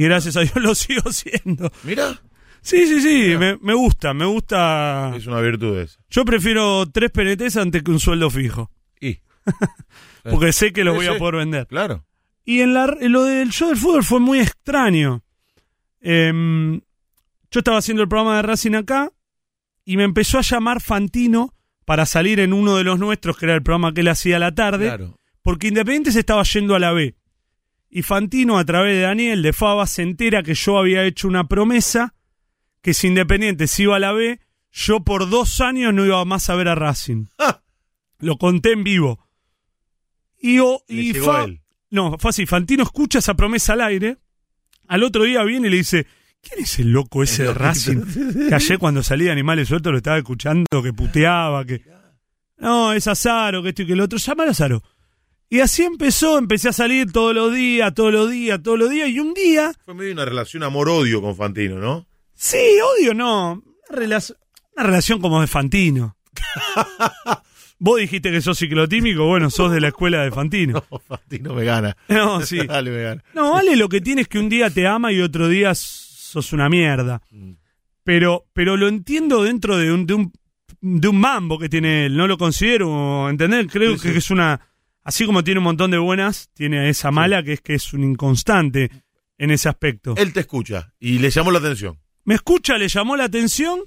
Y 0.00 0.04
gracias 0.04 0.36
a 0.36 0.40
Dios 0.40 0.56
lo 0.56 0.74
sigo 0.74 1.12
siendo. 1.12 1.70
Mira, 1.84 2.18
Sí, 2.62 2.86
sí, 2.86 3.00
sí, 3.00 3.36
me, 3.38 3.56
me 3.58 3.74
gusta, 3.74 4.12
me 4.14 4.24
gusta. 4.26 5.12
es 5.16 5.26
una 5.26 5.40
virtud 5.40 5.78
esa. 5.78 5.98
Yo 6.10 6.24
prefiero 6.24 6.86
tres 6.90 7.10
PNTs 7.10 7.56
antes 7.56 7.82
que 7.82 7.90
un 7.90 8.00
sueldo 8.00 8.28
fijo. 8.30 8.70
Y, 9.00 9.18
Porque 10.30 10.52
sé 10.52 10.72
que 10.72 10.84
los 10.84 10.94
Sí, 10.94 10.98
voy 10.98 11.06
a 11.08 11.12
sí. 11.14 11.18
poder 11.18 11.36
vender. 11.36 11.66
claro. 11.66 12.04
Y 12.44 12.60
en, 12.60 12.72
la, 12.74 12.96
en 13.00 13.12
lo 13.12 13.24
del 13.24 13.50
show 13.50 13.68
del 13.68 13.76
fútbol 13.78 14.02
fue 14.04 14.20
muy 14.20 14.40
extraño. 14.40 15.22
Em, 16.00 16.80
yo 17.50 17.58
estaba 17.60 17.78
haciendo 17.78 18.02
el 18.02 18.08
programa 18.08 18.36
de 18.36 18.42
Racing 18.42 18.74
acá 18.74 19.10
y 19.84 19.96
me 19.96 20.04
empezó 20.04 20.38
a 20.38 20.42
llamar 20.42 20.80
Fantino 20.80 21.54
para 21.84 22.06
salir 22.06 22.40
en 22.40 22.52
uno 22.52 22.76
de 22.76 22.84
los 22.84 22.98
nuestros, 22.98 23.36
que 23.36 23.46
era 23.46 23.54
el 23.54 23.62
programa 23.62 23.92
que 23.92 24.00
él 24.00 24.08
hacía 24.08 24.36
a 24.36 24.40
la 24.40 24.54
tarde, 24.54 24.86
Claro. 24.86 25.16
porque 25.42 25.68
Independiente 25.68 26.12
se 26.12 26.20
estaba 26.20 26.42
yendo 26.44 26.74
a 26.74 26.78
la 26.78 26.92
B. 26.92 27.14
Y 27.90 28.02
Fantino, 28.02 28.56
a 28.58 28.64
través 28.64 28.94
de 28.96 29.02
Daniel 29.02 29.42
de 29.42 29.52
Fava, 29.52 29.86
se 29.86 30.02
entera 30.02 30.42
que 30.44 30.54
yo 30.54 30.78
había 30.78 31.04
hecho 31.04 31.26
una 31.26 31.48
promesa 31.48 32.14
que 32.82 32.94
si 32.94 33.08
Independiente 33.08 33.66
se 33.66 33.82
iba 33.82 33.96
a 33.96 33.98
la 33.98 34.12
B, 34.12 34.40
yo 34.70 35.00
por 35.00 35.28
dos 35.28 35.60
años 35.60 35.92
no 35.92 36.06
iba 36.06 36.24
más 36.24 36.48
a 36.50 36.54
ver 36.54 36.68
a 36.68 36.74
Racing. 36.76 37.26
¡Ah! 37.38 37.62
Lo 38.20 38.38
conté 38.38 38.72
en 38.72 38.84
vivo. 38.84 39.26
Y, 40.38 40.58
o- 40.60 40.82
y 40.88 41.12
Fa- 41.14 41.44
él. 41.44 41.60
no, 41.90 42.16
fue 42.18 42.30
así. 42.30 42.46
Fantino 42.46 42.82
escucha 42.84 43.18
esa 43.18 43.34
promesa 43.34 43.72
al 43.74 43.80
aire. 43.82 44.18
Al 44.86 45.02
otro 45.02 45.24
día 45.24 45.42
viene 45.44 45.68
y 45.68 45.70
le 45.70 45.76
dice: 45.78 46.06
¿Quién 46.40 46.60
es 46.62 46.78
el 46.78 46.92
loco 46.92 47.22
ese 47.22 47.42
de 47.44 47.54
Racing? 47.54 48.00
Que 48.48 48.54
ayer 48.54 48.78
cuando 48.78 49.02
salí 49.02 49.24
de 49.24 49.32
Animales 49.32 49.68
Sueltos 49.68 49.90
lo 49.92 49.98
estaba 49.98 50.18
escuchando, 50.18 50.66
que 50.82 50.92
puteaba, 50.92 51.64
que. 51.64 51.82
No, 52.58 52.92
es 52.92 53.06
Azaro, 53.06 53.62
que 53.62 53.70
esto 53.70 53.82
y 53.82 53.86
que 53.86 53.92
el 53.94 54.00
otro. 54.00 54.18
Llama 54.18 54.44
a 54.44 54.50
Azaro. 54.50 54.82
Y 55.52 55.58
así 55.60 55.82
empezó, 55.82 56.38
empecé 56.38 56.68
a 56.68 56.72
salir 56.72 57.10
todos 57.10 57.34
los 57.34 57.52
días, 57.52 57.92
todos 57.92 58.12
los 58.12 58.30
días, 58.30 58.62
todos 58.62 58.78
los 58.78 58.88
días. 58.88 59.08
Y 59.10 59.18
un 59.18 59.34
día, 59.34 59.72
Fue 59.84 59.94
medio 59.94 60.12
una 60.12 60.24
relación 60.24 60.62
amor-odio 60.62 61.20
con 61.20 61.34
Fantino, 61.36 61.78
¿no? 61.78 62.06
sí, 62.34 62.56
odio, 62.96 63.12
no. 63.14 63.62
Una, 63.90 64.00
relac- 64.00 64.36
una 64.76 64.84
relación 64.86 65.20
como 65.20 65.40
de 65.40 65.46
Fantino. 65.48 66.16
Vos 67.82 67.98
dijiste 67.98 68.30
que 68.30 68.42
sos 68.42 68.58
ciclotímico, 68.58 69.24
bueno, 69.26 69.48
sos 69.50 69.72
de 69.72 69.80
la 69.80 69.88
escuela 69.88 70.22
de 70.22 70.30
Fantino. 70.30 70.84
No, 70.90 70.98
Fantino 71.00 71.54
me 71.54 71.64
gana. 71.64 71.96
No, 72.08 72.42
sí. 72.42 72.58
Dale, 72.66 72.90
me 72.90 73.02
gana. 73.02 73.24
No, 73.34 73.52
vale, 73.52 73.74
lo 73.76 73.88
que 73.88 74.00
tienes 74.00 74.28
que 74.28 74.38
un 74.38 74.48
día 74.48 74.70
te 74.70 74.86
ama 74.86 75.12
y 75.12 75.20
otro 75.20 75.48
día 75.48 75.74
sos 75.74 76.52
una 76.52 76.68
mierda. 76.68 77.22
Mm. 77.30 77.52
Pero, 78.04 78.46
pero 78.52 78.76
lo 78.76 78.86
entiendo 78.88 79.42
dentro 79.42 79.76
de 79.76 79.92
un, 79.92 80.06
de 80.06 80.14
un, 80.14 80.32
de 80.80 81.08
un 81.08 81.18
mambo 81.18 81.58
que 81.58 81.68
tiene 81.68 82.06
él. 82.06 82.16
No 82.16 82.26
lo 82.26 82.38
considero, 82.38 83.28
¿entendés? 83.28 83.66
Creo 83.70 83.94
Sí, 83.94 83.98
sí. 84.08 84.12
que 84.12 84.18
es 84.18 84.30
una. 84.30 84.60
Así 85.02 85.24
como 85.26 85.42
tiene 85.42 85.58
un 85.58 85.64
montón 85.64 85.90
de 85.90 85.98
buenas, 85.98 86.50
tiene 86.52 86.88
esa 86.88 87.10
mala 87.10 87.42
que 87.42 87.54
es 87.54 87.60
que 87.60 87.74
es 87.74 87.92
un 87.92 88.04
inconstante 88.04 88.90
en 89.38 89.50
ese 89.50 89.68
aspecto. 89.68 90.14
Él 90.16 90.32
te 90.32 90.40
escucha 90.40 90.92
y 90.98 91.18
le 91.18 91.30
llamó 91.30 91.50
la 91.50 91.58
atención. 91.58 91.98
Me 92.24 92.34
escucha, 92.34 92.76
le 92.76 92.88
llamó 92.88 93.16
la 93.16 93.24
atención 93.24 93.80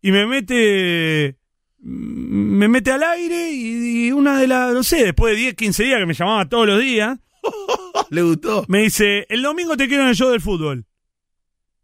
y 0.00 0.10
me 0.10 0.26
mete. 0.26 1.38
Me 1.78 2.68
mete 2.68 2.92
al 2.92 3.02
aire 3.02 3.50
y, 3.50 4.06
y 4.06 4.12
una 4.12 4.38
de 4.38 4.46
las. 4.46 4.72
No 4.74 4.82
sé, 4.82 5.04
después 5.04 5.34
de 5.34 5.40
10, 5.40 5.54
15 5.54 5.84
días 5.84 5.98
que 5.98 6.06
me 6.06 6.14
llamaba 6.14 6.48
todos 6.48 6.66
los 6.66 6.80
días. 6.80 7.18
¿Le 8.10 8.22
gustó? 8.22 8.64
Me 8.68 8.82
dice, 8.82 9.26
el 9.28 9.42
domingo 9.42 9.76
te 9.76 9.88
quiero 9.88 10.02
en 10.02 10.10
el 10.10 10.16
show 10.16 10.30
del 10.30 10.40
fútbol. 10.40 10.86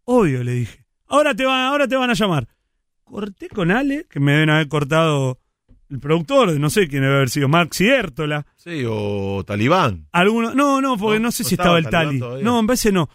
Obvio, 0.05 0.43
le 0.43 0.53
dije. 0.53 0.85
Ahora 1.07 1.35
te, 1.35 1.45
van, 1.45 1.61
ahora 1.61 1.89
te 1.89 1.97
van 1.97 2.11
a 2.11 2.15
llamar. 2.15 2.49
Corté 3.05 3.49
con 3.49 3.71
Ale, 3.71 4.07
que 4.11 4.21
me 4.21 4.33
deben 4.33 4.51
haber 4.51 4.69
cortado 4.69 5.39
el 5.91 6.01
productor, 6.01 6.59
no 6.59 6.71
sé 6.71 6.89
quién 6.89 7.03
debe 7.03 7.17
haber 7.17 7.31
sido, 7.31 7.49
Mark 7.49 7.75
Ciertola. 7.75 8.47
Sí, 8.57 8.85
o 8.87 9.43
Talibán. 9.47 10.07
Alguno, 10.13 10.55
no, 10.55 10.81
no, 10.81 10.97
porque 10.97 11.19
No, 11.19 11.27
no, 11.27 11.33
sé 11.33 11.43
no 11.43 11.49
si 11.49 11.55
estaba, 11.55 11.79
estaba 11.79 11.79
el 11.79 11.85
Talibán 11.85 12.09
Tali. 12.09 12.19
todavía. 12.21 12.45
No, 12.45 12.61
en 12.61 12.67
vez 12.67 12.93
no. 12.93 13.09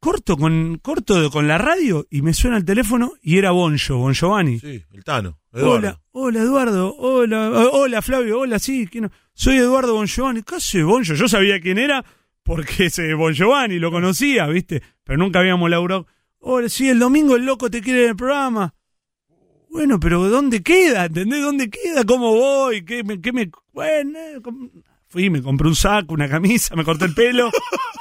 Corto 0.00 0.36
con, 0.36 0.78
corto 0.82 1.30
con 1.30 1.48
la 1.48 1.56
radio 1.56 2.06
y 2.10 2.20
me 2.20 2.34
suena 2.34 2.58
el 2.58 2.64
teléfono 2.66 3.12
y 3.22 3.38
era 3.38 3.52
Bonjo, 3.52 3.96
Bon 3.96 4.12
Giovanni. 4.12 4.58
Sí, 4.60 4.82
el 4.92 5.02
Tano. 5.02 5.38
Eduardo. 5.52 5.76
Hola, 5.76 6.00
hola 6.12 6.40
Eduardo, 6.40 6.94
hola, 6.96 7.50
hola 7.72 8.02
Flavio, 8.02 8.40
hola, 8.40 8.58
sí, 8.58 8.86
¿quién? 8.86 9.10
Soy 9.32 9.56
Eduardo 9.56 9.94
Bon 9.94 10.06
Giovanni. 10.06 10.42
¿Qué 10.42 10.56
hace 10.56 10.82
Bonjo? 10.82 11.14
Yo 11.14 11.26
sabía 11.26 11.58
quién 11.60 11.78
era 11.78 12.04
porque 12.42 12.86
ese 12.86 13.14
Bon 13.14 13.32
Giovanni 13.32 13.78
lo 13.78 13.90
conocía, 13.90 14.46
¿viste? 14.46 14.82
Pero 15.04 15.18
nunca 15.18 15.38
habíamos 15.38 15.70
laburado. 15.70 16.06
Hola, 16.38 16.68
sí, 16.68 16.90
el 16.90 16.98
domingo 16.98 17.36
el 17.36 17.46
loco 17.46 17.70
te 17.70 17.80
quiere 17.80 18.04
en 18.04 18.10
el 18.10 18.16
programa. 18.16 18.73
Bueno, 19.74 19.98
pero 19.98 20.28
¿dónde 20.28 20.62
queda? 20.62 21.06
¿Entendés? 21.06 21.42
¿Dónde 21.42 21.68
queda? 21.68 22.04
¿Cómo 22.04 22.30
voy? 22.30 22.84
¿Qué 22.84 23.02
me, 23.02 23.20
qué 23.20 23.32
me... 23.32 23.50
Bueno, 23.72 24.16
eh, 24.16 24.40
fui, 25.08 25.30
me 25.30 25.42
compré 25.42 25.66
un 25.66 25.74
saco, 25.74 26.14
una 26.14 26.28
camisa, 26.28 26.76
me 26.76 26.84
corté 26.84 27.06
el 27.06 27.14
pelo 27.14 27.50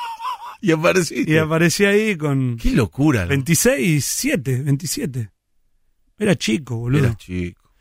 Y 0.62 0.72
apareciste. 0.72 1.32
y 1.32 1.38
aparecí 1.38 1.84
ahí 1.86 2.16
con 2.16 2.58
Qué 2.58 2.74
locura. 2.74 3.24
¿no? 3.24 3.30
26, 3.30 4.06
7, 4.06 4.62
27. 4.62 5.32
Era 6.20 6.36
chico, 6.36 6.78
boludo. 6.78 7.06
Era 7.06 7.16
chico. 7.18 7.74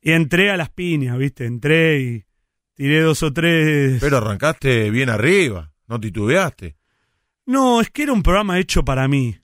Y 0.00 0.12
entré 0.12 0.50
a 0.50 0.56
las 0.56 0.70
piñas, 0.70 1.18
¿viste? 1.18 1.44
Entré 1.44 2.00
y 2.00 2.24
tiré 2.72 3.02
dos 3.02 3.22
o 3.22 3.34
tres. 3.34 3.98
Pero 4.00 4.16
arrancaste 4.16 4.90
bien 4.90 5.10
arriba. 5.10 5.70
No 5.88 6.00
titubeaste. 6.00 6.74
No, 7.44 7.82
es 7.82 7.90
que 7.90 8.04
era 8.04 8.14
un 8.14 8.22
programa 8.22 8.58
hecho 8.58 8.82
para 8.82 9.06
mí. 9.08 9.36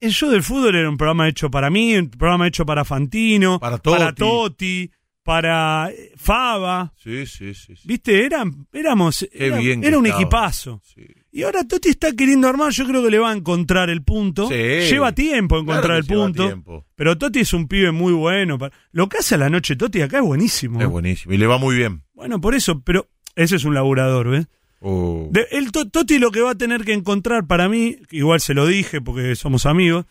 El 0.00 0.12
show 0.12 0.30
del 0.30 0.42
fútbol 0.42 0.74
era 0.76 0.88
un 0.88 0.96
programa 0.96 1.28
hecho 1.28 1.50
para 1.50 1.70
mí, 1.70 1.96
un 1.96 2.08
programa 2.10 2.46
hecho 2.46 2.64
para 2.64 2.84
Fantino, 2.84 3.58
Para 3.58 3.78
Totti. 3.78 3.98
para, 3.98 4.12
Totti, 4.14 4.90
para 5.24 5.90
eh, 5.90 6.12
Fava. 6.16 6.92
Sí, 6.96 7.26
sí, 7.26 7.52
sí. 7.54 7.74
sí. 7.76 7.82
¿Viste? 7.84 8.24
Eran, 8.24 8.66
éramos. 8.72 9.28
Era 9.32 9.58
bien 9.58 9.82
era 9.84 9.98
un 9.98 10.06
estaba. 10.06 10.22
equipazo. 10.22 10.80
Sí. 10.84 11.02
Y 11.32 11.42
ahora 11.42 11.62
Totti 11.66 11.90
está 11.90 12.12
queriendo 12.12 12.48
armar, 12.48 12.72
yo 12.72 12.86
creo 12.86 13.02
que 13.02 13.10
le 13.10 13.18
va 13.18 13.30
a 13.30 13.34
encontrar 13.34 13.90
el 13.90 14.02
punto. 14.02 14.48
Sí. 14.48 14.54
Lleva 14.54 15.12
tiempo 15.12 15.58
encontrar 15.58 15.84
Claro 15.84 15.98
el 15.98 16.06
punto. 16.06 16.46
tiempo. 16.46 16.86
Pero 16.94 17.18
Totti 17.18 17.40
es 17.40 17.52
un 17.52 17.68
pibe 17.68 17.90
muy 17.92 18.12
bueno. 18.12 18.56
Lo 18.92 19.08
que 19.08 19.18
hace 19.18 19.34
a 19.34 19.38
la 19.38 19.50
noche 19.50 19.76
Totti 19.76 20.00
acá 20.00 20.18
es 20.18 20.24
buenísimo. 20.24 20.80
Es 20.80 20.88
buenísimo. 20.88 21.34
Y 21.34 21.36
le 21.38 21.46
va 21.46 21.58
muy 21.58 21.76
bien. 21.76 22.02
Bueno, 22.14 22.40
por 22.40 22.54
eso, 22.54 22.80
pero 22.82 23.08
ese 23.36 23.56
es 23.56 23.64
un 23.64 23.74
laburador, 23.74 24.28
¿ves? 24.30 24.46
Oh. 24.80 25.28
De- 25.32 25.46
el 25.52 25.72
To- 25.72 25.88
Totti 25.88 26.18
lo 26.18 26.30
que 26.30 26.40
va 26.40 26.52
a 26.52 26.54
tener 26.58 26.84
que 26.84 26.92
encontrar 26.92 27.46
para 27.46 27.68
mí, 27.68 27.96
igual 28.10 28.40
se 28.40 28.54
lo 28.54 28.66
dije 28.66 29.00
porque 29.00 29.34
somos 29.36 29.66
amigos, 29.66 30.06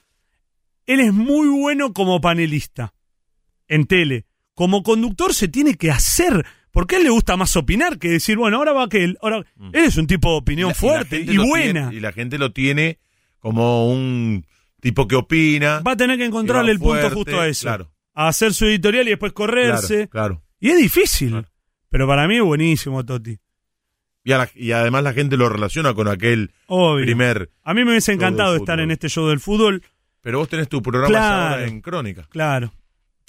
él 0.85 0.99
es 0.99 1.13
muy 1.13 1.47
bueno 1.47 1.93
como 1.93 2.19
panelista 2.21 2.93
en 3.67 3.85
tele. 3.85 4.25
Como 4.53 4.83
conductor 4.83 5.33
se 5.33 5.47
tiene 5.47 5.75
que 5.75 5.91
hacer, 5.91 6.45
porque 6.71 6.95
a 6.95 6.97
él 6.99 7.03
le 7.05 7.09
gusta 7.11 7.37
más 7.37 7.55
opinar 7.55 7.99
que 7.99 8.09
decir, 8.09 8.37
bueno, 8.37 8.57
ahora 8.57 8.73
va 8.73 8.83
aquel. 8.85 9.17
Ahora, 9.21 9.37
él 9.73 9.83
es 9.85 9.97
un 9.97 10.07
tipo 10.07 10.31
de 10.31 10.37
opinión 10.37 10.69
Mm. 10.69 10.71
Y 10.71 10.73
la- 10.73 10.75
fuerte 10.79 11.19
y, 11.21 11.37
buena. 11.37 11.81
tiene- 11.89 11.95
y 11.95 11.99
la 11.99 12.11
gente 12.11 12.37
lo 12.37 12.51
tiene 12.51 12.99
como 13.39 13.89
un 13.91 14.45
tipo 14.81 15.07
que 15.07 15.15
opina. 15.15 15.79
va 15.79 15.91
a 15.93 15.97
tener 15.97 16.17
que 16.17 16.25
encontrarle 16.25 16.71
el 16.71 16.79
punto 16.79 17.09
justo 17.11 17.39
a 17.39 17.47
eso. 17.47 17.63
Claro. 17.67 17.91
A 18.13 18.27
hacer 18.29 18.53
su 18.53 18.65
editorial 18.65 19.05
y 19.07 19.11
después 19.11 19.31
correrse. 19.33 20.07
Claro, 20.09 20.39
claro. 20.39 20.43
Y 20.59 20.69
es 20.71 20.77
difícil. 20.77 21.45
Pero 21.89 22.07
para 22.07 22.27
mí 22.27 22.37
es 22.37 22.43
buenísimo, 22.43 23.05
Totti. 23.05 23.37
Y, 24.27 24.33
a 24.33 24.39
la- 24.39 24.49
y 24.55 24.73
además 24.73 25.03
la 25.03 25.13
gente 25.13 25.37
lo 25.37 25.47
relaciona 25.47 25.93
con 25.93 26.09
aquel 26.09 26.51
Obvio. 26.65 27.05
primer. 27.05 27.49
A 27.63 27.73
mí 27.73 27.85
me 27.85 27.91
hubiese 27.91 28.11
encantado 28.11 28.57
estar 28.57 28.77
en 28.81 28.91
este 28.91 29.07
show 29.07 29.25
del 29.29 29.39
fútbol. 29.39 29.81
Pero 30.19 30.39
vos 30.39 30.49
tenés 30.49 30.67
tu 30.67 30.81
programa 30.81 31.07
Claro. 31.07 31.51
ahora 31.53 31.65
en 31.65 31.79
Crónica. 31.79 32.27
Claro. 32.29 32.73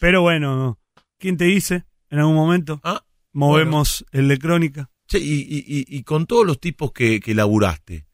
Pero 0.00 0.22
bueno, 0.22 0.80
¿quién 1.16 1.36
te 1.36 1.44
dice 1.44 1.84
en 2.10 2.18
algún 2.18 2.34
momento? 2.34 2.80
Ah, 2.82 3.04
Movemos 3.32 4.04
el 4.10 4.26
de 4.26 4.38
crónica. 4.38 4.90
Che, 5.06 5.18
y, 5.20 5.34
y- 5.42 5.64
y- 5.68 5.84
y 5.98 6.02
con 6.02 6.26
todos 6.26 6.44
los 6.44 6.58
tipos 6.58 6.90
que, 6.90 7.20
que 7.20 7.32
laburaste, 7.32 8.04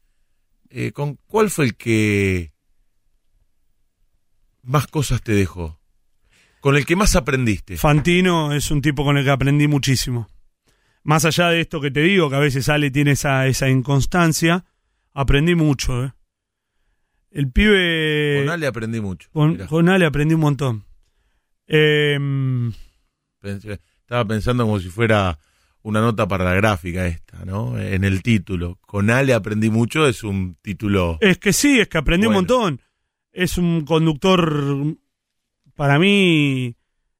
eh, 0.69 0.91
¿con 0.91 1.17
cuál 1.25 1.49
fue 1.49 1.65
el 1.65 1.75
que 1.75 2.51
más 4.61 4.85
cosas 4.85 5.23
te 5.23 5.31
dejó? 5.31 5.79
¿Con 6.59 6.75
el 6.75 6.85
que 6.85 6.95
más 6.95 7.15
aprendiste? 7.15 7.77
Fantino 7.77 8.53
es 8.53 8.69
un 8.69 8.81
tipo 8.83 9.03
con 9.03 9.17
el 9.17 9.23
que 9.23 9.31
aprendí 9.31 9.67
muchísimo. 9.67 10.27
Más 11.05 11.23
allá 11.23 11.49
de 11.49 11.61
esto 11.61 11.79
que 11.79 11.91
te 11.91 12.01
digo, 12.01 12.29
que 12.29 12.35
a 12.35 12.39
veces 12.39 12.65
sale 12.65 12.87
y 12.87 12.91
tiene 12.91 13.11
esa, 13.11 13.45
esa 13.47 13.69
inconstancia, 13.69 14.65
aprendí 15.13 15.55
mucho. 15.55 16.03
¿eh? 16.03 16.13
El 17.31 17.51
pibe... 17.51 18.41
Con 18.43 18.49
Ale 18.49 18.67
aprendí 18.67 18.99
mucho. 18.99 19.29
con, 19.31 19.55
con 19.67 19.87
Ale 19.87 20.05
aprendí 20.05 20.33
un 20.33 20.41
montón. 20.41 20.83
Eh, 21.67 22.17
pensé- 23.39 23.79
estaba 24.01 24.25
pensando 24.25 24.65
como 24.65 24.79
si 24.79 24.89
fuera 24.89 25.37
una 25.83 26.01
nota 26.01 26.27
para 26.27 26.43
la 26.43 26.55
gráfica 26.55 27.05
esta, 27.05 27.45
¿no? 27.45 27.77
En 27.79 28.03
el 28.03 28.23
título. 28.23 28.79
Con 28.81 29.11
Ale 29.11 29.33
aprendí 29.35 29.69
mucho, 29.69 30.07
es 30.07 30.23
un 30.23 30.57
título... 30.61 31.19
Es 31.21 31.37
que 31.37 31.53
sí, 31.53 31.79
es 31.79 31.87
que 31.87 31.99
aprendí 31.99 32.25
Bueno. 32.25 32.39
un 32.39 32.45
montón. 32.47 32.81
Es 33.31 33.59
un 33.59 33.85
conductor, 33.85 34.95
para 35.75 35.99
mí, 35.99 36.75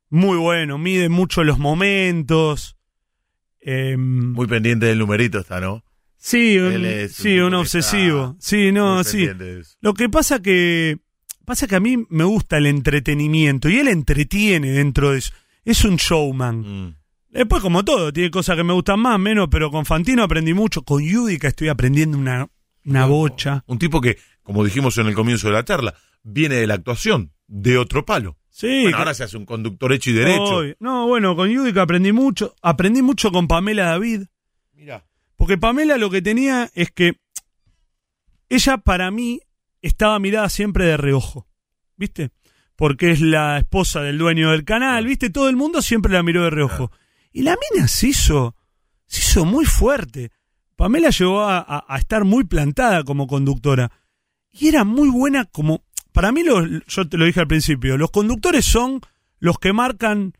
muy 0.09 0.37
bueno. 0.37 0.79
Mide 0.79 1.09
mucho 1.09 1.43
los 1.43 1.59
momentos. 1.59 2.74
Em, 3.67 4.31
Muy 4.33 4.45
pendiente 4.45 4.85
del 4.85 4.99
numerito 4.99 5.39
está, 5.39 5.59
¿no? 5.59 5.83
sí, 6.17 6.57
un, 6.59 6.85
es 6.85 7.13
sí, 7.13 7.39
un 7.39 7.55
obsesivo. 7.55 8.35
Sí, 8.39 8.71
no, 8.71 9.03
sí. 9.03 9.27
Lo 9.81 9.95
que 9.95 10.07
pasa 10.07 10.39
que 10.39 10.99
pasa 11.45 11.65
que 11.67 11.75
a 11.75 11.79
mí 11.79 11.97
me 12.09 12.23
gusta 12.25 12.57
el 12.57 12.67
entretenimiento 12.67 13.67
y 13.67 13.77
él 13.79 13.87
entretiene 13.87 14.69
dentro 14.69 15.11
de 15.11 15.17
eso. 15.17 15.33
Es 15.63 15.83
un 15.83 15.95
showman. 15.95 16.59
Mm. 16.59 16.95
Después, 17.31 17.61
como 17.63 17.83
todo, 17.83 18.13
tiene 18.13 18.29
cosas 18.29 18.55
que 18.55 18.63
me 18.63 18.73
gustan 18.73 18.99
más, 18.99 19.19
menos, 19.19 19.47
pero 19.49 19.71
con 19.71 19.85
Fantino 19.85 20.21
aprendí 20.21 20.53
mucho. 20.53 20.83
Con 20.83 21.03
Yudica 21.03 21.47
estoy 21.47 21.69
aprendiendo 21.69 22.19
una, 22.19 22.47
una 22.85 23.05
bocha. 23.07 23.63
Un 23.65 23.79
tipo 23.79 23.99
que, 23.99 24.17
como 24.43 24.63
dijimos 24.63 24.97
en 24.99 25.07
el 25.07 25.15
comienzo 25.15 25.47
de 25.47 25.53
la 25.53 25.65
charla, 25.65 25.95
viene 26.21 26.55
de 26.55 26.67
la 26.67 26.75
actuación, 26.75 27.33
de 27.47 27.79
otro 27.79 28.05
palo. 28.05 28.37
Sí, 28.57 28.83
Bueno, 28.83 28.99
ahora 28.99 29.13
se 29.13 29.25
hace 29.25 29.35
un 29.35 29.45
conductor 29.45 29.91
hecho 29.91 30.11
y 30.11 30.13
derecho. 30.13 30.61
No, 30.79 31.07
bueno, 31.07 31.35
con 31.35 31.49
Yudica 31.49 31.81
aprendí 31.81 32.13
mucho. 32.13 32.55
Aprendí 32.61 33.01
mucho 33.01 33.29
con 33.29 33.49
Pamela 33.49 33.83
David. 33.87 34.21
Mira. 34.73 35.05
Porque 35.35 35.57
Pamela 35.57 35.97
lo 35.97 36.09
que 36.09 36.21
tenía 36.21 36.71
es 36.73 36.89
que 36.91 37.19
ella 38.49 38.77
para 38.77 39.11
mí 39.11 39.41
estaba 39.81 40.19
mirada 40.19 40.47
siempre 40.49 40.85
de 40.85 40.97
reojo. 40.97 41.47
¿Viste? 41.97 42.31
Porque 42.77 43.11
es 43.11 43.21
la 43.21 43.57
esposa 43.57 44.01
del 44.01 44.17
dueño 44.17 44.51
del 44.51 44.63
canal, 44.65 45.05
¿viste? 45.05 45.29
Todo 45.29 45.49
el 45.49 45.55
mundo 45.55 45.81
siempre 45.81 46.13
la 46.13 46.23
miró 46.23 46.43
de 46.43 46.49
reojo. 46.49 46.91
Y 47.31 47.43
la 47.43 47.57
mina 47.73 47.87
se 47.89 48.07
hizo, 48.07 48.55
se 49.05 49.19
hizo 49.19 49.45
muy 49.45 49.65
fuerte. 49.65 50.31
Pamela 50.77 51.09
llegó 51.09 51.41
a, 51.41 51.57
a- 51.59 51.85
a 51.87 51.97
estar 51.97 52.23
muy 52.23 52.45
plantada 52.45 53.03
como 53.03 53.27
conductora. 53.27 53.91
Y 54.51 54.67
era 54.69 54.85
muy 54.85 55.09
buena 55.09 55.43
como... 55.43 55.83
Para 56.15 56.31
mí, 56.31 56.43
los- 56.43 56.67
yo 56.87 57.07
te 57.07 57.17
lo 57.17 57.25
dije 57.25 57.39
al 57.41 57.47
principio, 57.47 57.97
los 57.97 58.09
conductores 58.09 58.65
son 58.65 59.01
los 59.39 59.59
que 59.59 59.71
marcan 59.73 60.33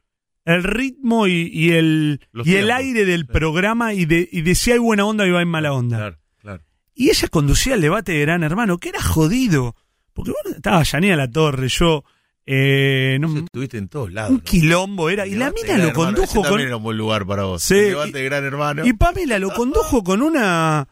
el 0.45 0.64
ritmo 0.64 1.27
y, 1.27 1.49
y 1.53 1.72
el, 1.72 2.22
Los 2.31 2.47
y 2.47 2.56
el 2.56 2.72
aire 2.72 3.03
del 3.06 3.26
programa 3.27 3.93
y 3.93 4.06
de, 4.06 4.27
y 4.31 4.41
de 4.41 4.56
si 4.56 4.72
hay 4.72 4.77
buena 4.80 5.06
onda 5.06 5.27
y 5.27 5.31
va 5.31 5.41
en 5.41 5.47
mala 5.47 5.73
onda. 5.73 5.97
Claro, 5.97 6.18
claro. 6.39 6.64
Y 6.95 7.10
ella 7.10 7.27
conducía 7.27 7.76
el 7.76 7.81
debate 7.81 8.14
de 8.14 8.22
Gran 8.22 8.43
Hermano, 8.43 8.77
que 8.77 8.89
era 8.89 9.02
jodido. 9.02 9.76
Porque 10.14 10.31
bueno, 10.31 10.56
estaba 10.57 10.81
Yanía 10.84 11.15
La 11.18 11.30
Torre, 11.30 11.68
yo, 11.68 12.03
eh, 12.45 13.18
no- 13.19 13.39
Estuviste 13.39 13.77
en 13.77 13.89
todos 13.89 14.14
lados. 14.14 14.31
un 14.31 14.38
¿no? 14.38 14.43
quilombo 14.43 15.10
era. 15.10 15.26
Y 15.27 15.35
la 15.35 15.52
mina 15.52 15.77
lo 15.77 15.91
condujo 15.93 16.41
con. 16.43 16.61
era 16.61 16.77
un 16.77 16.84
buen 16.84 16.97
lugar 16.97 17.26
para 17.26 17.43
vos. 17.43 17.64
Sí, 17.64 17.73
El 17.76 18.10
y- 18.10 18.11
de 18.11 18.23
Gran 18.23 18.45
Hermano. 18.45 18.85
Y 18.85 18.93
Pamela 18.93 19.39
lo 19.39 19.49
condujo 19.52 20.03
con 20.03 20.22
una. 20.22 20.88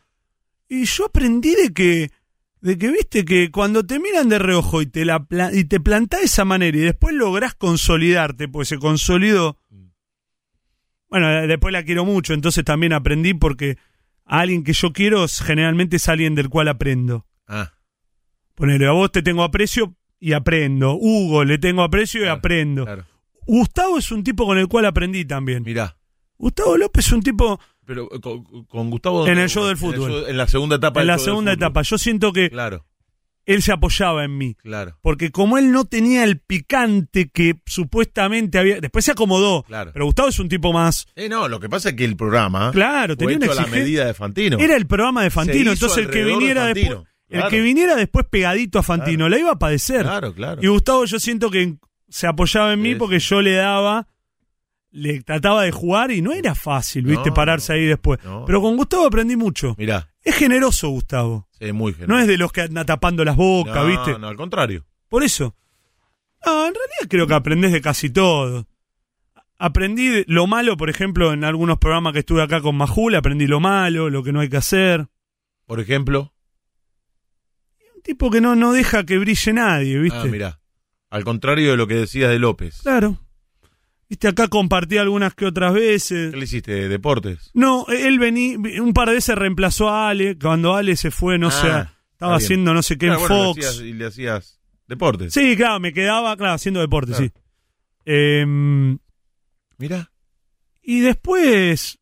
Y 0.67 0.85
yo 0.85 1.05
aprendí 1.05 1.55
de 1.55 1.71
que. 1.73 2.11
De 2.63 2.77
que 2.77 2.89
viste 2.91 3.25
que 3.25 3.51
cuando 3.51 3.85
te 3.85 3.99
miran 3.99 4.29
de 4.29 4.39
reojo 4.39 4.81
y 4.81 4.85
te 4.85 5.03
la 5.03 5.27
y 5.51 5.65
te 5.65 5.81
plantás 5.81 6.21
de 6.21 6.25
esa 6.27 6.45
manera 6.45 6.77
y 6.77 6.81
después 6.81 7.13
lográs 7.13 7.55
consolidarte, 7.55 8.47
pues 8.47 8.69
se 8.69 8.77
consolidó. 8.79 9.59
Bueno, 11.09 11.29
después 11.45 11.73
la 11.73 11.83
quiero 11.83 12.05
mucho, 12.05 12.33
entonces 12.33 12.63
también 12.63 12.93
aprendí 12.93 13.33
porque 13.33 13.77
a 14.25 14.39
alguien 14.39 14.63
que 14.63 14.71
yo 14.73 14.93
quiero 14.93 15.25
generalmente 15.27 15.97
es 15.97 16.07
alguien 16.07 16.35
del 16.35 16.47
cual 16.49 16.69
aprendo. 16.69 17.27
Ah, 17.47 17.73
Ponele, 18.55 18.87
a 18.87 18.91
vos 18.91 19.11
te 19.11 19.21
tengo 19.21 19.43
aprecio 19.43 19.95
y 20.19 20.31
aprendo. 20.31 20.93
Hugo, 20.95 21.43
le 21.43 21.57
tengo 21.57 21.83
aprecio 21.83 22.21
y 22.21 22.23
Claro, 22.23 22.37
aprendo. 22.37 22.85
claro. 22.85 23.05
Gustavo 23.45 23.97
es 23.97 24.09
un 24.11 24.23
tipo 24.23 24.45
con 24.45 24.57
el 24.57 24.67
cual 24.69 24.85
aprendí 24.85 25.25
también. 25.25 25.63
Mirá. 25.63 25.97
Gustavo 26.37 26.77
López 26.77 27.07
es 27.07 27.11
un 27.11 27.21
tipo 27.21 27.59
Pero 27.85 28.09
eh, 28.13 28.19
con, 28.21 28.43
con 28.65 28.89
Gustavo. 28.89 29.27
En 29.27 29.37
el 29.37 29.49
show 29.49 29.63
del 29.63 29.73
en 29.73 29.77
fútbol. 29.77 30.11
show- 30.11 30.25
En 30.27 30.37
la 30.37 30.47
segunda 30.47 30.75
etapa 30.77 31.01
en 31.01 31.07
la 31.07 31.17
segunda 31.19 31.53
etapa. 31.53 31.81
Yo 31.81 31.97
siento 31.97 32.31
que 32.33 32.49
Claro, 32.49 32.85
él 33.45 33.61
se 33.61 33.73
apoyaba 33.73 34.23
en 34.23 34.37
mí. 34.37 34.55
claro. 34.61 34.97
Porque 35.01 35.31
como 35.31 35.57
él 35.57 35.71
no 35.71 35.83
tenía 35.85 36.23
el 36.23 36.39
picante 36.39 37.29
que 37.29 37.55
supuestamente 37.65 38.57
había. 38.57 38.79
Después 38.79 39.03
se 39.05 39.11
acomodó. 39.11 39.63
Claro. 39.63 39.91
Pero 39.93 40.05
Gustavo 40.05 40.29
es 40.29 40.39
un 40.39 40.47
tipo 40.49 40.71
más. 40.71 41.05
Eh, 41.15 41.27
no, 41.29 41.47
lo 41.49 41.59
que 41.59 41.67
pasa 41.69 41.89
es 41.89 41.95
que 41.95 42.05
el 42.05 42.15
programa. 42.15 42.71
Claro, 42.71 43.17
tenía 43.17 43.37
una 43.37 43.53
la 43.53 43.67
medida 43.67 44.05
de 44.05 44.13
Fantino. 44.13 44.57
Era 44.59 44.75
el 44.77 44.87
programa 44.87 45.23
de 45.23 45.29
Fantino. 45.29 45.71
Entonces 45.73 45.97
el 46.05 46.09
que 46.09 46.19
de 46.19 46.25
viniera 46.25 46.65
después. 46.67 46.99
El 47.29 47.47
que 47.49 47.61
viniera 47.61 47.95
después 47.95 48.27
pegadito 48.29 48.77
a 48.77 48.83
Fantino, 48.83 49.25
Claro. 49.25 49.29
la 49.29 49.39
iba 49.39 49.51
a 49.51 49.57
padecer. 49.59 50.03
Claro, 50.03 50.33
claro. 50.33 50.61
Y 50.63 50.67
Gustavo 50.67 51.03
yo 51.05 51.19
siento 51.19 51.49
que 51.49 51.75
se 52.07 52.27
apoyaba 52.27 52.73
en 52.73 52.81
mí 52.81 52.93
porque 52.95 53.17
yo 53.19 53.41
le 53.41 53.53
daba, 53.53 54.07
le 54.93 55.21
trataba 55.23 55.63
de 55.63 55.71
jugar 55.71 56.11
y 56.11 56.21
no 56.21 56.31
era 56.33 56.55
fácil, 56.55 57.05
¿viste? 57.05 57.29
No, 57.29 57.33
Pararse 57.33 57.73
ahí 57.73 57.85
después. 57.85 58.23
no. 58.23 58.45
Pero 58.45 58.61
con 58.61 58.77
Gustavo 58.77 59.05
aprendí 59.07 59.35
mucho. 59.35 59.75
Mirá, 59.77 60.07
Es 60.23 60.35
generoso 60.35 60.87
Gustavo. 60.89 61.47
sí, 61.59 61.71
muy 61.73 61.91
No 61.93 61.97
generoso. 61.97 62.21
es 62.21 62.27
de 62.27 62.37
los 62.37 62.51
que 62.51 62.61
anda 62.61 62.85
tapando 62.85 63.25
las 63.25 63.35
bocas, 63.35 63.75
no, 63.75 63.85
¿viste? 63.87 64.17
No, 64.19 64.27
al 64.27 64.37
contrario. 64.37 64.85
Por 65.09 65.23
eso. 65.23 65.55
No, 66.45 66.67
en 66.67 66.73
realidad 66.73 67.09
creo 67.09 67.27
que 67.27 67.33
aprendés 67.33 67.71
de 67.71 67.81
casi 67.81 68.09
todo. 68.09 68.67
Aprendí 69.57 70.23
lo 70.27 70.45
malo, 70.47 70.75
por 70.77 70.89
ejemplo, 70.89 71.31
en 71.33 71.43
algunos 71.43 71.77
programas 71.77 72.13
que 72.13 72.19
estuve 72.19 72.41
acá 72.41 72.61
con 72.61 72.75
Majul, 72.75 73.15
aprendí 73.15 73.47
lo 73.47 73.59
malo, 73.59 74.09
lo 74.09 74.23
que 74.23 74.31
no 74.33 74.41
hay 74.41 74.49
que 74.49 74.57
hacer. 74.57 75.07
Por 75.65 75.79
ejemplo. 75.79 76.33
Un 77.95 78.01
tipo 78.01 78.29
que 78.29 78.41
no, 78.41 78.55
no 78.55 78.73
deja 78.73 79.05
que 79.05 79.17
brille 79.17 79.53
nadie, 79.53 79.97
¿viste? 79.99 80.19
Ah, 80.19 80.25
mirá. 80.25 80.59
Al 81.09 81.23
contrario 81.23 81.71
de 81.71 81.77
lo 81.77 81.87
que 81.87 81.95
decías 81.95 82.29
de 82.29 82.39
López. 82.39 82.81
Claro. 82.81 83.19
Viste, 84.13 84.27
acá 84.27 84.47
compartí 84.47 84.99
algunas 84.99 85.33
que 85.33 85.43
otras 85.47 85.73
veces. 85.73 86.29
¿Qué 86.29 86.37
le 86.37 86.43
hiciste? 86.43 86.87
¿Deportes? 86.87 87.49
No, 87.55 87.87
él 87.87 88.19
venía, 88.19 88.59
un 88.79 88.93
par 88.93 89.07
de 89.09 89.15
veces 89.15 89.35
reemplazó 89.35 89.89
a 89.89 90.09
Ale, 90.09 90.37
cuando 90.37 90.75
Ale 90.75 90.95
se 90.97 91.09
fue, 91.09 91.39
no 91.39 91.47
Ah, 91.47 91.51
sé, 91.51 91.89
estaba 92.11 92.35
haciendo 92.35 92.75
no 92.75 92.83
sé 92.83 92.95
qué 92.99 93.07
Claro, 93.07 93.21
en 93.21 93.27
bueno, 93.27 93.35
le 93.41 93.43
Fox. 93.55 93.65
hacías- 93.65 93.81
y 93.83 93.93
le 93.93 94.05
hacías 94.05 94.59
deportes. 94.87 95.33
Sí, 95.33 95.55
claro, 95.57 95.79
me 95.79 95.93
quedaba, 95.93 96.37
claro, 96.37 96.53
haciendo 96.53 96.79
deporte, 96.79 97.13
Claro. 97.13 97.25
sí. 97.25 97.31
Em, 98.05 98.99
Mirá. 99.79 100.11
y 100.83 100.99
después, 100.99 101.97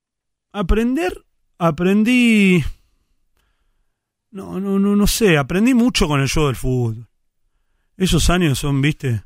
aprender, 0.52 1.24
aprendí, 1.60 2.62
no, 4.32 4.60
no, 4.60 4.80
no, 4.80 4.98
no 4.98 5.08
sé, 5.08 5.38
aprendí 5.38 5.74
mucho 5.74 6.10
con 6.10 6.20
el 6.20 6.28
show 6.28 6.48
del 6.48 6.58
fútbol. 6.58 7.08
Esos 7.96 8.30
años 8.30 8.60
son, 8.60 8.82
viste, 8.82 9.24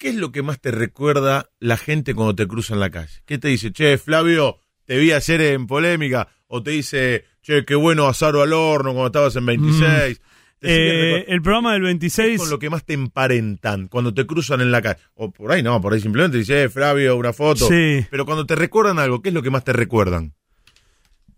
¿Qué 0.00 0.08
es 0.08 0.14
lo 0.16 0.32
que 0.32 0.40
más 0.42 0.58
te 0.60 0.70
recuerda 0.70 1.50
la 1.60 1.76
gente 1.76 2.14
cuando 2.14 2.34
te 2.34 2.48
cruza 2.48 2.72
en 2.74 2.80
la 2.80 2.88
calle? 2.90 3.12
¿Qué 3.26 3.36
te 3.38 3.48
dice? 3.48 3.70
Che, 3.70 3.98
Flavio, 3.98 4.56
te 4.86 4.96
vi 4.96 5.12
ayer 5.12 5.40
en 5.42 5.66
polémica. 5.66 6.26
O 6.48 6.62
te 6.62 6.70
dice, 6.72 7.24
che, 7.42 7.64
qué 7.66 7.74
bueno 7.74 8.06
asaro 8.08 8.40
al 8.42 8.52
horno 8.54 8.92
cuando 8.92 9.06
estabas 9.08 9.36
en 9.36 9.44
26. 9.46 10.20
Te 10.58 10.68
siguen 10.68 11.16
Eh, 11.20 11.24
el 11.28 11.42
programa 11.42 11.74
del 11.74 11.82
¿Qué 11.82 11.86
es 11.88 11.92
26, 11.92 12.40
con 12.40 12.50
lo 12.50 12.58
que 12.58 12.70
más 12.70 12.84
te 12.84 12.94
emparentan 12.94 13.88
cuando 13.88 14.12
te 14.14 14.26
cruzan 14.26 14.62
en 14.62 14.70
la 14.72 14.80
calle. 14.82 14.98
O 15.14 15.30
por 15.30 15.52
ahí 15.52 15.62
no, 15.62 15.78
por 15.82 15.92
ahí 15.92 16.00
simplemente 16.00 16.38
dice, 16.38 16.64
eh, 16.64 16.68
Flavio, 16.70 17.16
una 17.16 17.32
foto. 17.34 17.68
Sí. 17.68 18.04
Pero 18.10 18.24
cuando 18.24 18.46
te 18.46 18.56
recuerdan 18.56 18.98
algo, 18.98 19.20
¿qué 19.20 19.28
es 19.28 19.34
lo 19.34 19.42
que 19.42 19.50
más 19.50 19.64
te 19.64 19.72
recuerdan? 19.74 20.32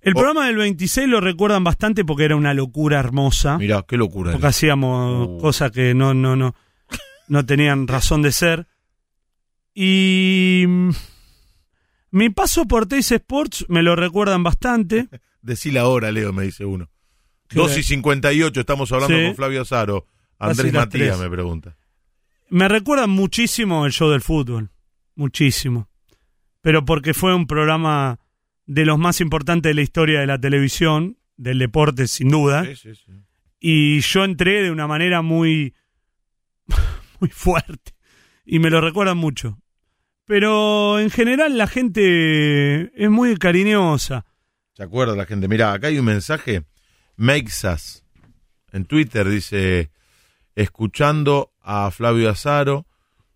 el 0.00 0.12
o- 0.12 0.16
programa 0.16 0.46
del 0.46 0.56
26 0.56 1.06
lo 1.08 1.20
recuerdan 1.20 1.62
bastante 1.62 2.04
porque 2.04 2.24
era 2.24 2.34
una 2.36 2.54
locura 2.54 2.98
hermosa. 3.00 3.58
Mirá, 3.58 3.84
qué 3.86 3.96
locura. 3.96 4.32
porque 4.32 4.46
hacíamos 4.48 5.28
Uh. 5.28 5.38
cosas 5.38 5.70
que 5.72 5.94
no, 5.94 6.14
no, 6.14 6.34
no, 6.36 6.54
no 7.32 7.46
tenían 7.46 7.88
razón 7.88 8.20
de 8.20 8.30
ser. 8.30 8.66
Y 9.74 10.64
mm, 10.68 10.90
mi 12.10 12.28
paso 12.28 12.66
por 12.66 12.84
Teis 12.86 13.10
Sports 13.10 13.64
me 13.70 13.82
lo 13.82 13.96
recuerdan 13.96 14.42
bastante. 14.42 15.08
Decile 15.40 15.78
ahora, 15.78 16.12
Leo, 16.12 16.30
me 16.34 16.44
dice 16.44 16.66
uno. 16.66 16.90
¿Qué 17.48 17.56
2 17.56 17.70
hora? 17.70 17.80
y 17.80 17.82
58, 17.82 18.60
estamos 18.60 18.92
hablando 18.92 19.16
Sí. 19.16 19.24
con 19.24 19.36
Flavio 19.36 19.62
Azaro. 19.62 20.06
Andrés 20.38 20.74
Matías 20.74 21.18
me 21.18 21.30
pregunta. 21.30 21.74
Me 22.50 22.68
recuerdan 22.68 23.08
muchísimo 23.08 23.86
el 23.86 23.92
show 23.92 24.10
del 24.10 24.20
fútbol. 24.20 24.70
Muchísimo. 25.14 25.88
Pero 26.60 26.84
porque 26.84 27.14
fue 27.14 27.34
un 27.34 27.46
programa 27.46 28.20
de 28.66 28.84
los 28.84 28.98
más 28.98 29.22
importantes 29.22 29.70
de 29.70 29.74
la 29.74 29.80
historia 29.82 30.20
de 30.20 30.26
la 30.26 30.38
televisión, 30.38 31.16
del 31.38 31.58
deporte, 31.60 32.08
sin 32.08 32.28
duda. 32.28 32.66
Sí, 32.66 32.76
sí, 32.76 32.94
sí. 32.94 33.12
Y 33.58 34.00
yo 34.00 34.24
entré 34.24 34.62
de 34.62 34.70
una 34.70 34.86
manera 34.86 35.22
muy, 35.22 35.74
muy 37.22 37.30
fuerte. 37.30 37.92
Y 38.44 38.58
me 38.58 38.68
lo 38.70 38.80
recuerdan 38.80 39.16
mucho. 39.16 39.58
Pero 40.26 40.98
en 41.00 41.10
general 41.10 41.56
la 41.56 41.66
gente 41.66 42.92
es 43.02 43.10
muy 43.10 43.36
cariñosa. 43.36 44.24
¿Se 44.74 44.82
acuerda 44.82 45.14
la 45.16 45.26
gente? 45.26 45.46
Mira, 45.48 45.72
acá 45.72 45.86
hay 45.88 45.98
un 45.98 46.04
mensaje. 46.06 46.64
Meixas 47.16 48.04
en 48.72 48.84
Twitter 48.86 49.28
dice, 49.28 49.90
escuchando 50.54 51.52
a 51.60 51.90
Flavio 51.90 52.30
Azaro, 52.30 52.86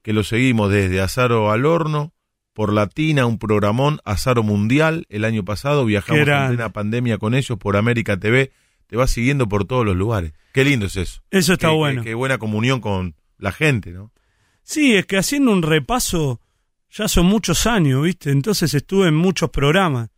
que 0.03 0.13
lo 0.13 0.25
seguimos 0.25 0.71
desde 0.71 1.01
Azaro 1.01 1.51
al 1.51 1.67
Horno, 1.67 2.13
por 2.53 2.73
Latina, 2.73 3.27
un 3.27 3.39
programón, 3.39 4.01
Azaro 4.05 4.43
Mundial, 4.43 5.05
el 5.11 5.25
año 5.25 5.45
pasado, 5.45 5.85
viajamos 5.85 6.27
en 6.27 6.49
plena 6.49 6.71
pandemia 6.73 7.19
con 7.19 7.35
ellos 7.35 7.59
por 7.59 7.77
América 7.77 8.17
TV, 8.17 8.51
te 8.87 8.97
vas 8.97 9.11
siguiendo 9.11 9.47
por 9.49 9.67
todos 9.67 9.85
los 9.85 9.95
lugares. 9.97 10.33
Qué 10.55 10.65
lindo 10.65 10.87
es 10.87 10.97
eso. 10.97 11.21
Eso 11.31 11.53
está 11.53 11.67
Qué- 11.69 11.73
qué- 11.73 11.77
bueno. 11.77 12.03
Qué, 12.03 12.15
buena 12.15 12.39
comunión 12.39 12.81
con 12.81 13.15
la 13.39 13.53
gente, 13.53 13.91
¿no? 13.93 14.13
Sí, 14.63 14.95
es 14.95 15.07
que 15.07 15.17
haciendo 15.19 15.53
un 15.53 15.63
repaso 15.63 16.41
ya 16.91 17.09
son 17.09 17.27
muchos 17.27 17.67
años, 17.67 18.03
¿viste? 18.03 18.31
Entonces 18.31 18.73
estuve 18.75 19.09
en 19.09 19.15
muchos 19.17 19.51
programas. 19.51 20.11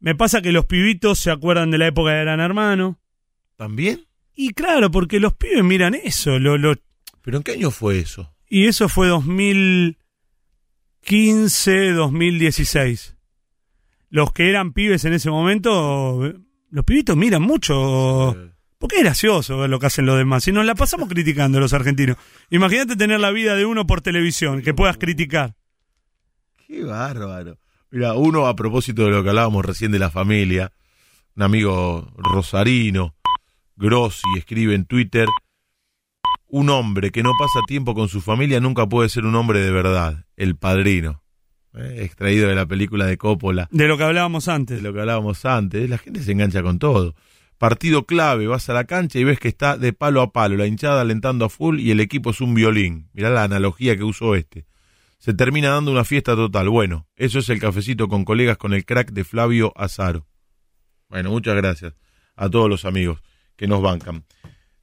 Me 0.00 0.14
pasa 0.14 0.42
que 0.42 0.52
los 0.52 0.66
pibitos 0.66 1.18
se 1.18 1.30
acuerdan 1.30 1.70
de 1.70 1.78
la 1.78 1.86
época 1.88 2.12
de 2.12 2.20
Gran 2.20 2.40
Hermano. 2.40 3.00
¿También? 3.56 4.04
Y 4.34 4.50
claro, 4.52 4.90
porque 4.90 5.18
los 5.20 5.32
pibes 5.34 5.64
miran 5.64 5.94
eso. 5.94 6.38
Lo, 6.38 6.58
lo- 6.58 6.74
¿Pero 7.22 7.38
en 7.38 7.42
qué 7.42 7.52
año 7.52 7.70
fue 7.70 7.98
eso? 8.00 8.30
y 8.48 8.66
eso 8.66 8.88
fue 8.88 9.08
2015, 9.08 11.92
2016. 11.92 13.16
Los 14.10 14.32
que 14.32 14.48
eran 14.48 14.72
pibes 14.72 15.04
en 15.04 15.12
ese 15.14 15.30
momento, 15.30 16.32
los 16.70 16.84
pibitos 16.84 17.16
miran 17.16 17.42
mucho. 17.42 18.32
Eh, 18.38 18.50
Porque 18.84 18.96
es 18.96 19.02
gracioso 19.02 19.56
ver 19.56 19.70
lo 19.70 19.78
que 19.78 19.86
hacen 19.86 20.04
los 20.04 20.18
demás. 20.18 20.46
Y 20.46 20.52
nos 20.52 20.66
la 20.66 20.74
pasamos 20.74 21.08
criticando 21.08 21.58
los 21.58 21.72
argentinos. 21.72 22.18
Imagínate 22.50 22.96
tener 22.96 23.18
la 23.18 23.30
vida 23.30 23.54
de 23.54 23.64
uno 23.64 23.86
por 23.86 24.02
televisión, 24.02 24.60
que 24.60 24.74
puedas 24.74 24.98
criticar. 24.98 25.54
Qué 26.66 26.84
bárbaro. 26.84 27.56
Mira, 27.90 28.12
uno 28.12 28.46
a 28.46 28.54
propósito 28.54 29.06
de 29.06 29.12
lo 29.12 29.22
que 29.22 29.30
hablábamos 29.30 29.64
recién 29.64 29.90
de 29.90 29.98
la 29.98 30.10
familia, 30.10 30.70
un 31.34 31.44
amigo 31.44 32.12
rosarino, 32.18 33.14
Grossi, 33.74 34.26
escribe 34.36 34.74
en 34.74 34.84
Twitter, 34.84 35.28
un 36.46 36.68
hombre 36.68 37.10
que 37.10 37.22
no 37.22 37.32
pasa 37.38 37.60
tiempo 37.66 37.94
con 37.94 38.10
su 38.10 38.20
familia 38.20 38.60
nunca 38.60 38.86
puede 38.86 39.08
ser 39.08 39.24
un 39.24 39.34
hombre 39.34 39.60
de 39.60 39.70
verdad, 39.70 40.26
el 40.36 40.56
padrino. 40.56 41.22
Eh, 41.72 42.02
extraído 42.04 42.50
de 42.50 42.54
la 42.54 42.66
película 42.66 43.06
de 43.06 43.16
Coppola, 43.16 43.66
De 43.72 43.88
lo 43.88 43.96
que 43.96 44.04
hablábamos 44.04 44.44
de 44.44 44.52
antes. 44.52 44.82
lo 44.82 44.92
que 44.92 45.00
hablábamos 45.00 45.42
antes, 45.46 45.88
la 45.88 45.96
gente 45.96 46.22
se 46.22 46.32
engancha 46.32 46.62
con 46.62 46.78
todo. 46.78 47.14
Partido 47.68 48.04
clave, 48.04 48.46
vas 48.46 48.68
a 48.68 48.74
la 48.74 48.84
cancha 48.84 49.18
y 49.18 49.24
ves 49.24 49.40
que 49.40 49.48
está 49.48 49.78
de 49.78 49.92
palo 49.92 50.20
a 50.20 50.32
palo, 50.32 50.56
la 50.56 50.66
hinchada 50.66 51.00
alentando 51.00 51.44
a 51.46 51.48
full 51.48 51.80
y 51.80 51.90
el 51.90 52.00
equipo 52.00 52.30
es 52.30 52.40
un 52.40 52.54
violín. 52.54 53.08
Mirá 53.14 53.30
la 53.30 53.42
analogía 53.44 53.96
que 53.96 54.04
usó 54.04 54.34
este 54.34 54.66
se 55.24 55.32
termina 55.32 55.70
dando 55.70 55.90
una 55.90 56.04
fiesta 56.04 56.36
total. 56.36 56.68
Bueno, 56.68 57.08
eso 57.16 57.38
es 57.38 57.48
el 57.48 57.58
cafecito 57.58 58.08
con 58.08 58.26
colegas 58.26 58.58
con 58.58 58.74
el 58.74 58.84
crack 58.84 59.10
de 59.12 59.24
Flavio 59.24 59.72
Azaro. 59.74 60.26
Bueno, 61.08 61.30
muchas 61.30 61.56
gracias 61.56 61.94
a 62.36 62.50
todos 62.50 62.68
los 62.68 62.84
amigos 62.84 63.22
que 63.56 63.66
nos 63.66 63.80
bancan. 63.80 64.26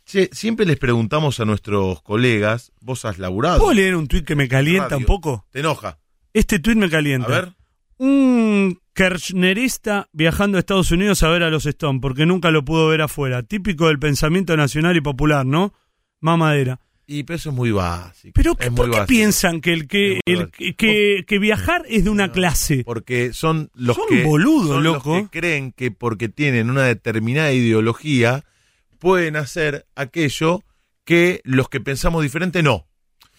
Che, 0.03 0.29
siempre 0.31 0.65
les 0.65 0.79
preguntamos 0.79 1.39
a 1.39 1.45
nuestros 1.45 2.01
colegas, 2.01 2.71
vos 2.81 3.05
has 3.05 3.19
laburado. 3.19 3.59
¿Puedo 3.59 3.73
leer 3.75 3.95
un 3.95 4.07
tuit 4.07 4.25
que 4.25 4.35
me 4.35 4.47
calienta 4.47 4.85
Radio. 4.89 4.97
un 4.97 5.05
poco? 5.05 5.45
¿Te 5.51 5.59
enoja? 5.59 5.99
Este 6.33 6.57
tuit 6.57 6.75
me 6.75 6.87
A 6.87 6.89
calienta. 6.89 7.27
ver. 7.27 7.53
Un 7.97 8.80
kirchnerista 8.93 10.09
viajando 10.13 10.57
a 10.57 10.59
Estados 10.59 10.91
Unidos 10.91 11.23
a 11.23 11.29
ver 11.29 11.43
a 11.43 11.49
los 11.49 11.65
Stone, 11.65 11.99
porque 12.01 12.25
nunca 12.25 12.51
lo 12.51 12.63
pudo 12.65 12.87
ver 12.87 13.01
afuera. 13.01 13.43
Típico 13.43 13.87
del 13.87 13.99
pensamiento 13.99 14.55
nacional 14.57 14.95
y 14.97 15.01
popular, 15.01 15.45
¿no? 15.45 15.73
Mamadera. 16.19 16.79
Y 17.07 17.23
pero 17.23 17.35
eso 17.37 17.49
es 17.49 17.55
muy 17.55 17.71
básico. 17.71 18.31
Pero 18.35 18.51
es 18.51 18.57
¿qué- 18.57 18.69
muy 18.69 18.77
¿por 18.77 18.85
qué 18.85 18.91
básico. 18.99 19.07
piensan 19.07 19.59
que 19.61 19.73
el 19.73 19.87
que, 19.87 20.19
el 20.25 20.49
que, 20.51 20.75
que- 20.75 21.23
que 21.27 21.39
viajar 21.39 21.83
es 21.89 22.03
de 22.05 22.09
una 22.09 22.31
clase? 22.31 22.83
Porque 22.85 23.33
son 23.33 23.69
los 23.73 23.97
Son 23.97 24.05
que 24.07 24.23
boludos, 24.23 24.69
son 24.69 24.83
los 24.83 25.03
que 25.03 25.27
creen 25.29 25.71
que 25.73 25.91
porque 25.91 26.29
tienen 26.29 26.69
una 26.69 26.83
determinada 26.83 27.51
ideología 27.51 28.45
pueden 28.99 29.35
hacer 29.35 29.87
aquello 29.95 30.63
que 31.03 31.41
los 31.43 31.67
que 31.69 31.81
pensamos 31.81 32.23
diferente 32.23 32.63
no. 32.63 32.87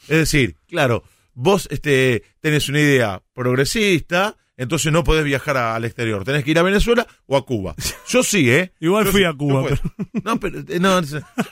Es 0.02 0.18
decir, 0.18 0.56
claro, 0.66 1.04
vos 1.32 1.68
este 1.70 2.24
tenés 2.40 2.68
una 2.68 2.80
idea 2.80 3.22
progresista, 3.32 4.36
entonces 4.62 4.92
no 4.92 5.04
podés 5.04 5.24
viajar 5.24 5.56
a- 5.56 5.74
al 5.74 5.84
exterior, 5.84 6.24
tenés 6.24 6.44
que 6.44 6.52
ir 6.52 6.58
a 6.58 6.62
Venezuela 6.62 7.06
o 7.26 7.36
a 7.36 7.44
Cuba. 7.44 7.74
Yo 8.08 8.22
sí, 8.22 8.50
¿eh? 8.50 8.72
Igual 8.80 9.04
Yo 9.06 9.10
fui 9.12 9.20
sí, 9.20 9.24
a 9.26 9.32
Cuba, 9.34 9.62
no 10.24 10.38
pero 10.40 10.64
no, 10.80 10.96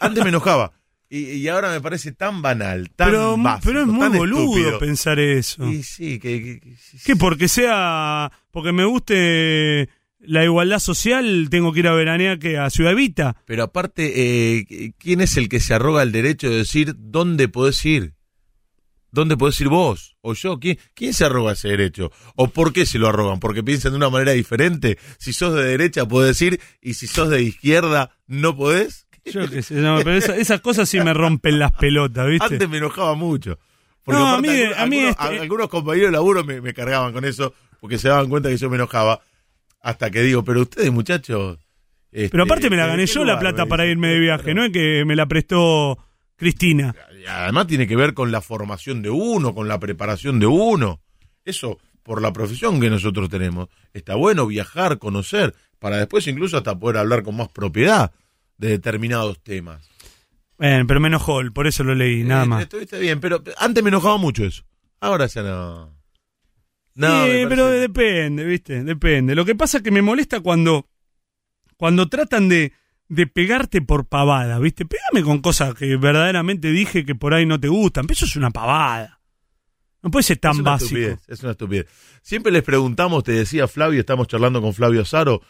antes 0.01 0.23
me 0.23 0.29
enojaba. 0.31 0.73
Y, 1.13 1.25
y 1.33 1.49
ahora 1.49 1.71
me 1.73 1.81
parece 1.81 2.13
tan 2.13 2.41
banal, 2.41 2.89
tan 2.95 3.09
Pero, 3.11 3.37
básico, 3.37 3.67
pero 3.67 3.81
es 3.81 3.87
muy 3.89 3.99
tan 4.01 4.13
boludo 4.17 4.43
estúpido. 4.45 4.79
pensar 4.79 5.19
eso. 5.19 5.67
Y 5.69 5.83
sí, 5.83 6.21
que, 6.21 6.41
que- 6.43 6.61
que- 6.61 6.77
sí, 6.77 6.99
Que 7.05 7.13
sí. 7.15 7.19
porque 7.19 7.49
sea, 7.49 8.31
porque 8.53 8.71
me 8.73 8.85
guste 8.85 9.89
la 10.21 10.45
igualdad 10.45 10.79
social, 10.79 11.49
tengo 11.51 11.73
que 11.73 11.81
ir 11.81 11.89
a 11.89 11.95
veranear 11.95 12.39
que 12.39 12.59
a 12.59 12.71
Ciudad 12.71 12.93
Evita. 12.93 13.35
Pero 13.47 13.65
aparte, 13.65 14.13
eh, 14.59 14.93
¿quién 14.99 15.21
es 15.21 15.37
el 15.37 15.49
que 15.49 15.59
se 15.61 15.75
arroga 15.75 16.03
el 16.05 16.13
derecho 16.13 16.49
de 16.49 16.59
decir 16.59 16.95
dónde 16.97 17.49
podés 17.49 17.85
ir? 17.85 18.13
¿Dónde 19.13 19.37
podés 19.37 19.61
ir 19.61 19.69
vos? 19.69 20.17
¿O 20.21 20.35
yo? 20.35 20.59
¿Quién, 20.61 20.79
¿Quién 20.95 21.13
se 21.15 21.25
arroga 21.25 21.53
ese 21.53 21.69
derecho? 21.69 22.13
¿O 22.37 22.49
por 22.49 22.73
qué 22.73 22.87
se 22.87 22.99
lo 22.99 23.09
arrogan? 23.09 23.41
¿Porque 23.41 23.63
piensan 23.63 23.93
de 23.93 23.97
una 23.97 24.11
manera 24.11 24.33
diferente? 24.33 24.99
Si 25.19 25.33
sos 25.33 25.55
de 25.55 25.65
derecha 25.65 26.07
podés 26.07 26.41
ir 26.43 26.61
y 26.81 26.95
si 26.95 27.07
sos 27.07 27.29
de 27.31 27.43
izquierda 27.43 28.11
no 28.27 28.57
podés. 28.57 29.07
Yo 29.25 29.49
qué 29.51 29.63
sé, 29.63 29.75
no, 29.75 29.99
pero 29.99 30.15
esa- 30.17 30.37
esas 30.37 30.61
cosas 30.61 30.89
sí 30.89 30.99
me 31.01 31.13
rompen 31.13 31.59
las 31.59 31.73
pelotas, 31.73 32.27
¿viste? 32.29 32.45
Antes 32.55 32.69
me 32.69 32.79
enojaba 32.79 33.15
mucho. 33.15 33.59
Porque 34.03 34.19
No, 34.21 34.27
a 34.29 34.41
mí- 34.41 34.49
algunos, 34.49 34.79
a 34.79 34.87
mí 34.87 34.97
algunos- 35.01 35.17
este- 35.27 35.41
algunos 35.41 35.69
compañeros 35.69 36.09
de 36.09 36.13
laburo 36.13 36.45
me, 36.45 36.61
me 36.61 36.73
cargaban 36.73 37.13
con 37.13 37.25
eso 37.25 37.53
porque 37.81 37.99
se 37.99 38.09
daban 38.09 38.29
cuenta 38.29 38.49
que 38.49 38.57
yo 38.57 38.71
me 38.71 38.77
enojaba. 38.77 39.21
Hasta 39.83 40.11
que 40.11 40.23
digo, 40.23 40.43
pero 40.45 40.63
ustedes 40.63 40.91
muchachos... 40.93 41.59
este, 42.13 42.29
Pero 42.31 42.45
aparte 42.45 42.71
me 42.71 42.77
la 42.77 42.85
¿en 42.85 42.91
gané 42.91 43.07
yo 43.07 43.25
la 43.25 43.39
plata 43.39 43.67
para 43.67 43.87
irme 43.87 44.09
de 44.09 44.19
viaje, 44.21 44.55
no 44.55 44.65
es 44.65 44.73
que 44.73 45.05
me 45.07 45.17
la 45.17 45.27
prestó 45.27 45.99
Cristina. 46.41 46.95
Y 47.23 47.27
además 47.27 47.67
tiene 47.67 47.87
que 47.87 47.95
ver 47.97 48.15
con 48.15 48.33
la 48.33 48.41
formación 48.41 49.03
de 49.03 49.11
uno, 49.11 49.55
con 49.55 49.69
la 49.69 49.79
preparación 49.79 50.41
de 50.41 50.47
uno. 50.47 51.01
Eso, 51.45 51.79
por 52.03 52.23
la 52.23 52.33
profesión 52.33 52.81
que 52.81 52.89
nosotros 52.89 53.29
tenemos. 53.29 53.69
Está 53.93 54.15
bueno 54.15 54.47
viajar, 54.47 54.99
conocer, 54.99 55.55
para 55.79 55.99
después 55.99 56.27
incluso 56.27 56.57
hasta 56.57 56.79
poder 56.79 56.97
hablar 56.97 57.23
con 57.23 57.37
más 57.37 57.49
propiedad 57.51 58.11
de 58.57 58.69
determinados 58.71 59.39
temas. 59.43 59.87
Bueno, 60.57 60.87
pero 60.87 60.99
me 60.99 61.09
enojó, 61.09 61.41
por 61.53 61.67
eso 61.67 61.85
lo 61.85 61.95
leí, 61.95 62.23
nada 62.25 62.45
Eh, 62.45 62.47
más. 62.49 62.63
Estuviste 62.63 62.99
bien, 62.99 63.21
pero 63.21 63.43
antes 63.59 63.83
me 63.85 63.89
enojaba 63.91 64.17
mucho 64.17 64.45
eso. 64.47 64.63
Ahora 65.01 65.27
ya 65.27 65.43
no. 65.43 65.95
No, 66.95 67.25
Sí, 67.27 67.31
pero 67.49 67.67
depende, 67.69 68.45
¿viste? 68.45 68.83
Depende. 68.83 69.35
Lo 69.35 69.45
que 69.45 69.55
pasa 69.55 69.77
es 69.79 69.83
que 69.83 69.91
me 69.91 70.01
molesta 70.03 70.41
cuando, 70.41 70.89
cuando 71.77 72.09
tratan 72.09 72.49
de, 72.49 72.73
de 73.11 73.27
pegarte 73.27 73.83
por 73.83 74.07
pavada, 74.07 74.59
¿viste? 74.61 74.87
Pégame 74.87 75.23
con 75.25 75.41
cosas 75.41 75.75
que 75.75 75.97
verdaderamente 75.97 76.71
dije 76.71 77.05
que 77.05 77.15
por 77.15 77.35
ahí 77.35 77.45
no 77.45 77.59
te 77.61 77.69
gustan, 77.69 78.07
pero 78.07 78.15
eso 78.15 78.25
es 78.25 78.37
una 78.37 78.51
pavada. 78.51 79.21
No 80.03 80.11
puede 80.11 80.23
ser 80.23 80.39
tan 80.39 80.53
es 80.53 80.59
una 80.61 80.71
básico. 80.71 80.97
estupidez, 80.97 81.19
es 81.29 81.43
una 81.43 81.53
estupidez. 81.53 81.87
Siempre 82.23 82.53
les 82.53 82.63
preguntamos, 82.63 83.23
te 83.25 83.33
decía 83.33 83.69
Flavio, 83.69 84.01
estamos 84.01 84.29
charlando 84.29 84.63
con 84.63 84.73
Flavio 84.73 85.05
Saro, 85.05 85.43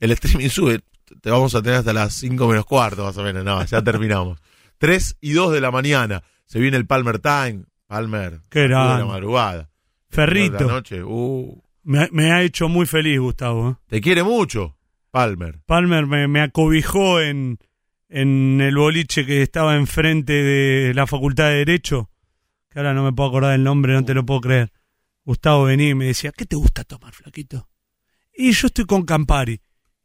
el 0.00 0.12
streaming 0.12 0.48
sube, 0.48 0.80
te 1.20 1.30
vamos 1.30 1.54
a 1.54 1.60
tener 1.60 1.80
hasta 1.80 1.92
las 1.92 2.14
5 2.14 2.46
menos 2.48 2.64
cuarto 2.64 3.04
más 3.04 3.18
o 3.18 3.22
menos, 3.22 3.44
no, 3.44 3.62
ya 3.66 3.82
terminamos. 3.82 4.38
3 4.78 5.16
y 5.20 5.32
2 5.32 5.52
de 5.52 5.60
la 5.60 5.70
mañana, 5.72 6.22
se 6.46 6.60
viene 6.60 6.76
el 6.78 6.86
Palmer 6.86 7.18
Time, 7.18 7.64
Palmer, 7.88 8.40
Qué 8.48 8.60
de 8.60 8.68
la 8.68 9.04
madrugada. 9.04 9.68
Ferrito. 10.08 10.56
De 10.58 10.64
la 10.66 10.72
noche, 10.72 11.02
uh, 11.02 11.62
Me, 11.82 12.04
ha- 12.04 12.08
me 12.12 12.30
ha 12.32 12.42
hecho 12.42 12.68
muy 12.68 12.86
feliz, 12.86 13.18
Gustavo. 13.18 13.70
¿eh? 13.70 13.74
te 13.88 14.00
quiere 14.00 14.22
mucho, 14.22 14.77
Palmer. 15.10 15.60
Palmer 15.66 16.06
me, 16.06 16.28
me 16.28 16.40
acobijó 16.40 17.20
en, 17.20 17.58
en 18.08 18.60
el 18.60 18.76
boliche 18.76 19.24
que 19.26 19.42
estaba 19.42 19.76
enfrente 19.76 20.32
de 20.32 20.94
la 20.94 21.06
Facultad 21.06 21.48
de 21.48 21.56
Derecho, 21.56 22.10
que 22.70 22.78
ahora 22.78 22.94
no 22.94 23.04
me 23.04 23.12
puedo 23.12 23.28
acordar 23.28 23.54
el 23.54 23.64
nombre, 23.64 23.94
no 23.94 24.04
te 24.04 24.14
lo 24.14 24.24
puedo 24.24 24.40
creer. 24.40 24.72
Gustavo 25.24 25.64
venía 25.64 25.90
y 25.90 25.94
me 25.94 26.06
decía, 26.06 26.32
¿qué 26.32 26.46
te 26.46 26.56
gusta 26.56 26.84
tomar, 26.84 27.12
flaquito? 27.12 27.68
Y 28.34 28.52
yo 28.52 28.68
estoy 28.68 28.86
con 28.86 29.04
Campari. 29.04 29.60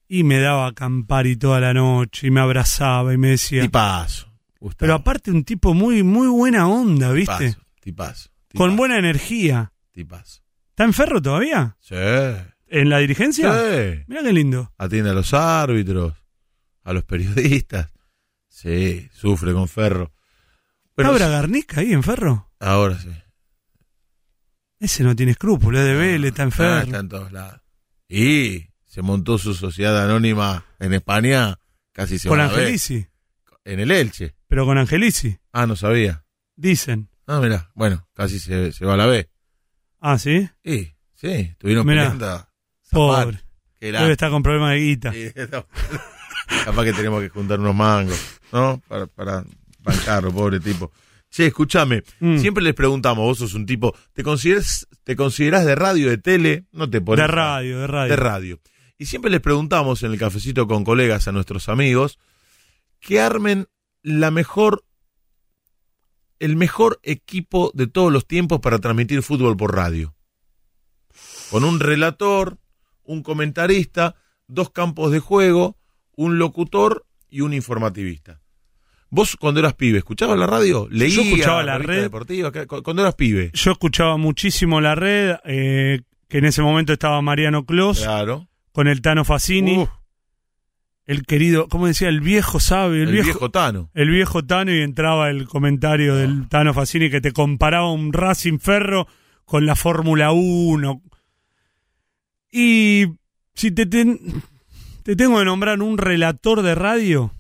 Y 0.07 0.23
me 0.23 0.39
daba 0.39 0.73
Campari 0.73 1.37
toda 1.37 1.59
la 1.59 1.73
noche 1.73 2.27
y 2.27 2.31
me 2.31 2.41
abrazaba 2.41 3.13
y 3.13 3.17
me 3.17 3.29
decía... 3.29 3.61
Tipazo. 3.61 4.31
Gustavo, 4.59 4.77
Pero 4.79 4.93
aparte 4.95 5.31
un 5.31 5.43
tipo 5.43 5.73
muy, 5.73 6.03
muy 6.03 6.27
buena 6.27 6.67
onda, 6.67 7.11
¿viste? 7.11 7.49
tipazo, 7.49 7.61
tipazo, 7.79 8.29
Con 8.55 8.75
buena 8.75 8.97
energía. 8.97 9.71
Tipazo. 9.91 10.41
¿Está 10.69 10.83
en 10.85 10.93
ferro 10.93 11.21
todavía? 11.21 11.77
Sí. 11.79 11.95
¿En 12.75 12.89
la 12.89 12.97
dirigencia? 12.97 13.53
Sí. 13.53 14.03
Mira 14.07 14.23
qué 14.23 14.33
lindo. 14.33 14.73
atiende 14.79 15.11
a 15.11 15.13
los 15.13 15.31
árbitros, 15.33 16.13
a 16.83 16.91
los 16.93 17.03
periodistas. 17.03 17.91
Sí, 18.47 19.07
sufre 19.13 19.53
con 19.53 19.67
Ferro. 19.67 20.11
Pero 20.95 21.11
¿Está 21.13 21.25
Bragarnica 21.27 21.81
ahí 21.81 21.93
en 21.93 22.01
ferro? 22.03 22.51
ahora 22.59 22.97
sí. 22.99 23.09
Ese 24.79 25.03
no 25.03 25.15
tiene 25.15 25.31
escrúpulos, 25.33 25.81
es 25.81 25.87
de 25.87 25.93
Vélez, 25.95 26.29
está 26.31 26.43
en 26.43 26.49
Ah, 26.49 26.51
ferro. 26.51 26.79
está 26.85 26.99
en 26.99 27.09
todos 27.09 27.31
lados. 27.31 27.61
Y 28.09 28.67
se 28.85 29.01
montó 29.01 29.37
su 29.37 29.53
sociedad 29.53 30.03
anónima 30.03 30.65
en 30.79 30.93
España, 30.93 31.57
casi 31.93 32.19
se 32.19 32.27
con 32.27 32.39
va 32.39 32.45
a 32.45 32.47
ver. 32.47 32.57
Angelici. 32.59 33.07
En 33.65 33.79
el 33.79 33.91
Elche. 33.91 34.35
Pero 34.47 34.65
con 34.65 34.77
Angelici, 34.77 35.37
Ah, 35.51 35.65
no 35.67 35.75
sabía. 35.75 36.25
dicen. 36.55 37.09
Ah, 37.27 37.39
mira, 37.39 37.71
bueno, 37.75 38.07
casi 38.13 38.39
se, 38.39 38.71
se 38.71 38.85
va 38.85 38.95
a 38.95 38.97
la 38.97 39.05
B. 39.05 39.29
Ah, 40.01 40.17
¿sí? 40.19 40.49
Y, 40.63 40.95
sí, 41.13 41.27
estuvieron 41.29 41.85
Mirá, 41.87 42.11
peleando. 42.11 42.47
Pobre. 42.93 43.39
Que 43.79 43.89
era- 43.89 44.01
Debe 44.01 44.13
estar 44.13 44.31
con 44.31 44.43
problemas 44.43 44.71
de 44.71 44.79
guita. 44.79 45.11
Sí, 45.11 45.31
no. 45.51 45.65
Capaz 46.65 46.83
que 46.83 46.93
tenemos 46.93 47.21
que 47.21 47.29
juntar 47.29 47.59
unos 47.59 47.75
mangos, 47.75 48.19
¿no? 48.51 48.81
Para, 48.87 49.07
para 49.07 49.43
bancarlo, 49.79 50.31
pobre 50.31 50.59
tipo. 50.59 50.91
Che, 51.29 51.47
escúchame, 51.47 52.03
Mm. 52.19 52.37
siempre 52.37 52.63
les 52.63 52.73
preguntamos, 52.75 53.25
vos 53.25 53.37
sos 53.39 53.55
un 53.55 53.65
tipo, 53.65 53.95
¿te 54.13 54.23
consideras, 54.23 54.87
te 55.03 55.15
considerás 55.15 55.65
de 55.65 55.73
radio, 55.75 56.09
de 56.09 56.17
tele? 56.19 56.65
No 56.71 56.87
te 56.89 57.01
pones. 57.01 57.23
De 57.23 57.27
radio, 57.27 57.79
de 57.79 57.87
radio. 57.87 58.09
De 58.11 58.15
radio. 58.15 58.59
Y 58.99 59.07
siempre 59.07 59.31
les 59.31 59.41
preguntamos 59.41 60.03
en 60.03 60.11
el 60.11 60.19
cafecito 60.19 60.67
con 60.67 60.83
colegas 60.83 61.27
a 61.27 61.31
nuestros 61.31 61.69
amigos 61.69 62.19
que 62.99 63.19
armen 63.19 63.67
la 64.03 64.29
mejor, 64.31 64.85
el 66.39 66.55
mejor 66.55 66.99
equipo 67.03 67.71
de 67.73 67.87
todos 67.87 68.13
los 68.13 68.27
tiempos 68.27 68.59
para 68.59 68.79
transmitir 68.79 69.23
fútbol 69.23 69.57
por 69.57 69.75
radio. 69.75 70.13
Con 71.49 71.63
un 71.63 71.79
relator, 71.79 72.57
un 73.03 73.23
comentarista, 73.23 74.15
dos 74.47 74.69
campos 74.71 75.11
de 75.11 75.19
juego, 75.19 75.77
un 76.15 76.37
locutor 76.39 77.05
y 77.29 77.41
un 77.41 77.53
informativista. 77.53 78.39
Vos 79.09 79.35
cuando 79.39 79.59
eras 79.59 79.73
pibe, 79.75 79.99
¿escuchabas 79.99 80.37
la 80.39 80.47
radio? 80.47 80.87
¿Leías 80.89 81.25
escuchaba 81.25 81.61
la 81.63 81.73
revista 81.77 81.93
red. 81.93 82.01
deportiva? 82.03 82.51
¿Qué- 82.51 82.65
cu- 82.67 82.81
Cuando 82.81 83.03
eras 83.03 83.15
pibe. 83.15 83.51
Yo 83.53 83.71
escuchaba 83.71 84.17
muchísimo 84.17 84.81
la 84.81 84.95
red, 84.95 85.35
eh, 85.45 86.01
que 86.27 86.39
en 86.39 86.45
ese 86.45 86.61
momento 86.63 86.93
estaba 86.93 87.21
Mariano 87.21 87.65
Clos 87.65 88.01
Claro. 88.01 88.47
con 88.71 88.87
el 88.87 89.01
Tano 89.01 89.23
Facini, 89.23 89.87
el 91.05 91.25
querido, 91.25 91.67
¿cómo 91.67 91.85
decía? 91.87 92.07
El 92.09 92.21
viejo 92.21 92.59
sabe, 92.59 92.97
el, 92.97 93.09
el 93.09 93.11
viejo, 93.11 93.25
viejo 93.27 93.51
Tano. 93.51 93.91
el 93.93 94.09
viejo 94.09 94.43
Tano 94.45 94.73
y 94.73 94.81
entraba 94.81 95.29
el 95.29 95.47
comentario 95.47 96.15
del 96.15 96.47
Tano 96.47 96.73
Facini 96.73 97.09
que 97.09 97.21
te 97.21 97.33
comparaba 97.33 97.91
un 97.91 98.13
Racing 98.13 98.57
Ferro 98.59 99.07
con 99.45 99.65
la 99.65 99.75
Fórmula 99.75 100.31
1. 100.31 101.01
Y 102.55 103.07
si 103.55 103.71
te, 103.71 103.87
ten- 103.87 104.19
te 105.01 105.15
tengo 105.15 105.39
que 105.39 105.45
nombrar 105.45 105.81
un 105.81 105.97
relator 105.97 106.61
de 106.61 106.75
radio, 106.75 107.33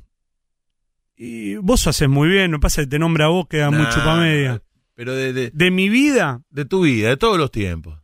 y 1.15 1.55
vos 1.57 1.85
haces 1.85 2.09
muy 2.09 2.27
bien, 2.29 2.49
me 2.49 2.59
pasa 2.59 2.81
que 2.81 2.87
te 2.87 2.97
nombra 2.99 3.25
a 3.25 3.27
vos, 3.29 3.47
queda 3.47 3.69
muy 3.69 3.83
Nah, 3.83 3.89
chupamedia. 3.93 4.61
Pero 4.95 5.13
de, 5.13 5.31
de, 5.33 5.51
De 5.53 5.69
mi 5.71 5.87
vida, 5.89 6.41
de 6.49 6.65
tu 6.65 6.81
vida, 6.81 7.09
de 7.09 7.17
todos 7.17 7.37
los 7.37 7.51
tiempos. 7.51 7.99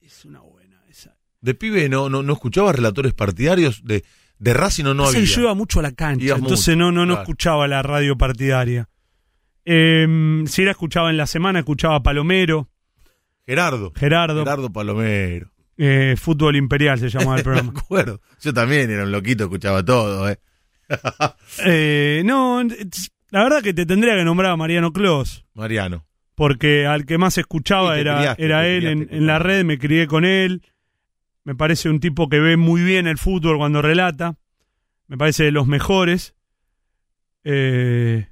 es 0.00 0.24
una 0.24 0.40
buena 0.40 0.82
esa. 0.88 1.16
De 1.40 1.54
pibe 1.54 1.88
no, 1.88 2.08
no, 2.08 2.22
no 2.22 2.32
escuchabas 2.34 2.76
relatores 2.76 3.14
partidarios 3.14 3.82
de, 3.84 4.04
de 4.38 4.54
Racing 4.54 4.84
o 4.84 4.94
no 4.94 5.06
había. 5.06 5.20
yo 5.22 5.40
iba 5.42 5.54
mucho 5.54 5.80
a 5.80 5.82
la 5.82 5.92
cancha, 5.92 6.24
Ibas 6.26 6.40
entonces 6.40 6.76
mucho, 6.76 6.84
no, 6.86 6.92
no, 6.92 7.00
no 7.06 7.12
claro. 7.14 7.22
escuchaba 7.22 7.68
la 7.68 7.82
radio 7.82 8.16
partidaria. 8.18 8.88
Eh, 9.64 10.42
si 10.46 10.62
era 10.62 10.72
escuchaba 10.72 11.10
en 11.10 11.16
la 11.16 11.26
semana, 11.26 11.60
escuchaba 11.60 11.96
a 11.96 12.02
Palomero, 12.02 12.68
Gerardo. 13.46 13.92
Gerardo, 13.96 14.38
Gerardo 14.44 14.72
Palomero. 14.72 15.50
eh, 15.76 16.14
Fútbol 16.18 16.56
Imperial 16.56 16.98
se 16.98 17.08
llamaba 17.08 17.32
el 17.36 17.38
Me 17.38 17.42
programa. 17.44 17.72
acuerdo. 17.80 18.20
Yo 18.40 18.52
también 18.54 18.90
era 18.90 19.04
un 19.04 19.12
loquito, 19.12 19.44
escuchaba 19.44 19.84
todo, 19.84 20.28
¿eh? 20.28 20.38
Eh, 21.64 22.22
no, 22.24 22.62
la 23.30 23.42
verdad 23.44 23.62
que 23.62 23.72
te 23.74 23.86
tendría 23.86 24.14
que 24.14 24.24
nombrar 24.24 24.52
a 24.52 24.56
Mariano 24.56 24.92
Clos, 24.92 25.44
Mariano. 25.54 26.06
porque 26.34 26.86
al 26.86 27.06
que 27.06 27.16
más 27.18 27.38
escuchaba 27.38 27.98
era, 27.98 28.18
criaste, 28.18 28.44
era 28.44 28.66
él 28.68 28.86
en, 29.10 29.26
la 29.26 29.38
red, 29.38 29.64
me 29.64 29.78
crié 29.78 30.06
con 30.06 30.24
él. 30.24 30.62
Me 31.44 31.54
parece 31.54 31.88
un 31.88 31.98
tipo 32.00 32.28
que 32.28 32.40
ve 32.40 32.56
muy 32.56 32.82
bien 32.82 33.06
el 33.06 33.18
fútbol 33.18 33.56
cuando 33.58 33.82
relata. 33.82 34.36
Me 35.08 35.16
parece 35.18 35.44
de 35.44 35.50
los 35.52 35.66
mejores. 35.66 36.34
Eh, 37.44 38.28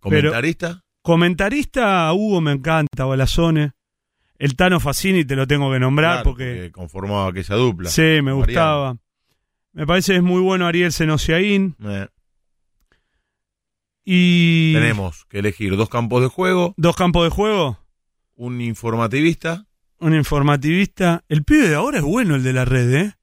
Comentarista. 0.00 0.82
Comentarista, 1.02 2.12
Hugo 2.12 2.40
me 2.40 2.52
encanta, 2.52 3.04
Balazone. 3.04 3.72
El 4.42 4.56
Tano 4.56 4.80
Facini 4.80 5.24
te 5.24 5.36
lo 5.36 5.46
tengo 5.46 5.70
que 5.70 5.78
nombrar 5.78 6.14
Claro, 6.22 6.30
porque, 6.30 6.70
conformaba 6.72 7.28
aquella 7.28 7.54
dupla. 7.54 7.88
sí, 7.90 8.00
me 8.02 8.22
Mariano. 8.22 8.36
gustaba. 8.44 8.96
Me 9.72 9.86
parece 9.86 10.12
que 10.12 10.16
es 10.16 10.22
muy 10.24 10.40
bueno 10.40 10.66
Ariel 10.66 10.90
Senosiaín. 10.92 11.76
Eh, 11.84 12.08
Y 14.04 14.72
tenemos 14.74 15.24
que 15.26 15.38
elegir 15.38 15.76
dos 15.76 15.88
campos 15.88 16.22
de 16.22 16.28
juego, 16.28 16.74
dos 16.76 16.96
campos 16.96 17.22
de 17.24 17.30
juego, 17.30 17.78
un 18.34 18.60
informativista. 18.60 19.66
un 20.00 20.14
informativista. 20.14 21.22
El 21.28 21.44
pibe 21.44 21.68
de 21.68 21.76
ahora 21.76 21.98
es 21.98 22.04
bueno 22.04 22.34
el 22.34 22.42
de 22.42 22.52
la 22.52 22.64
red, 22.64 22.92
¿eh? 22.94 23.14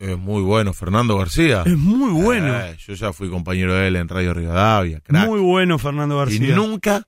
Es 0.00 0.18
muy 0.18 0.42
bueno, 0.42 0.72
Fernando 0.72 1.16
García. 1.16 1.62
Es 1.64 1.78
muy 1.78 2.10
bueno. 2.10 2.58
Eh, 2.58 2.76
yo 2.78 2.94
ya 2.94 3.12
fui 3.12 3.30
compañero 3.30 3.74
de 3.74 3.86
él 3.86 3.94
en 3.96 4.08
Radio 4.08 4.34
Rivadavia, 4.34 5.00
crack. 5.00 5.28
muy 5.28 5.38
bueno 5.38 5.78
Fernando 5.78 6.16
y 6.16 6.18
García. 6.18 6.56
nunca, 6.56 7.06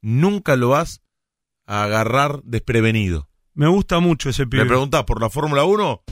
nunca 0.00 0.54
lo 0.54 0.68
vas 0.68 1.02
a 1.70 1.84
agarrar 1.84 2.40
desprevenido. 2.44 3.28
Me 3.54 3.68
gusta 3.68 4.00
mucho 4.00 4.30
ese 4.30 4.42
Le 4.44 4.48
pibe. 4.48 4.64
preguntás 4.66 5.04
por 5.04 5.20
la 5.20 5.28
Fórmula 5.30 5.64
1 5.64 6.02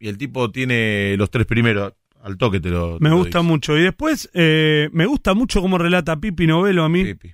y 0.00 0.08
el 0.08 0.16
tipo 0.18 0.50
tiene 0.50 1.14
los 1.18 1.30
tres 1.30 1.46
primeros. 1.46 1.92
Al 2.22 2.36
toque 2.36 2.58
te 2.58 2.70
lo. 2.70 2.98
te 2.98 3.04
Me 3.04 3.10
lo 3.10 3.16
gusta 3.18 3.38
dice. 3.38 3.48
mucho. 3.48 3.76
Y 3.78 3.82
después, 3.82 4.28
eh, 4.34 4.88
me 4.92 5.06
gusta 5.06 5.34
mucho 5.34 5.60
cómo 5.60 5.78
relata 5.78 6.16
Pipi 6.18 6.46
Novelo 6.48 6.82
a 6.84 6.88
mí. 6.88 7.04
Pipi. 7.04 7.32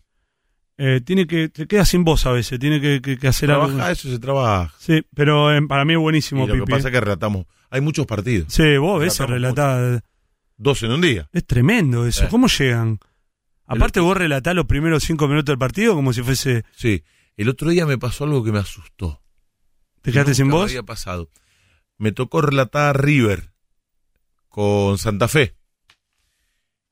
Eh, 0.77 1.01
tiene 1.05 1.27
que, 1.27 1.49
te 1.49 1.67
queda 1.69 1.85
sin 1.85 2.03
voz 2.05 2.27
a 2.27 2.33
veces, 2.33 2.59
tiene 2.59 2.81
que, 2.81 3.01
que- 3.01 3.17
que 3.17 3.29
hacer 3.29 3.51
algo. 3.53 3.69
Trabaja, 3.69 3.93
eso 3.93 4.11
se 4.11 4.19
trabaja. 4.19 4.75
Sí, 4.79 5.03
pero 5.15 5.55
eh, 5.57 5.63
para 5.69 5.85
mí 5.85 5.93
es 5.95 5.99
buenísimo 6.01 6.45
Y 6.45 6.49
lo 6.49 6.55
que 6.55 6.61
Pipi. 6.61 6.73
pasa 6.73 6.89
eh. 6.89 6.91
es 6.91 6.93
que 6.95 7.01
relatamos. 7.01 7.47
Hay 7.71 7.81
muchos 7.81 8.07
partidos. 8.07 8.53
Sí, 8.53 8.77
vos 8.77 9.01
ves 9.01 9.19
relatar. 9.21 10.03
Dos 10.57 10.83
en 10.83 10.91
un 10.93 11.01
día. 11.01 11.29
Es 11.33 11.47
tremendo 11.47 12.07
eso. 12.07 12.25
Eh. 12.25 12.29
¿Cómo 12.31 12.49
llegan? 12.49 12.99
Aparte 13.67 14.01
vos 14.01 14.17
relatás 14.17 14.55
los 14.55 14.67
primeros 14.67 15.03
cinco 15.05 15.27
minutos 15.29 15.47
del 15.47 15.59
partido 15.59 15.95
como 15.95 16.13
si 16.13 16.23
fuese... 16.23 16.65
Sí. 16.73 17.03
El 17.37 17.49
otro 17.49 17.71
día 17.71 17.87
me 17.87 17.99
pasó 17.99 18.25
algo 18.25 18.45
que 18.45 18.53
me 18.53 18.59
asustó. 18.59 19.21
¿Te 20.03 20.13
quedaste 20.13 20.35
sin 20.35 20.49
voz? 20.51 20.71
había 20.71 20.83
pasado. 20.83 21.31
Me 21.99 22.13
tocó 22.13 22.41
relatar 22.43 23.03
River 23.03 23.53
con 24.49 24.99
Santa 24.99 25.29
Fe. 25.29 25.57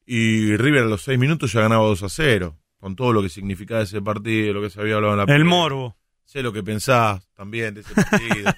Y 0.06 0.56
River 0.56 0.82
a 0.84 0.86
los 0.86 1.02
seis 1.02 1.18
minutos 1.18 1.52
ya 1.52 1.60
ganaba 1.60 1.84
2 1.86 2.02
a 2.02 2.08
0. 2.08 2.58
Con 2.78 2.96
todo 2.96 3.12
lo 3.12 3.22
que 3.22 3.28
significaba 3.28 3.82
ese 3.82 4.02
partido, 4.02 4.54
lo 4.54 4.62
que 4.62 4.70
se 4.70 4.80
había 4.80 4.96
hablado 4.96 5.14
en 5.20 5.26
la 5.26 5.34
El 5.36 5.44
morbo. 5.44 5.96
Sé 6.24 6.42
lo 6.42 6.52
que 6.52 6.62
pensás 6.62 7.28
también 7.34 7.74
de 7.74 7.82
ese 7.82 7.94
partido. 7.94 8.52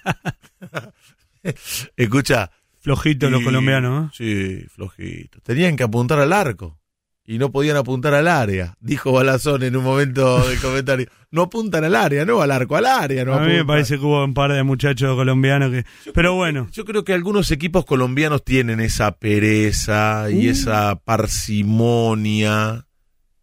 Escucha. 1.97 2.51
Flojito 2.81 3.31
los 3.31 3.41
y- 3.41 3.45
colombianos, 3.45 4.09
¿eh? 4.21 4.61
Sí, 4.63 4.69
flojito. 4.69 5.41
Tenían 5.41 5.75
que 5.77 5.83
apuntar 5.85 6.19
al 6.19 6.33
arco. 6.33 6.79
Y 7.27 7.39
no 7.39 7.51
podían 7.51 7.77
apuntar 7.79 8.13
al 8.13 8.29
área. 8.29 8.77
Dijo 8.81 9.11
Balazón 9.13 9.63
en 9.63 9.75
un 9.77 9.85
momento 9.85 10.47
de 10.47 10.57
comentario. 10.59 11.07
No 11.31 11.43
apuntan 11.43 11.83
al 11.85 11.97
área, 11.97 12.27
no 12.27 12.43
al 12.43 12.51
arco, 12.51 12.77
al 12.77 12.85
área. 12.85 13.25
No 13.25 13.33
a 13.35 13.41
mí 13.41 13.53
me 13.55 13.65
parece 13.65 13.99
que 13.99 14.05
hubo 14.05 14.23
un 14.23 14.35
par 14.35 14.53
de 14.53 14.63
muchachos 14.63 15.17
colombianos 15.17 15.71
que... 15.71 15.85
Pero 16.13 16.35
bueno, 16.35 16.69
Yo 16.71 16.85
creo 16.85 17.03
que 17.03 17.15
algunos 17.15 17.51
equipos 17.51 17.87
colombianos 17.87 18.45
tienen 18.45 18.81
esa 18.81 19.13
pereza 19.19 20.27
y 20.31 20.49
Uh. 20.49 20.51
esa 20.51 20.97
parsimonia. 21.03 22.87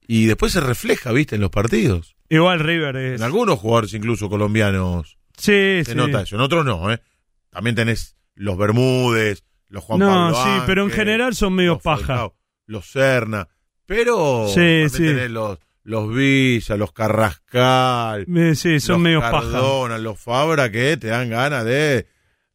Y 0.08 0.26
después 0.26 0.52
se 0.52 0.60
refleja, 0.62 1.12
¿viste? 1.12 1.36
En 1.36 1.42
los 1.42 1.50
partidos. 1.52 2.16
igual 2.30 2.60
River 2.60 2.96
es... 2.98 3.20
En 3.20 3.26
algunos 3.26 3.60
jugadores, 3.60 3.94
incluso 3.94 4.30
colombianos, 4.30 5.18
Sí, 5.38 5.82
se 5.84 5.86
sí. 5.86 5.96
nota 5.96 6.22
eso. 6.22 6.36
En 6.36 6.42
otros 6.42 6.64
no, 6.66 6.92
¿eh? 6.92 7.02
También 7.50 7.76
tenés 7.76 8.16
los 8.36 8.58
Bermúdez, 8.58 9.44
los 9.70 9.84
Juan 9.84 10.00
No, 10.00 10.08
Pablo 10.08 10.36
sí, 10.44 10.64
pero 10.68 10.84
en 10.84 10.92
general 10.92 11.34
son 11.36 11.54
medio 11.54 11.80
paja. 11.80 12.06
Falcao, 12.06 12.36
los 12.68 12.86
Serna. 12.92 13.48
Pero 13.94 14.48
Sí, 14.48 14.88
sí. 14.90 15.04
tenés 15.04 15.30
los, 15.32 15.60
los 15.84 16.16
Villa, 16.16 16.78
los 16.78 16.94
Carrascal, 16.94 18.26
Sí, 18.56 18.80
son 18.80 18.94
los 18.94 19.02
medio 19.02 19.20
paja. 19.20 19.42
Cardona, 19.52 19.98
los 19.98 20.18
Fabra, 20.18 20.72
que 20.72 20.96
te 20.96 21.08
dan 21.08 21.30
ganas 21.30 21.66
de 21.66 22.08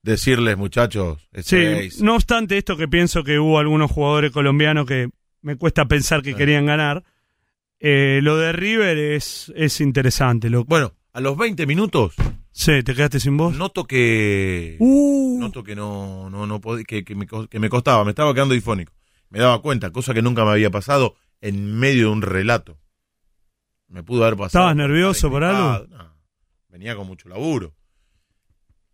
decirles, 0.02 0.56
muchachos, 0.56 1.18
Sí, 1.34 1.42
seis. 1.42 2.00
no 2.00 2.14
obstante 2.14 2.56
esto 2.56 2.78
que 2.78 2.88
pienso 2.88 3.22
que 3.22 3.38
hubo 3.38 3.58
algunos 3.58 3.90
jugadores 3.90 4.30
colombianos 4.30 4.86
que 4.86 5.10
me 5.42 5.56
cuesta 5.56 5.84
pensar 5.84 6.22
que 6.22 6.30
Sí. 6.30 6.36
querían 6.38 6.64
ganar, 6.64 7.04
eh, 7.80 8.20
lo 8.22 8.38
de 8.38 8.52
River 8.52 8.96
es, 8.96 9.52
es 9.54 9.82
interesante. 9.82 10.48
Lo, 10.48 10.64
Bueno, 10.64 10.94
a 11.12 11.20
los 11.20 11.36
20 11.36 11.66
minutos 11.66 12.14
sí, 12.50 12.82
¿te 12.82 12.94
quedaste 12.94 13.20
sin 13.20 13.36
voz? 13.36 13.54
noto 13.54 13.84
que 13.84 14.76
Uh, 14.78 15.38
noto 15.38 15.62
que 15.62 15.76
no 15.76 16.30
no 16.30 16.46
no 16.46 16.62
que, 16.86 17.04
que 17.04 17.14
me, 17.14 17.26
que 17.26 17.58
me 17.58 17.68
costaba, 17.68 18.04
me 18.04 18.12
estaba 18.12 18.32
quedando 18.32 18.54
difónico. 18.54 18.94
Me 19.28 19.40
daba 19.40 19.60
cuenta, 19.60 19.90
cosa 19.90 20.14
que 20.14 20.22
nunca 20.22 20.46
me 20.46 20.52
había 20.52 20.70
pasado 20.70 21.14
en 21.48 21.77
medio 21.78 22.06
de 22.06 22.12
un 22.12 22.23
relato. 22.23 22.78
Me 23.89 24.02
pudo 24.02 24.24
haber 24.24 24.36
pasado. 24.36 24.47
¿Estabas 24.64 24.77
nervioso 24.77 25.31
por 25.31 25.44
algo? 25.44 25.86
No, 25.89 26.16
venía 26.68 26.97
con 26.97 27.06
mucho 27.06 27.28
laburo. 27.28 27.74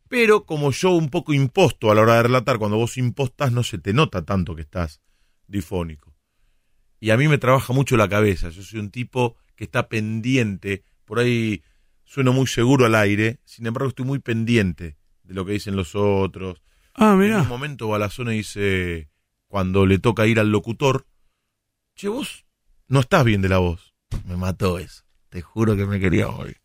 Pero 0.09 0.45
como 0.45 0.71
yo 0.73 0.91
un 0.91 1.09
poco 1.09 1.33
imposto 1.33 1.91
a 1.91 1.95
la 1.95 2.03
hora 2.03 2.17
de 2.17 2.25
relatar, 2.25 2.59
cuando 2.59 2.77
vos 2.77 2.99
impostas 2.99 3.53
no 3.53 3.63
se 3.63 3.79
te 3.79 3.95
nota 3.95 4.25
tanto 4.25 4.55
que 4.55 4.63
estás 4.63 5.01
difónico. 5.47 6.15
Y 7.01 7.11
a 7.11 7.17
mí 7.17 7.27
me 7.29 7.39
trabaja 7.39 7.73
mucho 7.73 7.97
la 7.97 8.09
cabeza. 8.09 8.51
Yo 8.51 8.63
soy 8.63 8.79
un 8.81 8.91
tipo 8.91 9.37
que 9.57 9.65
está 9.65 9.89
pendiente. 9.89 10.85
Por 11.05 11.19
ahí 11.19 11.63
sueno 12.05 12.33
muy 12.33 12.47
seguro 12.47 12.85
al 12.85 12.95
aire. 12.95 13.41
Sin 13.45 13.67
embargo, 13.67 13.89
estoy 13.89 14.05
muy 14.05 14.19
pendiente 14.19 14.97
de 15.23 15.35
lo 15.35 15.45
que 15.47 15.53
dicen 15.53 15.75
los 15.77 15.95
otros. 15.95 16.63
ah, 16.95 17.13
En 17.13 17.19
mira. 17.19 17.41
un 17.43 17.49
momento 17.49 17.89
Balazone 17.89 18.33
dice, 18.33 19.09
cuando 19.49 19.87
le 19.87 19.99
toca 19.99 20.27
ir 20.27 20.39
al 20.39 20.51
locutor, 20.53 21.07
che, 22.03 22.09
vos 22.09 22.45
no 22.89 23.01
estás 23.01 23.25
bien 23.25 23.41
de 23.43 23.49
la 23.49 23.59
voz. 23.59 23.95
Me 24.27 24.37
mató 24.37 24.79
eso. 24.79 25.03
Te 25.31 25.41
juro 25.41 25.77
que 25.77 25.87
me 25.87 25.99
quería 25.99 26.29
morir. 26.29 26.59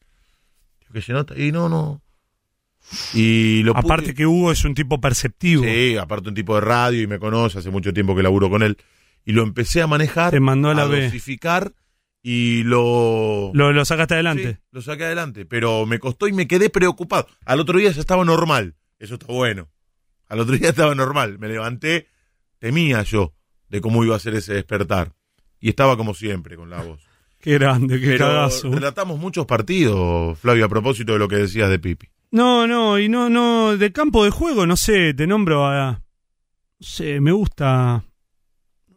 Que 0.91 1.01
se 1.01 1.13
nota. 1.13 1.37
Y 1.37 1.51
no, 1.51 1.69
no. 1.69 2.01
Y 3.13 3.63
lo 3.63 3.73
pude- 3.73 3.79
Aparte 3.85 4.13
que 4.13 4.25
Hugo 4.25 4.51
es 4.51 4.63
un 4.65 4.73
tipo 4.73 4.99
perceptivo. 5.01 5.63
Sí, 5.63 5.97
aparte 5.97 6.29
un 6.29 6.35
tipo 6.35 6.55
de 6.55 6.61
radio 6.61 7.01
y 7.01 7.07
me 7.07 7.19
conoce, 7.19 7.59
hace 7.59 7.69
mucho 7.69 7.93
tiempo 7.93 8.15
que 8.15 8.23
laburo 8.23 8.49
con 8.49 8.63
él. 8.63 8.77
Y 9.25 9.33
lo 9.33 9.43
empecé 9.43 9.81
a 9.81 9.87
manejar, 9.87 10.31
Te 10.31 10.39
mandó 10.39 10.69
a 10.69 10.73
la 10.73 10.85
B. 10.85 11.03
dosificar 11.05 11.73
y 12.21 12.63
lo... 12.63 13.51
Lo, 13.53 13.73
lo 13.73 13.85
sacaste 13.85 14.13
adelante. 14.13 14.53
Sí, 14.53 14.59
lo 14.71 14.81
saqué 14.81 15.03
adelante, 15.05 15.45
pero 15.45 15.85
me 15.85 15.99
costó 15.99 16.27
y 16.29 16.33
me 16.33 16.47
quedé 16.47 16.69
preocupado. 16.69 17.27
Al 17.45 17.59
otro 17.59 17.77
día 17.77 17.91
ya 17.91 17.99
estaba 17.99 18.23
normal, 18.23 18.75
eso 18.99 19.15
está 19.15 19.27
bueno. 19.27 19.69
Al 20.29 20.39
otro 20.39 20.55
día 20.57 20.69
estaba 20.69 20.95
normal, 20.95 21.39
me 21.39 21.47
levanté, 21.49 22.07
temía 22.59 23.03
yo 23.03 23.33
de 23.69 23.81
cómo 23.81 24.03
iba 24.05 24.15
a 24.15 24.19
ser 24.19 24.33
ese 24.35 24.53
despertar. 24.53 25.13
Y 25.59 25.69
estaba 25.69 25.97
como 25.97 26.13
siempre 26.13 26.55
con 26.55 26.69
la 26.69 26.81
voz. 26.81 27.01
Qué 27.39 27.53
grande, 27.53 27.99
qué 27.99 28.07
Pero 28.07 28.27
cagazo. 28.27 28.71
relatamos 28.71 29.19
muchos 29.19 29.45
partidos, 29.45 30.37
Flavio, 30.39 30.65
a 30.65 30.69
propósito 30.69 31.13
de 31.13 31.19
lo 31.19 31.27
que 31.27 31.37
decías 31.37 31.69
de 31.69 31.77
Pipi. 31.79 32.07
No, 32.31 32.67
no, 32.67 32.99
y 32.99 33.07
no, 33.09 33.29
no, 33.29 33.77
de 33.77 33.91
campo 33.93 34.25
de 34.25 34.31
juego, 34.31 34.65
no 34.65 34.75
sé, 34.75 35.13
te 35.13 35.27
nombro 35.27 35.65
a... 35.65 35.91
No 35.91 36.01
sé, 36.79 37.21
me 37.21 37.31
gusta... 37.31 38.03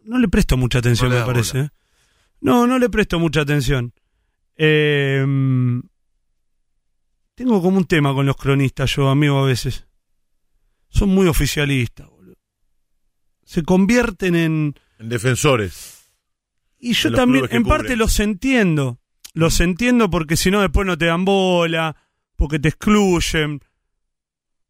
No 0.04 0.18
le 0.18 0.26
presto 0.28 0.56
mucha 0.56 0.78
atención, 0.78 1.10
me 1.10 1.20
parece. 1.22 1.60
¿eh? 1.60 1.68
No, 2.40 2.66
no 2.66 2.78
le 2.78 2.88
presto 2.88 3.18
mucha 3.18 3.42
atención. 3.42 3.92
Eh, 4.56 5.24
tengo 7.34 7.62
como 7.62 7.78
un 7.78 7.84
tema 7.84 8.12
con 8.14 8.26
los 8.26 8.36
cronistas, 8.36 8.96
yo, 8.96 9.08
amigo, 9.08 9.38
a 9.38 9.46
veces. 9.46 9.86
Son 10.88 11.10
muy 11.10 11.28
oficialistas, 11.28 12.08
boludo. 12.08 12.34
Se 13.44 13.62
convierten 13.62 14.34
en... 14.34 14.74
En 14.98 15.08
defensores. 15.08 15.99
Y 16.80 16.94
yo 16.94 17.12
también, 17.12 17.46
en 17.50 17.62
parte 17.64 17.84
cubren. 17.84 17.98
los 17.98 18.20
entiendo. 18.20 18.98
Los 19.34 19.60
entiendo 19.60 20.10
porque 20.10 20.36
si 20.36 20.50
no 20.50 20.60
después 20.60 20.86
no 20.86 20.96
te 20.98 21.06
dan 21.06 21.24
bola, 21.24 21.94
porque 22.36 22.58
te 22.58 22.68
excluyen. 22.68 23.60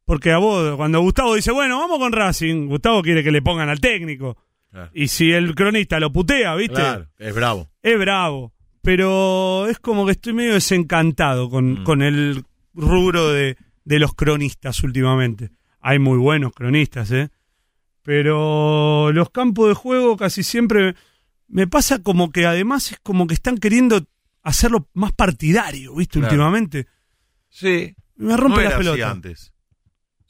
Porque 0.04 0.32
a 0.32 0.38
vos, 0.38 0.76
cuando 0.76 1.00
Gustavo 1.00 1.34
dice, 1.36 1.52
bueno, 1.52 1.78
vamos 1.78 1.98
con 1.98 2.12
Racing, 2.12 2.66
Gustavo 2.66 3.00
quiere 3.02 3.22
que 3.22 3.30
le 3.30 3.42
pongan 3.42 3.68
al 3.68 3.80
técnico. 3.80 4.36
Claro. 4.70 4.90
Y 4.92 5.08
si 5.08 5.32
el 5.32 5.54
cronista 5.54 5.98
lo 6.00 6.12
putea, 6.12 6.54
¿viste? 6.56 6.74
Claro, 6.74 7.06
es 7.18 7.34
bravo. 7.34 7.68
Es 7.82 7.98
bravo. 7.98 8.52
Pero 8.82 9.66
es 9.68 9.78
como 9.78 10.04
que 10.06 10.12
estoy 10.12 10.32
medio 10.32 10.54
desencantado 10.54 11.48
con, 11.48 11.80
Mm. 11.82 11.84
con 11.84 12.02
el 12.02 12.44
rubro 12.74 13.28
de, 13.30 13.56
de 13.84 13.98
los 13.98 14.14
cronistas 14.14 14.82
últimamente. 14.82 15.50
Hay 15.80 15.98
muy 15.98 16.18
buenos 16.18 16.52
cronistas, 16.54 17.10
¿eh? 17.12 17.30
Pero 18.02 19.12
los 19.12 19.30
campos 19.30 19.68
de 19.68 19.74
juego 19.74 20.16
casi 20.16 20.42
siempre 20.42 20.94
me 21.50 21.66
pasa 21.66 22.02
como 22.02 22.30
que 22.30 22.46
además 22.46 22.92
es 22.92 23.00
como 23.00 23.26
que 23.26 23.34
están 23.34 23.58
queriendo 23.58 24.06
hacerlo 24.42 24.88
más 24.94 25.12
partidario, 25.12 25.94
¿viste? 25.96 26.18
Claro. 26.18 26.28
Últimamente. 26.32 26.86
Sí. 27.48 27.94
Me 28.16 28.36
rompe 28.36 28.62
no 28.64 28.70
la 28.70 28.78
pelota. 28.78 29.10
antes. 29.10 29.52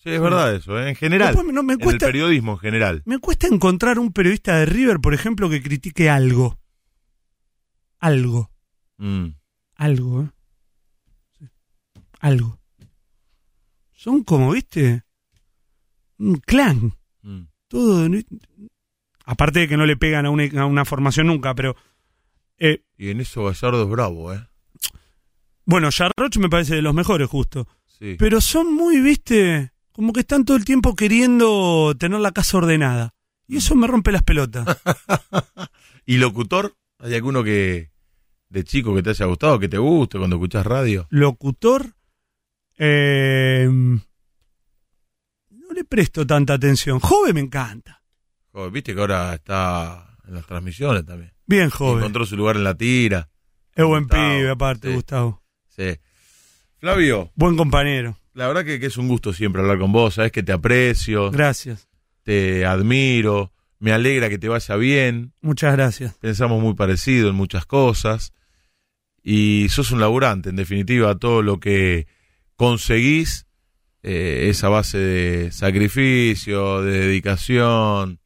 Sí, 0.02 0.08
es 0.08 0.20
verdad 0.20 0.54
eso, 0.54 0.80
¿eh? 0.80 0.88
en 0.88 0.96
general. 0.96 1.34
Después 1.34 1.52
no, 1.52 1.62
me 1.62 1.74
En 1.74 1.80
el 1.80 1.84
cuesta, 1.84 2.06
periodismo 2.06 2.52
en 2.52 2.58
general. 2.58 3.02
me 3.04 3.18
cuesta 3.18 3.46
encontrar 3.48 3.98
un 3.98 4.12
periodista 4.12 4.56
de 4.56 4.64
River, 4.64 4.98
por 4.98 5.12
ejemplo, 5.12 5.50
que 5.50 5.62
critique 5.62 6.08
algo. 6.08 6.58
Algo. 7.98 8.50
Mm. 8.96 9.26
Algo, 9.74 10.22
¿eh? 10.22 10.30
Sí. 11.38 11.44
Algo. 12.20 12.58
Son 13.92 14.24
como, 14.24 14.52
viste, 14.52 15.04
un 16.18 16.36
clan. 16.36 16.94
Mm. 17.20 17.42
Todo. 17.68 18.08
Aparte 19.30 19.60
de 19.60 19.68
que 19.68 19.76
no 19.76 19.86
le 19.86 19.96
pegan 19.96 20.26
a 20.26 20.30
una, 20.30 20.44
a 20.60 20.66
una 20.66 20.84
formación 20.84 21.28
nunca, 21.28 21.54
pero. 21.54 21.76
eh, 22.58 22.82
Y 22.98 23.10
en 23.10 23.20
eso 23.20 23.44
Gallardo 23.44 23.84
es 23.84 23.88
bravo, 23.88 24.34
¿eh? 24.34 24.44
bueno, 25.64 25.88
Jarroch 25.92 26.36
me 26.38 26.48
parece 26.48 26.74
de 26.74 26.82
los 26.82 26.92
mejores, 26.94 27.28
justo. 27.28 27.68
Sí. 27.86 28.16
Pero 28.18 28.40
son 28.40 28.74
muy, 28.74 29.00
viste, 29.00 29.70
como 29.92 30.12
que 30.12 30.20
están 30.20 30.44
todo 30.44 30.56
el 30.56 30.64
tiempo 30.64 30.96
queriendo 30.96 31.94
tener 31.96 32.18
la 32.18 32.32
casa 32.32 32.56
ordenada. 32.58 33.14
Y 33.46 33.58
eso 33.58 33.76
me 33.76 33.86
rompe 33.86 34.10
las 34.10 34.24
pelotas. 34.24 34.66
¿Y 36.06 36.16
locutor? 36.16 36.74
¿Hay 36.98 37.14
alguno 37.14 37.44
que 37.44 37.92
de 38.48 38.64
chico 38.64 38.96
que 38.96 39.02
te 39.04 39.10
haya 39.10 39.26
gustado, 39.26 39.60
que 39.60 39.68
te 39.68 39.78
guste 39.78 40.18
cuando 40.18 40.36
escuchas 40.36 40.66
radio? 40.66 41.06
Locutor. 41.10 41.94
eh, 42.78 43.68
no 43.70 44.00
le 45.72 45.84
presto 45.84 46.26
tanta 46.26 46.54
atención. 46.54 46.98
Joven 46.98 47.34
me 47.34 47.40
encanta. 47.42 47.99
Viste 48.72 48.94
que 48.94 49.00
ahora 49.00 49.34
está 49.34 50.16
en 50.26 50.34
las 50.34 50.46
transmisiones 50.46 51.04
también. 51.06 51.32
Bien 51.46 51.70
joven. 51.70 51.98
Encontró 51.98 52.26
su 52.26 52.36
lugar 52.36 52.56
en 52.56 52.64
la 52.64 52.74
tira. 52.76 53.28
Es 53.74 53.84
buen 53.84 54.04
Gustavo, 54.04 54.30
pibe, 54.38 54.50
aparte, 54.50 54.88
sí. 54.88 54.94
Gustavo. 54.94 55.42
Sí. 55.68 55.96
Flavio, 56.78 57.30
Buen 57.34 57.56
compañero. 57.56 58.16
la 58.34 58.48
verdad 58.48 58.64
que, 58.64 58.80
que 58.80 58.86
es 58.86 58.96
un 58.96 59.06
gusto 59.08 59.32
siempre 59.32 59.60
hablar 59.62 59.78
con 59.78 59.92
vos. 59.92 60.14
Sabes 60.14 60.32
que 60.32 60.42
te 60.42 60.52
aprecio, 60.52 61.30
Gracias. 61.30 61.88
te 62.22 62.64
admiro, 62.66 63.52
me 63.78 63.92
alegra 63.92 64.28
que 64.28 64.38
te 64.38 64.48
vaya 64.48 64.76
bien. 64.76 65.32
Muchas 65.40 65.72
gracias. 65.74 66.14
Pensamos 66.18 66.60
muy 66.62 66.74
parecido 66.74 67.28
en 67.30 67.34
muchas 67.36 67.66
cosas. 67.66 68.32
Y 69.22 69.66
sos 69.68 69.90
un 69.90 70.00
laburante, 70.00 70.48
en 70.50 70.56
definitiva, 70.56 71.14
todo 71.18 71.42
lo 71.42 71.60
que 71.60 72.06
conseguís, 72.56 73.46
eh, 74.02 74.46
esa 74.48 74.68
base 74.70 74.96
de 74.98 75.52
sacrificio, 75.52 76.82
de 76.82 77.00
dedicación. 77.00 78.19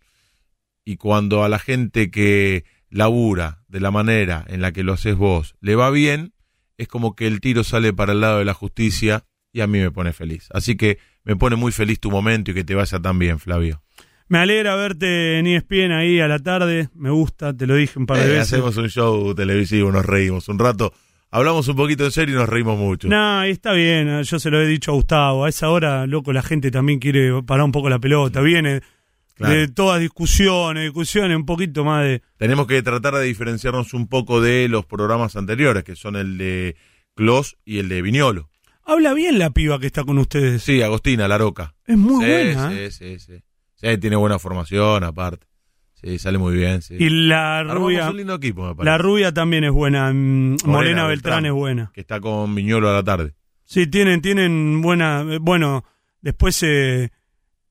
Y 0.84 0.96
cuando 0.96 1.44
a 1.44 1.48
la 1.48 1.58
gente 1.58 2.10
que 2.10 2.64
labura 2.90 3.62
de 3.68 3.80
la 3.80 3.90
manera 3.90 4.44
en 4.48 4.60
la 4.60 4.72
que 4.72 4.84
lo 4.84 4.92
haces 4.92 5.16
vos 5.16 5.54
le 5.60 5.74
va 5.76 5.90
bien, 5.90 6.32
es 6.78 6.88
como 6.88 7.14
que 7.16 7.26
el 7.26 7.40
tiro 7.40 7.64
sale 7.64 7.92
para 7.92 8.12
el 8.12 8.20
lado 8.20 8.38
de 8.38 8.44
la 8.44 8.54
justicia 8.54 9.24
y 9.52 9.60
a 9.60 9.66
mí 9.66 9.78
me 9.78 9.90
pone 9.90 10.12
feliz. 10.12 10.48
Así 10.52 10.76
que 10.76 10.98
me 11.24 11.36
pone 11.36 11.56
muy 11.56 11.72
feliz 11.72 12.00
tu 12.00 12.10
momento 12.10 12.50
y 12.50 12.54
que 12.54 12.64
te 12.64 12.74
vaya 12.74 12.98
tan 13.00 13.18
bien, 13.18 13.38
Flavio. 13.38 13.82
Me 14.28 14.38
alegra 14.38 14.74
verte 14.74 15.38
en 15.38 15.46
ESPN 15.46 15.92
ahí 15.92 16.18
a 16.20 16.26
la 16.28 16.38
tarde. 16.38 16.88
Me 16.94 17.10
gusta, 17.10 17.54
te 17.56 17.66
lo 17.66 17.74
dije 17.76 17.98
un 17.98 18.06
par 18.06 18.18
de 18.18 18.24
Eh, 18.24 18.28
veces. 18.28 18.52
hacemos 18.54 18.76
un 18.76 18.88
show 18.88 19.34
televisivo, 19.34 19.92
nos 19.92 20.04
reímos 20.04 20.48
un 20.48 20.58
rato, 20.58 20.92
hablamos 21.30 21.68
un 21.68 21.76
poquito 21.76 22.04
en 22.04 22.10
serio 22.10 22.34
y 22.34 22.38
nos 22.38 22.48
reímos 22.48 22.78
mucho. 22.78 23.06
No, 23.08 23.46
y 23.46 23.50
está 23.50 23.72
bien, 23.72 24.22
yo 24.22 24.38
se 24.38 24.50
lo 24.50 24.60
he 24.60 24.66
dicho 24.66 24.90
a 24.92 24.94
Gustavo. 24.94 25.44
A 25.44 25.48
esa 25.48 25.68
hora, 25.70 26.06
loco, 26.06 26.32
la 26.32 26.42
gente 26.42 26.70
también 26.70 26.98
quiere 26.98 27.42
parar 27.42 27.64
un 27.64 27.72
poco 27.72 27.88
la 27.90 27.98
pelota. 27.98 28.40
Viene 28.40 28.80
Claro. 29.34 29.54
de 29.54 29.68
todas 29.68 30.00
discusiones, 30.00 30.84
discusiones, 30.84 31.36
un 31.36 31.44
poquito 31.46 31.84
más 31.84 32.04
de. 32.04 32.22
Tenemos 32.36 32.66
que 32.68 32.80
tratar 32.82 33.14
de 33.14 33.24
diferenciarnos 33.24 33.92
un 33.94 34.06
poco 34.08 34.40
de 34.40 34.68
los 34.68 34.86
programas 34.86 35.34
anteriores, 35.36 35.82
que 35.84 35.96
son 35.96 36.14
el 36.16 36.38
de 36.38 36.76
Clos 37.14 37.56
y 37.64 37.78
el 37.78 37.88
de 37.88 38.00
Viñolo. 38.02 38.48
Habla 38.84 39.12
bien 39.14 39.38
la 39.38 39.50
piba 39.50 39.78
que 39.80 39.86
está 39.86 40.04
con 40.04 40.18
ustedes. 40.18 40.62
Sí, 40.62 40.82
Agostina, 40.82 41.26
La 41.26 41.38
Roca. 41.38 41.74
Es 41.86 41.96
muy 41.96 42.24
sí, 42.24 42.30
buena. 42.30 42.70
sí, 42.70 42.76
¿eh? 42.78 42.90
sí, 42.90 43.18
sí. 43.18 43.42
Sí, 43.76 43.98
tiene 43.98 44.16
buena 44.16 44.38
formación 44.38 45.02
aparte. 45.04 45.46
Sí, 45.94 46.18
sale 46.18 46.36
muy 46.38 46.54
bien, 46.54 46.82
sí. 46.82 46.94
Y 46.98 47.08
la 47.08 47.62
rubia. 47.64 48.10
un 48.10 48.18
lindo 48.18 48.34
equipo, 48.34 48.62
me 48.68 48.74
parece. 48.74 48.84
La 48.90 48.98
rubia 48.98 49.32
también 49.32 49.64
es 49.64 49.72
buena. 49.72 50.12
mm, 50.12 50.56
Morena, 50.66 51.06
Beltrán. 51.06 51.08
Beltrán. 51.08 51.46
es 51.46 51.52
buena. 51.52 51.90
Que 51.94 52.02
está 52.02 52.20
con 52.20 52.54
Viñolo 52.54 52.90
a 52.90 52.92
la 52.92 53.02
tarde. 53.02 53.34
Sí, 53.64 53.86
tienen, 53.86 54.20
tienen 54.20 54.80
buena. 54.82 55.22
eh, 55.28 55.38
Bueno, 55.40 55.84
después 56.20 56.62
eh, 56.62 57.10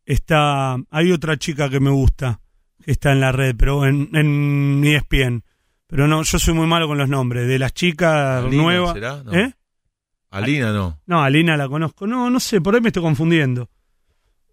está. 0.05 0.77
Hay 0.89 1.11
otra 1.11 1.37
chica 1.37 1.69
que 1.69 1.79
me 1.79 1.89
gusta, 1.89 2.39
que 2.83 2.91
está 2.91 3.11
en 3.11 3.19
la 3.19 3.31
red, 3.31 3.55
pero 3.57 3.85
en, 3.85 4.09
en 4.13 4.83
ESPN. 4.83 5.43
Pero 5.87 6.07
no, 6.07 6.23
yo 6.23 6.39
soy 6.39 6.53
muy 6.53 6.67
malo 6.67 6.87
con 6.87 6.97
los 6.97 7.09
nombres. 7.09 7.47
De 7.47 7.59
las 7.59 7.73
chicas 7.73 8.43
Alina, 8.43 8.63
nuevas. 8.63 8.93
¿será? 8.93 9.23
No. 9.23 9.33
¿Eh? 9.33 9.53
Alina 10.31 10.71
no. 10.71 10.99
No, 11.05 11.21
Alina 11.21 11.55
la 11.55 11.67
conozco. 11.67 12.07
No, 12.07 12.29
no 12.29 12.39
sé, 12.39 12.61
por 12.61 12.73
ahí 12.73 12.81
me 12.81 12.89
estoy 12.89 13.03
confundiendo. 13.03 13.69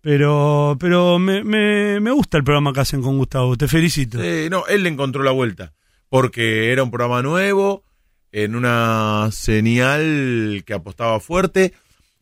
Pero, 0.03 0.77
pero 0.79 1.19
me, 1.19 1.45
me, 1.45 2.01
me 2.01 2.11
gusta 2.11 2.39
el 2.39 2.45
programa 2.45 2.73
que 2.73 2.81
hacen 2.81 3.03
con 3.03 3.19
Gustavo. 3.19 3.57
Te 3.57 3.69
felicito. 3.69 4.19
No, 4.51 4.67
él 4.67 4.83
le 4.83 4.89
encontró 4.89 5.23
la 5.23 5.31
vuelta. 5.31 5.73
Porque 6.09 6.73
era 6.73 6.83
un 6.83 6.91
programa 6.91 7.23
nuevo, 7.23 7.85
en 8.33 8.55
una 8.55 9.29
señal 9.33 10.63
que 10.67 10.75
apostaba 10.75 11.21
fuerte 11.21 11.75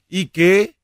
y 0.09 0.26
que 0.26 0.74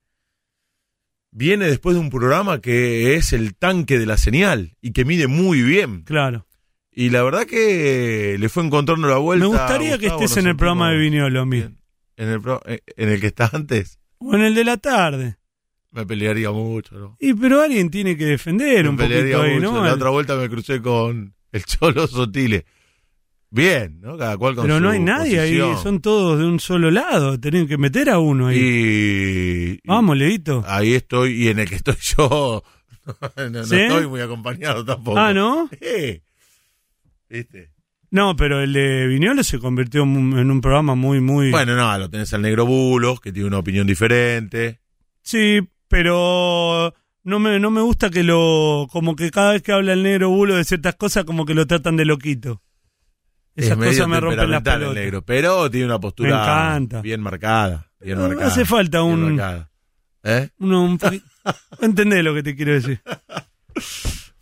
viene 1.36 1.66
después 1.66 1.94
de 1.96 2.00
un 2.00 2.08
programa 2.08 2.60
que 2.62 3.14
es 3.16 3.32
el 3.34 3.54
tanque 3.56 3.98
de 3.98 4.06
la 4.06 4.16
señal 4.16 4.76
y 4.80 4.92
que 4.92 5.04
mide 5.04 5.26
muy 5.26 5.60
bien. 5.62 6.02
Claro. 6.04 6.46
Y 6.90 7.10
la 7.10 7.22
verdad 7.24 7.44
que 7.44 8.36
le 8.38 8.48
fue 8.48 8.64
encontrando 8.64 9.08
la 9.08 9.16
vuelta. 9.18 9.44
Me 9.44 9.48
gustaría 9.50 9.98
que 9.98 10.06
estés 10.06 10.36
en 10.36 10.46
el 10.46 10.56
programa 10.56 10.90
de 10.92 10.96
Viñolo, 10.98 11.40
a 11.40 11.44
mí. 11.44 11.56
bien. 11.58 11.78
En 12.16 12.28
el, 12.28 12.40
pro- 12.40 12.62
eh, 12.66 12.80
en 12.96 13.08
el 13.08 13.20
que 13.20 13.26
está 13.26 13.50
antes, 13.52 13.98
O 14.18 14.34
en 14.36 14.42
el 14.42 14.54
de 14.54 14.62
la 14.64 14.76
tarde. 14.76 15.36
me 15.90 16.06
pelearía 16.06 16.52
mucho, 16.52 16.96
¿no? 16.96 17.16
Y 17.18 17.34
pero 17.34 17.60
alguien 17.60 17.90
tiene 17.90 18.16
que 18.16 18.24
defender 18.26 18.84
Me 18.84 18.90
un 18.90 18.96
pelearía 18.96 19.38
poquito 19.38 19.42
ahí, 19.52 19.54
mucho. 19.60 19.72
¿no? 19.72 19.84
La 19.84 19.94
otra 19.94 20.10
vuelta 20.10 20.36
me 20.36 20.48
crucé 20.48 20.80
con 20.80 21.34
el 21.50 21.64
Cholo 21.64 22.06
Sotile. 22.06 22.64
Bien, 23.54 24.00
¿no? 24.00 24.18
Cada 24.18 24.36
cual 24.36 24.56
con 24.56 24.64
Pero 24.64 24.80
no 24.80 24.90
hay 24.90 24.98
nadie 24.98 25.38
ahí, 25.38 25.60
son 25.80 26.00
todos 26.00 26.40
de 26.40 26.44
un 26.44 26.58
solo 26.58 26.90
lado. 26.90 27.38
Tienen 27.38 27.68
que 27.68 27.78
meter 27.78 28.10
a 28.10 28.18
uno 28.18 28.48
ahí. 28.48 28.58
Y, 28.58 29.80
Vamos, 29.86 30.16
Leito. 30.16 30.64
Ahí 30.66 30.94
estoy, 30.94 31.44
y 31.44 31.48
en 31.48 31.60
el 31.60 31.68
que 31.68 31.76
estoy 31.76 31.94
yo, 32.00 32.64
no, 33.36 33.50
no 33.50 33.64
¿Sí? 33.64 33.76
estoy 33.76 34.08
muy 34.08 34.20
acompañado 34.20 34.84
tampoco. 34.84 35.18
Ah, 35.18 35.32
¿no? 35.32 35.70
¿Viste? 37.28 37.70
No, 38.10 38.34
pero 38.34 38.60
el 38.60 38.72
de 38.72 39.06
Viñolo 39.06 39.44
se 39.44 39.60
convirtió 39.60 40.02
en 40.02 40.50
un 40.50 40.60
programa 40.60 40.96
muy, 40.96 41.20
muy. 41.20 41.52
Bueno, 41.52 41.76
no, 41.76 41.96
lo 41.96 42.10
tenés 42.10 42.34
al 42.34 42.42
negro 42.42 42.66
Bulos, 42.66 43.20
que 43.20 43.30
tiene 43.30 43.46
una 43.46 43.58
opinión 43.58 43.86
diferente. 43.86 44.80
Sí, 45.22 45.60
pero 45.86 46.92
no 47.22 47.38
me, 47.38 47.60
no 47.60 47.70
me 47.70 47.82
gusta 47.82 48.10
que 48.10 48.24
lo. 48.24 48.88
Como 48.90 49.14
que 49.14 49.30
cada 49.30 49.52
vez 49.52 49.62
que 49.62 49.70
habla 49.70 49.92
el 49.92 50.02
negro 50.02 50.30
bulo 50.30 50.56
de 50.56 50.64
ciertas 50.64 50.96
cosas, 50.96 51.24
como 51.24 51.46
que 51.46 51.54
lo 51.54 51.68
tratan 51.68 51.96
de 51.96 52.04
loquito. 52.04 52.62
Esas 53.56 53.70
es 53.72 53.76
medio 53.78 53.92
cosas 53.92 54.08
me 54.08 54.20
rompen 54.20 54.50
las 54.50 54.62
pelotas. 54.62 54.94
negro, 54.94 55.22
pero 55.22 55.70
tiene 55.70 55.86
una 55.86 56.00
postura 56.00 56.78
bien 57.02 57.20
marcada. 57.20 57.90
Bien 58.00 58.18
No, 58.18 58.26
marcada. 58.28 58.46
hace 58.48 58.64
falta 58.64 59.02
un-. 59.02 59.40
¿Eh? 60.24 60.48
Uno, 60.58 60.84
un 60.84 60.98
poqui- 60.98 61.22
¿Entendés 61.80 62.24
lo 62.24 62.34
que 62.34 62.42
te 62.42 62.56
quiero 62.56 62.72
decir? 62.72 63.00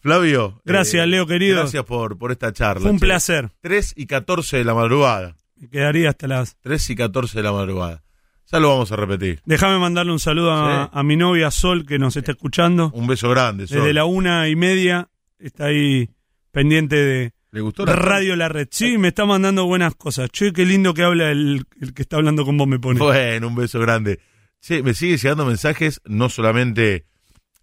Flavio. 0.01 0.60
Gracias, 0.64 1.06
Leo, 1.06 1.26
querido. 1.26 1.59
Gracias 1.60 1.84
por, 1.84 2.18
por 2.18 2.32
esta 2.32 2.52
charla. 2.52 2.82
Fue 2.82 2.90
un 2.90 2.98
che. 2.98 3.06
placer. 3.06 3.51
3 3.60 3.94
y 3.97 4.06
14 4.06 4.56
de 4.59 4.64
la 4.64 4.74
madrugada. 4.74 5.36
Me 5.56 5.68
quedaría 5.68 6.10
hasta 6.10 6.26
las. 6.26 6.56
3 6.60 6.90
y 6.90 6.97
14 6.97 7.39
de 7.39 7.43
la 7.43 7.52
madrugada. 7.52 8.02
Ya 8.51 8.59
lo 8.59 8.68
vamos 8.70 8.90
a 8.93 8.97
repetir. 8.97 9.40
Déjame 9.44 9.78
mandarle 9.78 10.12
un 10.12 10.18
saludo 10.18 10.52
a, 10.52 10.84
Sí. 10.86 10.90
a 10.93 11.02
mi 11.05 11.16
novia 11.16 11.51
Sol, 11.51 11.86
que 11.86 11.98
nos 11.98 12.16
está 12.16 12.32
escuchando. 12.32 12.90
Un 12.94 13.06
beso 13.06 13.30
grande. 13.30 13.66
Sol. 13.66 13.78
Desde 13.78 13.94
la 13.94 14.05
una 14.05 14.48
y 14.48 14.56
media 14.56 15.09
está 15.39 15.66
ahí 15.66 16.10
pendiente 16.51 16.97
de 16.97 17.32
¿Le 17.52 17.60
gustó 17.60 17.84
la 17.84 17.94
Radio 17.94 18.34
La 18.34 18.48
Red. 18.48 18.68
Sí, 18.70 18.96
me 18.98 19.08
está 19.08 19.24
mandando 19.26 19.66
buenas 19.66 19.94
cosas. 19.94 20.30
Che, 20.30 20.52
qué 20.52 20.64
lindo 20.64 20.94
que 20.94 21.02
habla 21.02 21.30
el, 21.30 21.64
el 21.80 21.92
que 21.94 22.02
está 22.02 22.16
hablando 22.16 22.44
con 22.44 22.56
vos, 22.56 22.66
me 22.66 22.78
pone. 22.78 22.98
Bueno, 22.98 23.48
un 23.48 23.54
beso 23.54 23.78
grande. 23.78 24.20
Sí, 24.58 24.82
me 24.82 24.94
sigue 24.94 25.16
llegando 25.18 25.44
mensajes, 25.44 26.00
no 26.06 26.28
solamente 26.30 27.04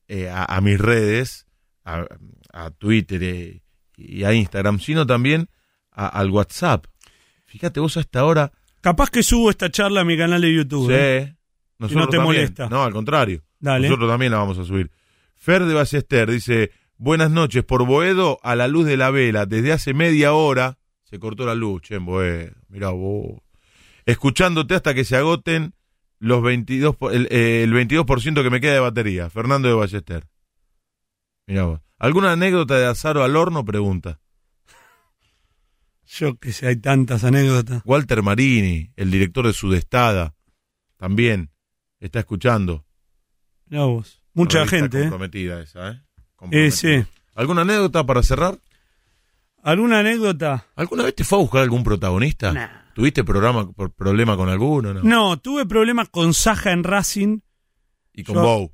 eh, 0.08 0.30
a, 0.30 0.44
a 0.46 0.62
mis 0.62 0.80
redes, 0.80 1.48
a, 1.86 2.06
a 2.54 2.70
Twitter 2.72 3.24
eh, 3.24 3.62
y 3.98 4.24
a 4.26 4.34
Instagram, 4.34 4.80
sino 4.80 5.08
también 5.08 5.50
a- 5.92 6.08
al 6.08 6.30
WhatsApp. 6.30 6.86
Fíjate 7.46 7.80
vos 7.80 7.98
hasta 7.98 8.20
ahora. 8.20 8.52
Capaz 8.82 9.10
que 9.10 9.24
subo 9.24 9.50
esta 9.50 9.72
charla 9.72 10.02
a 10.02 10.06
mi 10.06 10.18
canal 10.18 10.42
de 10.42 10.54
YouTube. 10.54 10.88
Sí. 10.88 10.94
¿eh? 10.96 11.36
Nosotros 11.80 12.06
no 12.06 12.10
te 12.12 12.18
también. 12.18 12.36
molesta. 12.38 12.70
No, 12.70 12.84
al 12.84 12.94
contrario. 12.94 13.42
Dale. 13.60 13.88
Nosotros 13.88 14.10
también 14.10 14.32
la 14.34 14.38
vamos 14.38 14.60
a 14.60 14.66
subir. 14.66 14.92
Fer 15.36 15.66
de 15.66 15.74
Ballester 15.74 16.30
dice, 16.30 16.72
buenas 17.00 17.32
noches, 17.32 17.64
por 17.64 17.86
Boedo 17.88 18.38
a 18.44 18.56
la 18.56 18.68
luz 18.68 18.86
de 18.86 18.98
la 18.98 19.10
vela, 19.10 19.48
desde 19.48 19.72
hace 19.72 19.96
media 19.96 20.34
hora 20.34 20.78
se 21.04 21.18
cortó 21.18 21.46
la 21.48 21.56
luz, 21.56 21.82
che, 21.82 21.96
en 21.96 22.06
Boedo, 22.06 22.54
mirá 22.68 22.90
vos. 22.90 23.40
Escuchándote 24.06 24.76
hasta 24.76 24.94
que 24.94 25.04
se 25.06 25.16
agoten 25.16 25.74
los 26.20 26.44
22, 26.44 26.96
po- 26.96 27.10
el, 27.12 27.28
eh, 27.32 27.64
el 27.64 27.74
22% 27.74 28.44
que 28.44 28.50
me 28.52 28.62
queda 28.62 28.74
de 28.74 28.80
batería. 28.80 29.30
Fernando 29.30 29.68
de 29.68 29.74
Ballester. 29.74 30.28
Mirá 31.48 31.64
vos. 31.64 31.82
¿Alguna 31.98 32.32
anécdota 32.34 32.78
de 32.78 32.86
Azaro 32.86 33.24
al 33.24 33.36
horno? 33.36 33.66
Pregunta. 33.66 34.20
Yo 36.06 36.38
que 36.40 36.52
sé, 36.54 36.68
hay 36.68 36.76
tantas 36.78 37.24
anécdotas. 37.24 37.82
Walter 37.86 38.24
Marini, 38.24 38.92
el 38.96 39.12
director 39.12 39.46
de 39.46 39.54
Sudestada, 39.54 40.36
también 40.98 41.52
está 42.00 42.20
escuchando. 42.20 42.86
Mirá 43.68 43.84
vos. 43.86 44.24
Mucha 44.34 44.66
gente, 44.66 44.98
¿eh? 44.98 45.02
Comprometida 45.02 45.62
esa, 45.62 45.92
¿eh? 45.92 46.02
Eh, 46.52 46.72
sí. 46.72 47.04
¿Alguna 47.36 47.62
anécdota 47.62 48.06
para 48.06 48.24
cerrar? 48.24 48.58
¿Alguna 49.62 50.00
anécdota? 50.00 50.66
¿Alguna 50.76 51.04
vez 51.04 51.16
te 51.16 51.24
fue 51.24 51.38
a 51.38 51.42
buscar 51.42 51.62
algún 51.62 51.84
protagonista? 51.84 52.54
Nah. 52.54 52.68
¿Tuviste 52.96 53.24
programa, 53.24 53.70
problema 53.96 54.36
con 54.36 54.50
alguno? 54.50 54.94
No. 54.94 55.02
No, 55.04 55.38
tuve 55.40 55.66
problemas 55.66 56.10
con 56.10 56.34
Saja 56.34 56.72
en 56.72 56.84
Racing 56.84 57.40
Y 58.14 58.24
con 58.24 58.36
Yo- 58.36 58.42
Bow. 58.42 58.74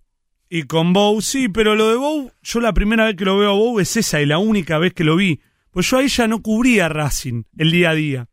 y 0.50 0.64
con 0.64 0.94
Bow, 0.94 1.22
sí, 1.22 1.50
pero 1.50 1.76
lo 1.76 1.90
de 1.90 1.96
Bow, 1.96 2.32
yo 2.42 2.60
la 2.60 2.74
primera 2.74 3.06
vez 3.06 3.16
que 3.16 3.26
lo 3.26 3.38
veo 3.38 3.50
a 3.52 3.54
Bow 3.54 3.80
es 3.80 3.98
esa 3.98 4.22
y 4.22 4.26
la 4.26 4.38
única 4.38 4.78
vez 4.78 4.94
que 4.94 5.04
lo 5.04 5.16
vi. 5.16 5.42
Pues 5.72 5.90
yo 5.90 5.98
ahí 5.98 6.08
ya 6.08 6.28
no 6.28 6.42
cubría 6.42 6.88
Racing 6.88 7.44
el 7.58 7.72
día 7.72 7.90
a 7.90 7.94
día. 7.96 8.28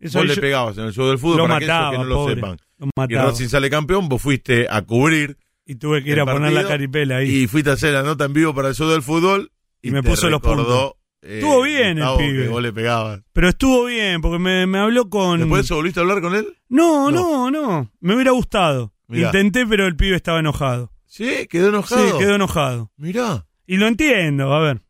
Eso 0.00 0.18
Vos 0.18 0.26
le 0.28 0.34
yo- 0.34 0.40
pegabas 0.40 0.76
en 0.78 0.84
el 0.84 0.92
show 0.92 1.06
del 1.08 1.18
fútbol 1.18 1.36
lo 1.38 1.42
para 1.44 1.60
mataba, 1.60 1.90
que 1.92 1.98
no 1.98 2.04
lo 2.04 2.14
pobre. 2.16 2.34
sepan. 2.34 2.58
Lo 2.78 3.04
Y. 3.08 3.14
Racing 3.14 3.48
sale 3.48 3.70
campeón, 3.70 4.08
vos 4.08 4.20
fuiste 4.20 4.66
a 4.68 4.82
cubrir 4.82 5.36
Y 5.64 5.76
tuve 5.76 6.02
que 6.02 6.10
ir 6.10 6.20
a 6.20 6.26
poner 6.26 6.52
la 6.52 6.66
caripela 6.66 7.16
ahí. 7.18 7.42
y 7.42 7.46
fuiste 7.46 7.70
a 7.70 7.74
hacer 7.74 7.92
la 7.92 8.02
nota 8.02 8.24
en 8.24 8.32
vivo 8.32 8.54
para 8.54 8.68
el 8.68 8.74
show 8.74 8.88
del 8.88 9.02
fútbol 9.02 9.52
y, 9.80 9.88
Y 9.88 9.90
me 9.92 10.02
puso 10.02 10.28
los 10.28 10.40
recordó, 10.42 10.98
eh, 11.22 11.36
Estuvo 11.38 11.62
bien 11.62 11.98
el 11.98 12.16
pibe. 12.18 12.42
que 12.44 12.48
vos 12.48 12.62
le 12.62 12.72
pegabas. 12.72 13.20
Pero 13.32 13.48
estuvo 13.48 13.84
bien, 13.84 14.20
porque 14.20 14.38
me, 14.40 14.66
me 14.66 14.78
habló 14.78 15.08
con... 15.08 15.38
¿Después 15.40 15.60
de 15.62 15.64
eso 15.66 15.76
volviste 15.76 16.00
a 16.00 16.02
hablar 16.02 16.20
con 16.20 16.34
él? 16.34 16.46
No, 16.68 17.10
No. 17.10 17.50
no, 17.50 17.50
no. 17.50 17.90
Me 18.00 18.14
hubiera 18.14 18.32
gustado. 18.32 18.92
Mirá. 19.06 19.28
Intenté, 19.28 19.66
pero 19.66 19.86
el 19.86 19.94
pibe 19.96 20.16
estaba 20.16 20.40
enojado. 20.40 20.90
Sí, 21.06 21.46
quedó 21.48 21.68
enojado. 21.68 22.06
Sí, 22.12 22.18
quedó 22.18 22.34
enojado. 22.34 22.90
Mirá. 22.96 23.46
Y 23.66 23.76
lo 23.76 23.86
entiendo, 23.86 24.52
a 24.52 24.60
ver. 24.60 24.80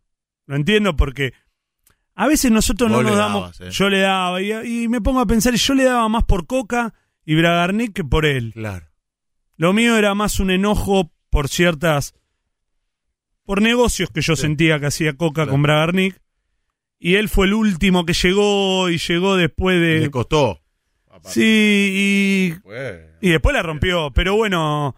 Lo 0.46 0.56
entiendo 0.56 0.96
porque 0.96 1.32
a 2.14 2.28
veces 2.28 2.50
nosotros 2.50 2.90
Vos 2.90 3.02
no 3.02 3.08
nos 3.10 3.18
damos. 3.18 3.60
eh. 3.60 3.68
Yo 3.70 3.88
le 3.90 4.00
daba 4.00 4.40
y, 4.40 4.52
y 4.84 4.88
me 4.88 5.00
pongo 5.00 5.20
a 5.20 5.26
pensar, 5.26 5.54
yo 5.54 5.74
le 5.74 5.84
daba 5.84 6.08
más 6.08 6.24
por 6.24 6.46
Coca 6.46 6.94
y 7.24 7.34
Bragarnik 7.34 7.92
que 7.92 8.04
por 8.04 8.24
él. 8.26 8.52
Claro. 8.54 8.86
Lo 9.56 9.72
mío 9.72 9.96
era 9.96 10.14
más 10.14 10.40
un 10.40 10.50
enojo 10.50 11.10
por 11.30 11.48
ciertas. 11.48 12.14
por 13.44 13.60
negocios 13.60 14.08
que 14.10 14.20
yo 14.20 14.36
Sí. 14.36 14.42
sentía 14.42 14.78
que 14.78 14.86
hacía 14.86 15.14
Coca 15.14 15.42
Claro. 15.42 15.50
con 15.50 15.62
Bragarnik. 15.62 16.16
Y 17.00 17.16
él 17.16 17.28
fue 17.28 17.46
el 17.46 17.54
último 17.54 18.04
que 18.06 18.12
llegó 18.12 18.88
y 18.88 18.98
llegó 18.98 19.36
después 19.36 19.76
Y 19.78 19.80
de. 19.80 20.00
Le 20.00 20.10
costó. 20.10 20.60
Sí, 21.24 22.54
y 23.20 23.26
y 23.26 23.30
después 23.30 23.52
la 23.54 23.62
rompió, 23.62 24.12
pero 24.12 24.34
bueno, 24.36 24.94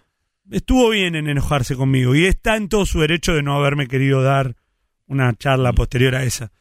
estuvo 0.51 0.91
bien 0.91 1.15
en 1.17 1.29
enojarse 1.29 1.75
conmigo 1.75 2.15
y 2.15 2.27
está 2.27 2.57
en 2.57 2.69
todo 2.69 2.85
su 2.87 3.01
derecho 3.01 3.35
de 3.35 3.43
no 3.43 3.55
haberme 3.57 3.87
querido 3.89 4.23
dar 4.23 4.55
una 5.07 5.35
charla 5.35 5.73
posterior 5.73 6.15
a 6.15 6.23
esa. 6.25 6.53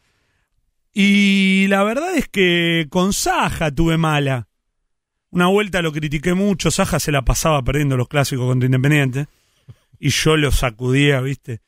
Y 0.93 1.67
la 1.67 1.83
verdad 1.83 2.15
es 2.15 2.27
que 2.29 2.87
con 2.89 3.13
Saja 3.13 3.71
tuve 3.71 3.97
mala. 3.97 4.47
Una 5.33 5.47
vuelta 5.47 5.81
lo 5.81 5.91
critiqué 5.91 6.33
mucho, 6.35 6.69
Saja 6.69 6.99
se 6.99 7.11
la 7.11 7.23
pasaba 7.23 7.63
perdiendo 7.63 7.97
los 7.97 8.07
clásicos 8.07 8.45
contra 8.45 8.67
Independiente 8.67 9.25
y 9.99 10.09
yo 10.09 10.37
lo 10.37 10.51
sacudía, 10.51 11.21
¿viste? 11.21 11.61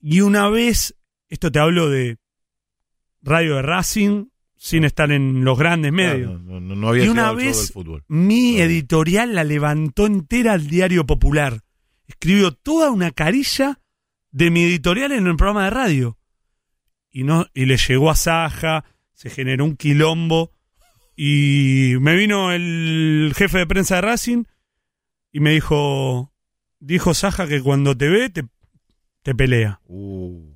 Y 0.00 0.22
una 0.22 0.48
vez, 0.48 0.96
esto 1.28 1.52
te 1.52 1.58
hablo 1.58 1.90
de 1.90 2.16
radio 3.22 3.56
de 3.56 3.62
Racing, 3.62 4.26
sin 4.56 4.84
estar 4.84 5.12
en 5.12 5.44
los 5.44 5.58
grandes 5.58 5.92
medios. 5.92 6.40
No, 6.42 6.58
no- 6.60 6.74
no 6.74 6.88
había 6.88 7.04
Y 7.04 7.08
una 7.08 7.32
vez- 7.32 7.70
fútbol. 7.72 8.02
Mi 8.08 8.60
editorial 8.60 9.34
la 9.34 9.44
levantó 9.44 10.06
entera 10.06 10.54
al 10.54 10.66
Diario 10.66 11.04
Popular. 11.04 11.60
Escribió 12.06 12.52
toda 12.52 12.90
una 12.90 13.10
carilla 13.10 13.78
de 14.30 14.50
mi 14.50 14.62
editorial 14.64 15.12
en 15.12 15.26
el 15.26 15.36
programa 15.36 15.64
de 15.64 15.70
radio. 15.70 16.18
Y 17.10 17.24
no 17.24 17.46
y 17.52 17.66
le 17.66 17.76
llegó 17.76 18.10
a 18.10 18.16
Saja, 18.16 18.84
se 19.12 19.28
generó 19.28 19.64
un 19.66 19.76
quilombo 19.76 20.52
y 21.16 21.94
me 22.00 22.14
vino 22.16 22.52
el 22.52 23.32
jefe 23.36 23.58
de 23.58 23.66
prensa 23.66 23.96
de 23.96 24.00
Racing 24.02 24.44
y 25.32 25.40
me 25.40 25.50
dijo 25.52 26.32
dijo 26.78 27.14
Saja 27.14 27.46
que 27.46 27.60
cuando 27.62 27.96
te 27.96 28.08
ve 28.08 28.30
te, 28.30 28.44
te 29.22 29.34
pelea. 29.34 29.80
Uh. 29.86 30.54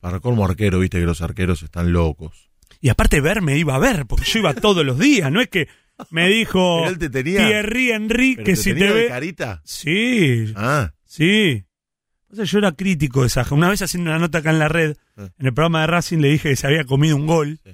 Para 0.00 0.20
colmo 0.20 0.44
arquero, 0.44 0.80
viste 0.80 0.98
que 0.98 1.06
los 1.06 1.22
arqueros 1.22 1.62
están 1.62 1.92
locos. 1.92 2.50
Y 2.80 2.88
aparte 2.90 3.20
verme 3.20 3.56
iba 3.56 3.74
a 3.74 3.78
ver, 3.78 4.04
porque 4.06 4.24
yo 4.26 4.40
iba 4.40 4.52
todos 4.54 4.84
los 4.84 4.98
días, 4.98 5.32
no 5.32 5.40
es 5.40 5.48
que 5.48 5.68
me 6.10 6.28
dijo 6.28 6.78
Pero 6.82 6.90
él 6.90 6.98
te 6.98 7.08
tenía. 7.10 7.46
Thierry 7.46 7.90
Henry 7.92 8.34
pero 8.34 8.44
que 8.44 8.52
te 8.52 8.56
si 8.56 8.70
tenía 8.74 8.88
te 8.88 8.94
de 8.94 9.00
ve 9.02 9.08
carita? 9.08 9.62
Sí, 9.64 10.52
Ah, 10.56 10.92
sí. 11.04 11.64
O 12.30 12.34
sea, 12.36 12.44
yo 12.44 12.58
era 12.58 12.72
crítico 12.72 13.22
de 13.22 13.28
Saja. 13.28 13.54
Una 13.54 13.68
vez 13.70 13.80
haciendo 13.80 14.10
una 14.10 14.18
nota 14.18 14.38
acá 14.38 14.50
en 14.50 14.58
la 14.58 14.68
red, 14.68 14.96
Ah. 15.16 15.28
en 15.38 15.46
el 15.46 15.54
programa 15.54 15.82
de 15.82 15.86
Racing 15.86 16.18
le 16.18 16.28
dije 16.30 16.50
que 16.50 16.56
se 16.56 16.66
había 16.66 16.84
comido 16.84 17.14
un 17.16 17.26
gol. 17.28 17.60
Sí. 17.64 17.70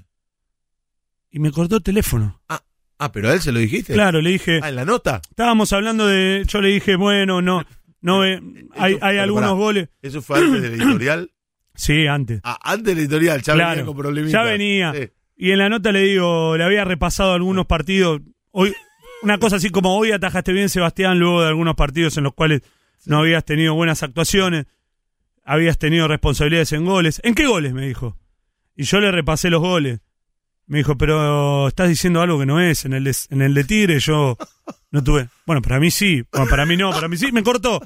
Y 1.31 1.39
me 1.39 1.51
cortó 1.52 1.77
el 1.77 1.82
teléfono. 1.82 2.40
ah, 2.48 2.62
ah, 2.98 3.12
pero 3.12 3.28
a 3.31 3.35
él 3.35 3.40
se 3.40 3.52
lo 3.52 3.59
dijiste. 3.61 3.93
Claro, 3.94 4.20
le 4.20 4.31
dije, 4.31 4.61
Ah, 4.62 4.69
en 4.69 4.77
la 4.77 4.85
nota. 4.85 5.20
estábamos 5.31 5.73
hablando 5.73 6.07
de, 6.07 6.44
yo 6.47 6.61
le 6.61 6.69
dije, 6.70 6.97
bueno, 6.97 7.40
no, 7.40 7.65
no, 8.01 8.24
eh, 8.24 8.40
hay, 8.77 8.98
hay 9.01 9.19
algunos 9.19 9.55
goles. 9.57 9.89
Eso 10.02 10.20
fue 10.23 10.39
antes 10.40 10.62
del 10.62 10.74
editorial. 10.81 11.31
Sí, 11.73 12.07
antes. 12.07 12.40
Ah, 12.44 12.59
antes 12.62 12.85
del 12.94 12.98
editorial, 12.98 13.40
ya 13.40 13.55
Claro, 13.55 13.70
venía 13.70 13.85
con 13.86 13.97
problemitas. 13.97 14.32
ya 14.32 14.43
venía. 14.43 14.93
Sí. 14.93 15.09
Y 15.36 15.52
en 15.52 15.59
la 15.59 15.70
nota 15.70 15.93
le 15.93 16.01
digo, 16.01 16.55
le 16.59 16.65
había 16.65 16.85
repasado 16.85 17.32
algunos 17.32 17.65
partidos. 17.65 18.20
Hoy, 18.51 18.74
una 19.23 19.39
cosa 19.39 19.57
así 19.57 19.70
como 19.70 19.97
hoy 19.97 20.12
atajaste 20.12 20.52
bien, 20.52 20.69
Sebastián, 20.69 21.19
luego 21.19 21.40
de 21.40 21.48
algunos 21.48 21.77
partidos 21.77 22.19
en 22.19 22.24
los 22.24 22.35
cuales 22.35 22.61
no 23.07 23.20
habías 23.20 23.47
tenido 23.47 23.73
buenas 23.73 24.02
actuaciones, 24.02 24.66
habías 25.43 25.78
tenido 25.78 26.07
responsabilidades 26.07 26.73
en 26.73 26.85
goles. 26.85 27.19
¿En 27.24 27.35
qué 27.35 27.47
goles? 27.47 27.73
me 27.73 27.86
dijo. 27.86 28.19
Y 28.77 28.82
yo 28.82 29.01
le 29.01 29.11
repasé 29.11 29.48
los 29.48 29.61
goles. 29.62 30.01
Me 30.71 30.79
dijo, 30.79 30.97
pero 30.97 31.67
estás 31.67 31.89
diciendo 31.89 32.21
algo 32.23 32.39
que 32.39 32.47
no 32.47 32.61
es. 32.61 32.85
En 32.85 32.93
el 32.93 33.03
de, 33.05 33.17
en 33.31 33.43
el 33.43 33.55
de 33.55 33.65
Tigre 33.65 33.99
yo 33.99 34.37
no 34.93 35.03
tuve. 35.03 35.29
Bueno, 35.45 35.61
para 35.63 35.81
mí 35.81 35.91
sí. 35.91 36.23
Bueno, 36.31 36.47
para 36.49 36.65
mí 36.65 36.77
no, 36.77 36.91
para 36.91 37.09
mí 37.09 37.17
sí. 37.17 37.33
Me 37.33 37.43
cortó. 37.43 37.81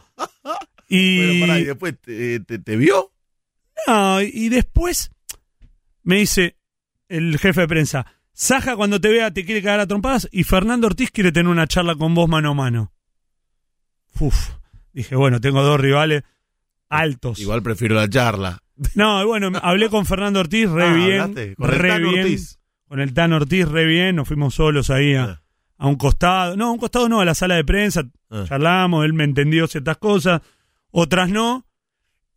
Y, 0.88 1.16
Bueno, 1.38 1.46
pará, 1.46 1.60
y 1.60 1.64
después 1.64 1.94
te, 2.00 2.40
te- 2.40 2.58
te 2.58 2.76
vio. 2.76 3.10
no, 3.86 4.20
y 4.20 4.50
después 4.50 5.10
me 6.02 6.16
dice 6.16 6.56
el 7.08 7.38
jefe 7.38 7.62
de 7.62 7.68
prensa, 7.68 8.06
Saja 8.34 8.76
cuando 8.76 9.00
te 9.00 9.08
vea 9.08 9.30
te 9.30 9.44
quiere 9.46 9.62
cagar 9.62 9.80
a 9.80 9.86
trompadas 9.86 10.28
y 10.30 10.42
Fernando 10.44 10.86
Ortiz 10.88 11.10
quiere 11.10 11.32
tener 11.32 11.50
una 11.50 11.66
charla 11.68 11.94
con 11.94 12.14
vos 12.14 12.28
mano 12.28 12.50
a 12.50 12.54
mano. 12.54 12.92
Uf, 14.20 14.50
dije, 14.92 15.16
bueno, 15.16 15.40
tengo 15.40 15.62
dos 15.62 15.80
rivales 15.80 16.22
altos. 16.88 17.38
Igual 17.38 17.62
prefiero 17.62 17.94
la 17.94 18.08
charla. 18.10 18.58
No, 18.94 19.24
bueno, 19.26 19.52
hablé 19.62 19.88
con 19.88 20.04
Fernando 20.04 20.40
Ortiz 20.40 20.68
re 20.68 20.84
Ah, 20.84 20.92
bien, 20.92 21.54
con 21.56 21.68
re 21.70 21.98
bien, 22.00 22.18
Ortiz. 22.24 22.58
Con 22.88 23.00
el 23.00 23.12
Tan 23.14 23.32
Ortiz 23.32 23.66
re 23.68 23.84
bien, 23.84 24.16
nos 24.16 24.28
fuimos 24.28 24.54
solos 24.54 24.90
ahí 24.90 25.14
a, 25.14 25.24
Ah. 25.24 25.42
a 25.78 25.86
un 25.86 25.96
costado, 25.96 26.56
no, 26.56 26.66
a 26.68 26.72
un 26.72 26.78
costado 26.78 27.08
no, 27.08 27.20
a 27.20 27.24
la 27.24 27.34
sala 27.34 27.54
de 27.56 27.64
prensa, 27.64 28.04
Ah. 28.30 28.44
charlamos, 28.46 29.04
él 29.04 29.12
me 29.12 29.24
entendió 29.24 29.66
ciertas 29.66 29.96
cosas, 29.98 30.42
otras 30.90 31.28
no, 31.30 31.66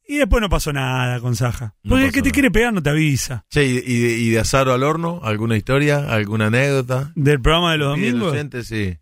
y 0.08 0.18
después 0.18 0.42
no 0.42 0.48
pasó 0.50 0.72
nada 0.72 1.20
con 1.20 1.36
Saja. 1.36 1.76
No 1.84 1.90
Porque 1.92 2.06
el 2.06 2.12
que 2.12 2.22
te 2.22 2.30
nada. 2.30 2.34
quiere 2.34 2.52
pegar 2.52 2.74
no 2.74 2.82
te 2.82 2.90
avisa. 2.90 3.46
Che, 3.50 3.66
¿y, 3.66 3.78
y 3.86 4.00
de, 4.00 4.18
y 4.18 4.30
de 4.30 4.40
Azaro 4.40 4.74
al 4.74 4.84
horno? 4.84 5.20
¿Alguna 5.24 5.58
historia? 5.58 6.12
¿Alguna 6.12 6.48
anécdota? 6.48 7.12
Del 7.16 7.42
programa 7.42 7.74
de 7.74 7.78
los 7.80 7.90
domingos. 7.90 8.32
oyente, 8.32 8.64
sí. 8.64 8.98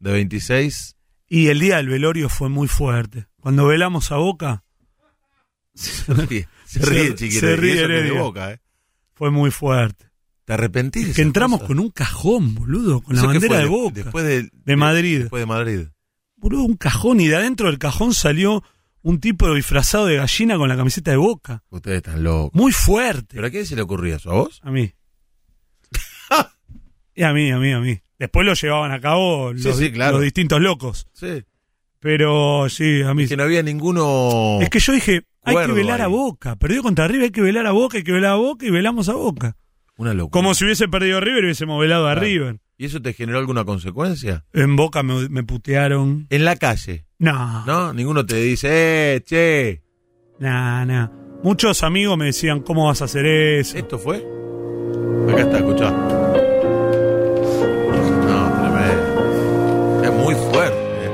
De 0.00 0.12
26. 0.12 0.96
Y 1.28 1.46
el 1.48 1.60
día 1.60 1.76
del 1.78 1.88
velorio 1.88 2.28
fue 2.28 2.50
muy 2.50 2.68
fuerte. 2.68 3.26
Cuando 3.40 3.66
velamos 3.66 4.12
a 4.12 4.16
Boca, 4.16 4.64
Se 5.74 6.12
ríe, 6.12 6.46
se 6.66 6.80
ríe, 6.80 7.16
Se- 7.16 7.30
se 7.30 7.56
ríe 7.56 7.86
de 7.88 8.10
boca, 8.12 8.52
¿eh? 8.52 8.60
fue 9.14 9.30
muy 9.30 9.50
fuerte. 9.50 10.09
¿Te 10.50 10.54
arrepentís? 10.54 11.14
Que 11.14 11.22
entramos 11.22 11.62
con 11.62 11.78
un 11.78 11.90
cajón, 11.90 12.56
boludo, 12.56 13.02
con 13.02 13.14
la 13.14 13.22
¿Eso 13.22 13.30
qué 13.30 13.38
bandera 13.38 13.60
de 13.60 13.66
Boca. 13.66 13.94
Después 13.94 14.24
de, 14.24 14.50
De 14.64 14.74
Madrid. 14.74 15.20
Después 15.20 15.40
de 15.40 15.46
Madrid. 15.46 15.86
Boludo, 16.34 16.64
un 16.64 16.76
cajón 16.76 17.20
y 17.20 17.28
de 17.28 17.36
adentro 17.36 17.68
del 17.68 17.78
cajón 17.78 18.14
salió 18.14 18.64
un 19.02 19.20
tipo 19.20 19.54
disfrazado 19.54 20.06
de 20.06 20.16
gallina 20.16 20.56
con 20.56 20.68
la 20.68 20.76
camiseta 20.76 21.12
de 21.12 21.18
Boca. 21.18 21.62
Ustedes 21.70 21.98
están 21.98 22.24
locos. 22.24 22.50
Muy 22.52 22.72
fuerte. 22.72 23.36
¿Pero 23.36 23.46
a 23.46 23.50
quién 23.50 23.64
se 23.64 23.76
le 23.76 23.82
ocurría 23.82 24.16
eso? 24.16 24.32
¿A 24.32 24.34
vos? 24.34 24.60
A 24.64 24.72
mí. 24.72 24.92
y 27.14 27.22
a 27.22 27.32
mí, 27.32 27.52
a 27.52 27.58
mí, 27.58 27.72
a 27.72 27.78
mí. 27.78 28.00
Después 28.18 28.44
lo 28.44 28.54
llevaban 28.54 28.90
a 28.90 29.00
cabo 29.00 29.52
los, 29.52 29.76
sí, 29.76 29.92
claro. 29.92 30.14
los 30.14 30.22
distintos 30.22 30.60
locos. 30.60 31.06
Sí. 31.12 31.44
Pero 32.00 32.68
sí, 32.68 33.02
a 33.02 33.14
mí. 33.14 33.28
Que 33.28 33.36
no 33.36 33.44
había 33.44 33.62
ninguno. 33.62 34.58
Es 34.60 34.68
que 34.68 34.80
yo 34.80 34.94
dije, 34.94 35.22
hay 35.44 35.64
que 35.64 35.70
velar 35.70 36.02
a. 36.02 36.08
Boca. 36.08 36.56
Perdió 36.56 36.82
contra 36.82 37.06
River, 37.06 37.26
hay 37.26 37.30
que 37.30 37.40
velar 37.40 37.68
a 37.68 37.70
Boca, 37.70 37.98
hay 37.98 38.02
que 38.02 38.10
velar 38.10 38.32
a 38.32 38.36
Boca 38.36 38.66
y 38.66 38.70
velamos 38.70 39.08
a 39.08 39.12
Boca. 39.12 39.56
Una 40.00 40.14
locura. 40.14 40.32
Como 40.32 40.54
si 40.54 40.64
hubiese 40.64 40.88
perdido 40.88 41.20
River 41.20 41.42
y 41.42 41.46
hubiésemos 41.48 41.78
velado 41.78 42.08
a 42.08 42.12
Claro. 42.14 42.26
River. 42.26 42.60
¿Y 42.78 42.86
eso 42.86 43.02
te 43.02 43.12
generó 43.12 43.38
alguna 43.38 43.66
consecuencia? 43.66 44.46
En 44.54 44.74
Boca 44.74 45.02
me, 45.02 45.28
me 45.28 45.42
putearon. 45.42 46.26
En 46.30 46.46
la 46.46 46.56
calle, 46.56 47.04
No, 47.18 47.66
¿no? 47.66 47.92
Ninguno 47.92 48.24
te 48.24 48.36
dice, 48.36 49.16
eh, 49.16 49.20
che, 49.22 49.82
nah, 50.38 50.86
nah. 50.86 51.08
Muchos 51.42 51.82
amigos 51.82 52.16
me 52.16 52.24
decían, 52.26 52.60
¿cómo 52.60 52.86
vas 52.86 53.02
a 53.02 53.04
hacer 53.04 53.26
eso? 53.26 53.76
¿esto 53.76 53.98
fue? 53.98 54.24
Acá 55.30 55.42
está, 55.42 55.58
escuchá. 55.58 55.90
No, 55.90 56.32
tremendo. 58.62 60.04
Es 60.04 60.12
muy 60.14 60.34
fuerte. 60.34 60.78
eh. 61.04 61.10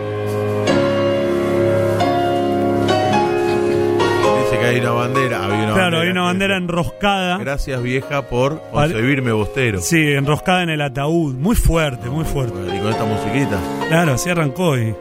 Dice 4.44 4.58
que 4.60 4.64
hay 4.66 4.78
una 4.80 4.90
bandera. 4.92 5.48
Claro, 5.76 6.00
hay 6.00 6.08
una 6.08 6.22
bandera 6.22 6.56
enroscada. 6.56 7.38
Gracias 7.38 7.82
vieja 7.82 8.22
por 8.28 8.62
concebirme 8.70 9.32
bostero. 9.32 9.80
Sí, 9.80 10.12
enroscada 10.12 10.62
en 10.62 10.70
el 10.70 10.80
ataúd. 10.80 11.34
Muy 11.34 11.54
fuerte, 11.54 12.08
muy 12.08 12.24
fuerte. 12.24 12.54
Y 12.74 12.78
con 12.80 12.90
esta 12.90 13.04
musiquita. 13.04 13.60
Claro, 13.88 14.14
así 14.14 14.30
arrancó 14.30 14.78
y 14.78 14.94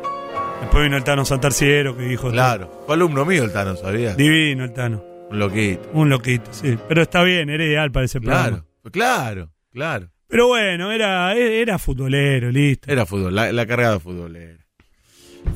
después 0.61 0.84
vino 0.84 0.97
el 0.97 1.03
Tano 1.03 1.23
Santarciero 1.26 1.95
que 1.95 2.03
dijo... 2.03 2.30
Claro. 2.30 2.84
Fue 2.85 2.95
alumno 2.95 3.26
mío 3.26 3.43
el 3.43 3.53
Tano, 3.53 3.76
¿sabía? 3.76 4.15
Divino 4.15 4.65
el 4.65 4.73
Tano. 4.73 5.03
Un 5.30 5.39
loquito. 5.39 5.89
Un 5.93 6.10
loquito, 6.10 6.52
sí. 6.52 6.77
Pero 6.88 7.02
está 7.02 7.23
bien, 7.23 7.49
era 7.49 7.64
ideal 7.64 7.91
para 7.91 8.06
ese 8.06 8.19
programa. 8.19 8.65
Claro, 8.84 8.91
claro, 8.91 9.52
claro. 9.72 10.10
Pero 10.27 10.47
bueno, 10.47 10.91
era, 10.91 11.34
era 11.35 11.77
futbolero, 11.80 12.52
listo. 12.52 12.91
Era 12.91 13.06
fútbol, 13.06 13.34
la, 13.34 13.52
la 13.52 13.65
cargada 13.65 13.99
futbolera. 13.99 14.65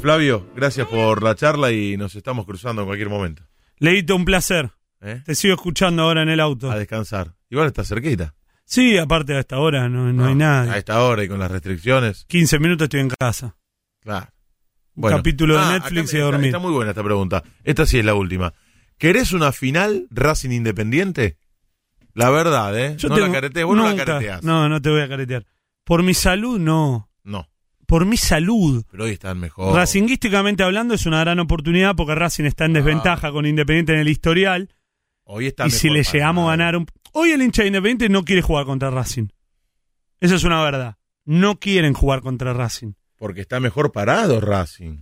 Flavio, 0.02 0.48
gracias 0.56 0.88
por 0.88 1.24
la 1.24 1.36
charla 1.36 1.72
y 1.72 1.98
nos 1.98 2.16
estamos 2.16 2.46
cruzando 2.46 2.84
en 2.84 2.88
cualquier 2.88 3.10
momento. 3.10 3.44
Leito, 3.80 4.16
un 4.16 4.26
placer. 4.26 4.72
¿Eh? 5.02 5.22
Te 5.26 5.36
sigo 5.36 5.56
escuchando 5.56 6.04
ahora 6.04 6.22
en 6.24 6.30
el 6.30 6.40
auto. 6.40 6.70
A 6.72 6.78
descansar. 6.78 7.34
Igual 7.50 7.68
está 7.68 7.84
cerquita. 7.84 8.34
Sí, 8.66 8.98
aparte 8.98 9.36
a 9.36 9.40
esta 9.40 9.58
hora 9.60 9.90
no, 9.90 10.14
no 10.14 10.26
hay 10.26 10.34
A 10.34 10.36
nadie. 10.36 10.78
esta 10.78 11.02
hora 11.04 11.24
y 11.24 11.28
con 11.28 11.40
las 11.40 11.50
restricciones. 11.50 12.26
15 12.28 12.60
minutos 12.60 12.86
estoy 12.86 13.00
en 13.00 13.10
casa. 13.10 13.56
Claro. 14.02 14.28
Un 14.96 15.10
capítulo 15.10 15.56
de 15.56 15.62
Ah, 15.62 15.72
Netflix 15.74 16.14
y 16.14 16.18
a 16.18 16.24
dormir. 16.24 16.48
Está 16.48 16.60
muy 16.60 16.72
buena 16.72 16.92
esta 16.92 17.04
pregunta. 17.04 17.44
Esta 17.64 17.86
sí 17.86 17.98
es 18.00 18.06
la 18.06 18.14
última. 18.16 18.54
¿Querés 18.98 19.32
una 19.34 19.52
final 19.54 20.08
Racing 20.12 20.52
Independiente? 20.52 21.38
La 22.14 22.30
verdad, 22.30 22.78
¿eh? 22.78 22.96
Yo 22.98 23.08
no 23.10 23.16
tengo- 23.16 23.28
la. 23.34 23.66
Vos 23.66 23.78
no 23.78 23.90
la 23.90 23.96
careteás. 23.96 24.44
No, 24.44 24.68
no 24.68 24.82
te 24.82 24.90
voy 24.90 25.02
a 25.02 25.08
caretear. 25.08 25.46
Por 25.86 26.04
mi 26.04 26.14
salud, 26.14 26.60
no. 26.60 27.10
No, 27.24 27.48
Por 27.88 28.06
mi 28.06 28.18
salud. 28.18 28.84
pero 28.92 29.06
hoy 29.06 29.12
están 29.12 29.40
mejor. 29.40 29.74
Racinguísticamente 29.76 30.64
hablando 30.64 30.94
es 30.96 31.06
una 31.06 31.22
gran 31.22 31.40
oportunidad 31.40 31.96
porque 31.96 32.14
Racing 32.16 32.44
está 32.46 32.66
en 32.66 32.74
desventaja 32.74 33.32
con 33.32 33.46
Independiente 33.46 33.94
en 33.94 34.00
el 34.00 34.10
historial. 34.10 34.70
Hoy 35.32 35.46
está 35.46 35.68
Y 35.68 35.70
si 35.70 35.92
le 35.92 36.02
llegamos 36.02 36.48
a 36.48 36.58
ganar 36.58 36.76
un... 36.76 36.88
Hoy 37.14 37.30
el 37.30 37.44
hincha 37.44 37.62
de 37.62 37.68
Independiente 37.68 38.10
no 38.10 38.26
quiere 38.26 38.42
jugar 38.42 38.66
contra 38.66 38.90
Racing. 38.90 39.28
Eso 40.20 40.36
es 40.36 40.44
una 40.44 40.64
verdad. 40.64 40.98
No 41.24 41.60
quieren 41.60 41.94
jugar 41.94 42.22
contra 42.22 42.52
Racing. 42.52 42.94
Porque 43.16 43.42
está 43.42 43.60
mejor 43.60 43.92
parado 43.92 44.42
Racing. 44.42 44.98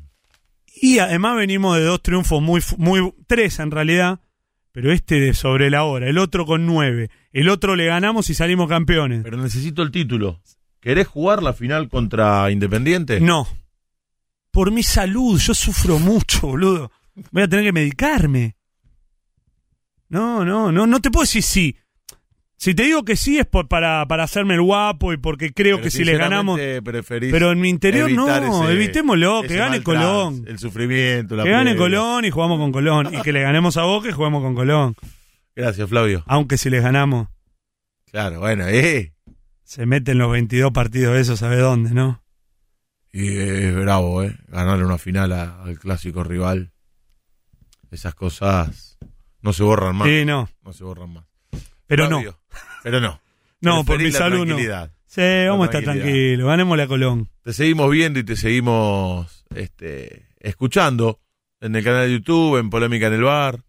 Y 0.82 1.00
además 1.00 1.38
venimos 1.38 1.78
de 1.78 1.86
dos 1.86 2.02
triunfos 2.04 2.42
muy, 2.42 2.62
muy, 2.78 3.14
tres 3.26 3.60
en 3.60 3.72
realidad, 3.72 4.20
pero 4.74 4.92
este 4.92 5.18
de 5.22 5.34
sobre 5.34 5.70
la 5.70 5.86
hora, 5.86 6.10
el 6.10 6.18
otro 6.18 6.46
con 6.46 6.66
nueve, 6.66 7.10
el 7.32 7.48
otro 7.48 7.78
le 7.78 7.86
ganamos 7.86 8.30
y 8.30 8.34
salimos 8.34 8.68
campeones. 8.68 9.24
Pero 9.24 9.38
necesito 9.38 9.82
el 9.82 9.92
título. 9.92 10.42
¿Querés 10.82 11.08
jugar 11.08 11.42
la 11.42 11.54
final 11.54 11.88
contra 11.88 12.52
Independiente? 12.52 13.22
No. 13.22 13.48
Por 14.52 14.72
mi 14.72 14.84
salud, 14.84 15.40
yo 15.40 15.54
sufro 15.54 16.00
mucho, 16.00 16.48
boludo. 16.48 16.92
Voy 17.32 17.44
a 17.44 17.48
tener 17.48 17.64
que 17.64 17.72
medicarme. 17.72 18.57
No, 20.10 20.46
no, 20.46 20.72
no, 20.72 20.88
no 20.88 21.00
te 21.02 21.12
puedo 21.12 21.24
decir 21.24 21.44
sí. 21.44 21.76
Si 22.60 22.74
te 22.74 22.84
digo 22.84 23.04
que 23.06 23.16
sí 23.16 23.38
es 23.38 23.46
por, 23.46 23.68
para, 23.68 24.04
para 24.08 24.24
hacerme 24.24 24.56
el 24.56 24.62
guapo 24.64 25.14
y 25.14 25.18
porque 25.18 25.54
creo 25.54 25.76
Pero 25.78 25.84
que 25.84 25.92
si 25.92 26.04
les 26.04 26.18
ganamos... 26.18 26.60
Pero 26.60 27.52
en 27.52 27.60
mi 27.60 27.70
interior 27.70 28.10
no, 28.12 28.28
ese- 28.28 28.74
evitémoslo, 28.74 29.44
que 29.44 29.56
gane 29.58 29.84
Colón. 29.84 30.44
El 30.48 30.58
sufrimiento, 30.58 31.36
la 31.36 31.44
Que 31.44 31.52
gane. 31.52 31.76
Colón 31.76 32.26
y 32.26 32.32
jugamos 32.32 32.58
con 32.58 32.72
Colón. 32.72 33.14
Y 33.14 33.22
que 33.22 33.32
le 33.32 33.42
ganemos 33.42 33.78
a 33.78 33.84
Boca 33.84 34.10
y 34.10 34.12
jugamos 34.12 34.42
con 34.42 34.56
Colón. 34.56 34.96
Gracias, 35.56 35.88
Flavio. 35.88 36.24
Aunque 36.26 36.58
si 36.58 36.70
les 36.72 36.82
ganamos, 36.82 37.28
Claro, 38.10 38.40
bueno, 38.40 38.66
eh. 38.68 39.14
se 39.64 39.86
meten 39.86 40.18
los 40.18 40.32
22 40.32 40.72
partidos 40.72 41.14
de 41.14 41.22
eso, 41.22 41.38
¿sabe 41.38 41.58
dónde, 41.58 41.92
no? 41.92 42.24
Y 43.12 43.38
es 43.38 43.76
bravo, 43.76 44.24
¿eh? 44.24 44.36
Ganarle 44.48 44.86
una 44.86 44.98
final 44.98 45.32
a- 45.34 45.62
al 45.64 45.78
clásico 45.78 46.24
rival. 46.24 46.72
Esas 47.92 48.16
cosas 48.16 48.87
no 49.48 49.54
se 49.54 49.64
borran 49.64 49.96
más. 49.96 50.10
Sí, 50.10 50.26
no. 50.26 50.50
No 50.62 50.74
se 50.74 50.84
borran 50.84 51.14
más. 51.14 51.24
Pero 51.86 52.10
no. 52.10 52.22
Pero 52.84 53.00
no. 53.00 53.22
No, 53.60 53.84
por 53.86 53.98
mi 53.98 54.12
la 54.12 54.20
salud 54.20 54.46
no. 54.46 54.56
Sí, 55.08 55.22
vamos 55.48 55.64
a 55.64 55.66
estar 55.66 55.84
tranquilos. 55.84 56.46
Ganémosle 56.46 56.84
a 56.84 56.88
Colón. 56.88 57.28
Te 57.42 57.54
seguimos 57.54 57.90
viendo 57.90 58.20
y 58.20 58.24
te 58.24 58.36
seguimos 58.36 59.46
este, 59.56 60.28
escuchando 60.40 61.22
en 61.60 61.76
el 61.76 61.84
canal 61.84 62.06
de 62.08 62.14
YouTube, 62.14 62.60
en 62.60 62.70
Polémica 62.70 63.08
en 63.08 63.14
el 63.14 63.24
Bar, 63.24 63.64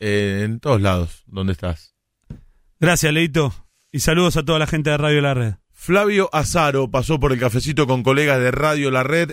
eh, 0.00 0.40
en 0.44 0.58
todos 0.58 0.80
lados 0.80 1.22
donde 1.26 1.52
estás. 1.52 1.94
Gracias, 2.80 3.12
Leito. 3.12 3.54
Y 3.92 4.00
saludos 4.00 4.36
a 4.38 4.44
toda 4.44 4.58
la 4.58 4.66
gente 4.66 4.90
de 4.90 4.96
Radio 4.96 5.20
La 5.20 5.34
Red. 5.34 5.54
Flavio 5.70 6.28
Azaro 6.32 6.90
pasó 6.90 7.20
por 7.20 7.32
el 7.32 7.38
cafecito 7.38 7.86
con 7.86 8.02
colegas 8.02 8.40
de 8.40 8.50
Radio 8.50 8.90
La 8.90 9.04
Red 9.04 9.32